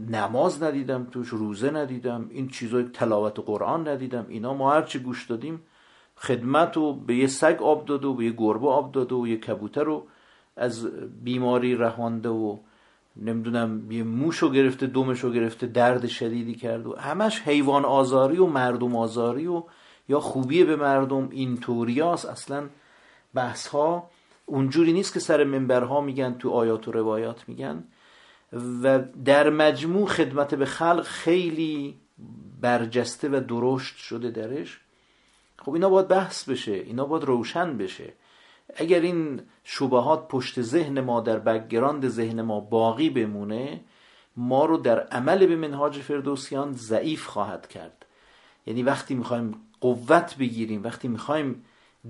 نماز 0.08 0.62
ندیدم 0.62 1.04
توش 1.04 1.28
روزه 1.28 1.70
ندیدم 1.70 2.26
این 2.30 2.48
چیزای 2.48 2.84
تلاوت 2.84 3.38
قرآن 3.38 3.88
ندیدم 3.88 4.26
اینا 4.28 4.54
ما 4.54 4.72
هرچی 4.72 4.98
گوش 4.98 5.26
دادیم 5.26 5.62
خدمت 6.16 6.76
رو 6.76 6.92
به 6.92 7.14
یه 7.16 7.26
سگ 7.26 7.62
آب 7.62 7.84
داده 7.84 8.06
و 8.06 8.14
به 8.14 8.24
یه 8.24 8.34
گربه 8.36 8.68
آب 8.68 8.92
داده 8.92 9.14
و 9.14 9.26
یه 9.26 9.36
کبوتر 9.36 9.84
رو 9.84 10.06
از 10.56 10.86
بیماری 11.24 11.74
رهانده 11.74 12.28
و 12.28 12.58
نمی‌دونم 13.16 13.92
یه 13.92 14.02
موش 14.02 14.38
رو 14.38 14.50
گرفته 14.50 14.86
دومش 14.86 15.20
رو 15.20 15.32
گرفته 15.32 15.66
درد 15.66 16.06
شدیدی 16.06 16.54
کرد 16.54 16.86
و 16.86 16.96
همش 16.96 17.40
حیوان 17.40 17.84
آزاری 17.84 18.38
و 18.38 18.46
مردم 18.46 18.96
آزاری 18.96 19.46
و 19.46 19.62
یا 20.08 20.20
خوبی 20.20 20.64
به 20.64 20.76
مردم 20.76 21.28
این 21.30 21.56
توریاس 21.56 22.24
اصلا 22.24 22.68
بحث 23.34 23.66
ها 23.66 24.10
اونجوری 24.46 24.92
نیست 24.92 25.14
که 25.14 25.20
سر 25.20 25.44
منبرها 25.44 26.00
میگن 26.00 26.34
تو 26.34 26.50
آیات 26.50 26.88
و 26.88 26.92
روایات 26.92 27.48
میگن. 27.48 27.84
و 28.82 28.98
در 29.24 29.50
مجموع 29.50 30.06
خدمت 30.06 30.54
به 30.54 30.66
خلق 30.66 31.02
خیلی 31.02 31.98
برجسته 32.60 33.28
و 33.28 33.40
درشت 33.48 33.96
شده 33.96 34.30
درش. 34.30 34.80
خب 35.58 35.72
اینا 35.72 35.88
باید 35.88 36.08
بحث 36.08 36.48
بشه 36.48 36.72
اینا 36.72 37.04
باید 37.04 37.24
روشن 37.24 37.76
بشه. 37.78 38.12
اگر 38.76 39.00
این 39.00 39.40
شبهات 39.64 40.28
پشت 40.28 40.62
ذهن 40.62 41.00
ما 41.00 41.20
در 41.20 41.38
بگراند 41.38 42.08
ذهن 42.08 42.42
ما 42.42 42.60
باقی 42.60 43.10
بمونه 43.10 43.80
ما 44.36 44.64
رو 44.64 44.76
در 44.76 45.00
عمل 45.00 45.46
به 45.46 45.56
منهاج 45.56 45.98
فردوسیان 45.98 46.72
ضعیف 46.72 47.26
خواهد 47.26 47.68
کرد. 47.68 48.06
یعنی 48.66 48.82
وقتی 48.82 49.14
می‌خوایم 49.14 49.54
قوت 49.80 50.36
بگیریم 50.38 50.82
وقتی 50.82 51.08
می‌خوایم 51.08 51.64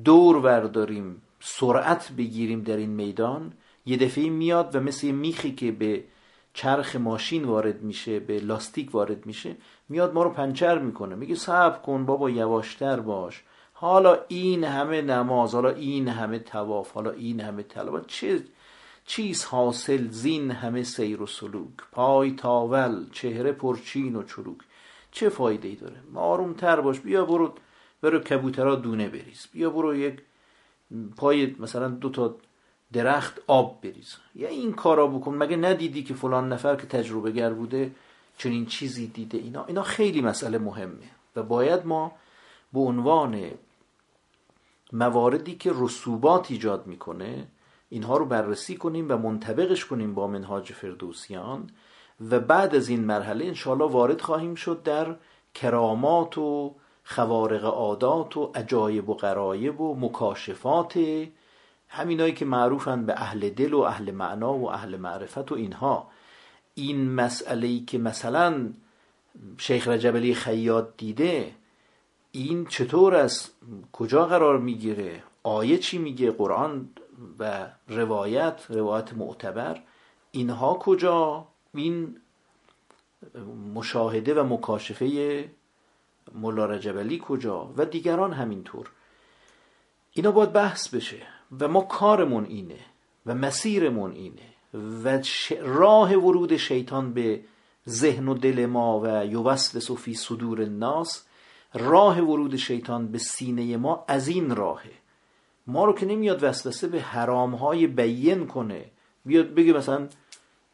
دور 0.05 0.37
ورداریم 0.37 1.23
سرعت 1.41 2.13
بگیریم 2.13 2.63
در 2.63 2.77
این 2.77 2.91
میدان 2.91 3.53
یه 3.87 3.97
دفعه 3.97 4.31
میاد 4.31 4.77
و 4.77 4.81
مثل 4.81 5.11
میخی 5.11 5.53
که 5.53 5.73
به 5.73 6.05
چرخ 6.55 6.97
ماشین 6.97 7.45
وارد 7.45 7.83
میشه 7.83 8.21
به 8.21 8.41
لاستیک 8.41 8.95
وارد 8.95 9.27
میشه 9.27 9.57
میاد 9.89 10.15
ما 10.15 10.23
رو 10.23 10.31
پنچر 10.31 10.79
می‌کنه. 10.79 11.15
میگه 11.15 11.35
صبر 11.35 11.79
کن 11.79 12.07
بابا 12.07 12.31
یواشتر 12.31 13.01
باش. 13.01 13.43
حالا 13.77 14.19
این 14.29 14.65
همه 14.65 15.03
نماز 15.03 15.55
حالا 15.55 15.71
این 15.71 16.09
همه 16.09 16.39
تواف 16.39 16.93
حالا 16.93 17.11
این 17.11 17.41
همه 17.41 17.63
تلاوت 17.63 18.07
چه 18.07 18.45
چیز 19.07 19.45
حاصل 19.45 20.09
زین 20.09 20.51
همه 20.51 20.83
سیر 20.83 21.23
و 21.23 21.27
سلوک؟ 21.27 21.71
پای 21.93 22.31
تاول 22.31 23.07
چهره 23.13 23.53
پرچین 23.53 24.17
و 24.17 24.23
چروک 24.23 24.59
چه 25.13 25.29
فایده 25.29 25.69
ای 25.69 25.75
داره؟ 25.75 25.97
آرومتر 26.15 26.81
باش 26.81 27.01
بیا 27.01 27.25
برو 27.25 27.55
برو 28.03 28.19
کبوترا 28.19 28.75
دونه 28.75 29.09
بریز 29.09 29.47
بیا 29.53 29.71
برو 29.71 29.97
یک 29.97 30.23
پای 31.17 31.57
مثلا 31.59 31.89
دو 31.89 32.09
تا 32.09 32.37
درخت 32.93 33.41
آب 33.47 33.81
بریز. 33.83 34.17
یا 34.35 34.49
این 34.49 34.73
کارا 34.73 35.07
بکن 35.07 35.35
مگه 35.35 35.57
ندیدی 35.57 36.03
که 36.03 36.15
فلان 36.15 36.53
نفر 36.53 36.77
که 36.77 36.87
تجربه 36.87 37.31
گر 37.31 37.53
بوده 37.53 37.91
چنین 38.39 38.67
چیزی 38.67 39.07
دیده؟ 39.07 39.39
اینا 39.39 39.65
اینا 39.65 39.83
خیلی 39.83 40.21
مسئله 40.21 40.59
مهمه 40.59 41.11
و 41.37 41.43
باید 41.43 41.87
ما 41.87 42.13
به 42.75 42.81
عنوان 42.81 43.51
مواردی 44.93 45.55
که 45.55 45.73
رسوبات 45.75 46.51
ایجاد 46.51 46.87
می‌کنه 46.87 47.47
اینها 47.89 48.17
رو 48.17 48.27
بررسی 48.27 48.77
کنیم 48.77 49.07
و 49.11 49.17
منطبقش 49.17 49.85
کنیم 49.85 50.15
با 50.15 50.27
منهاج 50.27 50.73
فردوسیان 50.73 51.71
و 52.31 52.41
بعد 52.41 52.75
از 52.75 52.89
این 52.89 53.05
مرحله 53.05 53.45
انشاءالله 53.45 53.91
وارد 53.91 54.21
خواهیم 54.21 54.55
شد 54.55 54.83
در 54.83 55.17
کرامات 55.55 56.39
و 56.39 56.75
خوارق 57.05 57.65
عادات 57.65 58.37
و 58.37 58.53
عجایب 58.55 59.09
و 59.09 59.15
غرایب 59.15 59.81
و 59.81 59.97
مکاشفات 60.01 60.99
همینایی 61.89 62.33
که 62.33 62.45
معروفن 62.45 63.07
به 63.07 63.13
اهل 63.13 63.51
دل 63.51 63.75
و 63.75 63.81
اهل 63.81 64.11
معنا 64.11 64.55
و 64.55 64.71
اهل 64.71 64.97
معرفت 64.97 65.53
و 65.53 65.55
اینها. 65.55 66.11
این 66.75 67.11
مسئله 67.11 67.67
ای 67.67 67.81
که 67.81 67.99
مثلا 67.99 68.73
شیخ 69.59 69.89
رجب 69.89 70.33
خیاط 70.33 70.87
دیده 70.97 71.55
این 72.37 72.67
چطور 72.67 73.15
از 73.15 73.51
کجا 73.93 74.27
قرار 74.27 74.59
می‌گیره؟ 74.59 75.23
آیه 75.43 75.79
چی 75.79 75.99
میگه؟ 75.99 76.31
قرآن 76.31 76.89
و 77.39 77.67
روایت 77.89 78.61
روایت 78.69 79.13
معتبر. 79.13 79.83
اینها 80.31 80.75
کجا؟ 80.75 81.47
این 81.75 82.17
مشاهده 83.75 84.35
و 84.35 84.45
مکاشفه 84.45 85.49
ملا 86.35 86.67
رجبلی 86.67 87.23
کجا؟ 87.25 87.73
و 87.77 87.85
دیگران 87.85 88.33
همینطور. 88.33 88.91
اینا 90.13 90.31
باید 90.31 90.53
بحث 90.53 90.95
بشه 90.95 91.23
و 91.61 91.69
ما 91.69 91.81
کارمون 91.81 92.45
اینه 92.45 92.81
و 93.27 93.35
مسیرمون 93.35 94.13
اینه 94.13 94.49
و 95.05 95.23
راه 95.63 96.15
ورود 96.15 96.57
شیطان 96.57 97.13
به 97.13 97.41
ذهن 97.89 98.29
و 98.29 98.35
دل 98.35 98.67
ما 98.67 99.01
و 99.01 99.27
یوسوس 99.27 99.91
فی 99.91 100.15
صدور 100.15 100.63
الناس 100.63 101.25
راه 101.75 102.21
ورود 102.21 102.57
شیطان 102.57 103.09
به 103.09 103.19
سینه 103.19 103.77
ما 103.77 104.05
از 104.09 104.29
این 104.29 104.57
راهه. 104.57 104.91
ما 105.67 105.85
رو 105.85 105.93
که 105.93 106.07
نمیاد 106.07 106.45
وسوسه 106.45 106.89
به 106.89 107.01
حرام 107.01 107.55
های 107.55 107.87
بین 107.87 108.47
کنه. 108.47 108.85
بیاد 109.25 109.55
بگه 109.55 109.73
مثلا 109.73 110.09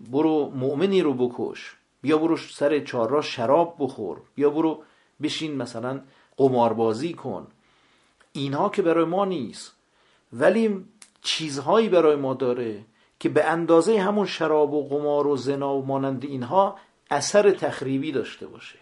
برو 0.01 0.53
مؤمنی 0.55 1.03
رو 1.03 1.15
بکش. 1.15 1.77
بیا 2.03 2.19
برو 2.19 2.37
سر 2.37 2.81
چهار 2.81 3.23
شراب 3.23 3.77
بخور. 3.79 4.21
بیا 4.35 4.51
برو 4.51 4.83
بشین 5.23 5.57
مثلا 5.57 6.01
قماربازی 6.37 7.13
کن. 7.13 7.47
اینها 8.33 8.69
که 8.69 8.83
برای 8.83 9.05
ما 9.05 9.25
نیست. 9.25 9.73
ولی 10.33 10.85
چیزهایی 11.23 11.89
برای 11.89 12.17
ما 12.17 12.35
داره 12.35 12.85
که 13.19 13.29
به 13.29 13.45
اندازه 13.45 14.01
همون 14.01 14.27
شراب 14.27 14.75
و 14.75 14.89
قمار 14.89 15.27
و 15.27 15.37
زنا 15.37 15.77
و 15.77 15.87
مانند 15.87 16.25
اینها 16.25 16.77
اثر 17.11 17.51
تخریبی 17.51 18.13
داشته 18.13 18.47
باشه. 18.47 18.79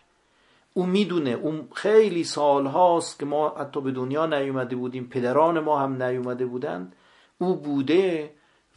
او 0.79 0.87
می‌دونه. 0.87 1.31
اون 1.31 1.69
خیلی 1.75 2.25
سال 2.25 2.67
هاست 2.67 3.19
که 3.19 3.27
ما 3.27 3.49
حتی 3.49 3.81
به 3.81 3.91
دنیا 3.91 4.27
نیومده 4.27 4.77
بودیم. 4.77 5.09
پدران 5.09 5.61
ما 5.61 5.79
هم 5.79 6.03
نیومده 6.03 6.47
بودند 6.47 6.97
او 7.39 7.57
بوده 7.57 8.31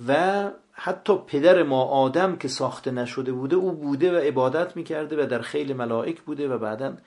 و 0.08 0.52
حتی 0.72 1.18
پدر 1.28 1.64
ما 1.64 1.84
آدم 1.84 2.36
که 2.36 2.48
ساخته 2.48 2.92
نشده 2.92 3.32
بوده 3.32 3.56
او 3.56 3.72
بوده 3.72 4.12
و 4.12 4.16
عبادت 4.16 4.76
می‌کرده 4.76 5.24
و 5.24 5.28
در 5.28 5.42
خیلی 5.42 5.74
ملائک 5.74 6.22
بوده 6.22 6.48
و 6.48 6.58
بعدا 6.58 6.98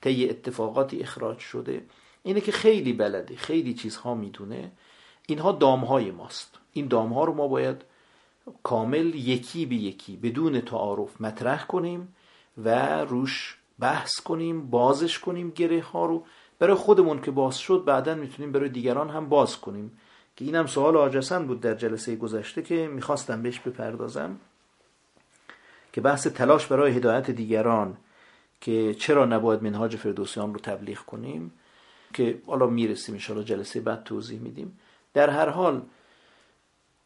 طی 0.00 0.30
اتفاقاتی 0.30 1.00
اخراج 1.00 1.38
شده. 1.38 1.84
اینه 2.22 2.40
که 2.40 2.52
خیلی 2.52 2.92
بلده. 2.92 3.36
خیلی 3.36 3.74
چیزها 3.74 4.14
می‌دونه. 4.14 4.72
اینها 5.26 5.52
دامهای 5.52 6.10
ماست. 6.10 6.58
این 6.72 6.86
دامها 6.88 7.24
رو 7.24 7.34
ما 7.34 7.48
باید 7.48 7.76
کامل 8.62 9.14
یکی 9.14 9.66
به 9.66 9.74
یکی 9.74 10.16
بدون 10.16 10.60
تعارف 10.60 11.20
مطرح 11.20 11.66
کنیم 11.66 12.14
و 12.64 13.00
روش 13.04 13.59
بحث 13.80 14.20
کنیم 14.20 14.70
بازش 14.70 15.18
کنیم 15.18 15.50
گره 15.50 15.80
ها 15.80 16.06
رو. 16.06 16.24
برای 16.58 16.74
خودمون 16.74 17.20
که 17.20 17.30
باز 17.30 17.58
شد 17.58 17.82
بعدا 17.86 18.14
می‌تونیم 18.14 18.52
برای 18.52 18.68
دیگران 18.68 19.10
هم 19.10 19.28
باز 19.28 19.60
کنیم. 19.60 19.98
که 20.36 20.44
اینم 20.44 20.66
سوال 20.66 20.96
آجسن 20.96 21.46
بود 21.46 21.60
در 21.60 21.74
جلسه 21.74 22.16
گذشته 22.16 22.62
که 22.62 22.88
می‌خواستم 22.88 23.42
بهش 23.42 23.60
بپردازم. 23.60 24.36
که 25.92 26.00
بحث 26.00 26.26
تلاش 26.26 26.66
برای 26.66 26.92
هدایت 26.92 27.30
دیگران 27.30 27.96
که 28.60 28.94
چرا 28.94 29.24
نباید 29.24 29.62
منهاج 29.62 29.96
فردوسیان 29.96 30.54
رو 30.54 30.60
تبلیغ 30.60 30.98
کنیم. 30.98 31.52
که 32.14 32.38
حالا 32.46 32.66
می‌رسیم 32.66 33.14
انشاءالله 33.14 33.48
جلسه 33.48 33.80
بعد 33.80 34.04
توضیح 34.04 34.40
میدیم. 34.40 34.78
در 35.14 35.30
هر 35.30 35.48
حال 35.48 35.82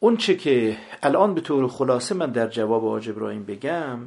اون 0.01 0.17
چه 0.17 0.37
که 0.37 0.77
الان 1.03 1.35
به 1.35 1.41
طور 1.41 1.69
خلاصه 1.69 2.15
من 2.15 2.31
در 2.31 2.49
جواب 2.49 2.87
آج 2.87 3.11
ابراهیم 3.11 3.45
بگم 3.45 3.99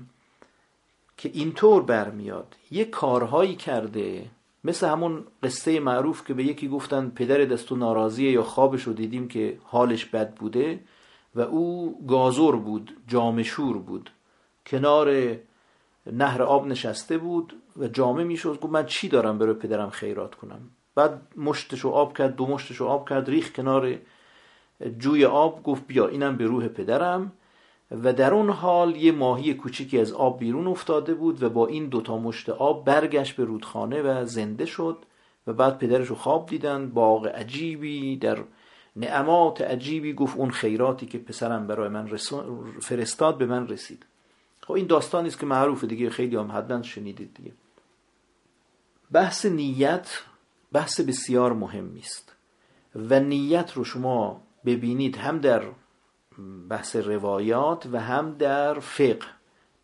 که 1.17 1.31
اینطور 1.33 1.83
برمیاد. 1.83 2.55
یه 2.71 2.85
کارهایی 2.85 3.55
کرده 3.55 4.25
مثل 4.63 4.87
همون 4.87 5.23
قصه 5.43 5.79
معروف 5.79 6.27
که 6.27 6.33
به 6.33 6.43
یکی 6.43 6.67
گفتن 6.67 7.09
پدر 7.09 7.45
دستو 7.45 7.75
ناراضیه 7.75 8.31
یا 8.31 8.43
خوابش 8.43 8.83
رو 8.83 8.93
دیدیم 8.93 9.27
که 9.27 9.57
حالش 9.63 10.05
بد 10.05 10.33
بوده 10.33 10.79
و 11.35 11.41
او 11.41 11.99
گازور 12.07 12.55
بود 12.55 12.97
جامشور 13.07 13.77
بود. 13.77 14.09
کنار 14.65 15.37
نهر 16.11 16.43
آب 16.43 16.67
نشسته 16.67 17.17
بود 17.17 17.53
و 17.77 17.87
جامه 17.87 18.23
می‌شد 18.23 18.59
گفت 18.59 18.73
من 18.73 18.85
چی 18.85 19.09
دارم 19.09 19.37
برای 19.37 19.53
پدرم 19.53 19.89
خیرات 19.89 20.35
کنم؟ 20.35 20.59
بعد 20.95 21.21
مشتشو 21.37 21.89
آب 21.89 22.17
کرد 22.17 22.35
دو 22.35 22.47
مشتشو 22.47 22.85
آب 22.85 23.09
کرد 23.09 23.29
ریخ 23.29 23.51
کنار 23.51 23.97
جوی 24.97 25.25
آب. 25.25 25.63
گفت 25.63 25.87
بیا 25.87 26.07
اینم 26.07 26.37
به 26.37 26.45
روح 26.45 26.67
پدرم. 26.67 27.31
و 27.91 28.13
در 28.13 28.33
اون 28.33 28.49
حال 28.49 28.95
یه 28.95 29.11
ماهی 29.11 29.53
کوچیکی 29.53 29.99
از 29.99 30.13
آب 30.13 30.39
بیرون 30.39 30.67
افتاده 30.67 31.13
بود 31.13 31.43
و 31.43 31.49
با 31.49 31.67
این 31.67 31.85
دوتا 31.85 32.17
مشت 32.17 32.49
آب 32.49 32.85
برگشت 32.85 33.35
به 33.35 33.45
رودخانه 33.45 34.01
و 34.01 34.25
زنده 34.25 34.65
شد 34.65 34.97
و 35.47 35.53
بعد 35.53 35.77
پدرش 35.77 36.07
رو 36.07 36.15
خواب 36.15 36.49
دیدن 36.49 36.89
باغ 36.89 37.27
عجیبی 37.27 38.17
در 38.17 38.37
نعمات 38.95 39.61
عجیبی 39.61 40.13
گفت 40.13 40.37
اون 40.37 40.51
خیراتی 40.51 41.05
که 41.05 41.17
پسرم 41.17 41.67
برای 41.67 41.89
من 41.89 42.17
فرستاد 42.81 43.37
به 43.37 43.45
من 43.45 43.67
رسید. 43.67 44.05
خب 44.61 44.73
این 44.73 44.87
داستانی 44.87 45.27
است 45.27 45.39
که 45.39 45.45
معروفه 45.45 45.87
دیگه 45.87 46.09
خیلی 46.09 46.35
هم 46.35 46.51
حدن 46.51 46.81
شنیدید 46.81 47.33
دیگه. 47.33 47.51
بحث 49.11 49.45
نیت 49.45 50.09
بحث 50.71 51.01
بسیار 51.01 51.53
مهمی 51.53 51.99
است 51.99 52.35
و 52.95 53.19
نیت 53.19 53.73
رو 53.73 53.83
شما 53.83 54.41
ببینید 54.65 55.17
هم 55.17 55.39
در 55.39 55.63
بحث 56.69 56.95
روایات 56.95 57.85
و 57.91 58.01
هم 58.01 58.33
در 58.33 58.79
فقه. 58.79 59.27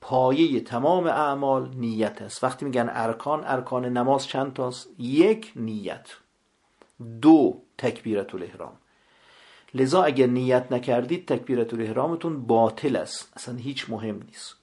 پایه 0.01 0.59
تمام 0.59 1.07
اعمال 1.07 1.69
نیت 1.75 2.21
است. 2.21 2.43
وقتی 2.43 2.65
میگن 2.65 2.89
ارکان 2.93 3.43
ارکان 3.45 3.85
نماز 3.85 4.27
چند 4.27 4.53
تاست؟ 4.53 4.89
یک 4.99 5.51
نیت. 5.55 6.07
دو 7.21 7.61
تکبیرت 7.77 8.35
الاحرام. 8.35 8.73
لذا 9.73 10.03
اگر 10.03 10.27
نیت 10.27 10.71
نکردید 10.71 11.27
تکبیرت 11.27 11.73
الاحرامتون 11.73 12.45
باطل 12.45 12.95
است. 12.95 13.33
اصلا 13.35 13.55
هیچ 13.55 13.89
مهم 13.89 14.23
نیست. 14.25 14.55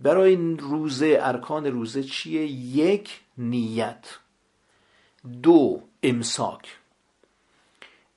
برای 0.00 0.56
روزه 0.56 1.18
ارکان 1.20 1.66
روزه 1.66 2.02
چیه؟ 2.02 2.46
یک 2.46 3.20
نیت. 3.38 4.06
دو 5.42 5.82
امساک. 6.02 6.79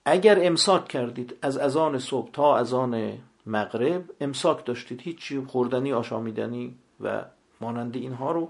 اگر 0.05 0.45
امساک 0.45 0.87
کردید 0.87 1.35
از 1.41 1.57
اذان 1.57 1.99
صبح 1.99 2.31
تا 2.31 2.57
اذان 2.57 3.17
مغرب 3.45 4.03
امساک 4.21 4.65
داشتید. 4.65 5.01
هیچی 5.01 5.41
خوردنی 5.47 5.93
آشامیدنی 5.93 6.75
و 7.01 7.25
مانند 7.61 7.95
اینها 7.95 8.31
رو 8.31 8.49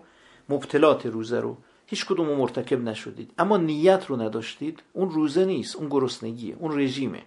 مبتلات 0.49 1.05
روزه 1.05 1.39
رو 1.39 1.57
هیچ 1.85 2.05
کدوم 2.05 2.29
مرتکب 2.29 2.83
نشدید. 2.83 3.31
اما 3.37 3.57
نیت 3.57 4.05
رو 4.05 4.21
نداشتید. 4.21 4.83
اون 4.93 5.09
روزه 5.09 5.45
نیست. 5.45 5.75
اون 5.75 5.89
گرسنگیه. 5.89 6.55
اون 6.59 6.79
رژیمه. 6.79 7.21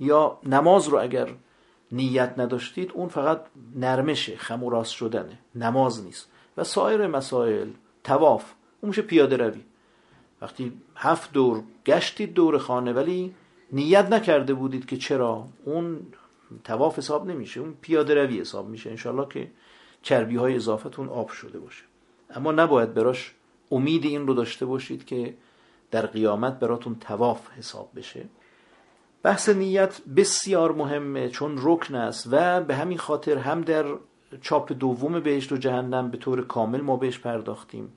یا 0.00 0.38
نماز 0.46 0.88
رو 0.88 1.00
اگر 1.00 1.28
نیت 1.92 2.34
نداشتید 2.38 2.90
اون 2.94 3.08
فقط 3.08 3.40
نرمشه 3.74 4.36
خموراس 4.36 4.88
شدنه. 4.88 5.38
نماز 5.54 6.04
نیست. 6.04 6.28
و 6.56 6.64
سایر 6.64 7.06
مسائل 7.06 7.70
تواف 8.04 8.52
اون 8.80 8.88
میشه 8.88 9.02
پیاده 9.02 9.36
روی. 9.36 9.60
وقتی 10.44 10.72
هفت 10.96 11.32
دور 11.32 11.62
گشتید 11.86 12.34
دور 12.34 12.58
خانه 12.58 12.92
ولی 12.92 13.34
نیت 13.72 14.12
نکرده 14.12 14.54
بودید 14.54 14.86
که 14.86 14.96
چرا؟ 14.96 15.44
اون 15.64 16.00
تواف 16.64 16.98
حساب 16.98 17.26
نمیشه 17.26 17.60
اون 17.60 17.74
پیاده 17.80 18.14
روی 18.14 18.40
حساب 18.40 18.68
میشه. 18.68 18.90
انشالله 18.90 19.28
که 19.28 19.50
چربی 20.02 20.36
های 20.36 20.56
اضافتون 20.56 21.08
آب 21.08 21.28
شده 21.28 21.58
باشه. 21.58 21.84
اما 22.30 22.52
نباید 22.52 22.94
براش 22.94 23.34
امید 23.70 24.04
این 24.04 24.26
رو 24.26 24.34
داشته 24.34 24.66
باشید 24.66 25.04
که 25.04 25.34
در 25.90 26.06
قیامت 26.06 26.58
براتون 26.58 26.96
تواف 27.00 27.50
حساب 27.50 27.90
بشه. 27.96 28.24
بحث 29.22 29.48
نیت 29.48 30.00
بسیار 30.16 30.72
مهمه 30.72 31.28
چون 31.28 31.58
رکن 31.62 31.94
است 31.94 32.28
و 32.30 32.60
به 32.60 32.74
همین 32.76 32.98
خاطر 32.98 33.38
هم 33.38 33.60
در 33.60 33.84
چاپ 34.40 34.72
دوم 34.72 35.20
بهشت 35.20 35.52
و 35.52 35.56
جهنم 35.56 36.10
به 36.10 36.16
طور 36.16 36.46
کامل 36.46 36.80
ما 36.80 36.96
بهش 36.96 37.18
پرداختیم. 37.18 37.92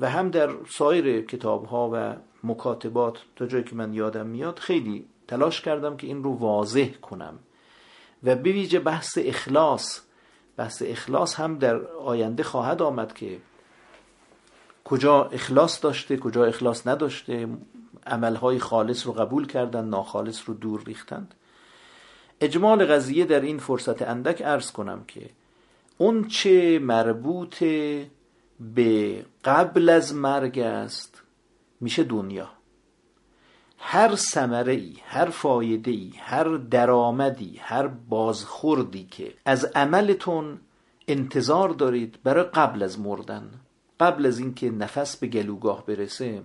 و 0.00 0.10
هم 0.10 0.30
در 0.30 0.50
سایر 0.68 1.20
کتاب 1.20 1.64
ها 1.64 1.90
و 1.92 2.16
مکاتبات 2.44 3.18
تا 3.36 3.46
جایی 3.46 3.64
که 3.64 3.74
من 3.74 3.94
یادم 3.94 4.26
میاد 4.26 4.58
خیلی 4.58 5.06
تلاش 5.28 5.60
کردم 5.60 5.96
که 5.96 6.06
این 6.06 6.22
رو 6.22 6.32
واضح 6.32 6.88
کنم. 6.92 7.38
و 8.24 8.34
به 8.36 8.78
بحث 8.78 9.18
اخلاص 9.20 10.00
بحث 10.56 10.82
اخلاص 10.86 11.34
هم 11.34 11.58
در 11.58 11.76
آینده 11.86 12.42
خواهد 12.42 12.82
آمد 12.82 13.12
که 13.12 13.38
کجا 14.84 15.24
اخلاص 15.24 15.84
داشته 15.84 16.16
کجا 16.16 16.44
اخلاص 16.44 16.86
نداشته 16.86 17.48
عملهای 18.06 18.58
خالص 18.58 19.06
رو 19.06 19.12
قبول 19.12 19.46
کردن 19.46 19.84
ناخالص 19.84 20.42
رو 20.46 20.54
دور 20.54 20.82
ریختند. 20.86 21.34
اجمال 22.40 22.86
قضیه 22.86 23.24
در 23.24 23.40
این 23.40 23.58
فرصت 23.58 24.02
اندک 24.02 24.42
ارز 24.44 24.72
کنم 24.72 25.04
که 25.08 25.30
اون 25.98 26.28
چه 26.28 26.78
مربوط 26.78 27.64
به 28.74 29.24
قبل 29.44 29.88
از 29.88 30.14
مرگ 30.14 30.58
است 30.58 31.22
میشه 31.80 32.04
دنیا. 32.04 32.48
هر 33.78 34.14
سمره 34.14 34.72
ای 34.72 34.96
هر 35.04 35.30
فایده 35.30 35.90
ای 35.90 36.12
هر 36.18 36.44
درآمدی 36.56 37.56
هر 37.56 37.86
بازخوردی 37.86 39.04
که 39.10 39.34
از 39.44 39.64
عملتون 39.64 40.60
انتظار 41.08 41.68
دارید 41.68 42.18
برای 42.24 42.44
قبل 42.44 42.82
از 42.82 43.00
مردن 43.00 43.50
قبل 44.00 44.26
از 44.26 44.38
اینکه 44.38 44.70
نفس 44.70 45.16
به 45.16 45.26
گلوگاه 45.26 45.86
برسه 45.86 46.42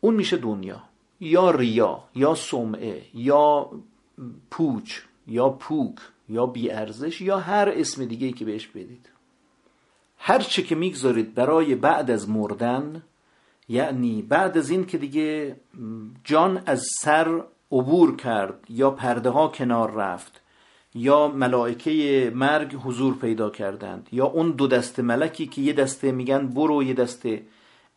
اون 0.00 0.14
میشه 0.14 0.36
دنیا. 0.36 0.82
یا 1.20 1.50
ریا 1.50 2.04
یا 2.14 2.34
سمعه 2.34 3.02
یا 3.14 3.70
پوچ 4.50 5.00
یا 5.26 5.48
پوک 5.48 5.94
یا 6.28 6.46
بیارزش 6.46 7.20
یا 7.20 7.38
هر 7.38 7.68
اسم 7.68 8.04
دیگه 8.04 8.26
ای 8.26 8.32
که 8.32 8.44
بهش 8.44 8.66
بدید. 8.66 9.15
هر 10.18 10.38
چه 10.38 10.62
که 10.62 10.74
می‌گذارید 10.74 11.34
برای 11.34 11.74
بعد 11.74 12.10
از 12.10 12.28
مردن 12.28 13.02
یعنی 13.68 14.22
بعد 14.22 14.58
از 14.58 14.70
این 14.70 14.86
که 14.86 14.98
دیگه 14.98 15.56
جان 16.24 16.62
از 16.66 16.86
سر 17.00 17.42
عبور 17.72 18.16
کرد 18.16 18.64
یا 18.68 18.90
پرده 18.90 19.30
ها 19.30 19.48
کنار 19.48 19.90
رفت 19.90 20.40
یا 20.94 21.28
ملائکه 21.28 22.32
مرگ 22.34 22.74
حضور 22.74 23.14
پیدا 23.14 23.50
کردند 23.50 24.08
یا 24.12 24.26
اون 24.26 24.50
دو 24.50 24.66
دسته 24.66 25.02
ملکی 25.02 25.46
که 25.46 25.60
یه 25.62 25.72
دسته 25.72 26.12
میگن 26.12 26.46
برو 26.48 26.82
یه 26.82 26.94
دسته 26.94 27.42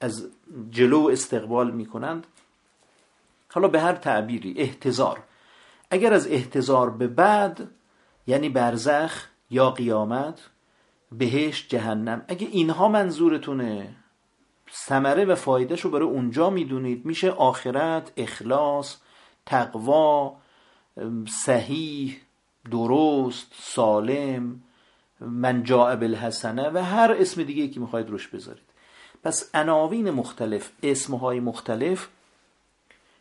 از 0.01 0.27
جلو 0.71 1.09
استقبال 1.11 1.71
می‌کنند 1.71 2.27
حالا 3.53 3.67
به 3.67 3.81
هر 3.81 3.93
تعبیری 3.93 4.53
احتضار. 4.57 5.19
اگر 5.91 6.13
از 6.13 6.27
احتضار 6.27 6.89
به 6.89 7.07
بعد 7.07 7.67
یعنی 8.27 8.49
برزخ 8.49 9.27
یا 9.49 9.71
قیامت 9.71 10.39
بهشت 11.11 11.69
جهنم. 11.69 12.25
اگه 12.27 12.47
اینها 12.47 12.87
منظورتونه 12.87 13.95
ثمره 14.73 15.25
و 15.25 15.35
فایدهش 15.35 15.81
رو 15.81 15.89
برای 15.89 16.07
اونجا 16.07 16.49
می‌دونید. 16.49 17.05
میشه 17.05 17.31
آخرت 17.31 18.11
اخلاص 18.17 18.97
تقوا 19.45 20.35
صحیح 21.27 22.17
درست 22.71 23.47
سالم 23.53 24.63
من 25.19 25.63
جاء 25.63 25.95
بالحسنه 25.95 26.69
و 26.69 26.77
هر 26.77 27.15
اسم 27.19 27.43
دیگه 27.43 27.67
که 27.67 27.79
می‌خواید 27.79 28.09
روش 28.09 28.27
بذارید. 28.27 28.69
پس 29.23 29.49
عناوین 29.53 30.11
مختلف 30.11 30.71
اسمهای 30.83 31.39
مختلف 31.39 32.07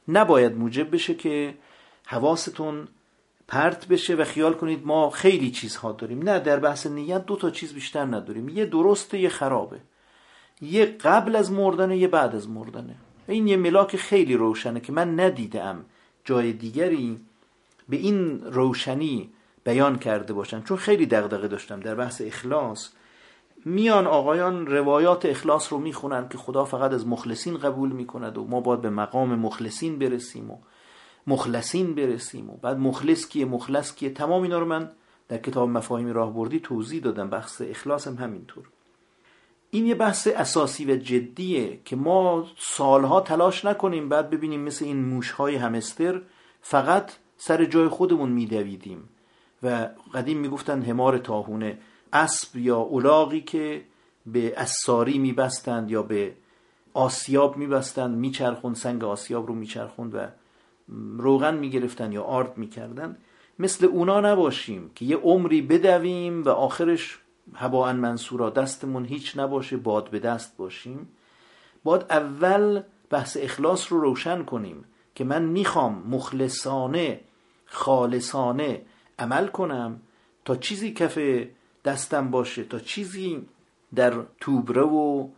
نباید 0.08 0.56
موجب 0.56 0.94
بشه 0.94 1.14
که 1.14 1.54
حواستون 2.06 2.88
پرت 3.48 3.88
بشه 3.88 4.14
و 4.14 4.24
خیال 4.24 4.54
کنید 4.54 4.86
ما 4.86 5.10
خیلی 5.10 5.50
چیزها 5.50 5.92
داریم. 5.92 6.22
نه 6.22 6.38
در 6.38 6.58
بحث 6.58 6.86
نیت 6.86 7.26
دو 7.26 7.36
تا 7.36 7.50
چیز 7.50 7.72
بیشتر 7.72 8.04
نداریم. 8.04 8.48
یه 8.48 8.64
درسته 8.64 9.18
یه 9.18 9.28
خرابه. 9.28 9.80
یه 10.60 10.84
قبل 10.86 11.36
از 11.36 11.52
مردنه 11.52 11.96
یه 11.96 12.08
بعد 12.08 12.34
از 12.34 12.48
مردنه. 12.48 12.94
این 13.28 13.48
یه 13.48 13.56
ملاک 13.56 13.96
خیلی 13.96 14.34
روشنه 14.34 14.80
که 14.80 14.92
من 14.92 15.20
ندیدم 15.20 15.84
جای 16.24 16.52
دیگری 16.52 17.18
به 17.88 17.96
این 17.96 18.44
روشنی 18.44 19.30
بیان 19.64 19.98
کرده 19.98 20.32
باشن. 20.32 20.62
چون 20.62 20.76
خیلی 20.76 21.06
دغدغه 21.06 21.48
داشتم 21.48 21.80
در 21.80 21.94
بحث 21.94 22.22
اخلاص. 22.24 22.90
میان 23.64 24.06
آقایان 24.06 24.66
روایات 24.66 25.26
اخلاص 25.26 25.72
رو 25.72 25.78
می‌خونن 25.78 26.28
که 26.28 26.38
خدا 26.38 26.64
فقط 26.64 26.92
از 26.92 27.06
مخلصین 27.06 27.58
قبول 27.58 27.92
می‌کند 27.92 28.38
و 28.38 28.44
ما 28.44 28.60
باید 28.60 28.80
به 28.80 28.90
مقام 28.90 29.34
مخلصین 29.34 29.98
برسیم 29.98 30.50
و 30.50 30.58
مخلصین 31.26 31.94
برسیم 31.94 32.50
و 32.50 32.56
بعد 32.56 32.78
مخلص 32.78 33.28
کیه 33.28 33.44
مخلص 33.44 33.94
کیه؟ 33.94 34.10
تمام 34.10 34.42
اینا 34.42 34.58
رو 34.58 34.66
من 34.66 34.90
در 35.28 35.38
کتاب 35.38 35.68
مفاهیم 35.68 36.12
راهبردی 36.12 36.60
توضیح 36.60 37.02
دادم 37.02 37.30
بحث 37.30 37.62
اخلاص 37.64 38.08
هم 38.08 38.14
همینطور. 38.14 38.68
این 39.70 39.86
یه 39.86 39.94
بحث 39.94 40.28
اساسی 40.36 40.92
و 40.92 40.96
جدیه 40.96 41.80
که 41.84 41.96
ما 41.96 42.46
سالها 42.58 43.20
تلاش 43.20 43.64
نکنیم 43.64 44.08
بعد 44.08 44.30
ببینیم 44.30 44.60
مثل 44.60 44.84
این 44.84 45.04
موشهای 45.04 45.54
همستر 45.54 46.22
فقط 46.60 47.12
سر 47.36 47.64
جای 47.64 47.88
خودمون 47.88 48.30
میدویدیم 48.30 49.08
و 49.62 49.88
قدیم 50.14 50.38
می‌گفتن 50.38 50.82
همار 50.82 51.18
تاهونه 51.18 51.78
اسب 52.12 52.56
یا 52.56 52.76
اولاغی 52.76 53.40
که 53.40 53.82
به 54.26 54.54
اساری 54.56 55.18
میبستند 55.18 55.90
یا 55.90 56.02
به 56.02 56.34
آسیاب 56.94 57.56
میبستند 57.56 58.16
میچرخوند 58.16 58.76
سنگ 58.76 59.04
آسیاب 59.04 59.46
رو 59.46 59.54
میچرخوند 59.54 60.14
و 60.14 60.18
روغن 61.18 61.56
می‌گرفتن 61.56 62.12
یا 62.12 62.22
آرد 62.22 62.58
می‌کردن 62.58 63.16
مثل 63.58 63.86
اونا 63.86 64.20
نباشیم 64.20 64.90
که 64.94 65.04
یه 65.04 65.16
عمری 65.16 65.62
بدویم 65.62 66.42
و 66.42 66.48
آخرش 66.48 67.18
هوا 67.54 67.92
منصورا 67.92 68.50
دستمون 68.50 69.04
هیچ 69.04 69.38
نباشه 69.38 69.76
باد 69.76 70.10
به 70.10 70.18
دست 70.18 70.56
باشیم. 70.56 71.08
باید 71.84 72.04
اول 72.10 72.82
بحث 73.10 73.36
اخلاص 73.40 73.92
رو 73.92 74.00
روشن 74.00 74.44
کنیم 74.44 74.84
که 75.14 75.24
من 75.24 75.42
می‌خوام 75.42 76.02
مخلصانه 76.08 77.20
خالصانه 77.66 78.82
عمل 79.18 79.46
کنم 79.46 80.00
تا 80.44 80.56
چیزی 80.56 80.92
کف 80.92 81.18
دستم 81.84 82.30
باشه 82.30 82.64
تا 82.64 82.78
چیزی 82.78 83.46
در 83.94 84.14
توبره 84.40 84.82
و 84.82 85.28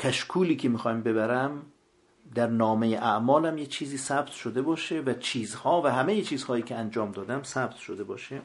کشکولی 0.00 0.56
که 0.56 0.68
می‌خوایم 0.68 1.02
ببرم 1.02 1.62
در 2.34 2.46
نامه 2.46 2.86
اعمالم 2.86 3.58
یه 3.58 3.66
چیزی 3.66 3.98
ثبت 3.98 4.30
شده 4.30 4.62
باشه 4.62 5.00
و 5.00 5.12
چیزها 5.12 5.82
و 5.82 5.86
همه 5.86 6.22
چیزهایی 6.22 6.62
که 6.62 6.74
انجام 6.74 7.12
دادم 7.12 7.42
ثبت 7.42 7.76
شده 7.76 8.04
باشه. 8.04 8.40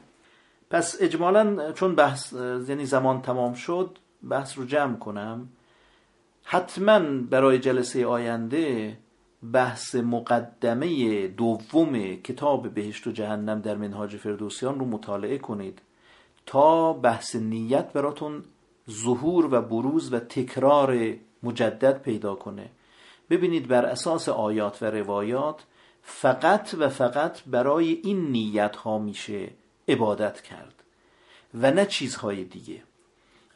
پس 0.70 0.96
اجمالا 1.00 1.72
چون 1.72 1.94
بحث 1.94 2.32
یعنی 2.68 2.86
زمان 2.86 3.22
تمام 3.22 3.54
شد 3.54 3.98
بحث 4.28 4.58
رو 4.58 4.64
جمع 4.64 4.96
کنم. 4.96 5.48
حتما 6.44 6.98
برای 7.30 7.58
جلسه 7.58 8.06
آینده 8.06 8.96
بحث 9.52 9.94
مقدمه 9.94 11.28
دوم 11.28 12.14
کتاب 12.16 12.68
بهشت 12.68 13.06
و 13.06 13.10
جهنم 13.10 13.60
در 13.60 13.76
منهاج 13.76 14.16
فردوسیان 14.16 14.78
رو 14.78 14.86
مطالعه 14.86 15.38
کنید 15.38 15.82
تا 16.46 16.92
بحث 16.92 17.36
نیت 17.36 17.92
براتون 17.92 18.44
ظهور 18.90 19.54
و 19.54 19.62
بروز 19.62 20.12
و 20.12 20.18
تکرار 20.18 21.14
مجدد 21.42 22.02
پیدا 22.02 22.34
کنه. 22.34 22.70
ببینید 23.30 23.68
بر 23.68 23.84
اساس 23.84 24.28
آیات 24.28 24.82
و 24.82 24.86
روایات 24.86 25.64
فقط 26.02 26.74
و 26.78 26.88
فقط 26.88 27.42
برای 27.46 28.00
این 28.04 28.30
نیت 28.30 28.76
ها 28.76 28.98
میشه 28.98 29.50
عبادت 29.88 30.40
کرد 30.40 30.74
و 31.54 31.70
نه 31.70 31.86
چیزهای 31.86 32.44
دیگه. 32.44 32.82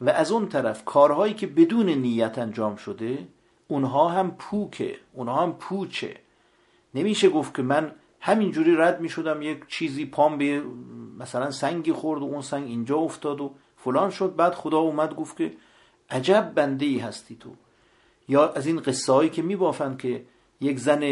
و 0.01 0.09
از 0.09 0.31
اون 0.31 0.49
طرف 0.49 0.85
کارهایی 0.85 1.33
که 1.33 1.47
بدون 1.47 1.89
نیت 1.89 2.37
انجام 2.37 2.75
شده 2.75 3.27
اونها 3.67 4.09
هم 4.09 4.31
پوکه 4.31 4.97
اونها 5.13 5.43
هم 5.43 5.53
پوچه. 5.53 6.17
نمیشه 6.95 7.29
گفت 7.29 7.55
که 7.55 7.61
من 7.61 7.91
همینجوری 8.19 8.75
رد 8.75 9.01
می‌شدم 9.01 9.41
یک 9.41 9.67
چیزی 9.67 10.05
پام 10.05 10.37
به 10.37 10.63
مثلا 11.19 11.51
سنگی 11.51 11.91
خورد 11.91 12.21
و 12.21 12.25
اون 12.25 12.41
سنگ 12.41 12.67
اینجا 12.67 12.97
افتاد 12.97 13.41
و 13.41 13.51
فلان 13.77 14.09
شد. 14.09 14.35
بعد 14.35 14.53
خدا 14.53 14.77
اومد 14.77 15.15
گفت 15.15 15.37
که 15.37 15.53
عجب 16.09 16.51
بنده 16.55 16.85
ای 16.85 16.97
هستی 16.97 17.35
تو. 17.35 17.49
یا 18.27 18.49
از 18.49 18.67
این 18.67 18.79
قصه 18.79 19.13
هایی 19.13 19.29
که 19.29 19.41
میبافند 19.41 19.97
که 19.97 20.25
یک 20.61 20.79
زن 20.79 21.03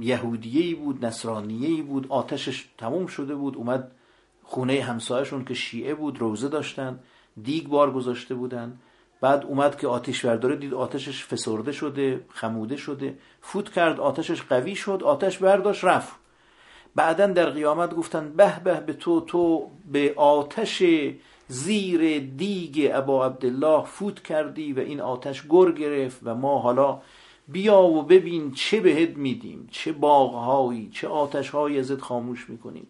یهودیه 0.00 0.76
بود 0.76 1.04
نصرانیه 1.04 1.82
بود 1.82 2.06
آتشش 2.08 2.68
تموم 2.78 3.06
شده 3.06 3.34
بود 3.34 3.56
اومد 3.56 3.92
خونه 4.42 4.82
همسایشون 4.82 5.44
که 5.44 5.54
شیعه 5.54 5.94
بود 5.94 6.18
روزه 6.18 6.48
داشتن 6.48 6.98
دیگ 7.42 7.68
بار 7.68 7.92
گذاشته 7.92 8.34
بودن. 8.34 8.78
بعد 9.20 9.44
اومد 9.44 9.78
که 9.78 9.88
آتش 9.88 10.24
برداره 10.24 10.56
دید 10.56 10.74
آتشش 10.74 11.24
فسرده 11.24 11.72
شده 11.72 12.24
خموده 12.28 12.76
شده. 12.76 13.18
فوت 13.40 13.72
کرد 13.72 14.00
آتشش 14.00 14.42
قوی 14.42 14.76
شد 14.76 15.02
آتش 15.04 15.38
برداشت 15.38 15.84
رفت. 15.84 16.12
بعدا 16.94 17.26
در 17.26 17.50
قیامت 17.50 17.94
گفتن 17.94 18.32
به 18.36 18.60
به 18.64 18.80
به 18.80 18.92
تو 18.92 19.20
تو 19.20 19.70
به 19.92 20.14
آتش 20.16 20.82
زیر 21.52 22.18
دیگ 22.18 22.90
ابا 22.94 23.26
عبدالله 23.26 23.84
فوت 23.84 24.22
کردی 24.22 24.72
و 24.72 24.78
این 24.78 25.00
آتش 25.00 25.42
گر 25.48 25.72
گرفت 25.72 26.20
و 26.22 26.34
ما 26.34 26.58
حالا 26.58 27.00
بیا 27.48 27.82
و 27.82 28.02
ببین 28.02 28.52
چه 28.52 28.80
بهت 28.80 29.16
میدیم 29.16 29.68
چه 29.70 29.92
باغهایی 29.92 30.90
چه 30.92 31.08
آتشهایی 31.08 31.78
ازت 31.78 32.00
خاموش 32.00 32.50
می‌کنیم 32.50 32.86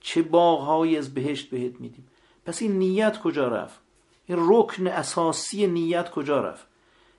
چه 0.00 0.22
باغهایی 0.22 0.96
از 0.96 1.14
بهشت 1.14 1.50
بهت 1.50 1.80
میدیم. 1.80 2.06
پس 2.46 2.62
این 2.62 2.78
نیت 2.78 3.18
کجا 3.18 3.48
رفت؟ 3.48 3.80
این 4.26 4.38
رکن 4.40 4.86
اساسی 4.86 5.66
نیت 5.66 6.10
کجا 6.10 6.40
رفت؟ 6.40 6.66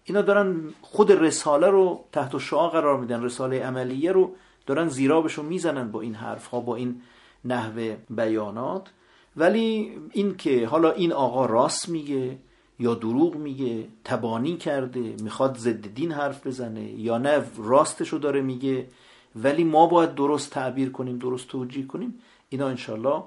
اینا 0.03 0.21
دارن 0.21 0.73
خود 0.81 1.11
رساله 1.11 1.67
رو 1.67 2.05
تحت 2.11 2.37
شعا 2.37 2.69
قرار 2.69 2.99
میدن 2.99 3.23
رساله 3.23 3.63
عملیه 3.63 4.11
رو 4.11 4.35
دارن 4.65 4.87
زیرابشو 4.89 5.43
می‌زنن 5.43 5.91
با 5.91 6.01
این 6.01 6.15
حرف 6.15 6.47
ها 6.47 6.59
با 6.59 6.75
این 6.75 7.01
نحوه 7.45 7.97
بیانات. 8.09 8.89
ولی 9.37 9.91
این 10.11 10.37
که 10.37 10.67
حالا 10.67 10.91
این 10.91 11.13
آقا 11.13 11.45
راست 11.45 11.89
میگه 11.89 12.37
یا 12.79 12.93
دروغ 12.93 13.35
میگه 13.35 13.87
تبانی 14.03 14.57
کرده 14.57 15.15
می‌خواد 15.23 15.57
ضد 15.57 15.93
دین 15.93 16.11
حرف 16.11 16.47
بزنه 16.47 16.83
یا 16.83 17.17
نه 17.17 17.43
راستشو 17.57 18.17
داره 18.17 18.41
میگه 18.41 18.87
ولی 19.35 19.63
ما 19.63 19.87
باید 19.87 20.15
درست 20.15 20.51
تعبیر 20.51 20.91
کنیم 20.91 21.17
درست 21.17 21.47
توجیه 21.47 21.87
کنیم 21.87 22.19
اینا 22.49 22.67
انشالله 22.67 23.23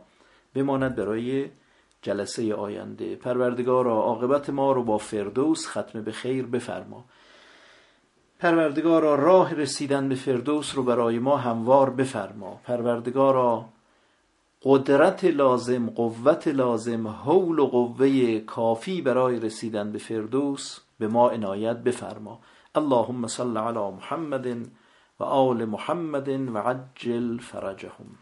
بماند 0.54 0.96
برای 0.96 1.48
جلسه 2.02 2.54
آینده. 2.54 3.16
پروردگارا 3.16 3.92
عاقبت 3.92 4.50
ما 4.50 4.72
رو 4.72 4.82
با 4.82 4.98
فردوس 4.98 5.66
ختم 5.66 6.02
به 6.02 6.12
خیر 6.12 6.46
بفرما. 6.46 7.04
پروردگارا 8.38 9.14
راه 9.14 9.54
رسیدن 9.54 10.08
به 10.08 10.14
فردوس 10.14 10.74
رو 10.74 10.82
برای 10.82 11.18
ما 11.18 11.36
هموار 11.36 11.90
بفرما. 11.90 12.60
پروردگارا 12.64 13.64
قدرت 14.62 15.24
لازم 15.24 15.90
قوت 15.90 16.48
لازم 16.48 17.08
حول 17.08 17.58
و 17.58 17.66
قوه 17.66 18.38
کافی 18.38 19.02
برای 19.02 19.40
رسیدن 19.40 19.92
به 19.92 19.98
فردوس 19.98 20.78
به 20.98 21.08
ما 21.08 21.30
عنایت 21.30 21.76
بفرما. 21.76 22.40
اللهم 22.74 23.26
صل 23.26 23.56
علی 23.56 23.78
محمد 23.78 24.46
و 25.20 25.24
آل 25.24 25.64
محمد 25.64 26.28
و 26.28 26.58
عجل 26.58 27.38
فرجهم. 27.38 28.18